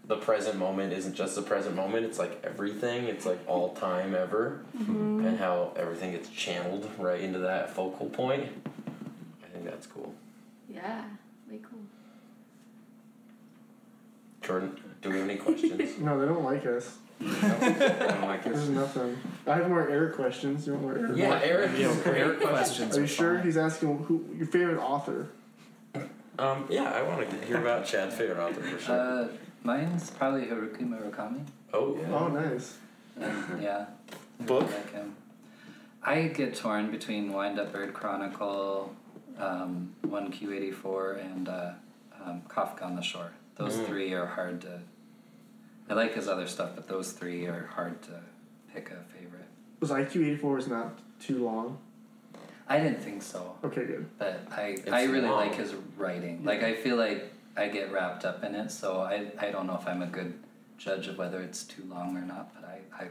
the 0.08 0.18
present 0.18 0.58
moment 0.58 0.94
isn't 0.94 1.14
just 1.16 1.36
the 1.36 1.42
present 1.42 1.76
moment; 1.76 2.06
it's 2.06 2.20
like 2.20 2.40
everything. 2.44 3.06
It's 3.06 3.26
like 3.26 3.40
all 3.48 3.74
time 3.74 4.14
ever, 4.14 4.64
mm-hmm. 4.78 5.26
and 5.26 5.40
how 5.40 5.74
everything 5.76 6.12
gets 6.12 6.30
channeled 6.30 6.90
right 7.00 7.20
into 7.22 7.40
that 7.40 7.72
focal 7.72 8.08
point. 8.08 8.44
I 9.44 9.48
think 9.54 9.66
that's 9.66 9.88
cool. 9.88 10.14
yeah. 10.70 11.06
Way 11.50 11.60
cool. 11.64 11.80
Jordan, 14.42 14.78
do 15.02 15.10
we 15.10 15.20
have 15.20 15.30
any 15.30 15.40
questions? 15.40 15.98
No, 16.00 16.20
they 16.20 16.26
don't 16.28 16.44
like 16.44 16.66
us. 16.66 16.98
I 17.22 17.26
don't 18.10 18.22
like 18.24 18.44
There's 18.44 18.60
this. 18.68 18.70
nothing. 18.70 19.18
I 19.48 19.56
have 19.56 19.70
more 19.70 19.88
Eric 19.90 20.16
questions. 20.16 20.68
You 20.68 20.74
want 20.74 20.84
more 20.86 20.98
Eric? 20.98 21.18
Yeah, 21.18 21.40
Eric. 21.44 21.72
Eric 22.06 22.42
questions. 22.42 22.98
Are 22.98 23.02
you 23.02 23.08
sure? 23.08 23.36
fine. 23.38 23.46
He's 23.46 23.58
asking 23.58 23.98
who 24.04 24.26
your 24.38 24.48
favorite 24.48 24.80
author. 24.82 25.28
Um, 26.38 26.66
yeah, 26.70 26.92
I 26.92 27.02
want 27.04 27.30
to 27.30 27.46
hear 27.46 27.58
about 27.62 27.86
Chad's 27.86 28.16
favorite 28.16 28.38
author 28.44 28.62
for 28.62 28.80
sure. 28.80 29.00
Uh, 29.00 29.28
mine's 29.64 30.10
probably 30.12 30.42
Haruki 30.48 30.82
Murakami. 30.82 31.46
oh, 31.74 31.98
yeah. 31.98 32.14
Oh, 32.14 32.28
nice. 32.28 32.78
And, 33.20 33.64
yeah. 33.64 33.86
I 34.42 34.44
Book? 34.44 34.64
really 34.64 34.74
like 34.74 34.92
him. 34.92 35.16
I 36.04 36.24
get 36.24 36.56
torn 36.56 36.92
between 36.92 37.32
Wind 37.32 37.58
Up 37.58 37.72
Bird 37.72 37.94
Chronicle, 37.94 38.94
um, 39.40 39.96
1Q84, 40.06 41.22
and 41.26 41.48
uh, 41.48 41.72
um, 42.26 42.42
Kafka 42.50 42.84
on 42.84 42.96
the 42.98 43.02
Shore. 43.02 43.32
Those 43.56 43.74
Mm. 43.78 43.86
three 43.86 44.14
are 44.14 44.26
hard 44.26 44.60
to. 44.62 44.82
I 45.90 45.94
like 45.94 46.14
his 46.16 46.28
other 46.28 46.48
stuff, 46.48 46.72
but 46.76 46.88
those 46.88 47.12
three 47.12 47.46
are 47.46 47.68
hard 47.68 48.02
to 48.04 48.20
pick 48.74 48.90
a 48.92 49.04
favorite. 49.18 49.46
Was 49.80 49.92
IQ 49.92 50.16
eighty 50.26 50.36
four 50.38 50.58
is 50.58 50.68
not 50.68 51.00
too 51.20 51.44
long? 51.46 51.78
I 52.68 52.80
didn't 52.80 53.00
think 53.02 53.22
so, 53.22 53.56
Okay, 53.64 53.86
good. 53.86 54.08
but 54.18 54.42
I, 54.52 54.62
It's 54.70 54.90
I 54.92 55.04
really 55.04 55.28
long. 55.28 55.38
like 55.50 55.56
his 55.56 55.76
writing. 55.98 56.44
Like, 56.44 56.64
I 56.64 56.74
feel 56.74 56.96
like 56.96 57.32
I 57.56 57.68
get 57.68 57.92
wrapped 57.92 58.26
up 58.26 58.44
in 58.44 58.56
it, 58.56 58.72
so 58.72 59.02
I, 59.02 59.28
I 59.40 59.52
don't 59.52 59.68
know 59.68 59.76
if 59.80 59.88
I'm 59.88 60.02
a 60.02 60.08
good 60.08 60.34
judge 60.80 61.08
of 61.08 61.20
whether 61.20 61.40
it's 61.42 61.62
too 61.64 61.84
long 61.88 62.18
or 62.18 62.22
not, 62.22 62.52
but 62.56 62.68
I, 62.68 63.04
I 63.04 63.08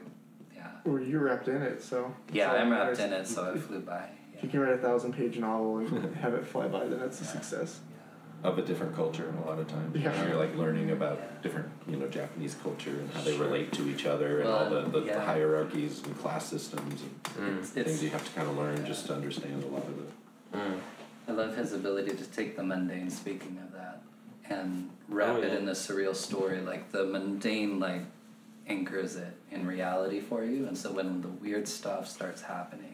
yeah. 0.57 0.67
Well, 0.85 1.01
you're 1.01 1.23
wrapped 1.23 1.47
in 1.47 1.63
it, 1.63 1.81
so. 1.85 2.13
Yeah, 2.33 2.51
I'm 2.51 2.69
wrapped 2.71 2.95
it's- 2.95 3.07
in 3.07 3.13
it, 3.13 3.29
so 3.29 3.53
it 3.53 3.59
flew 3.61 3.79
by. 3.79 4.09
If 4.37 4.43
you 4.43 4.49
can 4.49 4.59
write 4.59 4.73
a 4.75 4.79
thousand 4.79 5.13
page 5.15 5.39
novel 5.39 5.79
and 5.79 6.17
have 6.21 6.35
it 6.35 6.45
fly 6.45 6.67
by, 6.67 6.89
then 6.89 7.01
it's 7.03 7.21
a 7.21 7.25
success. 7.25 7.79
Of 8.45 8.59
a 8.59 8.63
different 8.63 8.95
culture, 8.95 9.33
a 9.43 9.49
lot 9.49 9.59
of 9.59 9.67
times. 9.69 9.97
Yeah. 9.97 10.29
You're 10.29 10.37
like 10.37 10.55
learning 10.55 10.91
about 10.91 11.43
different, 11.43 11.67
you 11.89 11.97
know, 11.97 12.07
Japanese 12.09 12.55
culture 12.63 12.91
and 12.91 13.11
how 13.13 13.23
they 13.23 13.35
relate 13.39 13.73
to 13.73 13.89
each 13.89 14.05
other 14.05 14.41
and 14.41 14.49
all 14.51 14.69
the, 14.69 14.83
the, 14.83 15.01
yeah. 15.01 15.15
the 15.15 15.21
hierarchies 15.23 16.03
and 16.05 16.17
class 16.19 16.45
systems 16.47 17.01
and 17.01 17.61
Mm. 17.63 17.65
things 17.65 18.03
you 18.03 18.11
have 18.11 18.23
to 18.23 18.31
kind 18.33 18.47
of 18.47 18.57
learn 18.59 18.85
just 18.85 19.07
to 19.07 19.15
understand 19.15 19.65
a 19.65 19.67
lot 19.67 19.83
of 19.85 19.99
it. 19.99 20.11
Mm. 20.53 20.79
I 21.27 21.33
love 21.33 21.57
his 21.57 21.73
ability 21.73 22.15
to 22.15 22.25
take 22.25 22.55
the 22.55 22.63
mundane, 22.63 23.09
speaking 23.11 23.59
of 23.65 23.73
that, 23.73 24.03
and 24.51 24.91
wrap 25.09 25.37
Oh, 25.37 25.43
it 25.43 25.53
in 25.55 25.67
a 25.67 25.73
surreal 25.73 26.15
story. 26.15 26.61
Like 26.61 26.93
the 26.93 27.05
mundane, 27.07 27.81
like 27.81 28.03
anchors 28.69 29.17
it 29.17 29.35
in 29.51 29.67
reality 29.67 30.21
for 30.21 30.45
you, 30.45 30.67
and 30.67 30.77
so 30.77 30.93
when 30.93 31.23
the 31.23 31.29
weird 31.29 31.67
stuff 31.67 32.07
starts 32.09 32.43
happening, 32.43 32.91
it's 32.91 32.94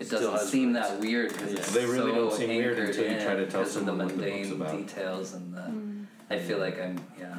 It 0.00 0.06
Still 0.06 0.32
doesn't 0.32 0.48
seem 0.48 0.74
roots. 0.74 0.88
that 0.88 0.98
weird 1.00 1.32
because 1.32 1.52
Yeah. 1.52 1.58
it's 1.58 1.72
They 1.72 1.84
really 1.84 2.10
so 2.10 2.14
don't 2.14 2.32
seem 2.32 2.48
weird 2.48 2.78
anchored 2.78 2.88
until 2.88 3.04
you 3.04 3.10
in 3.18 3.22
try 3.24 3.34
to 3.36 3.46
tell 3.46 3.60
because 3.60 3.76
of 3.76 3.84
the 3.84 3.90
someone 3.90 4.06
what 4.08 4.16
the 4.16 4.22
book's 4.22 4.48
mundane 4.48 4.60
about. 4.60 4.76
details 4.78 5.34
and 5.34 5.54
the. 5.54 5.60
Mm. 5.60 6.04
I 6.30 6.38
feel 6.38 6.58
like 6.58 6.80
I'm 6.80 6.98
yeah. 7.18 7.34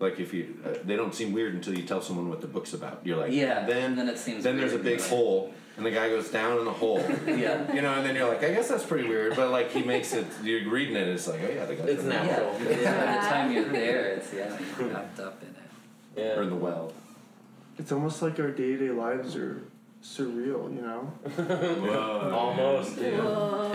Like 0.00 0.18
if 0.18 0.34
you, 0.34 0.56
uh, 0.66 0.70
they 0.84 0.96
don't 0.96 1.14
seem 1.14 1.32
weird 1.32 1.54
until 1.54 1.74
you 1.76 1.84
tell 1.84 2.02
someone 2.02 2.28
what 2.28 2.40
the 2.40 2.46
book's 2.48 2.72
about. 2.74 3.00
You're 3.04 3.16
like, 3.16 3.32
Yeah, 3.32 3.64
Then 3.66 3.94
then 3.96 4.08
it 4.08 4.18
seems 4.18 4.42
then 4.42 4.56
there's 4.56 4.72
a 4.72 4.78
big 4.78 5.00
right. 5.00 5.08
hole, 5.08 5.52
and 5.76 5.84
the 5.86 5.90
guy 5.90 6.08
goes 6.08 6.30
down 6.30 6.58
in 6.58 6.64
the 6.64 6.72
hole. 6.72 6.98
Yeah. 7.26 7.72
You 7.72 7.80
know, 7.82 7.92
and 7.94 8.04
then 8.06 8.14
you're 8.16 8.26
like, 8.28 8.42
I 8.42 8.52
guess 8.52 8.68
that's 8.68 8.84
pretty 8.84 9.06
weird, 9.08 9.36
but 9.36 9.50
like 9.50 9.70
he 9.70 9.82
makes 9.82 10.12
it. 10.14 10.26
You're 10.42 10.68
reading 10.70 10.96
it, 10.96 11.06
it's 11.08 11.28
like, 11.28 11.40
oh 11.42 11.52
yeah, 11.52 11.64
the 11.66 11.74
guy's 11.76 11.88
It's 11.88 12.02
in 12.02 12.08
the 12.08 12.18
hole. 12.18 12.26
natural. 12.26 12.60
Yeah, 12.62 12.80
yeah. 12.80 13.04
By 13.06 13.22
the 13.22 13.28
time 13.34 13.52
you're 13.52 13.64
there, 13.68 14.06
it's 14.14 14.32
yeah, 14.34 14.58
you're 14.78 14.88
wrapped 14.88 15.20
up 15.20 15.42
in 15.42 15.48
it. 15.50 16.24
Yeah. 16.26 16.38
or 16.38 16.42
in 16.42 16.50
the 16.50 16.56
well. 16.56 16.92
It's 17.78 17.92
almost 17.92 18.20
like 18.22 18.38
our 18.40 18.50
day 18.50 18.76
to 18.76 18.78
day 18.78 18.90
lives 18.90 19.36
are 19.36 19.62
surreal, 20.04 20.72
you 20.74 20.82
know? 20.82 21.12
Almost, 22.32 22.96
dude. 22.96 23.18
Whoa. 23.24 23.72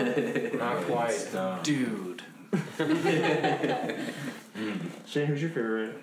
Not 0.54 0.84
quite. 0.86 1.62
Dude. 1.64 2.22
Shane, 5.06 5.26
who's 5.26 5.40
your 5.42 5.50
favorite? 5.50 5.96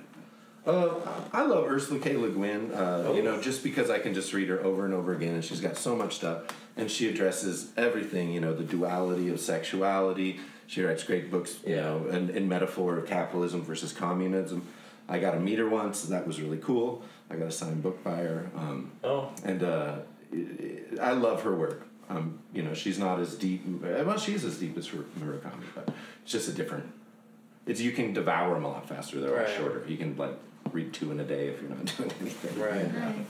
Uh, 0.65 0.95
I 1.31 1.45
love 1.45 1.65
Ursula 1.65 1.99
K. 1.99 2.17
Le 2.17 2.29
Guin. 2.29 2.71
Uh, 2.73 3.05
Oh. 3.07 3.13
You 3.15 3.21
know, 3.23 3.39
just 3.41 3.63
because 3.63 3.89
I 3.89 3.99
can 3.99 4.13
just 4.13 4.33
read 4.33 4.49
her 4.49 4.61
over 4.63 4.83
and 4.85 4.93
over 4.93 5.13
again, 5.13 5.33
and 5.35 5.43
she's 5.45 5.61
got 5.61 5.77
so 5.77 5.95
much 5.95 6.15
stuff, 6.15 6.43
and 6.75 6.91
she 6.91 7.07
addresses 7.09 7.71
everything. 7.77 8.31
You 8.31 8.41
know, 8.41 8.53
the 8.53 8.63
duality 8.65 9.29
of 9.29 9.39
sexuality. 9.39 10.39
She 10.67 10.83
writes 10.83 11.03
great 11.03 11.31
books. 11.31 11.59
You 11.65 11.75
Yeah. 11.75 11.81
know, 11.83 12.07
and 12.11 12.29
in 12.31 12.49
metaphor 12.49 12.97
of 12.97 13.05
capitalism 13.07 13.61
versus 13.61 13.93
communism. 13.93 14.63
I 15.07 15.19
got 15.19 15.31
to 15.31 15.39
meet 15.39 15.57
her 15.57 15.69
once. 15.69 16.01
That 16.03 16.27
was 16.27 16.41
really 16.41 16.57
cool. 16.57 17.01
I 17.29 17.37
got 17.37 17.47
a 17.47 17.51
signed 17.51 17.81
book 17.81 18.03
by 18.03 18.15
her. 18.17 18.49
Um, 18.57 18.91
Oh. 19.05 19.29
and 19.45 19.63
uh, 19.63 19.99
I 21.01 21.11
love 21.13 21.43
her 21.43 21.55
work. 21.55 21.83
Um, 22.09 22.39
you 22.53 22.63
know, 22.63 22.73
she's 22.73 22.97
not 22.97 23.19
as 23.19 23.35
deep. 23.35 23.63
Well, 23.81 24.17
she 24.17 24.33
is 24.33 24.45
as 24.45 24.57
deep 24.57 24.77
as 24.77 24.91
Mur- 24.93 25.03
Murakami, 25.19 25.65
but 25.75 25.89
it's 26.23 26.31
just 26.31 26.47
a 26.47 26.53
different. 26.53 26.85
It's 27.65 27.81
you 27.81 27.91
can 27.91 28.13
devour 28.13 28.53
them 28.53 28.63
a 28.63 28.69
lot 28.69 28.87
faster. 28.87 29.19
They're 29.19 29.33
Right. 29.33 29.47
all 29.49 29.55
shorter. 29.55 29.83
You 29.87 29.97
can 29.97 30.15
like 30.15 30.31
read 30.71 30.93
two 30.93 31.11
in 31.11 31.19
a 31.19 31.23
day 31.25 31.47
if 31.49 31.61
you're 31.61 31.69
not 31.69 31.85
doing 31.97 32.11
anything. 32.21 32.61
Right. 32.61 32.75
And, 32.81 32.93
Nice. 32.93 33.25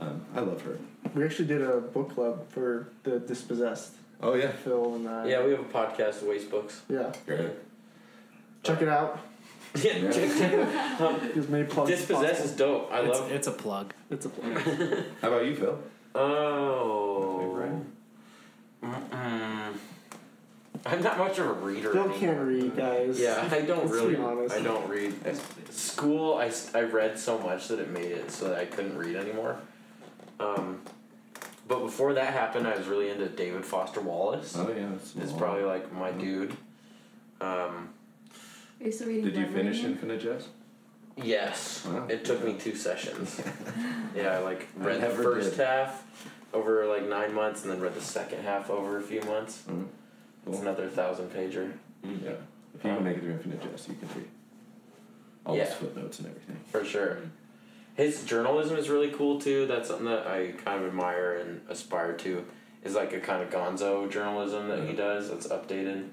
um, 0.00 0.20
I 0.34 0.40
love 0.40 0.60
her. 0.62 0.78
We 1.14 1.24
actually 1.24 1.48
did 1.48 1.62
a 1.62 1.78
book 1.80 2.14
club 2.14 2.50
for 2.50 2.88
the 3.02 3.18
Dispossessed. 3.20 3.92
Oh 4.22 4.34
yeah. 4.34 4.52
Phil 4.52 4.94
and 4.96 5.08
I. 5.08 5.26
Yeah, 5.28 5.44
we 5.44 5.52
have 5.52 5.60
a 5.60 5.64
podcast, 5.64 6.22
Waste 6.22 6.50
Books. 6.50 6.82
Yeah. 6.88 7.12
Great. 7.26 7.50
Check 8.62 8.82
it 8.82 8.88
out. 8.88 9.20
Yeah, 9.82 10.10
check 10.10 10.30
check- 10.38 11.00
um, 11.02 11.16
As 11.36 11.48
many 11.50 11.64
plugs 11.64 11.90
as 11.90 12.40
is 12.40 12.52
dope. 12.52 12.90
I 12.90 13.00
it's, 13.00 13.18
love. 13.20 13.30
it's 13.32 13.46
a 13.46 13.50
plug. 13.50 13.92
It's 14.10 14.24
a 14.24 14.30
plug. 14.30 14.58
How 15.20 15.28
about 15.28 15.44
you, 15.44 15.54
Phil? 15.54 15.78
Oh. 16.16 17.58
Mm-mm. 18.82 19.74
I'm 20.84 21.02
not 21.02 21.18
much 21.18 21.38
of 21.38 21.46
a 21.46 21.52
reader. 21.52 21.92
Phil 21.92 22.02
anymore. 22.02 22.18
can't 22.18 22.40
read, 22.40 22.76
guys. 22.76 23.18
Yeah, 23.18 23.48
I 23.50 23.62
don't 23.62 23.86
Let's 23.86 23.92
really. 23.92 24.14
be 24.14 24.22
honest. 24.22 24.54
I 24.54 24.62
don't 24.62 24.88
read. 24.88 25.14
School, 25.70 26.34
I, 26.34 26.52
I 26.74 26.82
read 26.82 27.18
so 27.18 27.38
much 27.38 27.68
that 27.68 27.80
it 27.80 27.90
made 27.90 28.12
it 28.12 28.30
so 28.30 28.48
that 28.48 28.58
I 28.58 28.66
couldn't 28.66 28.96
read 28.96 29.16
anymore. 29.16 29.58
Um, 30.38 30.80
but 31.66 31.80
before 31.80 32.14
that 32.14 32.32
happened, 32.32 32.68
I 32.68 32.76
was 32.76 32.86
really 32.86 33.10
into 33.10 33.26
David 33.28 33.64
Foster 33.64 34.00
Wallace. 34.00 34.56
Oh 34.56 34.68
yeah. 34.68 34.88
That's 34.90 35.16
It's 35.16 35.32
probably 35.32 35.64
like 35.64 35.92
my 35.92 36.12
dude. 36.12 36.52
Um, 37.40 37.90
Are 38.80 38.86
you 38.86 38.92
still 38.92 39.08
reading 39.08 39.24
Did 39.24 39.36
you 39.36 39.46
finish 39.48 39.78
Rain? 39.78 39.92
Infinite 39.92 40.20
Jest? 40.20 40.48
Yes, 41.16 41.84
Wow. 41.86 42.06
it 42.08 42.24
took 42.24 42.44
me 42.44 42.54
two 42.54 42.74
sessions. 42.74 43.40
yeah, 44.14 44.30
I 44.32 44.38
like 44.38 44.68
I 44.80 44.84
read 44.84 45.00
the 45.00 45.08
first 45.10 45.56
did. 45.56 45.66
half 45.66 46.04
over 46.52 46.86
like 46.86 47.08
nine 47.08 47.34
months, 47.34 47.62
and 47.62 47.70
then 47.72 47.80
read 47.80 47.94
the 47.94 48.00
second 48.00 48.42
half 48.42 48.70
over 48.70 48.98
a 48.98 49.02
few 49.02 49.20
months. 49.22 49.62
Mhm. 49.68 49.86
It's 50.46 50.60
another 50.60 50.88
thousand 50.88 51.30
pager. 51.32 51.72
Yeah. 52.04 52.32
If 52.74 52.84
you 52.84 52.90
can 52.94 53.04
make 53.04 53.16
it 53.16 53.22
through 53.22 53.32
Infinite 53.32 53.62
Jest, 53.62 53.88
you 53.88 53.94
can 53.94 54.08
read 54.14 54.28
all 55.44 55.56
Yeah. 55.56 55.64
those 55.64 55.74
footnotes 55.74 56.18
and 56.18 56.28
everything. 56.28 56.56
For 56.70 56.84
sure. 56.84 57.18
His 57.94 58.24
journalism 58.24 58.76
is 58.76 58.90
really 58.90 59.10
cool 59.10 59.40
too. 59.40 59.66
That's 59.66 59.88
something 59.88 60.06
that 60.06 60.26
I 60.26 60.52
kind 60.64 60.82
of 60.82 60.88
admire 60.88 61.38
and 61.38 61.62
aspire 61.68 62.12
to. 62.18 62.44
Is 62.84 62.94
like 62.94 63.12
a 63.12 63.18
kind 63.20 63.42
of 63.42 63.50
gonzo 63.50 64.08
journalism 64.08 64.68
that 64.68 64.84
he 64.86 64.92
does 64.94 65.28
that's 65.30 65.48
updated. 65.48 66.10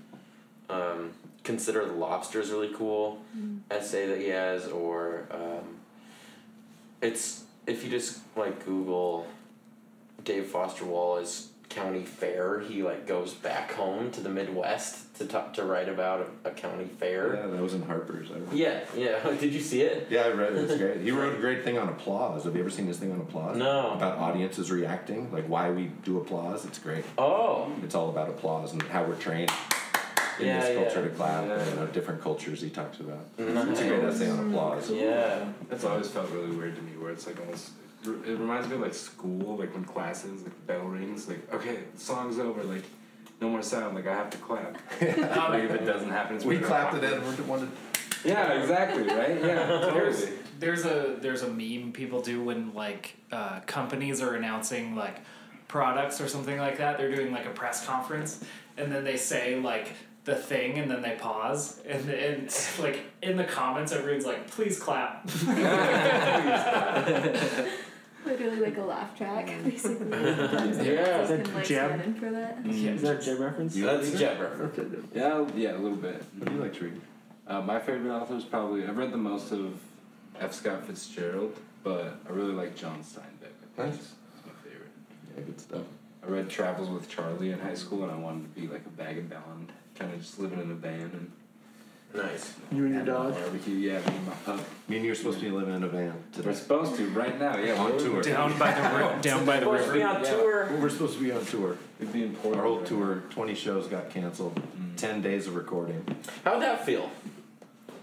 Um, 0.69 1.11
Consider 1.43 1.85
the 1.85 1.93
lobsters 1.93 2.51
really 2.51 2.71
cool 2.73 3.21
essay 3.69 4.07
that 4.07 4.17
he 4.19 4.29
has, 4.29 4.67
or 4.67 5.27
um, 5.31 5.75
it's 7.01 7.43
if 7.67 7.83
you 7.83 7.89
just 7.89 8.19
like 8.37 8.63
Google 8.65 9.27
Dave 10.23 10.45
Foster 10.47 10.85
Wallace 10.85 11.49
county 11.69 12.03
fair, 12.03 12.59
he 12.59 12.83
like 12.83 13.07
goes 13.07 13.33
back 13.33 13.71
home 13.73 14.11
to 14.11 14.21
the 14.21 14.29
Midwest 14.29 15.15
to 15.15 15.25
talk 15.25 15.53
to 15.55 15.63
write 15.63 15.89
about 15.89 16.29
a, 16.45 16.49
a 16.49 16.51
county 16.51 16.85
fair. 16.85 17.35
Yeah, 17.35 17.47
that 17.47 17.61
was 17.61 17.73
in 17.73 17.81
Harper's. 17.81 18.29
I 18.31 18.35
read. 18.35 18.53
Yeah, 18.53 18.79
yeah. 18.95 19.31
Did 19.39 19.53
you 19.53 19.59
see 19.59 19.81
it? 19.81 20.07
Yeah, 20.09 20.21
I 20.21 20.29
read 20.29 20.53
it. 20.53 20.59
It's 20.69 20.77
great. 20.77 21.01
He 21.01 21.11
wrote 21.19 21.35
a 21.35 21.39
great 21.39 21.63
thing 21.63 21.77
on 21.77 21.89
applause. 21.89 22.45
Have 22.45 22.53
you 22.55 22.61
ever 22.61 22.69
seen 22.69 22.85
this 22.87 22.99
thing 22.99 23.11
on 23.11 23.19
applause? 23.19 23.57
No. 23.57 23.91
About 23.91 24.17
audiences 24.17 24.71
reacting, 24.71 25.31
like 25.31 25.45
why 25.49 25.71
we 25.71 25.91
do 26.05 26.19
applause. 26.19 26.63
It's 26.63 26.79
great. 26.79 27.03
Oh, 27.17 27.71
It's 27.83 27.95
all 27.95 28.09
about 28.09 28.29
applause 28.29 28.71
and 28.71 28.81
how 28.83 29.03
we're 29.03 29.15
trained 29.15 29.51
in 30.39 30.45
Yeah, 30.47 30.59
this 30.59 30.69
yeah. 30.69 30.83
culture 30.83 31.09
to 31.09 31.15
clap. 31.15 31.45
Yeah. 31.45 31.53
And, 31.59 31.69
you 31.69 31.75
know, 31.77 31.87
different 31.87 32.21
cultures 32.21 32.61
he 32.61 32.69
talks 32.69 32.99
about. 32.99 33.19
Nice. 33.39 33.67
It's 33.69 33.81
a 33.81 33.87
great 33.87 34.03
essay 34.03 34.29
on 34.29 34.47
applause. 34.49 34.89
yeah. 34.91 35.45
That's 35.69 35.83
always 35.83 36.09
felt 36.09 36.29
really 36.31 36.51
weird 36.55 36.75
to 36.75 36.81
me, 36.81 36.91
where 36.97 37.11
it's 37.11 37.27
like 37.27 37.39
almost. 37.39 37.71
It 38.05 38.37
reminds 38.37 38.67
me 38.67 38.75
of 38.75 38.81
like 38.81 38.93
school, 38.93 39.55
like 39.57 39.73
when 39.73 39.85
classes, 39.85 40.43
like 40.43 40.67
bell 40.67 40.81
rings, 40.83 41.27
like 41.29 41.53
okay, 41.53 41.79
song's 41.95 42.37
over, 42.37 42.61
like 42.63 42.83
no 43.39 43.47
more 43.49 43.61
sound, 43.61 43.95
like 43.95 44.07
I 44.07 44.13
have 44.13 44.29
to 44.31 44.37
clap. 44.39 44.73
like 45.01 45.63
if 45.63 45.71
it 45.71 45.85
doesn't 45.85 46.09
happen, 46.09 46.35
it's 46.35 46.43
We 46.43 46.55
really 46.55 46.67
clapped 46.67 46.95
at 46.95 47.03
awkward. 47.05 47.21
Edward 47.21 47.47
wanted. 47.47 47.69
Yeah, 48.25 48.59
exactly, 48.59 49.03
right? 49.03 49.37
Yeah, 49.39 49.65
There's 49.93 50.19
totally. 50.21 50.37
there's 50.59 50.85
a 50.85 51.17
there's 51.21 51.43
a 51.43 51.47
meme 51.47 51.93
people 51.93 52.21
do 52.21 52.43
when 52.43 52.73
like 52.73 53.15
uh, 53.31 53.61
companies 53.61 54.21
are 54.21 54.33
announcing 54.35 54.95
like 54.97 55.19
products 55.69 56.19
or 56.19 56.27
something 56.27 56.57
like 56.57 56.77
that. 56.79 56.97
They're 56.97 57.13
doing 57.15 57.31
like 57.31 57.45
a 57.45 57.51
press 57.51 57.85
conference, 57.85 58.43
and 58.77 58.91
then 58.91 59.05
they 59.05 59.15
say 59.17 59.55
like 59.59 59.93
the 60.25 60.35
thing, 60.35 60.77
and 60.79 60.89
then 60.89 61.01
they 61.01 61.15
pause, 61.19 61.79
and 61.87 62.09
and 62.09 62.67
like 62.79 63.01
in 63.21 63.35
the 63.37 63.43
comments, 63.43 63.91
everyone's 63.91 64.25
like, 64.25 64.49
"Please 64.49 64.79
clap." 64.79 65.25
Literally 68.25 68.61
like 68.61 68.77
a 68.77 68.81
laugh 68.81 69.17
track, 69.17 69.47
basically. 69.65 70.07
Yeah. 70.17 70.65
Just 70.65 70.79
That 71.29 71.43
can, 71.43 71.53
like, 71.55 71.65
jab? 71.65 71.89
stand 71.91 72.01
in 72.03 72.13
for 72.15 72.31
that. 72.31 72.65
Is 72.65 73.01
that 73.01 73.17
a 73.17 73.21
Jeb 73.21 73.39
reference? 73.39 73.75
That's 73.75 74.11
Jeb 74.17 74.39
reference. 74.39 74.79
Okay. 74.79 74.97
Yeah, 75.13 75.45
yeah, 75.55 75.75
a 75.75 75.79
little 75.79 75.97
bit. 75.97 76.23
What 76.37 76.47
do 76.47 76.55
you 76.55 76.61
like 76.61 76.73
to 76.75 76.85
read? 76.85 77.01
Uh, 77.47 77.61
my 77.61 77.79
favorite 77.79 78.09
author 78.15 78.35
is 78.37 78.45
probably 78.45 78.85
I've 78.87 78.95
read 78.97 79.11
the 79.11 79.17
most 79.17 79.51
of 79.51 79.73
F. 80.39 80.53
Scott 80.53 80.85
Fitzgerald, 80.87 81.57
but 81.83 82.15
I 82.27 82.31
really 82.31 82.53
like 82.53 82.75
John 82.77 83.03
Steinbeck. 83.03 83.51
I 83.77 83.81
think 83.81 83.89
Nice. 83.89 83.97
he's 83.97 84.11
he's 84.35 84.45
my 84.45 84.53
favorite. 84.69 84.91
Yeah, 85.35 85.43
good 85.43 85.59
stuff. 85.59 85.83
I 86.25 86.27
read 86.27 86.49
Travels 86.49 86.89
with 86.89 87.09
Charlie 87.09 87.51
in 87.51 87.59
high 87.59 87.75
school, 87.75 88.03
and 88.03 88.11
I 88.11 88.15
wanted 88.15 88.55
to 88.55 88.61
be 88.61 88.67
like 88.67 88.85
a 88.85 88.89
vagabond, 88.89 89.73
kind 90.03 90.13
of 90.15 90.21
just 90.21 90.39
living 90.39 90.59
in 90.59 90.71
a 90.71 90.75
van 90.75 91.01
and 91.01 91.31
Nice. 92.15 92.53
You 92.71 92.85
and 92.85 92.93
your 92.93 93.05
dog. 93.05 93.33
barbecue. 93.33 93.73
Yeah, 93.73 93.97
me 93.97 94.15
and 94.15 94.27
my 94.27 94.33
pup. 94.45 94.59
Me 94.87 94.97
and 94.97 95.05
you 95.05 95.11
are 95.13 95.15
supposed 95.15 95.39
to 95.39 95.45
be 95.45 95.49
living 95.49 95.73
in 95.73 95.81
a 95.81 95.87
van 95.87 96.13
today. 96.31 96.47
We're 96.49 96.53
supposed 96.53 96.95
to 96.97 97.09
right 97.09 97.39
now. 97.39 97.57
Yeah, 97.57 97.73
On 97.73 97.91
we're- 97.91 98.03
tour. 98.03 98.21
down 98.21 98.55
by 98.59 98.71
the 98.71 98.81
ri- 98.81 99.21
down 99.21 99.45
by 99.45 99.59
the 99.59 99.65
Supposed 99.65 99.85
to 99.87 99.93
be 99.93 99.97
river. 99.99 100.09
on 100.11 100.23
Yeah. 100.23 100.29
tour. 100.29 100.69
We're 100.79 100.89
supposed 100.89 101.17
to 101.17 101.23
be 101.23 101.31
on 101.31 101.43
tour. 101.43 101.75
We'd 101.99 102.13
be 102.13 102.23
in 102.25 102.33
Portland. 102.35 102.57
Our 102.61 102.67
whole 102.67 102.77
right 102.77 102.85
tour, 102.85 103.23
20 103.31 103.55
shows 103.55 103.87
got 103.87 104.11
canceled. 104.11 104.61
10 104.97 105.23
days 105.23 105.47
of 105.47 105.55
recording. 105.55 106.05
How'd 106.45 106.61
that 106.61 106.85
feel? 106.85 107.09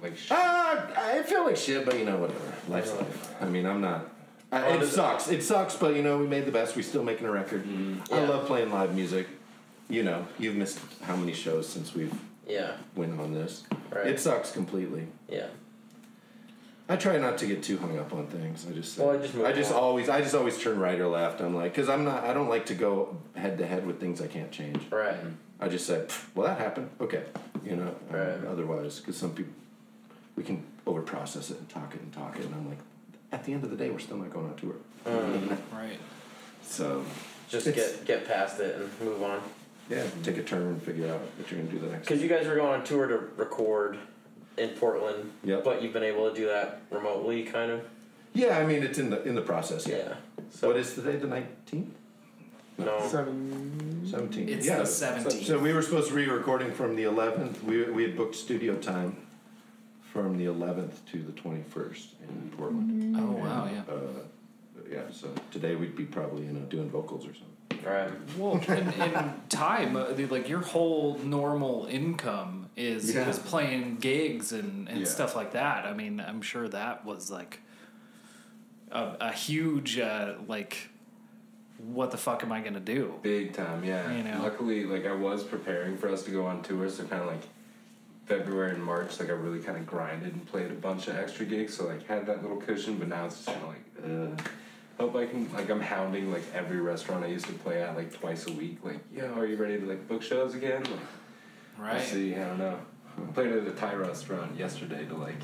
Like, 0.02 0.16
sh- 0.16 0.32
Uh, 0.32 0.86
I 0.96 1.22
feel 1.24 1.44
like 1.44 1.56
shit, 1.56 1.84
but 1.84 1.96
you 1.96 2.04
know, 2.04 2.16
whatever. 2.16 2.52
Life's 2.68 2.92
life. 2.92 3.34
I 3.40 3.44
mean, 3.44 3.64
I'm 3.64 3.80
not. 3.80 4.08
I, 4.50 4.70
it 4.72 4.86
sucks. 4.88 5.28
It 5.28 5.44
sucks, 5.44 5.76
but 5.76 5.94
you 5.94 6.02
know, 6.02 6.18
we 6.18 6.26
made 6.26 6.46
the 6.46 6.50
best. 6.52 6.74
We're 6.74 6.82
still 6.82 7.04
making 7.04 7.28
a 7.28 7.30
record. 7.30 7.64
I 8.10 8.16
Yeah. 8.22 8.28
love 8.28 8.46
playing 8.46 8.72
live 8.72 8.92
music. 8.92 9.28
You 9.90 10.04
know, 10.04 10.26
you've 10.38 10.54
missed 10.56 10.78
how 11.02 11.16
many 11.16 11.32
shows 11.34 11.68
since 11.68 11.94
we've 11.94 12.14
Yeah. 12.48 12.72
went 12.94 13.18
on 13.20 13.34
this. 13.34 13.64
Right. 13.92 14.06
It 14.06 14.20
sucks 14.20 14.52
completely. 14.52 15.08
yeah. 15.28 15.46
I 16.88 16.96
try 16.96 17.18
not 17.18 17.38
to 17.38 17.46
get 17.46 17.62
too 17.62 17.78
hung 17.78 17.96
up 18.00 18.12
on 18.12 18.26
things. 18.26 18.66
I 18.68 18.72
just, 18.72 18.98
Well, 18.98 19.10
I 19.10 19.18
just 19.18 19.36
I 19.36 19.52
just 19.52 19.70
on. 19.70 19.78
always, 19.78 20.08
I 20.08 20.20
just 20.22 20.34
always 20.34 20.60
turn 20.60 20.80
right 20.80 20.98
or 20.98 21.06
left. 21.06 21.40
I'm 21.40 21.54
like, 21.54 21.72
because 21.72 21.88
I'm 21.88 22.02
not, 22.04 22.24
I 22.24 22.34
don't 22.34 22.48
like 22.48 22.66
to 22.66 22.74
go 22.74 23.16
head 23.36 23.58
to 23.58 23.66
head 23.66 23.86
with 23.86 24.00
things 24.00 24.20
I 24.20 24.26
can't 24.26 24.50
change. 24.50 24.80
Right. 24.90 25.14
I 25.60 25.68
just 25.68 25.86
say, 25.86 26.04
well, 26.34 26.48
that 26.48 26.58
happened. 26.58 26.90
Okay, 27.00 27.22
you 27.64 27.76
know. 27.76 27.94
um, 28.10 28.16
Right. 28.16 28.44
Otherwise, 28.44 28.98
because 28.98 29.16
some 29.16 29.30
people, 29.34 29.52
we 30.34 30.42
can 30.42 30.64
over 30.84 31.00
process 31.02 31.50
it 31.52 31.58
and 31.58 31.68
talk 31.68 31.94
it 31.94 32.00
and 32.00 32.12
talk 32.12 32.36
it, 32.40 32.44
and 32.44 32.54
I'm 32.56 32.68
like, 32.68 32.78
at 33.30 33.44
the 33.44 33.52
end 33.52 33.62
of 33.62 33.70
the 33.70 33.76
day, 33.76 33.90
we're 33.90 34.00
still 34.00 34.16
not 34.16 34.30
going 34.32 34.46
on 34.46 34.56
tour. 34.56 34.74
Right. 35.06 35.98
So 36.62 37.04
Just 37.48 37.66
get 37.72 38.04
get 38.04 38.26
past 38.26 38.58
it 38.58 38.74
and 38.74 38.90
move 39.08 39.22
on. 39.22 39.40
Yeah, 39.90 40.04
take 40.22 40.38
a 40.38 40.42
turn 40.42 40.62
and 40.62 40.82
figure 40.82 41.08
out 41.12 41.20
what 41.36 41.50
you're 41.50 41.60
gonna 41.60 41.70
do 41.72 41.78
the 41.78 41.88
next. 41.88 42.08
Because 42.08 42.22
you 42.22 42.28
guys 42.28 42.46
were 42.46 42.54
going 42.54 42.80
on 42.80 42.84
tour 42.84 43.06
to 43.06 43.18
record 43.36 43.98
in 44.56 44.70
Portland, 44.70 45.32
Yep. 45.44 45.64
but 45.64 45.82
you've 45.82 45.92
been 45.92 46.02
able 46.04 46.28
to 46.30 46.34
do 46.34 46.46
that 46.46 46.82
remotely, 46.90 47.42
kind 47.44 47.70
of. 47.70 47.80
Yeah, 48.32 48.58
I 48.58 48.64
mean, 48.66 48.82
it's 48.82 48.98
in 48.98 49.10
the 49.10 49.22
in 49.24 49.34
the 49.34 49.42
process. 49.42 49.86
Yeah. 49.86 49.96
Yeah. 49.96 50.14
So 50.50 50.68
what 50.68 50.76
is 50.76 50.94
today? 50.94 51.16
The 51.16 51.26
nineteenth. 51.26 51.94
no. 52.78 53.06
Seven. 53.08 54.06
17th. 54.06 54.48
It's 54.48 54.66
yeah. 54.66 54.78
the 54.78 54.86
so- 54.86 55.06
17th. 55.06 55.44
So, 55.44 55.58
we 55.58 55.72
were 55.72 55.82
supposed 55.82 56.08
to 56.08 56.14
be 56.16 56.26
recording 56.26 56.72
from 56.72 56.96
the 56.96 57.04
11th. 57.04 57.62
We, 57.62 57.84
we 57.90 58.02
had 58.02 58.16
booked 58.16 58.34
studio 58.34 58.74
time 58.76 59.16
from 60.12 60.36
the 60.38 60.46
11th 60.46 61.04
to 61.12 61.18
the 61.22 61.32
21st 61.32 62.06
in 62.28 62.50
Portland. 62.56 63.16
Oh 63.18 63.32
wow, 63.32 63.68
yeah. 63.70 63.82
Uh, 63.92 64.22
yeah, 64.90 65.02
so 65.12 65.28
today 65.52 65.76
we'd 65.76 65.94
be 65.94 66.04
probably 66.04 66.44
you 66.46 66.52
know 66.52 66.60
doing 66.62 66.90
vocals 66.90 67.24
or 67.24 67.34
something. 67.34 67.46
Right. 67.84 68.10
Well, 68.38 68.56
in, 68.68 68.92
in 68.92 69.32
time, 69.48 69.96
uh, 69.96 70.06
like 70.28 70.48
your 70.48 70.60
whole 70.60 71.18
normal 71.18 71.86
income 71.90 72.68
is 72.76 73.14
Yeah. 73.14 73.28
is 73.28 73.38
playing 73.38 73.96
gigs 73.96 74.52
and, 74.52 74.88
and 74.88 75.00
Yeah. 75.00 75.06
stuff 75.06 75.34
like 75.36 75.52
that. 75.52 75.84
I 75.86 75.92
mean, 75.94 76.20
I'm 76.20 76.42
sure 76.42 76.68
that 76.68 77.04
was 77.04 77.30
like 77.30 77.60
a, 78.90 79.16
a 79.20 79.32
huge 79.32 79.98
uh, 79.98 80.34
like, 80.46 80.88
what 81.78 82.10
the 82.10 82.16
fuck 82.18 82.42
am 82.42 82.52
I 82.52 82.60
gonna 82.60 82.80
do? 82.80 83.14
Big 83.22 83.52
time, 83.54 83.84
yeah. 83.84 84.14
You 84.16 84.22
know? 84.24 84.42
Luckily, 84.42 84.84
like 84.84 85.06
I 85.06 85.14
was 85.14 85.42
preparing 85.44 85.96
for 85.96 86.08
us 86.08 86.22
to 86.24 86.30
go 86.30 86.46
on 86.46 86.62
tour, 86.62 86.88
so 86.88 87.04
kind 87.04 87.22
of 87.22 87.28
like 87.28 87.42
February 88.26 88.72
and 88.74 88.84
March, 88.84 89.18
like 89.18 89.28
I 89.28 89.32
really 89.32 89.58
kind 89.60 89.76
of 89.78 89.86
grinded 89.86 90.32
and 90.34 90.46
played 90.46 90.70
a 90.70 90.74
bunch 90.74 91.08
of 91.08 91.16
extra 91.16 91.44
gigs, 91.46 91.74
so 91.74 91.86
like 91.86 92.06
had 92.06 92.26
that 92.26 92.42
little 92.42 92.58
cushion. 92.58 92.96
But 92.98 93.08
now 93.08 93.26
it's 93.26 93.36
just 93.44 93.46
kind 93.46 93.60
of 93.62 93.68
like, 93.68 94.38
uh, 94.38 94.42
hope 95.00 95.16
I 95.16 95.26
can 95.26 95.50
like 95.52 95.70
I'm 95.70 95.80
hounding 95.80 96.30
like 96.30 96.42
every 96.54 96.80
restaurant 96.80 97.24
I 97.24 97.28
used 97.28 97.46
to 97.46 97.52
play 97.54 97.82
at 97.82 97.96
like 97.96 98.12
twice 98.12 98.46
a 98.46 98.52
week. 98.52 98.78
Like, 98.84 99.00
yo, 99.14 99.32
are 99.34 99.46
you 99.46 99.56
ready 99.56 99.78
to 99.80 99.86
like 99.86 100.06
book 100.08 100.22
shows 100.22 100.54
again? 100.54 100.82
Like, 100.84 100.92
Right. 101.78 101.94
We'll 101.94 102.02
see, 102.04 102.34
I 102.34 102.44
don't 102.44 102.58
know. 102.58 102.78
I 103.16 103.32
played 103.32 103.52
at 103.52 103.66
a 103.66 103.70
Thai 103.70 103.94
restaurant 103.94 104.54
yesterday 104.58 105.06
to 105.06 105.14
like 105.14 105.38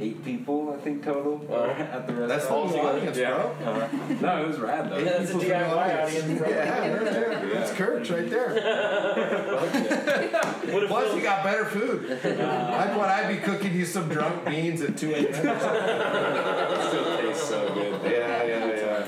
eight 0.00 0.24
people, 0.24 0.72
I 0.74 0.78
think 0.82 1.04
total 1.04 1.36
Wow. 1.36 1.66
at 1.70 2.06
the 2.06 2.14
restaurant. 2.14 2.28
That's 2.28 2.46
full 2.46 2.80
audience, 2.80 3.16
yeah. 3.18 3.34
bro. 3.34 3.72
Uh-huh. 3.72 4.14
No, 4.22 4.42
it 4.42 4.48
was 4.48 4.58
rad 4.58 4.90
though. 4.90 4.96
Yeah, 4.98 5.04
that's 5.18 5.30
a 5.30 5.38
People's 5.38 5.42
in 5.44 5.48
the 5.48 5.54
DIY 5.54 6.02
audience. 6.02 6.38
bro. 6.40 6.48
Yeah, 6.48 6.92
right 6.92 7.04
there. 7.04 7.50
That's 7.54 7.72
Kirk's 7.72 8.10
right 8.10 8.30
there. 8.30 8.48
What 10.66 10.82
if 10.82 10.88
Plus, 10.88 11.14
you 11.14 11.22
got 11.22 11.44
better 11.44 11.64
food. 11.64 12.10
I 12.24 12.88
thought 12.88 13.08
I'd 13.08 13.28
be 13.28 13.36
cooking 13.36 13.72
you 13.74 13.84
some 13.84 14.08
drunk 14.08 14.44
beans 14.44 14.80
at 14.82 14.96
2 14.96 15.10
a.m. 15.12 15.32
still 16.88 17.16
tastes 17.18 17.48
so 17.48 17.72
good. 17.74 18.00
yeah, 18.10 18.42
yeah, 18.44 18.66
yeah. 18.66 19.06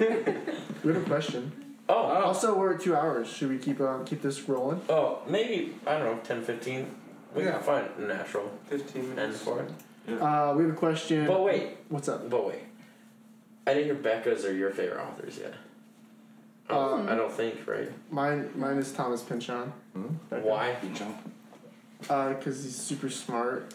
We 0.84 0.92
have 0.94 1.02
a 1.02 1.06
question. 1.06 1.52
Oh, 1.88 1.94
Also, 1.94 2.56
we're 2.56 2.74
at 2.74 2.80
two 2.80 2.96
hours. 2.96 3.28
Should 3.28 3.50
we 3.50 3.58
keep 3.58 3.80
uh, 3.80 3.98
keep 4.04 4.22
this 4.22 4.48
rolling? 4.48 4.80
oh, 4.88 5.18
maybe 5.28 5.74
I 5.86 5.98
don't 5.98 6.16
know, 6.16 6.20
10, 6.22 6.42
15. 6.44 6.86
We 7.34 7.44
Yeah. 7.44 7.52
can 7.52 7.62
find 7.62 7.86
a 7.98 8.02
natural 8.02 8.50
Fifteen 8.68 9.04
end 9.04 9.14
minutes. 9.16 9.42
for 9.42 9.60
it. 9.62 9.70
Uh, 10.20 10.54
we 10.56 10.64
have 10.64 10.72
a 10.72 10.76
question. 10.76 11.26
But 11.26 11.42
wait, 11.44 11.76
What's 11.88 12.08
up? 12.08 12.28
but 12.30 12.46
wait. 12.46 12.62
I 13.66 13.74
didn't 13.74 13.86
hear 13.86 13.94
Becca's 13.94 14.44
or 14.44 14.52
your 14.54 14.70
favorite 14.70 15.00
authors 15.00 15.38
yet. 15.38 15.54
I 16.68 16.74
don't- 16.74 17.08
I 17.08 17.14
don't 17.16 17.32
think, 17.32 17.66
right? 17.66 17.90
Mine 18.10 18.50
mine 18.54 18.78
is 18.78 18.90
Thomas 18.92 19.22
Pynchon. 19.22 19.72
Why? 20.30 20.76
Uh, 22.08 22.28
because 22.34 22.62
he's 22.64 22.76
super 22.76 23.10
smart. 23.10 23.74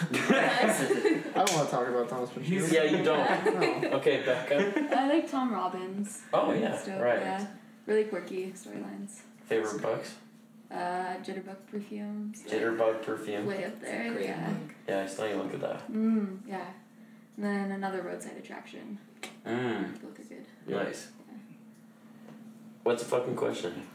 I 0.00 1.32
don't 1.34 1.52
want 1.54 1.68
to 1.68 1.74
talk 1.74 1.88
about 1.88 2.08
Thomas 2.08 2.30
Pynchon. 2.30 2.68
Yeah, 2.70 2.84
you 2.84 3.02
don't. 3.04 3.44
No. 3.82 3.90
Okay, 3.98 4.22
Becca. 4.24 4.96
I 4.96 5.08
like 5.08 5.30
Tom 5.30 5.52
Robbins. 5.52 6.22
Oh 6.32 6.52
yeah, 6.52 6.76
Stuff, 6.76 7.00
right. 7.00 7.20
Yeah. 7.20 7.46
Really 7.86 8.04
quirky 8.04 8.52
storylines. 8.56 9.20
Favorite 9.46 9.82
books? 9.82 10.14
Uh, 10.70 11.16
Jitterbug 11.22 11.56
perfumes. 11.70 12.42
Jitterbug 12.48 13.02
perfume. 13.02 13.46
Way 13.46 13.64
up 13.64 13.80
there. 13.80 14.12
Great 14.12 14.26
yeah. 14.26 14.48
book. 14.48 14.74
Yeah, 14.88 15.02
I 15.02 15.06
still 15.06 15.26
need 15.26 15.32
to 15.32 15.38
look 15.42 15.54
at 15.54 15.60
that. 15.60 15.92
Mm, 15.92 16.38
yeah. 16.46 16.64
And 17.36 17.44
then 17.44 17.72
another 17.72 18.02
roadside 18.02 18.36
attraction. 18.38 18.98
Mmm, 19.46 20.00
Both 20.00 20.20
are 20.20 20.22
good. 20.22 20.46
nice. 20.68 21.08
What's 22.82 23.02
the 23.02 23.08
fucking 23.08 23.36
question? 23.36 23.86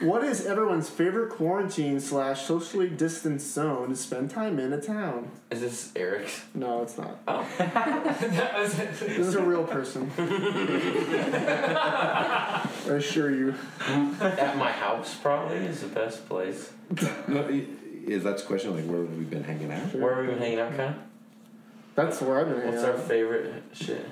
What 0.00 0.22
is 0.24 0.44
everyone's 0.44 0.90
favorite 0.90 1.30
quarantine 1.30 2.00
slash 2.00 2.42
socially 2.42 2.90
distanced 2.90 3.50
zone 3.54 3.88
to 3.88 3.96
spend 3.96 4.30
time 4.30 4.58
in 4.58 4.74
a 4.74 4.80
town? 4.80 5.30
Is 5.50 5.62
this 5.62 5.90
Eric's? 5.96 6.44
No, 6.54 6.82
it's 6.82 6.98
not. 6.98 7.18
Oh, 7.26 7.46
This 8.58 9.00
is 9.00 9.34
a 9.36 9.42
real 9.42 9.64
person. 9.64 10.10
I 10.18 12.68
assure 12.88 13.34
you. 13.34 13.54
at 14.20 14.58
my 14.58 14.70
house 14.70 15.14
probably 15.14 15.56
is 15.58 15.80
the 15.80 15.88
best 15.88 16.28
place. 16.28 16.72
No, 17.26 17.48
is 18.06 18.22
that 18.24 18.36
the 18.36 18.42
question? 18.44 18.76
Like, 18.76 18.84
where 18.84 19.00
have 19.00 19.16
we 19.16 19.24
been 19.24 19.44
hanging 19.44 19.72
out? 19.72 19.94
Where 19.94 20.16
have 20.16 20.26
we 20.26 20.32
been 20.32 20.42
hanging 20.42 20.60
out, 20.60 20.76
kind 20.76 20.94
That's 21.94 22.20
where 22.20 22.38
I've 22.40 22.48
been 22.48 22.58
hanging 22.60 22.74
What's 22.74 22.84
our 22.84 22.92
out. 22.96 23.00
favorite 23.00 23.62
shit? 23.72 24.04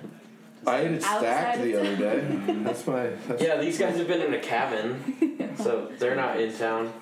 I 0.67 0.79
ate 0.81 0.91
a 0.93 1.01
stack 1.01 1.23
Outside 1.23 1.63
the 1.65 1.77
other 1.81 1.97
day. 1.97 2.21
That's 2.65 2.87
my. 2.87 3.07
That's 3.29 3.43
Yeah, 3.43 3.57
these 3.61 3.79
guys 3.79 3.97
have 3.99 4.07
been 4.09 4.21
in 4.23 4.35
a 4.35 4.39
cabin, 4.39 5.55
so 5.59 5.91
they're 5.99 6.17
not 6.17 6.41
in 6.41 6.53
town. 6.57 6.93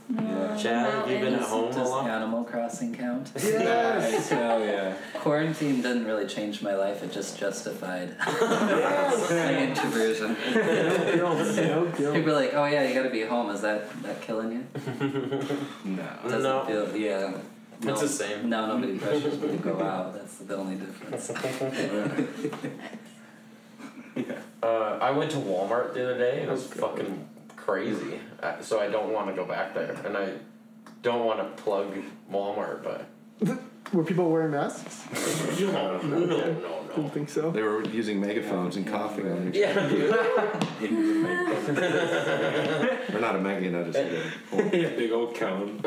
Chad, 0.58 0.92
have 0.92 1.10
you 1.10 1.18
been 1.18 1.34
at 1.34 1.42
home 1.42 1.70
a 1.70 1.74
Does 1.74 1.88
lot? 1.88 2.06
Animal 2.08 2.44
Crossing 2.44 2.94
count? 2.94 3.30
Yes. 3.42 4.30
Oh 4.32 4.62
yeah. 4.64 4.94
Quarantine 5.14 5.80
didn't 5.82 6.04
really 6.04 6.26
change 6.26 6.62
my 6.62 6.74
life. 6.74 7.02
It 7.02 7.12
just 7.12 7.38
justified 7.38 8.16
my 8.18 9.66
introversion. 9.68 10.34
People 10.36 12.30
are 12.30 12.34
like, 12.34 12.54
"Oh 12.54 12.64
yeah, 12.66 12.86
you 12.86 12.94
got 12.94 13.04
to 13.04 13.10
be 13.10 13.22
home. 13.22 13.50
Is 13.50 13.60
that 13.62 13.88
that 14.02 14.20
killing 14.22 14.52
you?" 14.52 14.64
No. 15.84 16.08
Doesn't 16.24 16.42
No. 16.42 16.64
feel 16.64 16.96
yeah. 16.96 17.32
It's 17.84 18.00
the 18.00 18.08
same. 18.08 18.48
No, 18.48 18.66
nobody 18.76 18.96
pressures 18.98 19.40
me 19.40 19.48
to 19.48 19.56
go 19.56 19.80
out. 19.82 20.14
That's 20.14 20.36
the 20.38 20.56
only 20.56 20.76
difference. 20.76 21.32
Uh, 24.62 24.98
I 25.00 25.10
went 25.10 25.30
to 25.32 25.38
Walmart 25.38 25.94
the 25.94 26.04
other 26.04 26.18
day 26.18 26.40
and 26.40 26.48
it 26.48 26.52
was 26.52 26.66
fucking 26.66 27.28
crazy. 27.56 28.20
Uh, 28.42 28.60
So 28.60 28.80
I 28.80 28.88
don't 28.88 29.12
want 29.12 29.28
to 29.28 29.34
go 29.34 29.44
back 29.44 29.74
there, 29.74 29.92
and 30.04 30.16
I 30.16 30.34
don't 31.02 31.24
want 31.24 31.38
to 31.40 31.62
plug 31.62 31.94
Walmart, 32.30 32.82
but 32.84 33.06
Were 33.92 34.04
people 34.04 34.30
wearing 34.30 34.52
masks? 34.52 35.04
no, 35.60 36.00
no, 36.00 36.00
no, 36.00 36.26
no, 36.26 36.84
Didn't 36.96 37.10
think 37.10 37.28
so. 37.28 37.50
They 37.50 37.62
were 37.62 37.84
using 37.84 38.20
megaphones 38.20 38.76
and 38.76 38.86
coughing 38.86 39.30
on 39.30 39.48
each 39.48 39.56
Yeah, 39.56 39.88
dude. 39.88 40.14
Or 43.14 43.20
not 43.20 43.36
a 43.36 43.40
mega, 43.40 43.70
not 43.70 43.86
just 43.86 43.98
a 43.98 44.56
Big 44.96 45.12
old 45.12 45.34
cone. 45.34 45.82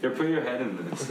Here, 0.00 0.10
put 0.10 0.28
your 0.28 0.42
head 0.42 0.60
in 0.60 0.90
this. 0.90 1.10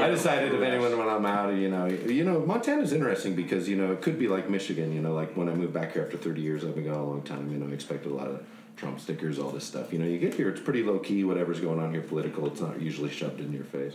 I 0.00 0.08
decided 0.08 0.54
if 0.54 0.62
anyone 0.62 0.96
when 0.98 1.08
I'm 1.08 1.26
out, 1.26 1.54
you 1.54 1.70
know, 1.70 1.86
you 1.86 2.24
know, 2.24 2.40
Montana's 2.40 2.92
interesting 2.92 3.34
because 3.34 3.68
you 3.68 3.76
know 3.76 3.92
it 3.92 4.02
could 4.02 4.18
be 4.18 4.28
like 4.28 4.48
Michigan. 4.50 4.92
You 4.92 5.00
know, 5.00 5.12
like 5.12 5.36
when 5.36 5.48
I 5.48 5.54
moved 5.54 5.72
back 5.72 5.92
here 5.92 6.02
after 6.02 6.16
30 6.16 6.40
years, 6.40 6.64
I've 6.64 6.74
been 6.74 6.84
gone 6.84 6.94
a 6.94 7.04
long 7.04 7.22
time. 7.22 7.50
You 7.50 7.58
know, 7.58 7.70
I 7.70 7.74
expected 7.74 8.12
a 8.12 8.14
lot 8.14 8.28
of 8.28 8.44
Trump 8.76 9.00
stickers, 9.00 9.38
all 9.38 9.50
this 9.50 9.64
stuff. 9.64 9.92
You 9.92 9.98
know, 9.98 10.06
you 10.06 10.18
get 10.18 10.34
here, 10.34 10.48
it's 10.48 10.60
pretty 10.60 10.82
low 10.82 10.98
key. 10.98 11.24
Whatever's 11.24 11.60
going 11.60 11.78
on 11.78 11.92
here, 11.92 12.02
political, 12.02 12.46
it's 12.46 12.60
not 12.60 12.80
usually 12.80 13.10
shoved 13.10 13.40
in 13.40 13.52
your 13.52 13.64
face. 13.64 13.94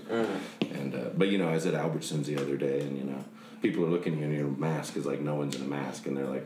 And 0.72 0.96
uh, 0.96 1.10
but 1.18 1.28
you 1.30 1.38
know, 1.38 1.50
I 1.50 1.54
was 1.54 1.66
at 1.66 1.74
Albertsons 1.74 2.26
the 2.26 2.38
other 2.38 2.58
day, 2.58 2.82
and 2.82 2.98
you 2.98 3.04
know, 3.04 3.24
people 3.62 3.84
are 3.86 3.90
looking 3.90 4.14
at 4.14 4.20
you 4.20 4.26
and 4.26 4.34
your 4.34 4.48
mask 4.48 4.96
is 4.96 5.06
like 5.06 5.20
no 5.22 5.36
one's 5.36 5.56
in 5.56 5.62
a 5.62 5.66
mask, 5.66 6.08
and 6.08 6.18
they're 6.18 6.26
like. 6.26 6.46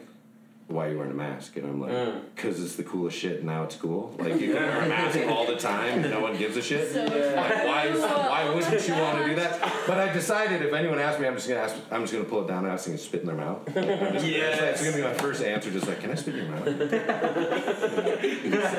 Why 0.67 0.87
are 0.87 0.91
you 0.91 0.97
wearing 0.97 1.11
a 1.11 1.15
mask? 1.15 1.57
And 1.57 1.67
I'm 1.67 1.81
like, 1.81 1.91
mm. 1.91 2.21
because 2.35 2.63
it's 2.63 2.75
the 2.75 2.83
coolest 2.83 3.17
shit. 3.17 3.37
and 3.37 3.45
Now 3.45 3.63
it's 3.63 3.75
cool. 3.75 4.15
Like 4.17 4.39
you 4.39 4.53
can 4.53 4.63
wear 4.63 4.81
a 4.81 4.87
mask 4.87 5.19
all 5.27 5.45
the 5.45 5.57
time, 5.57 5.99
and 6.03 6.09
no 6.09 6.21
one 6.21 6.37
gives 6.37 6.55
a 6.57 6.61
shit. 6.61 6.93
Like 7.33 7.65
why? 7.65 7.89
Why 7.89 8.49
wouldn't 8.55 8.87
you 8.87 8.93
want 8.93 9.17
to 9.19 9.25
do 9.27 9.35
that? 9.35 9.59
But 9.87 9.97
I 9.99 10.13
decided 10.13 10.61
if 10.61 10.73
anyone 10.73 10.99
asks 10.99 11.19
me, 11.19 11.27
I'm 11.27 11.35
just 11.35 11.47
gonna 11.47 11.61
ask. 11.61 11.75
I'm 11.91 12.01
just 12.01 12.13
gonna 12.13 12.25
pull 12.25 12.43
it 12.43 12.47
down 12.47 12.65
and 12.65 12.73
ask 12.73 12.85
them 12.85 12.93
to 12.93 12.99
spit 12.99 13.21
in 13.21 13.27
their 13.27 13.35
mouth. 13.35 13.67
Like, 13.75 13.77
I'm. 13.77 14.15
It's 14.15 14.83
gonna 14.83 14.95
be 14.95 15.03
my 15.03 15.13
first 15.13 15.43
answer. 15.43 15.71
Just 15.71 15.87
like, 15.87 15.99
can 15.99 16.11
I 16.11 16.15
spit 16.15 16.35
in 16.35 16.45
your 16.45 16.55
mouth? 16.55 16.67
and 16.67 16.79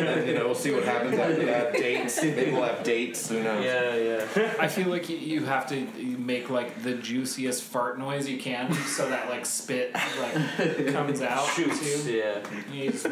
then, 0.08 0.26
you 0.26 0.34
know, 0.34 0.46
we'll 0.46 0.54
see 0.54 0.72
what 0.72 0.84
happens 0.84 1.18
after 1.18 1.44
that. 1.46 1.72
Dates. 1.74 2.22
Maybe 2.22 2.52
we'll 2.52 2.62
have 2.62 2.82
dates. 2.82 3.28
Who 3.28 3.42
knows? 3.42 3.64
yeah, 3.64 3.94
yeah. 3.96 4.54
I 4.58 4.68
feel 4.68 4.88
like 4.88 5.08
you, 5.08 5.16
you 5.16 5.44
have 5.44 5.66
to 5.68 5.86
make 6.24 6.48
like 6.50 6.82
the 6.82 6.94
juiciest 6.94 7.62
fart 7.62 7.98
noise 7.98 8.28
you 8.28 8.38
can, 8.38 8.72
so 8.72 9.08
that 9.10 9.28
like 9.28 9.44
spit 9.46 9.92
like 9.94 10.92
comes 10.92 11.20
out 11.32 11.46
Shoots, 11.50 12.04
too. 12.04 12.12
yeah. 12.12 12.38
You 12.72 12.90
just- 12.90 13.06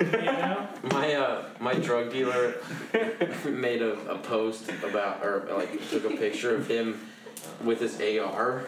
you 0.00 0.06
know? 0.22 0.68
My 0.92 1.14
uh, 1.14 1.44
my 1.60 1.74
drug 1.74 2.10
dealer 2.12 2.54
made 3.44 3.82
a, 3.82 3.92
a 4.10 4.18
post 4.18 4.70
about 4.82 5.24
or 5.24 5.46
like 5.56 5.88
took 5.90 6.04
a 6.04 6.16
picture 6.16 6.54
of 6.54 6.66
him 6.68 7.00
with 7.64 7.80
his 7.80 8.00
AR, 8.00 8.64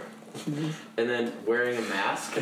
and 0.46 1.08
then 1.10 1.32
wearing 1.46 1.76
a 1.78 1.82
mask 1.82 2.38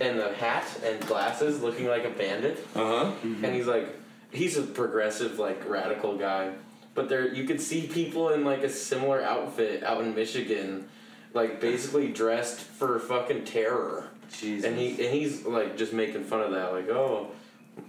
and 0.00 0.18
a 0.18 0.34
hat 0.34 0.64
and 0.84 1.00
glasses, 1.06 1.62
looking 1.62 1.86
like 1.86 2.04
a 2.04 2.10
bandit. 2.10 2.64
Uh 2.74 2.78
huh. 3.06 3.12
and 3.22 3.54
he's 3.54 3.66
like 3.66 3.88
he's 4.30 4.56
a 4.56 4.62
progressive 4.62 5.38
like 5.38 5.68
radical 5.68 6.16
guy 6.16 6.52
but 6.94 7.08
there 7.08 7.32
you 7.32 7.44
could 7.44 7.60
see 7.60 7.86
people 7.86 8.30
in 8.30 8.44
like 8.44 8.62
a 8.62 8.68
similar 8.68 9.22
outfit 9.22 9.82
out 9.82 10.00
in 10.02 10.14
michigan 10.14 10.86
like 11.32 11.60
basically 11.60 12.08
dressed 12.08 12.60
for 12.60 12.98
fucking 12.98 13.44
terror 13.44 14.08
Jesus. 14.38 14.64
and 14.68 14.78
he 14.78 14.90
and 15.04 15.14
he's 15.14 15.44
like 15.44 15.76
just 15.76 15.92
making 15.92 16.24
fun 16.24 16.40
of 16.40 16.52
that 16.52 16.72
like 16.72 16.88
oh 16.88 17.28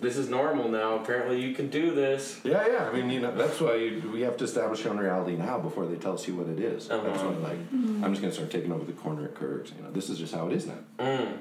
this 0.01 0.17
is 0.17 0.29
normal 0.29 0.67
now 0.67 0.95
apparently 0.95 1.39
you 1.39 1.53
can 1.53 1.69
do 1.69 1.93
this 1.93 2.39
Yeah, 2.43 2.65
yeah. 2.67 2.89
I 2.89 2.91
mean, 2.91 3.07
you 3.11 3.19
know, 3.19 3.35
that's 3.35 3.61
why 3.61 3.75
you, 3.75 4.09
we 4.11 4.21
have 4.21 4.35
to 4.37 4.43
establish 4.43 4.83
our 4.83 4.91
own 4.91 4.97
reality 4.97 5.35
now 5.35 5.59
before 5.59 5.85
they 5.85 5.95
tell 5.95 6.13
us 6.15 6.27
what 6.27 6.47
it 6.47 6.59
is. 6.59 6.87
That's 6.87 7.05
Uh-huh. 7.05 7.29
why, 7.29 7.49
like, 7.49 7.57
I'm 7.71 8.09
just 8.11 8.19
gonna 8.23 8.33
start 8.33 8.49
taking 8.49 8.71
over 8.71 8.83
the 8.83 8.93
corner 8.93 9.25
at 9.25 9.35
Kirk's. 9.35 9.71
You 9.77 9.83
know, 9.83 9.91
this 9.91 10.09
is 10.09 10.17
just 10.17 10.33
how 10.33 10.47
it 10.47 10.53
is 10.53 10.65
now. 10.65 10.79
mm. 10.97 11.37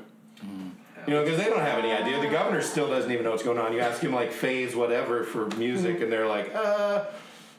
You 1.06 1.14
know, 1.14 1.22
because 1.24 1.38
they 1.38 1.48
don't 1.48 1.60
have 1.60 1.78
any 1.78 1.92
idea. 1.92 2.20
The 2.20 2.28
governor 2.28 2.60
still 2.60 2.88
doesn't 2.88 3.10
even 3.10 3.24
know 3.24 3.30
what's 3.30 3.42
going 3.42 3.58
on. 3.58 3.72
You 3.72 3.80
ask 3.80 4.02
him 4.02 4.12
like 4.14 4.30
phase 4.30 4.76
whatever 4.76 5.24
for 5.24 5.46
music, 5.56 6.02
and 6.02 6.12
they're 6.12 6.28
like, 6.28 6.54
uh. 6.54 7.04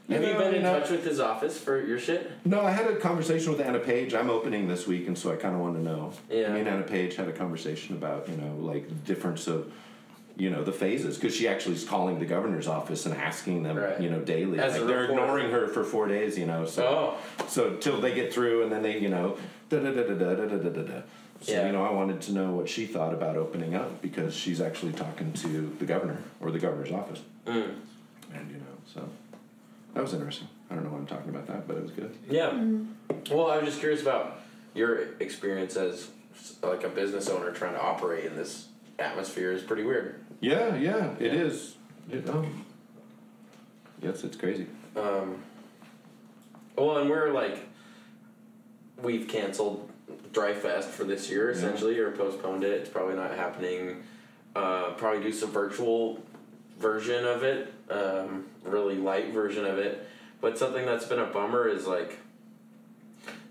Have 0.10 0.22
you 0.22 0.34
know, 0.34 0.40
been 0.40 0.56
in 0.56 0.64
know- 0.64 0.80
touch 0.80 0.90
with 0.90 1.04
his 1.04 1.20
office 1.20 1.58
for 1.58 1.84
your 1.84 1.98
shit 2.00 2.32
No, 2.46 2.62
I 2.62 2.72
had 2.72 2.88
a 2.88 2.96
conversation 2.98 3.52
with 3.52 3.62
Anna 3.62 3.80
Page. 3.80 4.14
I'm 4.14 4.30
opening 4.30 4.68
this 4.68 4.86
week, 4.88 5.08
and 5.08 5.18
so 5.18 5.32
I 5.32 5.36
kind 5.36 5.56
of 5.56 5.62
want 5.62 5.76
to 5.76 5.82
know. 5.82 6.14
Yeah. 6.30 6.54
Me 6.54 6.60
and 6.60 6.70
Anna 6.70 6.84
Page 6.84 7.16
had 7.16 7.28
a 7.28 7.34
conversation 7.34 7.96
about 7.96 8.30
you 8.30 8.38
know 8.38 8.56
like 8.60 8.88
the 8.88 8.96
difference 8.96 9.48
of 9.48 9.72
you 10.38 10.50
know 10.50 10.64
the 10.64 10.72
phases 10.72 11.18
because 11.18 11.34
she 11.36 11.48
actually 11.48 11.76
is 11.76 11.86
calling 11.86 12.20
the 12.20 12.26
governor's 12.26 12.68
office 12.68 13.06
and 13.06 13.16
asking 13.16 13.64
them 13.64 13.78
Right. 13.78 14.00
you 14.02 14.10
know 14.10 14.20
daily. 14.20 14.60
As 14.60 14.78
like 14.78 14.88
they're 14.88 15.06
ignoring 15.06 15.50
her 15.52 15.68
for 15.68 15.84
four 15.84 16.08
days, 16.08 16.38
you 16.38 16.46
know. 16.46 16.66
So 16.66 16.86
oh 16.86 17.48
so 17.48 17.76
till 17.78 18.00
they 18.02 18.14
get 18.14 18.34
through, 18.34 18.64
and 18.64 18.72
then 18.72 18.84
they 18.84 19.00
you 19.00 19.10
know 19.10 19.38
da 19.70 19.80
da 19.80 19.92
da 19.92 20.04
da 20.04 20.14
da 20.14 20.36
da 20.36 20.46
da 20.46 20.58
da 20.58 20.70
da 20.70 20.82
da. 20.82 21.02
So 21.42 21.52
Yeah. 21.52 21.66
you 21.68 21.72
know, 21.74 21.84
I 21.84 21.92
wanted 21.92 22.22
to 22.24 22.32
know 22.34 22.52
what 22.52 22.70
she 22.70 22.86
thought 22.86 23.14
about 23.14 23.36
opening 23.38 23.76
up 23.76 24.02
because 24.02 24.34
she's 24.36 24.62
actually 24.62 24.94
talking 24.94 25.34
to 25.34 25.76
the 25.80 25.86
governor 25.86 26.22
or 26.40 26.50
the 26.52 26.60
governor's 26.60 26.92
office, 26.92 27.22
mm. 27.46 27.74
and 28.34 28.52
you 28.52 28.58
know, 28.58 28.76
so 28.94 29.08
that 29.96 30.04
was 30.04 30.14
interesting. 30.14 30.48
I 30.70 30.76
don't 30.76 30.84
know 30.84 30.92
why 30.92 30.98
I'm 31.00 31.08
talking 31.08 31.30
about 31.30 31.48
that, 31.48 31.68
but 31.68 31.78
it 31.78 31.82
was 31.84 31.92
good. 31.92 32.16
Yeah. 32.30 32.52
Well, 33.32 33.50
I 33.50 33.58
was 33.58 33.66
just 33.66 33.80
curious 33.80 34.02
about 34.02 34.42
your 34.76 35.14
experience 35.20 35.76
as 35.76 36.10
like 36.62 36.84
a 36.84 36.90
business 36.90 37.30
owner 37.30 37.52
trying 37.52 37.74
to 37.74 37.82
operate 37.82 38.26
in 38.26 38.36
this 38.36 38.68
atmosphere 39.00 39.52
is 39.52 39.64
pretty 39.64 39.84
weird. 39.84 40.20
Yeah, 40.42 40.76
yeah, 40.76 41.14
it 41.20 41.34
Yeah. 41.34 41.40
is. 41.42 41.76
It, 42.12 42.30
um, 42.30 42.66
yes, 44.02 44.24
it's 44.24 44.38
crazy. 44.38 44.68
Um, 44.96 45.42
well, 46.78 46.98
and 46.98 47.10
we're 47.10 47.32
like, 47.32 47.60
we've 49.02 49.28
canceled 49.28 49.90
Dry 50.34 50.54
Fest 50.54 50.90
for 50.90 51.04
this 51.06 51.30
year 51.30 51.50
Yeah. 51.50 51.58
essentially, 51.58 51.98
or 52.00 52.12
postponed 52.12 52.64
it. 52.64 52.72
It's 52.82 52.90
probably 52.90 53.16
not 53.16 53.32
happening. 53.32 54.04
Uh, 54.56 54.92
probably 54.92 55.22
do 55.24 55.32
some 55.32 55.52
virtual 55.52 56.20
version 56.80 57.26
of 57.26 57.44
it, 57.44 57.74
um, 57.90 58.46
really 58.64 58.96
light 58.96 59.32
version 59.34 59.66
of 59.66 59.78
it. 59.78 60.08
But 60.42 60.58
something 60.58 60.86
that's 60.86 61.06
been 61.06 61.20
a 61.20 61.26
bummer 61.26 61.68
is 61.68 61.88
like, 61.88 62.20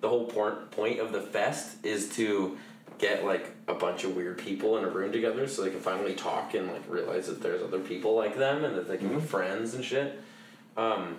the 0.00 0.08
whole 0.08 0.26
point 0.26 0.70
point 0.70 1.00
of 1.00 1.12
the 1.12 1.20
fest 1.20 1.84
is 1.84 2.10
to 2.16 2.58
get 2.98 3.24
like 3.24 3.50
a 3.66 3.74
bunch 3.74 4.04
of 4.04 4.14
weird 4.14 4.38
people 4.38 4.76
in 4.78 4.84
a 4.84 4.88
room 4.88 5.10
together 5.10 5.48
so 5.48 5.62
they 5.62 5.70
can 5.70 5.80
finally 5.80 6.14
talk 6.14 6.54
and 6.54 6.70
like 6.70 6.82
realize 6.88 7.26
that 7.26 7.42
there's 7.42 7.62
other 7.62 7.80
people 7.80 8.14
like 8.14 8.36
them 8.36 8.64
and 8.64 8.76
that 8.76 8.86
they 8.86 8.96
can 8.98 9.08
be 9.08 9.20
friends 9.20 9.74
and 9.74 9.84
shit. 9.84 10.20
Um, 10.76 11.16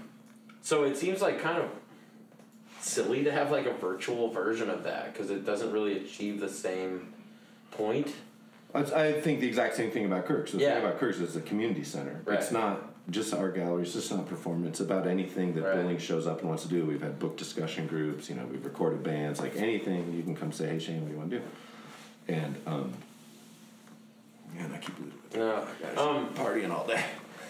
so 0.62 0.84
it 0.84 0.96
seems 0.98 1.22
like 1.22 1.42
kind 1.42 1.58
of 1.58 1.70
silly 2.80 3.24
to 3.24 3.32
have 3.32 3.52
like 3.52 3.66
a 3.66 3.74
virtual 3.74 4.30
version 4.30 4.70
of 4.70 4.84
that 4.84 5.12
because 5.12 5.32
it 5.32 5.46
doesn't 5.46 5.72
really 5.72 5.98
achieve 5.98 6.40
the 6.40 6.50
same 6.50 7.12
point. 7.72 8.14
I, 8.74 8.80
I 8.82 9.22
think 9.22 9.40
the 9.40 9.48
exact 9.48 9.76
same 9.76 9.90
thing 9.92 10.06
about 10.06 10.26
Kirk's. 10.28 10.52
The 10.52 10.60
Yeah. 10.60 10.76
thing 10.76 10.84
about 10.86 11.00
Kirk's 11.00 11.18
is 11.20 11.34
the 11.34 11.42
community 11.42 11.84
center. 11.84 12.22
Right. 12.26 12.40
It's 12.40 12.52
not 12.52 12.95
just 13.10 13.34
our 13.34 13.52
galleries, 13.52 13.94
just 13.94 14.12
not 14.12 14.28
performance. 14.28 14.68
It's 14.68 14.80
about 14.80 15.08
anything 15.08 15.54
that 15.56 15.64
Right. 15.64 15.76
Billings 15.76 16.02
shows 16.02 16.28
up 16.28 16.40
and 16.40 16.50
wants 16.50 16.64
to 16.64 16.70
do. 16.70 16.86
We've 16.86 17.02
had 17.02 17.20
book 17.20 17.38
discussion 17.38 17.88
groups. 17.88 18.30
You 18.30 18.36
know, 18.36 18.46
we've 18.46 18.64
recorded 18.66 19.04
bands. 19.04 19.40
Like 19.40 19.56
anything, 19.58 20.14
you 20.14 20.24
can 20.24 20.36
come 20.36 20.52
say, 20.52 20.68
"Hey, 20.70 20.80
Shane, 20.80 21.02
what 21.02 21.08
do 21.08 21.14
you 21.14 21.20
want 21.20 21.30
to 21.32 21.40
do?" 21.40 21.44
And 22.28 22.56
um, 22.66 22.94
man, 24.54 24.72
I 24.74 24.78
keep 24.78 24.98
losing. 25.00 25.20
it. 25.34 25.38
No, 25.38 25.68
Guys, 25.82 25.98
um, 25.98 26.30
partying 26.34 26.72
all 26.72 26.88
day. 26.88 27.04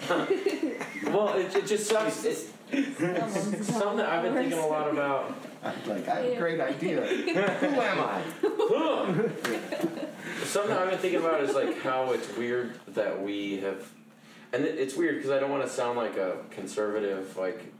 well, 1.05 1.33
it, 1.37 1.55
it 1.55 1.65
just 1.67 1.87
sucks. 1.89 2.25
It's 2.25 2.47
something 2.69 3.97
that 3.97 4.09
I've 4.09 4.23
been 4.23 4.33
thinking 4.33 4.57
a 4.59 4.67
lot 4.67 4.89
about. 4.91 5.33
I'm 5.63 5.73
like, 5.87 6.07
I 6.07 6.15
have 6.15 6.25
a 6.33 6.35
great 6.35 6.59
idea. 6.59 7.05
Who 7.05 7.81
am 7.81 7.99
I? 7.99 8.21
Something 10.43 10.75
I've 10.75 10.89
been 10.89 10.99
thinking 10.99 11.19
about 11.21 11.41
is 11.41 11.55
like 11.55 11.79
how 11.81 12.11
it's 12.11 12.35
weird 12.37 12.73
that 12.89 13.21
we 13.21 13.57
have, 13.61 13.89
and 14.53 14.63
it's 14.65 14.95
weird 14.95 15.15
because 15.15 15.31
I 15.31 15.39
don't 15.39 15.51
want 15.51 15.63
to 15.63 15.69
sound 15.69 15.97
like 15.97 16.17
a 16.17 16.37
conservative, 16.51 17.37
like 17.37 17.73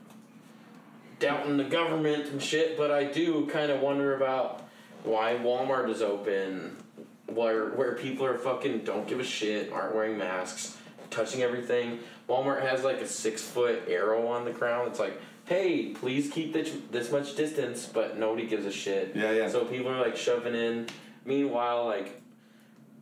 doubting 1.20 1.58
the 1.58 1.64
government 1.64 2.28
and 2.28 2.42
shit, 2.42 2.78
but 2.78 2.92
I 2.92 3.06
do 3.06 3.46
kind 3.48 3.72
of 3.72 3.82
wonder 3.82 4.16
about 4.16 4.68
why 5.04 5.34
Walmart 5.42 5.90
is 5.90 6.02
open, 6.02 6.76
where 7.28 7.70
where 7.70 7.96
people 7.96 8.26
are 8.26 8.38
fucking 8.38 8.80
don't 8.80 9.08
give 9.08 9.20
a 9.20 9.24
shit, 9.24 9.72
aren't 9.72 9.96
wearing 9.96 10.18
masks, 10.18 10.78
touching 11.10 11.42
everything. 11.42 12.00
Walmart 12.28 12.62
has 12.62 12.84
like 12.84 12.98
a 12.98 13.08
six 13.08 13.42
foot 13.42 13.84
arrow 13.88 14.28
on 14.28 14.46
the 14.46 14.52
ground. 14.52 14.90
It's 14.90 15.00
like, 15.00 15.20
hey, 15.46 15.88
please 15.90 16.30
keep 16.32 16.54
this 16.54 16.72
this 16.92 17.12
much 17.12 17.36
distance, 17.36 17.86
but 17.86 18.18
nobody 18.18 18.48
gives 18.48 18.66
a 18.66 18.72
shit. 18.72 19.16
Yeah, 19.16 19.32
yeah. 19.32 19.50
So 19.50 19.66
people 19.66 19.92
are 19.92 20.02
like 20.02 20.18
shoving 20.18 20.56
in. 20.56 20.88
Meanwhile, 21.24 21.86
like 21.86 22.22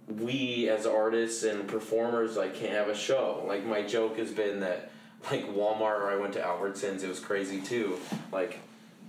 we 0.08 0.70
as 0.70 0.86
artists 0.86 1.44
and 1.44 1.68
performers 1.68 2.36
like 2.36 2.56
can't 2.56 2.74
have 2.74 2.90
a 2.90 2.96
show. 2.96 3.44
Like 3.48 3.66
my 3.66 3.82
joke 3.82 4.18
has 4.18 4.32
been 4.32 4.60
that 4.62 4.92
like 5.32 5.48
Walmart 5.48 6.00
or 6.00 6.12
I 6.12 6.16
went 6.18 6.34
to 6.34 6.42
Albertsons, 6.42 7.04
it 7.04 7.10
was 7.10 7.20
crazy 7.20 7.62
too. 7.62 7.98
Like 8.32 8.60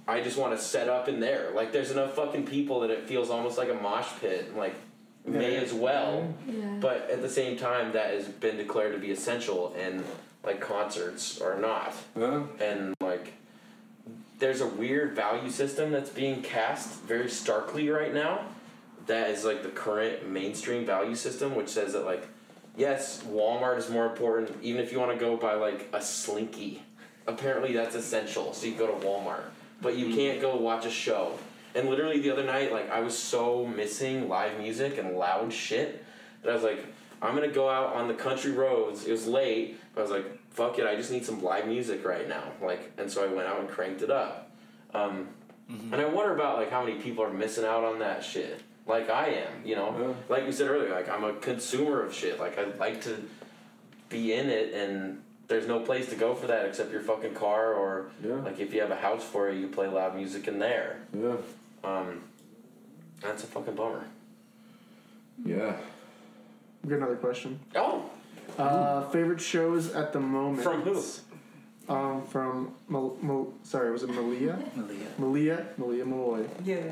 I 0.07 0.21
just 0.21 0.39
want 0.39 0.57
to 0.57 0.63
set 0.63 0.89
up 0.89 1.09
in 1.09 1.21
there. 1.21 1.51
Like 1.55 1.73
there's 1.73 1.91
enough 1.91 2.15
fucking 2.15 2.47
people 2.47 2.81
that 2.81 2.91
it 2.91 3.09
feels 3.09 3.31
almost 3.31 3.59
like 3.59 3.71
a 3.71 3.75
mosh 3.75 4.09
pit. 4.21 4.57
Like 4.57 4.75
may 5.25 5.57
as 5.57 5.73
well. 5.73 6.33
Yeah. 6.47 6.77
But 6.81 7.11
at 7.11 7.23
the 7.23 7.31
same 7.31 7.57
time 7.57 7.93
that 7.93 8.15
has 8.15 8.29
been 8.29 8.57
declared 8.57 8.93
to 8.93 8.99
be 8.99 9.11
essential 9.11 9.75
and 9.79 10.05
like 10.45 10.61
concerts 10.61 11.41
are 11.41 11.59
not. 11.59 11.95
And 12.61 12.95
like 13.01 13.33
there's 14.39 14.61
a 14.61 14.67
weird 14.67 15.17
value 15.17 15.51
system 15.51 15.91
that's 15.91 16.11
being 16.11 16.43
cast 16.43 17.01
very 17.03 17.31
starkly 17.31 17.89
right 17.89 18.13
now 18.13 18.45
that 19.07 19.31
is 19.31 19.45
like 19.45 19.63
the 19.63 19.69
current 19.69 20.29
mainstream 20.29 20.85
value 20.85 21.15
system 21.15 21.55
which 21.55 21.69
says 21.69 21.93
that 21.93 22.05
like 22.05 22.27
yes 22.77 23.23
walmart 23.25 23.79
is 23.79 23.91
more 23.91 24.07
important 24.07 24.51
even 24.63 24.81
if 24.83 24.93
you 24.93 24.99
want 24.99 25.13
to 25.13 25.19
go 25.19 25.37
buy 25.37 25.55
like 25.55 25.89
a 25.93 26.01
slinky. 26.01 26.83
Apparently 27.27 27.73
that's 27.73 27.95
essential 27.95 28.53
so 28.53 28.67
you 28.67 28.75
go 28.75 28.87
to 28.87 29.07
walmart. 29.07 29.45
But 29.81 29.97
you 29.97 30.15
can't 30.15 30.41
go 30.41 30.57
watch 30.57 30.87
a 30.87 30.91
show. 30.91 31.39
And 31.75 31.89
literally 31.89 32.21
the 32.21 32.31
other 32.31 32.45
night 32.45 32.73
like 32.73 32.91
i 32.91 33.01
was 33.01 33.17
so 33.17 33.67
missing 33.67 34.29
live 34.29 34.59
music 34.59 34.99
and 34.99 35.17
loud 35.17 35.53
shit 35.53 36.05
that 36.43 36.51
i 36.51 36.55
was 36.55 36.63
like 36.63 36.85
i'm 37.21 37.35
gonna 37.35 37.49
go 37.49 37.69
out 37.69 37.95
on 37.95 38.09
the 38.09 38.15
country 38.15 38.53
roads. 38.53 39.05
It 39.05 39.13
was 39.13 39.27
late 39.27 39.79
i 39.97 40.01
was 40.01 40.11
like 40.11 40.27
fuck 40.51 40.79
it 40.79 40.87
i 40.87 40.95
just 40.95 41.11
need 41.11 41.25
some 41.25 41.43
live 41.43 41.67
music 41.67 42.05
right 42.05 42.29
now. 42.29 42.45
Like 42.63 42.93
and 42.99 43.11
so 43.11 43.25
i 43.25 43.27
went 43.27 43.49
out 43.49 43.61
and 43.61 43.69
cranked 43.69 44.03
it 44.03 44.11
up. 44.11 44.51
Um, 44.93 45.29
and 45.69 45.95
i 45.95 46.05
wonder 46.05 46.35
about 46.35 46.59
like 46.59 46.71
how 46.71 46.85
many 46.85 47.01
people 47.01 47.25
are 47.25 47.33
missing 47.33 47.65
out 47.65 47.85
on 47.85 47.99
that 47.99 48.23
shit 48.23 48.61
like 48.87 49.09
i 49.11 49.27
am 49.29 49.53
you 49.65 49.75
know 49.75 50.15
like 50.29 50.45
you 50.45 50.53
said 50.53 50.69
earlier 50.69 50.91
like 50.91 51.09
i'm 51.09 51.25
a 51.25 51.33
consumer 51.35 52.03
of 52.03 52.13
shit 52.15 52.39
like 52.39 52.59
i 52.59 52.65
like 52.79 53.01
to 53.03 53.17
be 54.09 54.33
in 54.35 54.49
it 54.51 54.75
and 54.75 55.21
there's 55.49 55.67
no 55.67 55.81
place 55.81 56.09
to 56.09 56.17
go 56.17 56.35
for 56.35 56.47
that 56.47 56.67
except 56.67 56.91
your 56.93 57.01
fucking 57.03 57.35
car 57.35 57.73
or 57.75 58.07
like 58.45 58.59
if 58.61 58.73
you 58.75 58.81
have 58.81 58.91
a 58.91 58.97
house 58.97 59.25
for 59.25 59.49
it 59.49 59.57
you 59.57 59.69
play 59.69 59.87
loud 59.89 60.15
music 60.17 60.47
in 60.49 60.59
there 60.59 60.99
yeah 61.19 61.37
um 61.83 62.21
that's 63.21 63.43
a 63.45 63.47
fucking 63.47 63.75
bummer 63.75 64.05
Yeah. 65.45 65.77
We 66.83 66.91
got 66.91 66.97
another 66.99 67.17
question. 67.17 67.59
Oh. 67.75 68.11
Uh, 68.59 69.03
favorite 69.09 69.41
shows 69.41 69.93
at 69.95 70.13
the 70.13 70.21
moment. 70.21 70.63
From 70.63 70.83
who? 70.83 71.03
Um, 71.89 72.25
from 72.27 72.75
Mal- 72.89 73.17
Mal- 73.23 73.53
sorry, 73.63 73.91
was 73.91 74.03
it 74.03 74.11
Malia? 74.11 74.59
Malia. 74.77 75.07
Malia. 75.19 75.67
Malia 75.79 76.05
Malloy. 76.05 76.47
Yeah. 76.63 76.83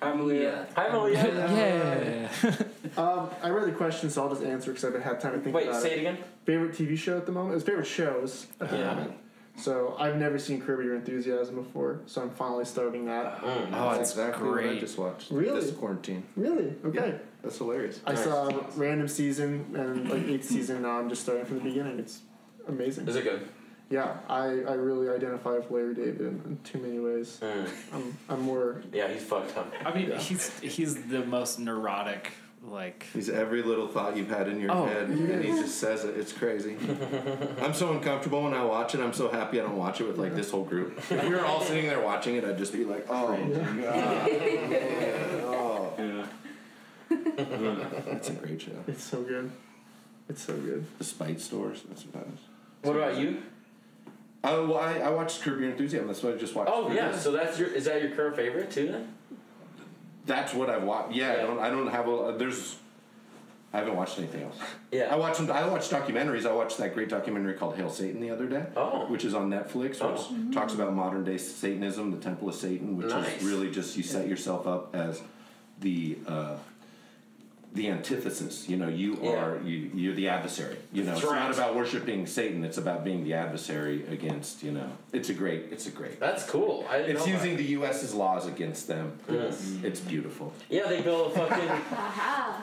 Hi 0.00 0.12
Malia. 0.14 0.66
Hi 0.76 1.08
Yeah. 1.08 2.28
um, 2.96 3.30
I 3.42 3.48
read 3.50 3.66
the 3.66 3.72
question, 3.72 4.10
so 4.10 4.22
I'll 4.22 4.30
just 4.30 4.42
answer 4.42 4.70
because 4.70 4.84
I 4.84 4.88
haven't 4.88 5.02
had 5.02 5.20
time 5.20 5.32
to 5.32 5.40
think 5.40 5.54
Wait, 5.56 5.68
about 5.68 5.82
say 5.82 5.92
it 5.96 5.98
again? 6.00 6.18
Favorite 6.44 6.72
TV 6.72 6.96
show 6.96 7.16
at 7.16 7.26
the 7.26 7.32
moment? 7.32 7.56
It's 7.56 7.64
favorite 7.64 7.86
shows 7.86 8.46
at 8.60 8.70
the 8.70 8.78
Yeah. 8.78 8.94
moment. 8.94 9.12
So 9.56 9.96
I've 9.98 10.16
never 10.16 10.38
seen 10.38 10.60
Curb 10.60 10.84
Your 10.84 10.94
Enthusiasm 10.94 11.56
before, 11.56 11.98
so 12.06 12.22
I'm 12.22 12.30
finally 12.30 12.64
starting 12.64 13.06
that. 13.06 13.40
Mm. 13.40 13.70
Oh, 13.72 13.90
that's 13.96 14.10
exactly 14.10 14.48
what 14.48 14.64
I 14.64 14.78
just 14.78 14.96
watched. 14.96 15.32
Really? 15.32 15.60
This 15.60 15.72
quarantine. 15.72 16.22
Really? 16.36 16.74
Okay. 16.84 17.08
Yeah, 17.08 17.18
that's 17.42 17.58
hilarious. 17.58 18.00
I 18.06 18.14
saw 18.14 18.48
a 18.48 18.64
random 18.76 19.08
season 19.08 19.66
and 19.74 20.08
like 20.08 20.28
eighth 20.28 20.44
season. 20.44 20.82
Now 20.82 21.00
I'm 21.00 21.08
just 21.08 21.22
starting 21.22 21.44
from 21.44 21.58
the 21.58 21.64
beginning. 21.64 21.98
It's 21.98 22.20
amazing. 22.68 23.08
Is 23.08 23.16
it 23.16 23.24
good? 23.24 23.48
Yeah, 23.90 24.18
I, 24.28 24.44
I 24.44 24.74
really 24.74 25.08
identify 25.08 25.52
with 25.52 25.70
Larry 25.70 25.94
David 25.94 26.20
in, 26.20 26.26
in 26.44 26.58
too 26.62 26.78
many 26.78 26.98
ways. 26.98 27.38
Hmm. 27.42 27.64
I'm, 27.94 28.18
I'm 28.28 28.42
more. 28.42 28.82
Yeah, 28.92 29.08
he's 29.08 29.22
fucked 29.22 29.56
up. 29.56 29.72
I 29.84 29.94
mean, 29.94 30.12
he's 30.18 30.58
he's 30.60 31.04
the 31.06 31.24
most 31.24 31.58
neurotic. 31.58 32.32
Like 32.60 33.06
He's 33.14 33.30
every 33.30 33.62
little 33.62 33.86
thought 33.86 34.16
you've 34.16 34.28
had 34.28 34.48
in 34.48 34.58
your 34.60 34.72
Oh, 34.72 34.84
head, 34.86 35.08
and 35.08 35.44
he 35.44 35.50
just 35.52 35.78
says 35.78 36.04
it. 36.04 36.16
It's 36.18 36.32
crazy. 36.32 36.76
I'm 37.62 37.72
so 37.72 37.92
uncomfortable 37.92 38.42
when 38.42 38.52
I 38.52 38.64
watch 38.64 38.96
it. 38.96 39.00
I'm 39.00 39.12
so 39.12 39.28
happy 39.28 39.60
I 39.60 39.62
don't 39.62 39.76
watch 39.76 40.00
it 40.00 40.08
with 40.08 40.18
like 40.18 40.34
this 40.34 40.50
whole 40.50 40.64
group. 40.64 40.98
If 40.98 41.22
we 41.22 41.30
were 41.30 41.44
all 41.44 41.60
sitting 41.60 41.86
there 41.86 42.00
watching 42.00 42.34
it, 42.34 42.44
I'd 42.44 42.58
just 42.58 42.72
be 42.72 42.84
like, 42.84 43.06
oh, 43.08 43.36
God. 43.36 44.28
oh. 45.44 46.28
That's 48.06 48.28
a 48.30 48.32
great 48.32 48.60
show. 48.60 48.72
It's 48.88 49.04
so 49.04 49.22
good. 49.22 49.52
It's 50.28 50.42
so 50.42 50.56
good. 50.56 50.84
The 50.98 51.04
Spite 51.04 51.40
Stores. 51.40 51.84
That's 51.88 52.04
what 52.06 52.12
that 52.14 52.26
is. 52.34 52.40
What 52.82 52.96
about 52.96 53.16
you? 53.16 53.40
Oh, 54.44 54.66
well, 54.68 54.78
I, 54.78 54.98
I 54.98 55.10
watched 55.10 55.42
Curb 55.42 55.60
Your 55.60 55.70
Enthusiasm. 55.70 56.06
That's 56.06 56.22
what 56.22 56.34
I 56.34 56.36
just 56.36 56.54
watched. 56.54 56.70
Oh 56.72 56.90
yeah, 56.92 57.16
so 57.16 57.32
that's 57.32 57.58
your 57.58 57.68
is 57.68 57.86
that 57.86 58.00
your 58.00 58.12
current 58.12 58.36
favorite 58.36 58.70
too 58.70 58.86
then? 58.92 59.14
That's 60.26 60.54
what 60.54 60.70
I've 60.70 60.84
watched. 60.84 61.14
Yeah, 61.14 61.32
I 61.32 61.36
don't. 61.42 61.58
I 61.58 61.70
don't 61.70 61.88
have 61.88 62.06
a. 62.08 62.34
There's. 62.38 62.76
I 63.72 63.78
haven't 63.78 63.96
watched 63.96 64.18
anything 64.18 64.44
else. 64.44 64.56
Yeah. 64.92 65.12
I 65.12 65.16
watched. 65.16 65.40
I 65.40 65.66
watched 65.68 65.90
documentaries. 65.90 66.46
I 66.46 66.52
watched 66.52 66.78
that 66.78 66.94
great 66.94 67.08
documentary 67.08 67.54
called 67.54 67.76
Hail 67.76 67.90
Satan 67.90 68.20
the 68.20 68.30
other 68.30 68.46
day. 68.46 68.64
Oh. 68.76 69.06
Which 69.10 69.24
is 69.24 69.34
on 69.34 69.50
Netflix. 69.50 69.90
Which 69.90 70.00
Oh. 70.02 70.50
talks 70.52 70.72
about 70.74 70.94
modern 70.94 71.24
day 71.24 71.36
Satanism, 71.36 72.10
the 72.10 72.18
Temple 72.18 72.48
of 72.48 72.54
Satan, 72.54 72.96
which 72.96 73.08
Nice. 73.08 73.38
is 73.38 73.42
really 73.44 73.70
just 73.70 73.96
you 73.96 74.02
set 74.02 74.28
yourself 74.28 74.66
up 74.66 74.94
as 74.94 75.20
the. 75.80 76.18
Uh, 76.26 76.56
the 77.74 77.88
antithesis, 77.90 78.68
you 78.68 78.76
know, 78.76 78.88
you 78.88 79.18
Yeah. 79.22 79.30
are 79.44 79.60
you, 79.62 79.90
you're 79.94 80.14
the 80.14 80.28
adversary. 80.28 80.76
You 80.92 81.02
know, 81.02 81.10
That's 81.12 81.22
it's 81.22 81.30
right. 81.30 81.38
not 81.40 81.54
about 81.54 81.76
worshiping 81.76 82.26
Satan. 82.26 82.64
It's 82.64 82.78
about 82.78 83.04
being 83.04 83.24
the 83.24 83.34
adversary 83.34 84.04
against. 84.08 84.62
You 84.62 84.72
know, 84.72 84.90
it's 85.12 85.28
a 85.28 85.34
great. 85.34 85.66
It's 85.70 85.86
a 85.86 85.90
great. 85.90 86.18
That's 86.18 86.44
cool. 86.48 86.86
I 86.90 86.96
It's 86.98 87.26
know 87.26 87.32
using 87.32 87.52
that. 87.52 87.58
the 87.62 87.68
U.S.'s 87.78 88.14
laws 88.14 88.46
against 88.46 88.88
them. 88.88 89.18
Yes. 89.30 89.60
Mm-hmm. 89.62 89.86
It's 89.86 90.00
beautiful. 90.00 90.52
Yeah, 90.70 90.88
they 90.88 91.02
built 91.02 91.36
a 91.36 91.38
fucking. 91.38 91.68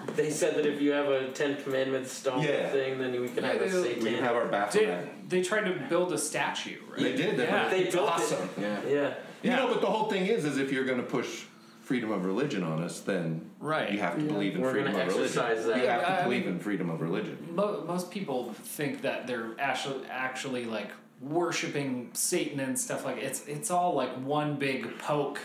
They 0.15 0.29
said 0.29 0.55
that 0.55 0.65
if 0.65 0.81
you 0.81 0.91
have 0.91 1.07
a 1.07 1.31
Ten 1.31 1.61
Commandments 1.61 2.11
stone 2.11 2.41
Yeah. 2.41 2.69
thing, 2.69 2.97
then 2.99 3.19
we 3.21 3.27
can 3.29 3.43
have 3.43 3.61
a 3.61 3.69
Satan. 3.69 4.03
We 4.03 4.11
can 4.15 4.23
have 4.23 4.35
our 4.35 4.47
bathroom. 4.47 4.85
did, 4.85 5.29
they 5.29 5.41
tried 5.41 5.65
to 5.65 5.73
build 5.89 6.13
a 6.13 6.17
statue, 6.17 6.79
right? 6.89 6.99
They 7.03 7.15
did. 7.15 7.37
They, 7.37 7.43
Yeah. 7.45 7.69
They 7.69 7.83
it's 7.83 7.95
built 7.95 8.07
it. 8.07 8.13
awesome. 8.13 8.49
Yeah. 8.59 8.79
Yeah. 8.87 9.13
You 9.43 9.51
know, 9.51 9.67
but 9.67 9.81
the 9.81 9.87
whole 9.87 10.09
thing 10.09 10.25
is, 10.25 10.45
is 10.45 10.57
if 10.57 10.71
you're 10.71 10.85
going 10.85 10.97
to 10.97 11.03
push 11.05 11.43
freedom 11.85 12.11
of 12.11 12.25
religion 12.25 12.63
on 12.63 12.81
us, 12.81 12.99
then 13.01 13.41
Right. 13.59 13.91
you 13.91 13.99
have 13.99 14.15
to 14.15 14.21
Yeah. 14.21 14.27
believe 14.31 14.55
in 14.55 14.61
We're 14.61 14.71
freedom 14.71 14.95
of 14.95 15.07
religion. 15.07 15.35
that. 15.35 15.77
You 15.81 15.87
have 15.87 16.01
to 16.01 16.11
I 16.11 16.23
believe 16.23 16.45
mean- 16.45 16.55
in 16.55 16.59
freedom 16.59 16.89
of 16.89 16.99
religion. 16.99 17.37
Mo- 17.53 17.83
most 17.87 18.09
people 18.09 18.53
think 18.63 19.03
that 19.03 19.27
they're 19.27 19.51
actually 19.59 20.03
actually 20.09 20.65
like 20.65 20.89
worshiping 21.21 22.09
Satan 22.13 22.59
and 22.59 22.77
stuff 22.77 23.05
like 23.05 23.17
it's 23.17 23.45
it's 23.47 23.69
all 23.71 23.93
like 23.93 24.09
one 24.25 24.55
big 24.55 24.97
poke 24.97 25.39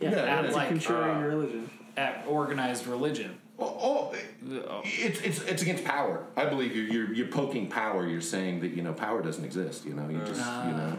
Yeah, 0.00 0.10
at 0.10 0.16
yeah, 0.16 0.42
it's 0.42 0.54
like 0.56 0.70
Contrarian 0.70 1.22
uh, 1.22 1.26
religion. 1.28 1.70
at 1.96 2.24
organized 2.28 2.86
religion. 2.88 3.38
Oh, 3.56 4.12
it's, 4.82 5.20
it's 5.20 5.40
it's 5.42 5.62
against 5.62 5.84
power. 5.84 6.26
I 6.36 6.46
believe 6.46 6.74
you're, 6.74 6.86
you're 6.88 7.14
you're 7.14 7.28
poking 7.28 7.68
power. 7.68 8.04
You're 8.06 8.20
saying 8.20 8.60
that 8.60 8.72
you 8.72 8.82
know 8.82 8.92
power 8.92 9.22
doesn't 9.22 9.44
exist. 9.44 9.84
You 9.86 9.94
know, 9.94 10.08
you 10.08 10.18
just 10.26 10.40
you 10.66 10.72
know. 10.72 10.98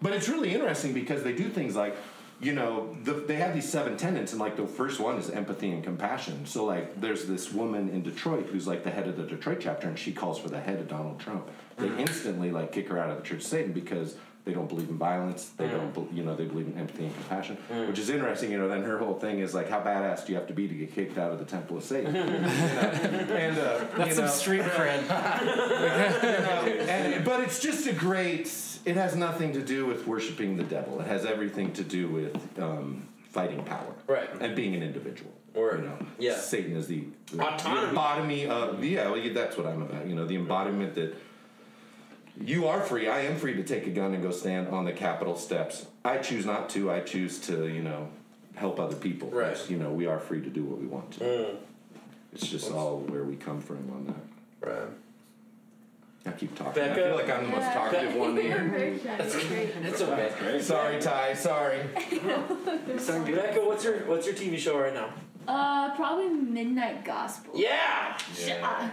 But 0.00 0.12
it's 0.12 0.28
really 0.28 0.54
interesting 0.54 0.92
because 0.94 1.24
they 1.24 1.32
do 1.32 1.48
things 1.50 1.74
like, 1.76 1.94
you 2.40 2.52
know, 2.52 2.96
the, 3.04 3.12
they 3.12 3.36
have 3.36 3.54
these 3.54 3.68
seven 3.68 3.96
tenets, 3.96 4.32
and 4.32 4.40
like 4.40 4.56
the 4.56 4.66
first 4.66 4.98
one 4.98 5.18
is 5.18 5.28
empathy 5.28 5.70
and 5.70 5.84
compassion. 5.84 6.46
So 6.46 6.64
like, 6.64 7.00
there's 7.00 7.26
this 7.26 7.52
woman 7.52 7.90
in 7.90 8.02
Detroit 8.02 8.46
who's 8.46 8.66
like 8.66 8.82
the 8.82 8.90
head 8.90 9.06
of 9.06 9.16
the 9.16 9.24
Detroit 9.24 9.58
chapter, 9.60 9.88
and 9.88 9.98
she 9.98 10.12
calls 10.12 10.38
for 10.38 10.48
the 10.48 10.60
head 10.60 10.78
of 10.78 10.88
Donald 10.88 11.20
Trump. 11.20 11.48
They 11.76 11.88
mm-hmm. 11.88 12.00
instantly 12.00 12.50
like 12.50 12.72
kick 12.72 12.88
her 12.88 12.98
out 12.98 13.10
of 13.10 13.18
the 13.18 13.22
Church 13.22 13.38
of 13.38 13.46
Satan 13.46 13.72
because 13.72 14.16
they 14.44 14.54
don't 14.54 14.68
believe 14.68 14.88
in 14.88 14.96
violence. 14.96 15.50
They 15.56 15.66
mm-hmm. 15.66 15.76
don't, 15.76 15.94
bel 15.94 16.08
you 16.12 16.22
know, 16.22 16.34
they 16.34 16.46
believe 16.46 16.66
in 16.66 16.78
empathy 16.78 17.04
and 17.04 17.14
compassion, 17.14 17.58
mm-hmm. 17.70 17.88
which 17.88 17.98
is 17.98 18.08
interesting. 18.08 18.50
You 18.50 18.58
know, 18.58 18.68
then 18.68 18.82
her 18.84 18.98
whole 18.98 19.18
thing 19.18 19.40
is 19.40 19.52
like, 19.52 19.68
how 19.68 19.80
badass 19.80 20.24
do 20.24 20.32
you 20.32 20.38
have 20.38 20.48
to 20.48 20.54
be 20.54 20.66
to 20.66 20.74
get 20.74 20.94
kicked 20.94 21.18
out 21.18 21.30
of 21.30 21.38
the 21.38 21.44
Temple 21.44 21.76
of 21.76 21.84
Satan? 21.84 22.14
You 22.20 22.24
know? 22.24 22.30
And 22.30 23.58
uh, 23.58 23.84
That's 23.96 24.10
you 24.10 24.14
some 24.14 24.24
know, 24.24 24.30
street 24.30 24.62
cred. 24.62 25.10
and, 26.88 27.24
but 27.24 27.40
it's 27.40 27.60
just 27.60 27.86
a 27.86 27.92
great. 27.92 28.50
It 28.84 28.96
has 28.96 29.14
nothing 29.16 29.52
to 29.52 29.60
do 29.62 29.86
with 29.86 30.06
worshiping 30.06 30.56
the 30.56 30.64
devil. 30.64 31.00
It 31.00 31.06
has 31.06 31.24
everything 31.26 31.72
to 31.74 31.84
do 31.84 32.08
with 32.08 32.58
um, 32.58 33.06
fighting 33.30 33.62
power, 33.64 33.94
Right. 34.06 34.28
And 34.40 34.56
being 34.56 34.74
an 34.74 34.82
individual. 34.82 35.32
Word. 35.54 35.80
You 35.80 35.86
know, 35.86 35.98
Yeah. 36.18 36.36
Satan 36.38 36.76
is 36.76 36.86
the, 36.86 37.04
the 37.32 37.42
Autonomy. 37.44 37.88
embodiment 37.88 38.50
of 38.52 38.84
yeah. 38.84 39.10
Well, 39.10 39.34
that's 39.34 39.56
what 39.56 39.66
I'm 39.66 39.82
about. 39.82 40.06
You 40.06 40.14
know, 40.14 40.24
the 40.26 40.36
embodiment 40.36 40.94
that 40.94 41.14
you 42.40 42.68
are 42.68 42.80
free. 42.80 43.08
I 43.08 43.20
am 43.22 43.36
free 43.36 43.54
to 43.54 43.62
take 43.64 43.86
a 43.86 43.90
gun 43.90 44.14
and 44.14 44.22
go 44.22 44.30
stand 44.30 44.68
on 44.68 44.84
the 44.84 44.92
Capitol 44.92 45.36
steps. 45.36 45.86
I 46.04 46.18
choose 46.18 46.46
not 46.46 46.70
to. 46.70 46.90
I 46.90 47.00
choose 47.00 47.40
to. 47.48 47.66
You 47.66 47.82
know, 47.82 48.08
help 48.54 48.78
other 48.78 48.94
people. 48.96 49.28
Right. 49.30 49.50
It's, 49.50 49.68
You 49.68 49.76
know, 49.76 49.90
we 49.90 50.06
are 50.06 50.18
free 50.20 50.40
to 50.40 50.48
do 50.50 50.62
what 50.64 50.80
we 50.80 50.86
want 50.86 51.10
to. 51.14 51.20
Mm. 51.20 51.56
It's 52.32 52.46
just 52.46 52.70
all 52.70 52.98
where 52.98 53.24
we 53.24 53.34
come 53.36 53.60
from 53.60 53.90
on 53.90 54.06
that. 54.06 54.68
Right. 54.70 54.88
I 56.26 56.30
keep 56.32 56.54
talking. 56.54 56.82
I 56.82 56.94
feel 56.94 57.14
like 57.14 57.30
I'm 57.30 57.44
the 57.44 57.50
most 57.50 57.60
Yeah. 57.62 57.74
talkative 57.74 58.14
one 58.14 58.36
here. 58.40 59.00
That's 59.16 59.32
shy. 59.32 59.40
You're 59.40 59.48
great. 59.48 59.70
It's 59.84 60.00
okay. 60.02 60.60
Sorry, 60.60 61.00
Ty. 61.00 61.34
Sorry. 61.34 61.80
Becca, 61.96 63.60
what's 63.64 63.84
your 63.84 63.98
what's 64.06 64.26
your 64.26 64.34
TV 64.34 64.58
show 64.58 64.78
right 64.78 64.92
now? 64.94 65.12
Uh, 65.48 65.94
probably 65.96 66.28
Midnight 66.28 67.04
Gospel. 67.04 67.52
Yeah. 67.56 68.16
Yeah. 68.46 68.90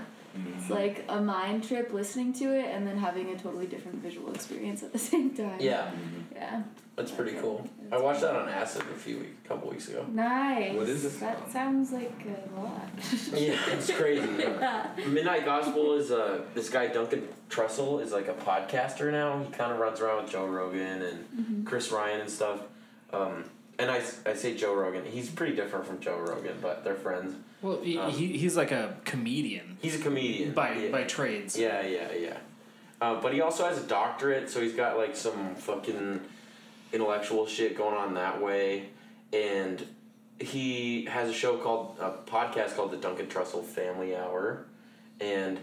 It's 0.58 0.70
like 0.70 1.06
a 1.10 1.22
mind 1.22 1.68
trip 1.68 1.94
listening 1.94 2.34
to 2.34 2.46
it 2.58 2.66
and 2.66 2.86
then 2.86 2.98
having 2.98 3.30
a 3.32 3.38
totally 3.38 3.68
different 3.68 4.00
visual 4.02 4.32
experience 4.34 4.84
at 4.84 4.92
the 4.94 5.00
same 5.12 5.32
time. 5.32 5.58
Yeah, 5.60 5.92
Yeah. 6.34 6.64
that's 6.96 7.12
pretty 7.12 7.34
cool. 7.38 7.68
I 7.92 7.98
watched 8.00 8.22
that 8.22 8.36
on 8.36 8.50
acid 8.50 8.82
a 8.94 8.98
few 8.98 9.20
weeks, 9.20 9.32
couple 9.48 9.70
weeks 9.70 9.88
ago. 9.88 10.06
Nice. 10.12 10.76
What 10.76 10.90
is 10.90 11.06
it 11.06 11.20
That 11.22 11.50
sounds 11.52 11.92
like 11.92 12.12
a 12.26 12.60
lot. 12.60 12.90
Yeah, 13.34 13.58
it's 13.70 13.92
crazy. 13.92 14.28
yeah. 14.40 14.88
Midnight 15.08 15.46
Gospel 15.46 15.94
is 15.96 16.12
uh 16.12 16.42
this 16.54 16.70
guy 16.70 16.88
Duncan 16.88 17.28
Trussell 17.50 18.02
is 18.02 18.12
like 18.12 18.28
a 18.28 18.34
podcaster 18.34 19.12
now. 19.12 19.40
He 19.44 19.52
kind 19.52 19.72
of 19.72 19.80
runs 19.80 20.02
around 20.02 20.24
with 20.24 20.32
Joe 20.32 20.46
Rogan 20.46 21.02
and 21.02 21.66
Chris 21.66 21.92
Ryan 21.92 22.22
and 22.22 22.30
stuff. 22.30 22.62
Um, 23.14 23.46
and 23.80 23.92
I, 23.92 24.02
I 24.26 24.34
say 24.34 24.56
Joe 24.56 24.74
Rogan. 24.74 25.06
He's 25.06 25.30
pretty 25.30 25.56
different 25.56 25.86
from 25.86 26.00
Joe 26.00 26.18
Rogan, 26.18 26.58
but 26.62 26.84
they're 26.84 26.96
friends. 26.96 27.36
Well, 27.62 27.82
he, 27.82 27.98
Um, 27.98 28.12
he, 28.12 28.38
he's 28.38 28.56
like 28.56 28.72
a 28.72 28.96
comedian 29.04 29.78
He's 29.82 30.00
a 30.00 30.04
comedian 30.04 30.54
by 30.54 30.74
yeah. 30.74 30.92
by 30.92 31.04
trades. 31.04 31.58
Yeah, 31.58 31.82
yeah, 31.86 32.12
yeah. 32.14 32.38
Uh, 33.00 33.22
but 33.22 33.34
he 33.34 33.42
also 33.42 33.68
has 33.68 33.78
a 33.78 33.88
doctorate, 33.88 34.50
so 34.50 34.62
he's 34.62 34.74
got 34.74 34.98
like 34.98 35.16
some 35.16 35.56
fucking 35.56 36.22
intellectual 36.92 37.46
shit 37.46 37.78
going 37.78 37.96
on 37.96 38.16
that 38.16 38.42
way. 38.42 38.90
And 39.34 39.86
he 40.40 41.06
has 41.06 41.30
a 41.30 41.34
show 41.34 41.58
called 41.58 41.98
a 42.00 42.12
podcast 42.30 42.76
called 42.76 42.92
the 42.92 42.98
Duncan 42.98 43.28
Trussell 43.28 43.64
Family 43.64 44.16
Hour, 44.16 44.66
and 45.20 45.60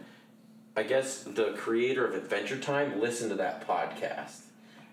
I 0.76 0.82
guess 0.82 1.22
the 1.22 1.52
creator 1.52 2.06
of 2.06 2.14
Adventure 2.14 2.58
Time 2.58 3.00
listened 3.00 3.30
to 3.30 3.36
that 3.36 3.66
podcast 3.66 4.40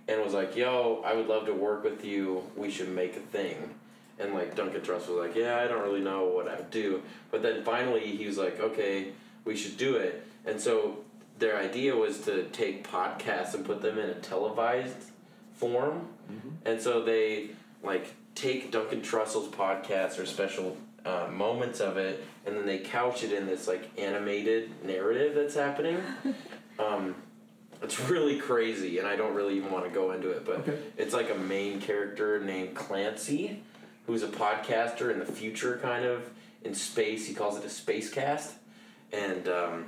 and 0.08 0.22
was 0.22 0.34
like, 0.34 0.56
"Yo, 0.56 1.02
I 1.06 1.14
would 1.14 1.28
love 1.28 1.46
to 1.46 1.54
work 1.54 1.84
with 1.84 2.04
you. 2.04 2.44
We 2.56 2.70
should 2.70 2.90
make 2.90 3.16
a 3.16 3.20
thing." 3.20 3.76
And 4.20 4.34
like 4.34 4.56
Duncan 4.56 4.82
Truss 4.82 5.08
was 5.08 5.18
like, 5.18 5.36
"Yeah, 5.36 5.58
I 5.58 5.68
don't 5.68 5.82
really 5.84 6.02
know 6.02 6.26
what 6.26 6.48
I 6.48 6.56
would 6.56 6.72
do," 6.72 7.02
but 7.32 7.42
then 7.42 7.64
finally 7.64 8.02
he 8.16 8.26
was 8.28 8.38
like, 8.38 8.60
"Okay, 8.60 9.14
we 9.46 9.56
should 9.56 9.78
do 9.78 9.96
it." 9.96 10.24
And 10.46 10.60
so 10.60 10.98
their 11.40 11.58
idea 11.58 11.96
was 11.96 12.20
to 12.22 12.44
take 12.50 12.88
podcasts 12.88 13.54
and 13.54 13.66
put 13.66 13.82
them 13.82 13.98
in 13.98 14.10
a 14.10 14.16
televised 14.16 15.12
form, 15.54 16.08
and 16.66 16.82
so 16.82 17.02
they 17.04 17.50
like 17.84 18.14
take 18.36 18.72
Duncan 18.72 19.02
Trussell's 19.02 19.50
podcast 19.50 20.20
or 20.20 20.26
special 20.26 20.78
uh, 21.06 21.28
moments 21.32 21.80
of 21.80 21.98
it, 21.98 22.24
and 22.46 22.56
then 22.56 22.66
they 22.66 22.78
couch 22.78 23.24
it 23.24 23.32
in 23.32 23.48
this 23.48 23.68
like 23.68 23.90
animated 24.00 24.72
narrative 24.84 25.36
that's 25.36 25.56
happening. 25.56 26.02
Um, 26.80 27.16
it's 27.82 28.00
really 28.00 28.38
crazy, 28.38 29.00
and 29.00 29.08
I 29.08 29.16
don't 29.16 29.34
really 29.34 29.58
even 29.58 29.72
want 29.72 29.86
to 29.86 29.92
go 29.92 30.12
into 30.12 30.30
it, 30.30 30.46
but 30.46 30.68
it's 30.98 31.14
like 31.14 31.32
a 31.32 31.36
main 31.36 31.82
character 31.82 32.40
named 32.40 32.76
Clancy, 32.76 33.64
who's 34.08 34.24
a 34.24 34.28
podcaster 34.28 35.12
in 35.12 35.20
the 35.20 35.26
future, 35.26 35.80
kind 35.82 36.06
of 36.06 36.30
in 36.64 36.74
space. 36.76 37.28
He 37.28 37.34
calls 37.34 37.58
it 37.58 37.66
a 37.66 37.70
space 37.70 38.12
cast, 38.12 38.54
and 39.12 39.48
um, 39.48 39.86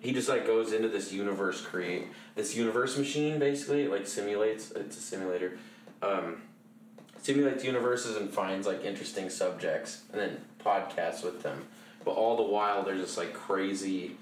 he 0.00 0.12
just 0.12 0.28
like 0.28 0.46
goes 0.46 0.72
into 0.72 0.88
this 0.88 1.12
universe, 1.12 1.60
create 1.60 2.06
this 2.34 2.56
universe 2.56 2.98
machine. 2.98 3.38
Basically, 3.38 3.82
it, 3.82 3.90
like 3.90 4.06
simulates. 4.06 4.72
It's 4.72 4.96
a 4.96 5.00
simulator. 5.00 5.58
Um, 6.02 6.42
simulates 7.22 7.62
universes 7.62 8.16
and 8.16 8.28
finds 8.30 8.66
like 8.66 8.84
interesting 8.84 9.30
subjects, 9.30 10.02
and 10.12 10.20
then 10.20 10.40
podcasts 10.64 11.22
with 11.22 11.42
them. 11.42 11.64
But 12.04 12.12
all 12.12 12.36
the 12.36 12.42
while, 12.42 12.82
there's 12.82 13.00
just 13.00 13.16
like 13.16 13.32
crazy, 13.32 14.16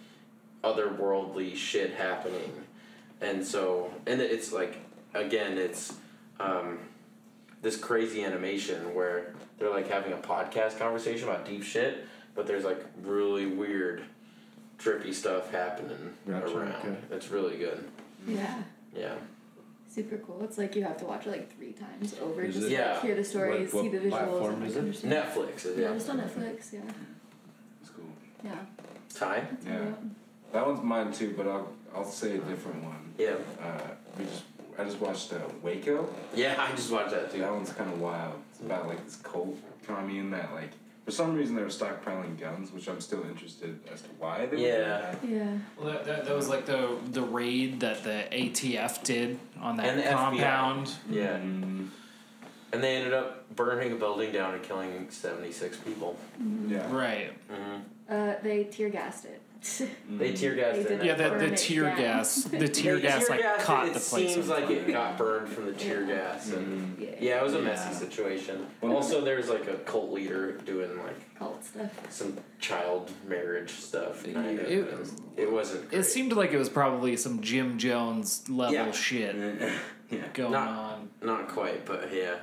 otherworldly 0.62 1.56
shit 1.56 1.94
happening, 1.94 2.52
and 3.20 3.44
so 3.44 3.92
and 4.06 4.20
it's 4.20 4.52
like 4.52 4.76
again, 5.14 5.58
it's 5.58 5.94
um, 6.38 6.78
this 7.62 7.76
crazy 7.76 8.24
animation 8.24 8.94
where 8.94 9.34
they're 9.58 9.70
like 9.70 9.88
having 9.90 10.12
a 10.12 10.16
podcast 10.16 10.78
conversation 10.78 11.28
about 11.28 11.44
deep 11.44 11.62
shit, 11.62 12.06
but 12.34 12.46
there's 12.46 12.64
like 12.64 12.82
really 13.02 13.46
weird, 13.46 14.02
trippy 14.78 15.12
stuff 15.12 15.50
happening 15.50 16.14
Gotcha, 16.28 16.56
around. 16.56 16.72
okay. 16.76 16.96
It's 17.10 17.30
really 17.30 17.56
good. 17.58 17.84
Yeah. 18.26 18.62
Yeah. 18.96 19.14
Super 19.92 20.18
cool. 20.18 20.42
It's 20.44 20.56
like 20.56 20.76
you 20.76 20.84
have 20.84 20.96
to 20.98 21.04
watch 21.04 21.26
it 21.26 21.30
like 21.30 21.56
three 21.56 21.72
times 21.72 22.14
over 22.22 22.42
Is 22.42 22.54
just 22.54 22.66
it- 22.66 22.70
to 22.70 22.74
Yeah. 22.76 22.92
like, 22.92 23.02
hear 23.02 23.14
the 23.16 23.24
stories, 23.24 23.72
What- 23.74 23.82
see 23.82 23.88
the 23.88 23.98
visuals, 23.98 24.10
platform 24.10 24.54
and 24.54 24.66
is 24.66 24.76
it? 24.76 24.78
understand. 24.78 25.12
Netflix 25.12 25.66
is 25.66 25.76
Yeah, 25.78 25.88
yeah. 25.88 25.94
just 25.94 26.10
on 26.10 26.18
Netflix. 26.20 26.72
Yeah. 26.72 26.80
It's 27.82 27.90
cool. 27.90 28.04
Yeah. 28.44 28.54
Ty. 29.14 29.46
Yeah. 29.66 29.84
That 30.52 30.66
one's 30.66 30.82
mine 30.82 31.12
too, 31.12 31.34
but 31.36 31.46
I'll 31.48 31.72
I'll 31.94 32.04
say 32.04 32.36
a 32.36 32.38
different 32.38 32.84
one. 32.84 33.09
Yeah. 33.20 33.34
Uh, 33.62 33.80
we 34.18 34.24
just 34.24 34.42
I 34.78 34.84
just 34.84 35.00
watched 35.00 35.32
uh, 35.32 35.38
Waco. 35.62 36.08
Yeah, 36.34 36.54
I 36.58 36.70
just 36.74 36.90
watched 36.90 37.10
that 37.10 37.30
too. 37.30 37.40
That 37.40 37.52
one's 37.52 37.72
kind 37.72 37.92
of 37.92 38.00
wild. 38.00 38.34
It's 38.52 38.60
about 38.60 38.88
like 38.88 39.04
this 39.04 39.16
cult 39.16 39.56
commune 39.86 40.30
that 40.30 40.52
like 40.54 40.70
for 41.04 41.10
some 41.10 41.34
reason 41.34 41.54
they 41.56 41.62
were 41.62 41.68
stockpiling 41.68 42.38
guns, 42.38 42.72
which 42.72 42.88
I'm 42.88 43.00
still 43.00 43.22
interested 43.24 43.78
as 43.92 44.00
to 44.02 44.08
why 44.18 44.38
they 44.46 44.56
were 44.56 44.56
doing 44.56 44.62
Yeah. 44.64 44.88
that. 45.00 45.18
Yeah. 45.26 45.58
Well, 45.78 45.92
that, 45.92 46.04
that, 46.04 46.24
that 46.26 46.34
was 46.34 46.48
like 46.48 46.64
the 46.66 46.96
the 47.10 47.22
raid 47.22 47.80
that 47.80 48.04
the 48.04 48.24
ATF 48.32 49.02
did 49.04 49.38
on 49.60 49.76
that 49.76 49.86
And 49.86 49.98
the 49.98 50.04
FBI. 50.04 50.14
compound. 50.16 50.94
Yeah. 51.10 51.36
Mm, 51.38 51.88
And 52.72 52.82
they 52.82 52.96
ended 52.96 53.12
up 53.12 53.54
burning 53.56 53.92
a 53.92 53.96
building 53.96 54.30
down 54.32 54.54
and 54.54 54.62
killing 54.62 55.10
76 55.10 55.76
people. 55.78 56.16
yeah. 56.68 56.90
Right. 56.94 57.32
Mm-hmm. 57.52 57.80
Uh, 58.08 58.34
they 58.42 58.64
tear 58.64 58.88
gassed 58.88 59.24
it. 59.24 59.39
They 60.08 60.32
tear 60.32 60.54
gassed 60.54 60.88
They 60.88 60.94
it. 60.94 61.04
Yeah, 61.04 61.14
the, 61.14 61.30
the 61.48 61.54
tear 61.56 61.82
down. 61.84 61.98
gas, 61.98 62.44
the 62.44 62.68
tear 62.80 62.96
They 62.96 63.02
gas 63.02 63.28
like 63.28 63.40
gassed 63.40 63.64
caught 63.66 63.86
it. 63.88 63.92
the 63.94 63.98
It 64.00 64.02
place. 64.02 64.34
seems 64.34 64.48
on 64.50 64.56
like 64.60 64.66
fire. 64.68 64.76
it 64.76 64.92
got 64.92 65.18
burned 65.18 65.48
from 65.50 65.66
the 65.66 65.72
tear 65.72 66.04
gas. 66.06 66.50
And 66.52 66.96
Mm. 66.96 67.00
Yeah. 67.00 67.08
yeah, 67.20 67.36
it 67.40 67.42
was 67.42 67.54
a 67.54 67.58
Yeah. 67.58 67.64
messy 67.64 67.92
situation. 67.94 68.66
Well, 68.80 68.96
Also, 68.96 69.20
there's 69.22 69.48
like 69.50 69.66
a 69.68 69.74
cult 69.78 70.10
leader 70.12 70.52
doing 70.52 70.96
like 70.98 71.38
Cult 71.38 71.62
stuff. 71.64 71.90
some 72.10 72.38
child 72.58 73.10
marriage 73.28 73.70
stuff. 73.72 74.26
It- 74.26 74.34
Kind 74.34 74.58
of. 74.60 74.66
it- 74.66 74.88
and 74.92 75.22
it 75.36 75.52
wasn't. 75.52 75.84
It 75.84 75.90
great. 75.90 76.04
seemed 76.06 76.32
like 76.32 76.52
it 76.52 76.58
was 76.58 76.68
probably 76.70 77.16
some 77.18 77.42
Jim 77.42 77.76
Jones 77.78 78.48
level 78.48 78.74
Yeah. 78.74 78.92
shit 78.92 79.36
yeah. 80.10 80.18
going 80.32 80.52
Not- 80.52 80.68
on. 80.68 81.10
Not 81.22 81.48
quite, 81.48 81.84
but 81.84 82.12
yeah. 82.14 82.36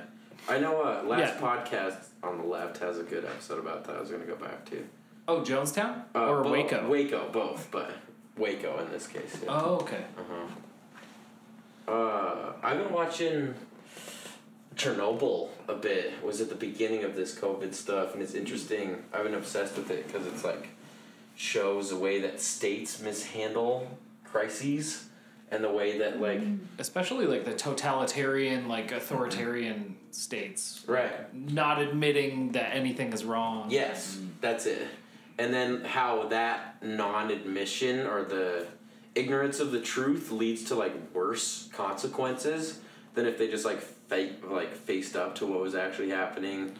I 0.48 0.58
know. 0.58 0.80
Uh, 0.82 1.02
last 1.06 1.34
Yeah. 1.34 1.40
podcast 1.40 1.96
on 2.22 2.38
the 2.38 2.44
left 2.44 2.78
has 2.78 2.98
a 2.98 3.02
good 3.02 3.24
episode 3.24 3.58
about 3.58 3.84
that. 3.84 3.96
I 3.96 4.00
was 4.00 4.10
gonna 4.10 4.24
go 4.24 4.36
back 4.36 4.64
to. 4.70 4.84
Oh, 5.28 5.42
Jonestown 5.42 6.04
Uh, 6.14 6.26
or 6.26 6.42
bo- 6.42 6.50
Waco? 6.52 6.88
Waco, 6.88 7.28
both, 7.30 7.68
but 7.70 7.92
Waco 8.38 8.78
in 8.78 8.90
this 8.90 9.06
case. 9.06 9.38
Yeah. 9.44 9.50
Oh, 9.52 9.76
okay. 9.82 10.04
Uh-huh. 10.16 11.92
Uh, 11.92 12.52
I've 12.62 12.78
been 12.78 12.92
watching 12.92 13.54
Chernobyl 14.74 15.50
a 15.68 15.74
bit. 15.74 16.14
Was 16.24 16.40
at 16.40 16.48
the 16.48 16.54
beginning 16.54 17.04
of 17.04 17.14
this 17.14 17.34
COVID 17.38 17.74
stuff, 17.74 18.14
and 18.14 18.22
it's 18.22 18.34
interesting. 18.34 19.02
I've 19.12 19.24
been 19.24 19.34
obsessed 19.34 19.76
with 19.76 19.90
it 19.90 20.06
because 20.06 20.26
it's 20.26 20.44
like 20.44 20.68
shows 21.36 21.90
the 21.90 21.96
way 21.96 22.20
that 22.22 22.40
states 22.40 23.00
mishandle 23.00 23.98
crises 24.24 25.04
and 25.50 25.62
the 25.62 25.70
way 25.70 25.98
that 25.98 26.20
like 26.20 26.40
Especially 26.78 27.26
like 27.26 27.44
the 27.44 27.54
totalitarian, 27.54 28.66
like 28.68 28.92
authoritarian 28.92 29.96
states, 30.10 30.84
right 30.86 31.34
not 31.34 31.80
admitting 31.80 32.52
that 32.52 32.74
anything 32.74 33.12
is 33.12 33.24
wrong. 33.24 33.70
Yes, 33.70 34.18
that's 34.40 34.64
it. 34.66 34.86
And 35.38 35.54
then 35.54 35.84
how 35.84 36.28
that 36.28 36.82
non-admission 36.82 38.06
or 38.06 38.24
the 38.24 38.66
ignorance 39.14 39.60
of 39.60 39.72
the 39.72 39.80
truth 39.80 40.30
leads 40.30 40.64
to 40.64 40.74
like 40.74 40.94
worse 41.14 41.68
consequences 41.72 42.80
than 43.14 43.26
if 43.26 43.38
they 43.38 43.48
just 43.48 43.64
like 43.64 43.80
fake 43.80 44.32
like 44.48 44.74
faced 44.74 45.16
up 45.16 45.34
to 45.36 45.46
what 45.46 45.60
was 45.60 45.74
actually 45.74 46.10
happening. 46.10 46.72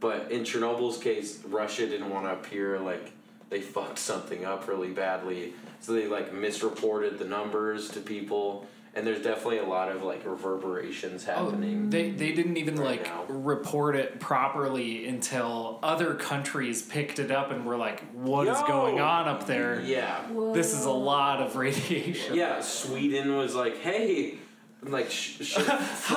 But 0.00 0.30
in 0.32 0.42
Chernobyl's 0.42 0.98
case, 0.98 1.40
Russia 1.46 1.86
didn't 1.86 2.10
want 2.10 2.26
to 2.26 2.32
appear 2.32 2.78
like 2.78 3.12
they 3.50 3.60
fucked 3.60 3.98
something 3.98 4.44
up 4.44 4.66
really 4.66 4.90
badly, 4.90 5.52
so 5.80 5.92
they 5.92 6.06
like 6.06 6.32
misreported 6.32 7.18
the 7.18 7.24
numbers 7.26 7.90
to 7.90 8.00
people. 8.00 8.66
And 8.94 9.06
there's 9.06 9.22
definitely 9.22 9.58
a 9.58 9.64
lot 9.64 9.90
of 9.90 10.02
like 10.02 10.22
reverberations 10.26 11.26
Oh, 11.26 11.46
happening. 11.46 11.88
they 11.88 12.10
they 12.10 12.32
didn't 12.32 12.58
even 12.58 12.76
Right 12.76 12.98
like 13.00 13.04
now. 13.06 13.24
report 13.28 13.96
it 13.96 14.20
properly 14.20 15.06
until 15.08 15.78
other 15.82 16.12
countries 16.14 16.82
picked 16.82 17.18
it 17.18 17.30
up 17.30 17.50
and 17.50 17.64
were 17.64 17.78
like, 17.78 18.02
"What 18.12 18.48
is 18.48 18.60
Yo! 18.60 18.66
going 18.66 19.00
on 19.00 19.28
up 19.28 19.46
there? 19.46 19.80
yeah. 19.80 20.20
This 20.52 20.74
is 20.74 20.84
a 20.84 20.90
lot 20.90 21.40
of 21.40 21.56
radiation." 21.56 22.34
Yeah, 22.34 22.60
Sweden 22.60 23.34
was 23.38 23.54
like, 23.54 23.78
hey, 23.78 24.34
like 24.82 25.10
sh- 25.10 25.38
shit 25.40 25.66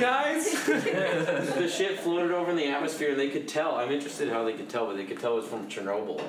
guys. 0.00 0.64
the 0.66 1.68
shit 1.70 2.00
floated 2.00 2.30
over 2.32 2.50
in 2.50 2.56
the 2.56 2.66
atmosphere, 2.66 3.10
and 3.10 3.20
they 3.20 3.28
could 3.28 3.46
tell. 3.46 3.74
I'm 3.74 3.90
interested 3.92 4.30
how 4.30 4.42
they 4.44 4.54
could 4.54 4.68
tell, 4.70 4.86
but 4.86 4.96
they 4.96 5.04
could 5.04 5.20
tell 5.20 5.32
it 5.34 5.42
was 5.42 5.46
from 5.48 5.68
Chernobyl, 5.68 6.22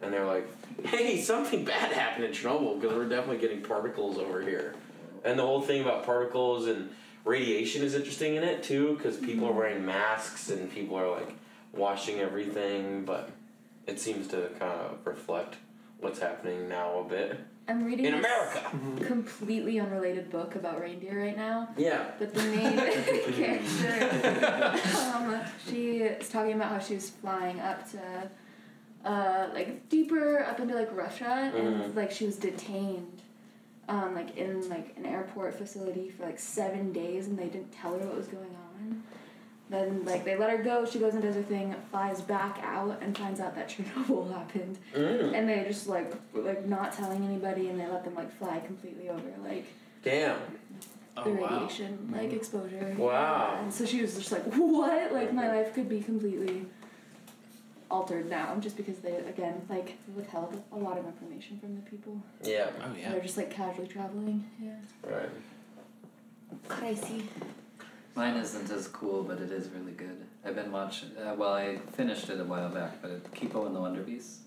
and 0.00 0.12
they're 0.12 0.26
like, 0.26 0.46
hey, 0.84 1.20
something 1.20 1.64
bad 1.64 1.92
happened 1.92 2.24
in 2.26 2.30
Chernobyl 2.32 2.80
because 2.80 2.96
we're 2.96 3.08
definitely 3.08 3.38
getting 3.38 3.62
particles 3.62 4.18
over 4.18 4.42
here, 4.42 4.74
and 5.24 5.38
the 5.38 5.42
whole 5.46 5.60
thing 5.62 5.80
about 5.82 6.04
particles 6.04 6.66
and 6.66 6.90
radiation 7.24 7.82
is 7.82 7.94
interesting 7.94 8.34
in 8.36 8.42
it 8.44 8.62
too 8.62 8.94
because 8.96 9.16
people 9.16 9.48
are 9.48 9.52
wearing 9.52 9.84
masks 9.84 10.50
and 10.50 10.70
people 10.70 10.96
are 10.96 11.10
like 11.10 11.34
washing 11.72 12.20
everything, 12.20 13.04
but 13.04 13.30
it 13.86 13.98
seems 14.00 14.28
to 14.28 14.48
kind 14.58 14.72
of 14.80 14.98
reflect 15.04 15.56
what's 16.00 16.18
happening 16.18 16.68
now 16.68 16.98
a 17.00 17.04
bit 17.04 17.40
I'm 17.66 17.82
reading 17.84 18.04
in 18.04 18.20
this 18.20 18.26
America. 18.26 19.04
completely 19.06 19.80
unrelated 19.80 20.30
book 20.30 20.54
about 20.54 20.78
reindeer 20.80 21.18
right 21.22 21.36
now. 21.36 21.70
Yeah. 21.78 22.10
But 22.18 22.34
the 22.34 22.42
main 22.42 22.76
character, 23.32 24.78
um, 25.14 25.40
she 25.66 25.98
is 25.98 26.28
talking 26.28 26.52
about 26.52 26.68
how 26.72 26.78
she 26.78 26.94
was 26.96 27.08
flying 27.08 27.60
up 27.60 27.90
to 27.92 28.30
uh, 29.08 29.48
like 29.54 29.88
deeper 29.88 30.44
up 30.44 30.60
into 30.60 30.74
like 30.74 30.94
Russia, 30.94 31.52
and 31.54 31.76
Mhm. 31.84 31.96
like 31.96 32.10
she 32.10 32.26
was 32.26 32.36
detained, 32.36 33.22
um, 33.88 34.14
like 34.14 34.36
in 34.36 34.68
like 34.68 34.94
an 34.96 35.06
airport 35.06 35.54
facility 35.54 36.10
for 36.10 36.24
like 36.24 36.38
seven 36.38 36.92
days, 36.92 37.26
and 37.26 37.38
they 37.38 37.46
didn't 37.46 37.72
tell 37.72 37.92
her 37.92 38.06
what 38.06 38.16
was 38.16 38.26
going 38.28 38.44
on. 38.44 39.02
Then 39.70 40.04
like 40.04 40.24
they 40.24 40.36
let 40.36 40.50
her 40.50 40.62
go. 40.62 40.84
She 40.84 40.98
goes 40.98 41.14
and 41.14 41.22
does 41.22 41.34
her 41.36 41.42
thing, 41.42 41.74
flies 41.90 42.20
back 42.20 42.58
out, 42.62 42.98
and 43.02 43.16
finds 43.16 43.40
out 43.40 43.54
that 43.56 43.68
Chernobyl 43.70 44.32
happened. 44.36 44.78
Mm. 44.94 45.34
And 45.34 45.48
they 45.48 45.64
just 45.66 45.88
like 45.88 46.12
were, 46.34 46.42
like 46.42 46.66
not 46.66 46.92
telling 46.92 47.24
anybody, 47.24 47.68
and 47.68 47.80
they 47.80 47.86
let 47.86 48.04
them 48.04 48.14
like 48.14 48.30
fly 48.38 48.60
completely 48.60 49.08
over 49.08 49.22
like 49.42 49.64
Damn. 50.02 50.36
the 51.16 51.22
Oh, 51.22 51.30
wow. 51.30 51.54
radiation 51.60 52.10
like 52.12 52.32
exposure. 52.32 52.94
Wow. 52.98 53.52
Yeah, 53.54 53.62
And 53.62 53.72
so 53.72 53.86
she 53.86 54.02
was 54.02 54.16
just 54.16 54.32
like, 54.32 54.42
what? 54.54 55.12
Like 55.12 55.32
my 55.32 55.48
life 55.48 55.72
could 55.74 55.88
be 55.88 56.00
completely 56.00 56.66
altered 57.90 58.28
now 58.28 58.56
just 58.60 58.76
because 58.76 58.98
they 58.98 59.16
again 59.16 59.60
like 59.68 59.96
withheld 60.14 60.62
a 60.72 60.76
lot 60.76 60.98
of 60.98 61.06
information 61.06 61.58
from 61.58 61.74
the 61.76 61.82
people. 61.82 62.20
Yeah. 62.42 62.70
Oh 62.82 62.94
yeah. 62.98 63.12
They're 63.12 63.20
just 63.20 63.36
like 63.36 63.50
casually 63.50 63.88
traveling. 63.88 64.48
Yeah. 64.60 64.76
Right. 65.02 65.30
Crazy. 66.68 67.28
Mine 68.14 68.36
isn't 68.36 68.70
as 68.70 68.86
cool, 68.88 69.24
but 69.24 69.40
it 69.40 69.50
is 69.50 69.68
really 69.70 69.92
good. 69.92 70.24
I've 70.44 70.54
been 70.54 70.70
watching. 70.70 71.10
Uh, 71.16 71.34
well, 71.36 71.52
I 71.52 71.78
finished 71.92 72.28
it 72.30 72.40
a 72.40 72.44
while 72.44 72.68
back, 72.68 73.02
but 73.02 73.10
it, 73.10 73.34
Kipo 73.34 73.66
and 73.66 73.74
the 73.74 73.80
Wonder 73.80 74.02
Beasts. 74.02 74.40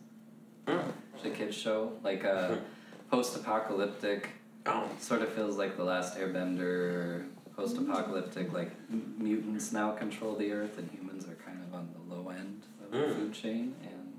Mm. 0.67 0.91
It's 1.15 1.25
a 1.25 1.29
kids 1.31 1.55
show, 1.55 1.91
like 2.03 2.23
a 2.23 2.59
post-apocalyptic. 3.11 4.29
Oh. 4.65 4.89
Sort 4.99 5.21
of 5.21 5.29
feels 5.33 5.57
like 5.57 5.75
the 5.75 5.83
last 5.83 6.17
Airbender. 6.17 7.27
Post-apocalyptic, 7.57 8.53
like 8.53 8.71
m- 8.91 9.15
mutants 9.17 9.71
now 9.73 9.91
control 9.91 10.35
the 10.35 10.51
earth, 10.51 10.77
and 10.77 10.89
humans 10.91 11.25
are 11.27 11.35
kind 11.43 11.59
of 11.67 11.73
on 11.73 11.89
the 11.93 12.15
low 12.15 12.29
end 12.29 12.61
of 12.87 12.91
the 12.91 12.97
Mm. 13.07 13.15
food 13.15 13.33
chain, 13.33 13.75
and 13.83 14.13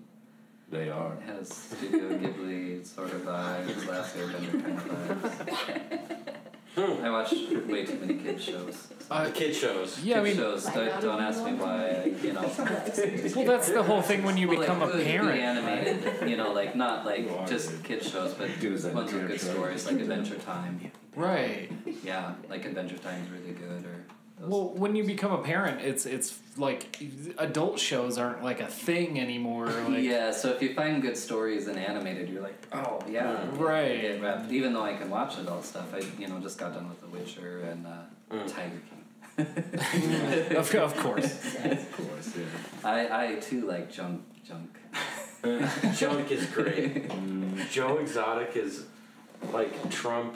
They 0.70 0.90
are. 0.90 1.12
it 1.14 1.22
has 1.26 1.48
Studio 1.48 2.08
Ghibli 2.18 2.84
sort 2.86 3.12
of 3.12 3.22
vibes, 3.22 3.86
last 3.88 4.16
Airbender 4.16 4.62
kind 4.62 4.78
of 4.78 5.22
vibes. 5.22 6.14
Hmm. 6.76 7.04
I 7.04 7.10
watch 7.10 7.32
way 7.66 7.84
too 7.86 7.98
many 7.98 8.14
kid 8.22 8.40
shows. 8.40 8.86
the 9.08 9.30
kid 9.34 9.52
shows. 9.52 10.00
Yeah, 10.04 10.16
I 10.16 10.18
Kid 10.18 10.24
mean, 10.24 10.36
shows. 10.36 10.64
Don't, 10.66 11.00
don't 11.00 11.20
ask 11.20 11.42
me 11.42 11.54
why. 11.54 11.88
I, 11.88 12.04
you 12.22 12.32
know. 12.34 12.42
well, 13.34 13.44
that's 13.46 13.68
the 13.70 13.82
whole 13.82 14.00
thing 14.02 14.22
when 14.22 14.36
you 14.36 14.46
Well, 14.46 14.60
become 14.60 14.78
like, 14.80 14.90
a 14.90 14.92
good- 14.92 14.98
good 14.98 15.06
parent. 15.06 15.40
animated, 15.40 16.28
you 16.28 16.36
know, 16.36 16.52
like 16.52 16.76
not 16.76 17.04
like 17.04 17.48
just 17.48 17.82
kid 17.82 18.04
shows, 18.04 18.34
but 18.34 18.48
Dude, 18.60 18.74
is 18.74 18.84
that 18.84 18.94
ones 18.94 19.12
with 19.12 19.26
good 19.26 19.40
stories, 19.40 19.86
like 19.86 19.96
Adventure 19.96 20.36
Time. 20.36 20.92
Right. 21.16 21.68
Yeah, 22.04 22.34
like 22.48 22.64
Adventure 22.64 22.98
Time's 22.98 23.28
really 23.30 23.52
good, 23.54 23.84
or 23.84 23.87
those. 23.87 23.87
Well, 24.40 24.68
when 24.70 24.94
you 24.96 25.04
become 25.04 25.32
a 25.32 25.42
parent, 25.42 25.80
it's 25.80 26.06
it's 26.06 26.38
like 26.56 27.00
adult 27.38 27.78
shows 27.78 28.18
aren't 28.18 28.42
like 28.42 28.60
a 28.60 28.66
thing 28.66 29.18
anymore. 29.20 29.66
Like, 29.88 30.02
yeah, 30.02 30.30
so 30.32 30.50
if 30.50 30.62
you 30.62 30.74
find 30.74 31.00
good 31.02 31.16
stories 31.16 31.66
in 31.68 31.76
animated, 31.78 32.28
you're 32.28 32.42
like, 32.42 32.58
oh 32.72 33.00
yeah, 33.08 33.44
Right. 33.52 34.00
Get 34.00 34.20
wrapped. 34.22 34.50
Even 34.52 34.72
though 34.74 34.82
I 34.84 34.94
can 34.94 35.08
watch 35.10 35.38
adult 35.38 35.64
stuff, 35.64 35.92
I 35.94 36.00
you 36.20 36.28
know 36.28 36.38
just 36.40 36.58
got 36.58 36.74
done 36.74 36.88
with 36.88 37.00
The 37.00 37.08
Witcher 37.08 37.60
and 37.70 37.86
uh, 37.86 37.90
Mm. 38.30 38.46
Tiger 38.54 38.80
King. 38.88 38.96
of, 40.56 40.74
of 40.74 40.96
course. 40.96 41.54
Of 41.64 41.92
course, 41.92 42.34
yeah. 42.36 42.44
I 42.84 43.24
I 43.24 43.34
too 43.36 43.66
like 43.66 43.90
junk 43.90 44.22
junk. 44.46 44.76
Junk 45.96 46.30
is 46.30 46.44
great. 46.46 47.10
Joe 47.70 47.98
Exotic 47.98 48.56
is 48.56 48.84
like 49.52 49.90
Trump, 49.90 50.34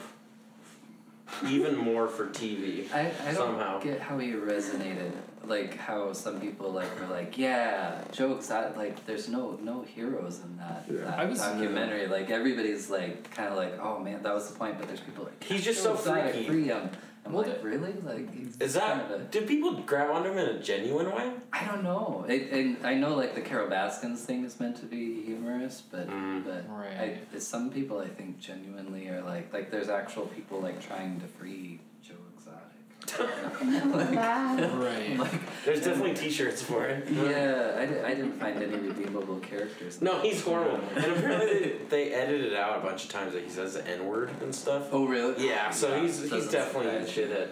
even 1.47 1.75
more 1.77 2.07
for 2.07 2.27
TV. 2.27 2.91
I, 2.93 3.11
I 3.21 3.25
don't 3.25 3.35
Somehow. 3.35 3.79
get 3.79 3.99
how 3.99 4.17
he 4.17 4.31
resonated. 4.31 5.11
Like 5.45 5.75
how 5.77 6.13
some 6.13 6.39
people 6.39 6.71
like 6.71 6.87
were 6.99 7.07
like, 7.07 7.37
yeah, 7.37 7.99
jokes. 8.13 8.47
That 8.47 8.77
like, 8.77 9.05
there's 9.05 9.27
no 9.27 9.59
no 9.61 9.81
heroes 9.81 10.39
in 10.41 10.55
that, 10.57 10.85
Yeah. 10.89 10.99
that 11.01 11.19
I 11.19 11.25
was- 11.25 11.41
uh, 11.41 11.51
documentary. 11.51 12.07
Like 12.07 12.29
everybody's 12.29 12.89
like 12.89 13.29
kind 13.35 13.49
of 13.49 13.57
like, 13.57 13.77
oh 13.81 13.99
man, 13.99 14.23
that 14.23 14.33
was 14.33 14.49
the 14.49 14.57
point. 14.57 14.77
But 14.79 14.87
there's 14.87 15.01
people 15.01 15.25
like, 15.25 15.43
He's 15.43 15.63
just 15.65 15.83
so 15.83 15.95
Exotic, 15.95 16.33
freaky. 16.33 16.47
Free 16.47 16.63
him. 16.65 16.89
I'm 17.25 17.31
Well, 17.31 17.43
like, 17.47 17.63
really? 17.63 17.93
Like, 18.03 18.33
he's 18.33 18.57
Is 18.59 18.75
kinda- 18.77 19.05
that? 19.09 19.31
Do 19.31 19.41
people 19.45 19.75
grab 19.85 20.09
onto 20.11 20.29
him 20.31 20.37
in 20.37 20.55
a 20.57 20.59
genuine 20.59 21.07
way? 21.15 21.31
I 21.53 21.63
don't 21.65 21.81
know. 21.83 22.25
It, 22.27 22.51
and 22.51 22.85
I 22.85 22.95
know 22.95 23.15
like 23.15 23.33
the 23.33 23.41
Carol 23.41 23.69
Baskins 23.69 24.23
thing 24.25 24.43
is 24.43 24.59
meant 24.59 24.75
to 24.77 24.85
be 24.85 25.23
humorous, 25.23 25.81
but 25.89 26.07
Mm. 26.09 26.43
but 26.43 26.69
Right. 26.69 27.21
I, 27.33 27.37
some 27.39 27.69
people 27.71 27.99
I 27.99 28.07
think 28.07 28.39
genuinely 28.39 29.07
are 29.07 29.21
like 29.21 29.53
like 29.53 29.71
there's 29.71 29.89
actual 29.89 30.27
people 30.27 30.59
like 30.59 30.81
trying 30.81 31.21
to 31.21 31.27
free 31.27 31.79
Joe 31.79 31.79
Exotic. 31.79 31.82
Like, 33.19 34.15
Right. 34.15 35.15
like 35.17 35.63
There's 35.65 35.81
definitely 35.81 36.13
T-shirts 36.15 36.61
for 36.61 36.85
it. 36.85 37.07
yeah, 37.09 37.75
I, 37.79 37.85
di- 37.85 38.01
I 38.01 38.13
didn't 38.15 38.39
find 38.39 38.61
any 38.61 38.75
redeemable 38.77 39.37
characters. 39.39 40.01
No, 40.01 40.19
he's 40.21 40.41
horrible. 40.43 40.79
And 40.95 41.05
apparently 41.05 41.59
they, 41.59 41.77
they 41.89 42.13
edited 42.13 42.53
out 42.53 42.77
a 42.77 42.81
bunch 42.81 43.05
of 43.05 43.11
times 43.11 43.33
that 43.33 43.43
he 43.43 43.49
says 43.49 43.73
the 43.75 43.87
N 43.87 44.05
word 44.07 44.31
and 44.41 44.53
stuff. 44.53 44.87
Oh 44.91 45.05
really? 45.05 45.47
Yeah, 45.47 45.69
so 45.69 45.99
he's 46.01 46.19
he's 46.21 46.29
Doesn't 46.29 46.51
definitely 46.51 46.89
a 46.97 47.07
surprise 47.07 47.17
me. 47.29 47.35
shithead. 47.35 47.49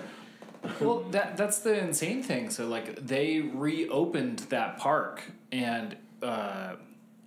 Well, 0.79 0.99
that 1.11 1.37
that's 1.37 1.59
the 1.59 1.77
insane 1.77 2.21
thing. 2.23 2.49
So 2.49 2.67
like 2.67 2.95
they 3.05 3.39
reopened 3.41 4.39
that 4.49 4.77
park 4.77 5.23
and 5.51 5.95
uh, 6.21 6.75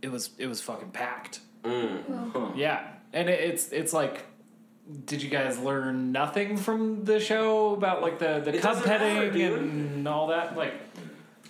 it 0.03 0.11
was 0.11 0.31
it 0.39 0.47
was 0.47 0.61
fucking 0.61 0.91
packed. 0.91 1.41
Mm. 1.65 2.57
Yeah, 2.57 2.87
and 3.13 3.29
it, 3.29 3.41
it's 3.41 3.69
it's 3.71 3.93
like. 3.93 4.25
Did 5.07 5.23
you 5.23 5.31
guys 5.31 5.59
learn 5.59 6.13
nothing 6.13 6.57
from 6.59 7.05
the 7.05 7.19
show 7.19 7.73
about 7.75 8.03
like 8.03 8.19
the 8.19 8.41
the 8.45 8.55
It 8.55 8.61
cub 8.63 8.75
doesn't 8.75 8.87
matter, 8.87 9.31
petting 9.31 9.43
and 9.97 10.09
all 10.09 10.27
that? 10.29 10.57
Like, 10.57 10.75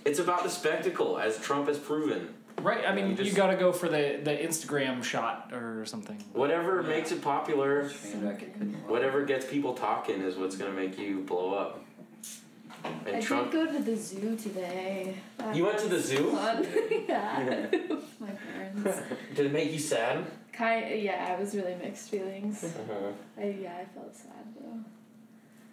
It's 0.05 0.19
about 0.21 0.45
the 0.45 0.51
spectacle, 0.51 1.19
as 1.19 1.39
Trump 1.41 1.67
has 1.69 1.79
proven. 1.79 2.29
right? 2.63 2.85
I 2.87 2.95
mean, 2.95 3.17
You 3.17 3.25
you, 3.25 3.33
got 3.33 3.49
to 3.49 3.57
go 3.57 3.73
for 3.73 3.89
the 3.89 4.21
the 4.23 4.31
Instagram 4.31 5.03
shot 5.03 5.51
or 5.53 5.85
something. 5.85 6.17
Whatever 6.33 6.83
makes 6.85 7.11
it 7.11 7.23
popular, 7.23 7.89
Train 7.89 8.25
wreck, 8.25 8.43
it 8.43 8.53
couldn't- 8.53 8.89
whatever 8.89 9.25
gets 9.25 9.47
people 9.47 9.75
talking 9.75 10.21
is 10.23 10.37
what's 10.37 10.57
gonna 10.57 10.71
make 10.73 10.97
you 10.99 11.21
blow 11.21 11.55
up. 11.55 11.81
And 13.07 13.17
I 13.17 13.21
Trump. 13.21 13.51
did 13.51 13.67
go 13.67 13.73
to 13.73 13.83
the 13.83 13.97
zoo 13.97 14.37
today. 14.37 15.15
That 15.39 15.57
You 15.57 15.65
went 15.65 15.79
to 15.79 15.89
the 15.89 15.99
zoo? 15.99 16.31
Fun. 16.33 16.67
yeah. 17.09 17.67
With 17.71 18.15
my 18.21 18.31
parents. 18.31 19.01
Did 19.35 19.47
it 19.47 19.53
make 19.53 19.73
you 19.73 19.79
sad? 19.79 20.25
Kind 20.57 21.03
yeah, 21.03 21.35
it 21.35 21.41
was 21.41 21.55
really 21.55 21.75
mixed 21.83 22.11
feelings. 22.11 22.63
Uh-huh. 22.65 23.13
I 23.37 23.57
yeah, 23.61 23.79
I 23.81 23.85
felt 23.87 24.15
sad 24.15 24.55
though. 24.59 24.79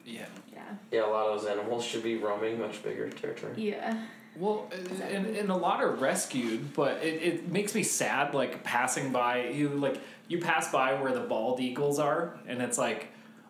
Yeah. 0.06 0.26
Yeah. 0.52 0.62
Yeah, 0.92 1.06
a 1.06 1.10
lot 1.10 1.28
of 1.28 1.42
those 1.42 1.50
animals 1.50 1.86
should 1.86 2.04
be 2.04 2.18
roaming 2.18 2.60
much 2.60 2.84
bigger 2.84 3.10
territory. 3.10 3.54
Yeah. 3.58 4.06
Well, 4.38 4.72
and, 5.02 5.28
and 5.28 5.50
a 5.50 5.56
lot 5.56 5.84
are 5.84 5.92
rescued, 5.92 6.74
but 6.74 7.04
it, 7.04 7.22
it 7.22 7.52
makes 7.52 7.76
me 7.76 7.84
sad. 7.84 8.34
Like 8.34 8.64
passing 8.64 9.12
by, 9.12 9.48
you 9.48 9.70
like 9.70 10.00
you 10.30 10.40
pass 10.40 10.72
by 10.72 10.94
where 11.02 11.14
the 11.14 11.20
bald 11.20 11.60
eagles 11.60 12.00
are, 12.00 12.40
and 12.48 12.62
it's 12.62 12.78
like, 12.78 13.10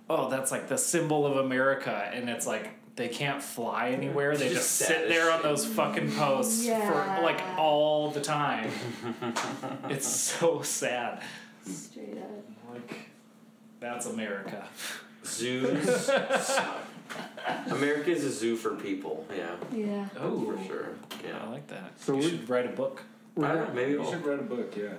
oh, 0.10 0.30
that's 0.30 0.52
like 0.52 0.68
the 0.68 0.78
symbol 0.78 1.26
of 1.26 1.38
America, 1.38 2.10
and 2.14 2.30
it's 2.30 2.48
like 2.48 2.72
they 2.96 3.08
can't 3.08 3.42
fly 3.42 3.90
anywhere. 3.90 4.36
They 4.38 4.50
just 4.50 4.56
just 4.56 4.72
sit 4.90 5.08
there 5.08 5.32
on 5.32 5.42
those 5.42 5.66
fucking 5.66 6.12
posts 6.14 6.66
Yeah. 6.66 6.88
for 7.18 7.22
like 7.24 7.42
all 7.58 8.12
the 8.12 8.22
time. 8.22 8.70
it's 9.90 10.08
so 10.08 10.62
sad. 10.62 11.22
Straight 11.66 12.18
up. 12.18 12.74
Like 12.74 13.10
that's 13.80 14.06
America. 14.06 14.68
Zoos. 15.26 16.10
America's 17.68 18.24
a 18.24 18.32
zoo 18.32 18.56
for 18.56 18.76
people. 18.76 19.26
Yeah, 19.36 19.56
Yeah. 19.74 20.08
Oh, 20.20 20.40
for 20.58 20.64
sure. 20.66 20.90
Yeah, 21.26 21.40
I 21.44 21.50
like 21.50 21.68
that. 21.68 22.00
So 22.00 22.14
you 22.14 22.20
we're- 22.20 22.30
should 22.32 22.50
write 22.50 22.66
a 22.66 22.70
book. 22.70 23.02
We're, 23.36 23.46
I 23.46 23.50
don't 23.50 23.58
down, 23.58 23.68
know, 23.76 23.82
maybe 23.82 23.98
we'll- 23.98 24.12
should 24.12 24.26
write 24.26 24.40
a 24.40 24.44
book, 24.44 24.76
yeah. 24.78 24.94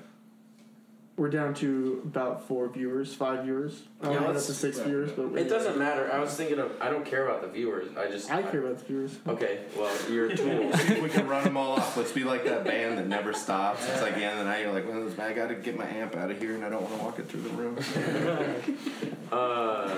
We're 1.17 1.29
down 1.29 1.53
to 1.55 2.01
about 2.07 2.49
four 2.49 2.69
viewers, 2.69 3.15
five 3.15 3.45
viewers. 3.45 3.83
I 4.01 4.05
don't 4.07 4.15
Yeah, 4.15 4.21
know 4.21 4.27
if 4.29 4.35
that's 4.35 4.47
to 4.47 4.55
six 4.55 4.79
yeah. 4.79 4.85
viewers, 4.85 5.13
but 5.13 5.27
It 5.39 5.49
doesn't 5.49 5.77
matter. 5.79 6.11
I 6.11 6.19
was 6.19 6.35
thinking 6.35 6.59
of. 6.59 6.73
I 6.81 6.89
don't 6.89 7.05
care 7.05 7.27
about 7.29 7.43
the 7.43 7.49
viewers. 7.49 7.95
I 7.97 8.09
just. 8.11 8.31
I 8.31 8.43
care 8.43 8.65
about 8.65 8.79
the 8.79 8.85
viewers. 8.87 9.19
Okay, 9.29 9.61
well, 9.77 9.95
you're 10.11 10.27
a 10.31 10.37
tool. 10.37 10.71
we 11.03 11.09
can 11.11 11.29
run 11.29 11.45
them 11.45 11.57
all 11.59 11.73
off. 11.73 11.97
Let's 11.99 12.13
be 12.13 12.25
like 12.25 12.45
that 12.45 12.65
band 12.65 12.97
that 12.99 13.07
never 13.09 13.33
stops. 13.35 13.87
It's 13.89 14.01
like 14.01 14.15
the 14.15 14.25
end 14.25 14.39
of 14.39 14.45
the 14.47 14.51
night. 14.51 14.63
You're 14.63 14.73
like, 14.73 14.89
well, 14.89 15.05
this- 15.05 15.19
I 15.19 15.33
got 15.35 15.49
to 15.49 15.55
get 15.55 15.77
my 15.77 15.87
amp 15.87 16.17
out 16.17 16.31
of 16.31 16.39
here, 16.41 16.55
and 16.55 16.65
I 16.65 16.71
don't 16.71 16.83
want 16.83 16.97
to 16.97 17.05
walk 17.05 17.19
it 17.19 17.29
through 17.29 17.43
the 17.43 17.51
room. 17.51 17.77
uh, 19.33 19.95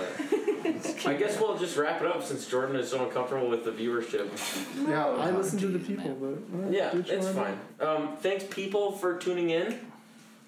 I 1.07 1.15
guess 1.15 1.39
we'll 1.41 1.57
just 1.59 1.77
wrap 1.77 2.01
it 2.01 2.07
up 2.09 2.23
since 2.25 2.47
Jordan 2.47 2.77
is 2.77 2.91
so 2.91 3.05
uncomfortable 3.05 3.49
with 3.49 3.65
the 3.65 3.71
viewership. 3.71 4.29
Yeah, 4.89 5.07
I 5.07 5.31
listen 5.31 5.59
to 5.61 5.69
the 5.69 5.79
people, 5.79 6.11
but 6.15 6.59
uh, 6.67 6.71
Yeah, 6.71 6.91
do 6.91 6.99
what 6.99 7.09
you 7.09 7.15
it's 7.15 7.27
wanna 7.27 7.57
fine. 7.79 7.87
Um, 7.89 8.17
thanks, 8.17 8.45
people, 8.51 8.93
for 8.93 9.17
tuning 9.17 9.51
in. 9.51 9.79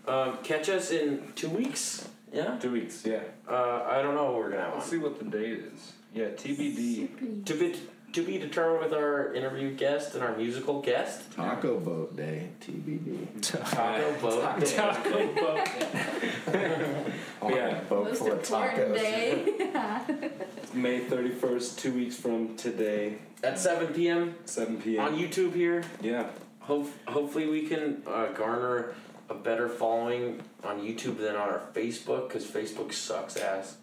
Um, 0.06 0.38
catch 0.42 0.68
us 0.68 0.90
in 0.90 1.32
two 1.34 1.48
weeks. 1.48 2.08
Yeah. 2.32 2.58
Two 2.58 2.72
weeks, 2.72 3.04
yeah. 3.04 3.20
Uh, 3.48 3.86
I 3.90 4.02
don't 4.02 4.14
know 4.14 4.24
what 4.26 4.34
we're 4.36 4.50
gonna 4.50 4.62
have. 4.62 4.72
Let's 4.74 4.84
on. 4.86 4.90
see 4.90 4.98
what 4.98 5.18
the 5.18 5.24
date 5.24 5.58
is. 5.72 5.92
Yeah, 6.14 6.26
TBD. 6.28 7.44
To 7.46 7.54
be 7.54 7.74
to 8.12 8.22
be 8.24 8.38
determined 8.38 8.80
with 8.84 8.94
our 8.94 9.34
interview 9.34 9.74
guest 9.74 10.14
and 10.14 10.22
our 10.24 10.34
musical 10.36 10.80
guest. 10.80 11.30
Taco 11.34 11.78
boat 11.78 12.16
day, 12.16 12.48
TBD. 12.60 13.26
Taco 13.42 14.12
boat. 14.20 14.60
Day. 14.60 14.66
Taco 14.76 15.34
boat. 15.34 15.68
Yeah, 17.54 17.80
boat 17.88 18.04
Most 18.04 18.18
full 18.18 18.32
of 18.32 18.38
important 18.38 18.76
tacos. 18.76 18.94
day. 18.96 19.44
yeah. 19.58 20.00
May 20.74 21.00
31st, 21.00 21.78
two 21.78 21.92
weeks 21.92 22.16
from 22.16 22.56
today, 22.56 23.18
At 23.42 23.58
7 23.58 23.88
p.m. 23.94 24.34
7 24.46 24.80
p.m. 24.80 25.04
on 25.04 25.16
YouTube 25.18 25.54
here. 25.54 25.84
Yeah. 26.00 26.26
hope, 26.60 26.90
hopefully 27.06 27.46
we 27.46 27.66
can 27.66 28.02
uh, 28.06 28.26
garner 28.28 28.94
a 29.28 29.34
better 29.34 29.68
following 29.68 30.40
on 30.64 30.80
YouTube 30.80 31.18
than 31.18 31.34
on 31.36 31.48
our 31.48 31.62
Facebook 31.74 32.28
because 32.28 32.44
Facebook 32.44 32.92
sucks 32.92 33.36
ass. 33.36 33.76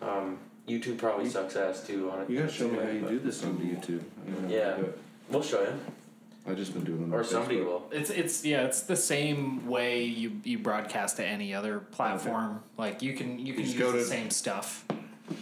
Um, 0.00 0.38
YouTube 0.66 0.98
probably 0.98 1.28
sucks 1.28 1.56
ass 1.56 1.86
too 1.86 2.10
on 2.10 2.22
it. 2.22 2.30
You 2.30 2.40
gotta 2.40 2.52
show 2.52 2.68
me 2.68 2.78
how 2.78 2.90
you 2.90 3.00
do 3.00 3.18
this 3.18 3.42
on 3.44 3.56
YouTube. 3.58 4.02
I 4.26 4.30
don't 4.30 4.48
know 4.50 4.58
how 4.58 4.76
to 4.76 4.82
Yeah. 4.82 4.88
We'll 5.30 5.42
show 5.42 5.60
you, 5.62 5.78
I've 6.46 6.56
just 6.56 6.72
been 6.72 6.84
doing 6.84 7.10
it. 7.10 7.14
or 7.14 7.18
on 7.18 7.24
somebody 7.24 7.56
Facebook. 7.58 7.64
will. 7.64 7.88
It's 7.92 8.10
it's 8.10 8.44
yeah, 8.44 8.62
it's 8.62 8.82
the 8.82 8.96
same 8.96 9.66
way 9.66 10.04
you, 10.04 10.40
you 10.44 10.58
broadcast 10.58 11.16
to 11.16 11.26
any 11.26 11.54
other 11.54 11.78
platform. 11.80 12.62
Like 12.78 13.02
you 13.02 13.14
can 13.14 13.38
you 13.38 13.52
can 13.54 13.64
just 13.64 13.76
use 13.76 13.82
go 13.82 13.92
the 13.92 14.04
same 14.04 14.30
stuff. 14.30 14.86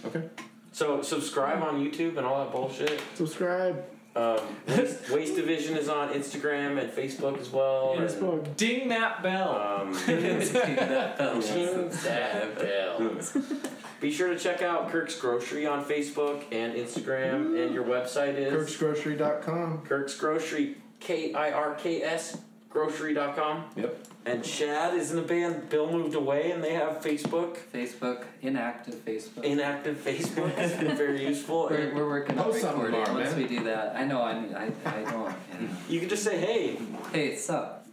Okay. 0.04 0.28
So 0.72 1.02
subscribe 1.02 1.62
on 1.62 1.84
YouTube 1.84 2.16
and 2.18 2.26
all 2.26 2.44
that 2.44 2.52
bullshit. 2.52 3.00
Subscribe. 3.14 3.84
Um, 4.16 4.40
Waste, 4.66 5.10
Waste 5.10 5.36
Division 5.36 5.76
is 5.76 5.90
on 5.90 6.08
Instagram 6.08 6.80
and 6.80 6.90
Facebook 6.90 7.38
as 7.38 7.50
well. 7.50 7.98
and, 7.98 8.56
Ding 8.56 8.88
that 8.88 9.22
bell. 9.22 9.82
Um, 9.82 9.92
that 10.06 11.18
bell. 11.18 11.40
Ding 11.40 11.88
that 11.90 12.58
bell. 12.58 13.16
Be 14.00 14.10
sure 14.10 14.28
to 14.28 14.38
check 14.38 14.62
out 14.62 14.90
Kirk's 14.90 15.18
Grocery 15.20 15.66
on 15.66 15.84
Facebook 15.84 16.44
and 16.50 16.74
Instagram, 16.74 17.62
and 17.62 17.74
your 17.74 17.84
website 17.84 18.36
is 18.36 18.52
KirksGrocery.com. 18.52 19.82
Kirk's 19.82 20.14
Grocery, 20.16 20.76
K 21.00 21.34
I 21.34 21.50
R 21.52 21.74
K 21.74 22.02
S 22.02 22.38
Grocery.com. 22.76 23.64
Yep. 23.74 24.06
And 24.26 24.44
Chad 24.44 24.92
is 24.92 25.10
in 25.10 25.16
the 25.16 25.22
band. 25.22 25.70
Bill 25.70 25.90
moved 25.90 26.14
away, 26.14 26.50
and 26.50 26.62
they 26.62 26.74
have 26.74 27.00
Facebook, 27.00 27.56
Facebook, 27.72 28.24
inactive 28.42 28.96
Facebook. 28.96 29.44
inactive 29.44 29.96
Facebook. 29.96 30.52
very 30.94 31.26
useful. 31.26 31.68
we're, 31.70 31.76
And 31.76 31.96
we're 31.96 32.06
working 32.06 32.38
on 32.38 32.44
Post 32.44 32.60
something 32.60 32.82
recording. 32.82 33.04
tomorrow, 33.06 33.24
Once 33.24 33.34
man. 33.34 33.48
we 33.48 33.56
do 33.56 33.64
that, 33.64 33.96
I 33.96 34.04
know 34.04 34.20
I'm, 34.20 34.54
I, 34.54 34.70
I 34.84 35.10
don't. 35.10 35.34
You 35.58 35.68
know. 35.68 35.74
you 35.88 36.00
can 36.00 36.08
just 36.10 36.22
say, 36.22 36.38
"Hey, 36.38 36.76
Hey, 37.12 37.30
what's 37.30 37.48
up? 37.48 37.86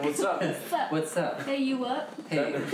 what's 0.00 0.20
up?" 0.20 0.42
What's 0.42 0.72
up? 0.72 0.90
What's 0.92 1.16
up? 1.16 1.42
Hey, 1.46 1.58
you 1.58 1.84
up? 1.84 2.12
Hey. 2.28 2.54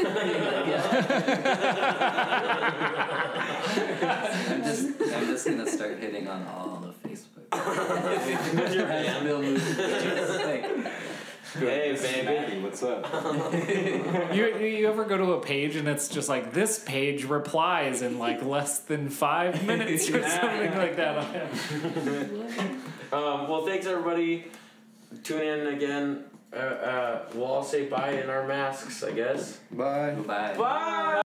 I'm 4.51 4.62
just, 4.65 4.87
I'm 5.15 5.27
just 5.27 5.47
gonna 5.47 5.66
start 5.70 5.99
hitting 5.99 6.27
on 6.27 6.47
all 6.47 6.85
of 6.89 7.03
Facebook. 7.03 7.27
With 8.55 8.74
your 8.74 8.87
hand. 8.87 9.24
Bill 9.27 9.43
moves. 9.43 9.77
Like, 9.78 10.65
Hey, 11.59 11.97
baby. 12.24 12.62
What's 12.62 12.82
up? 12.82 13.06
You, 14.35 14.56
you 14.59 14.89
ever 14.89 15.05
go 15.05 15.16
to 15.16 15.32
a 15.32 15.40
page 15.40 15.74
and 15.74 15.89
it's 15.89 16.09
just 16.09 16.28
like 16.28 16.52
this 16.52 16.78
page 16.78 17.24
replies 17.24 18.02
in 18.02 18.18
like 18.18 18.43
less 18.44 18.78
than 18.81 19.09
five 19.09 19.66
minutes 19.66 20.09
or 20.09 20.22
something 20.22 20.77
like 20.77 20.97
that. 20.97 21.18
Um, 23.12 23.48
well, 23.48 23.66
thanks 23.66 23.86
everybody. 23.86 24.44
Tune 25.24 25.43
in 25.43 25.66
again. 25.74 26.24
Uh, 26.52 26.56
uh, 26.56 27.24
we'll 27.35 27.44
all 27.44 27.64
say 27.64 27.86
bye 27.86 28.12
in 28.12 28.31
our 28.31 28.47
masks, 28.47 29.02
I 29.02 29.12
guess. 29.12 29.59
Bye. 29.72 30.12
Bye. 30.14 30.55
Bye. 30.56 31.10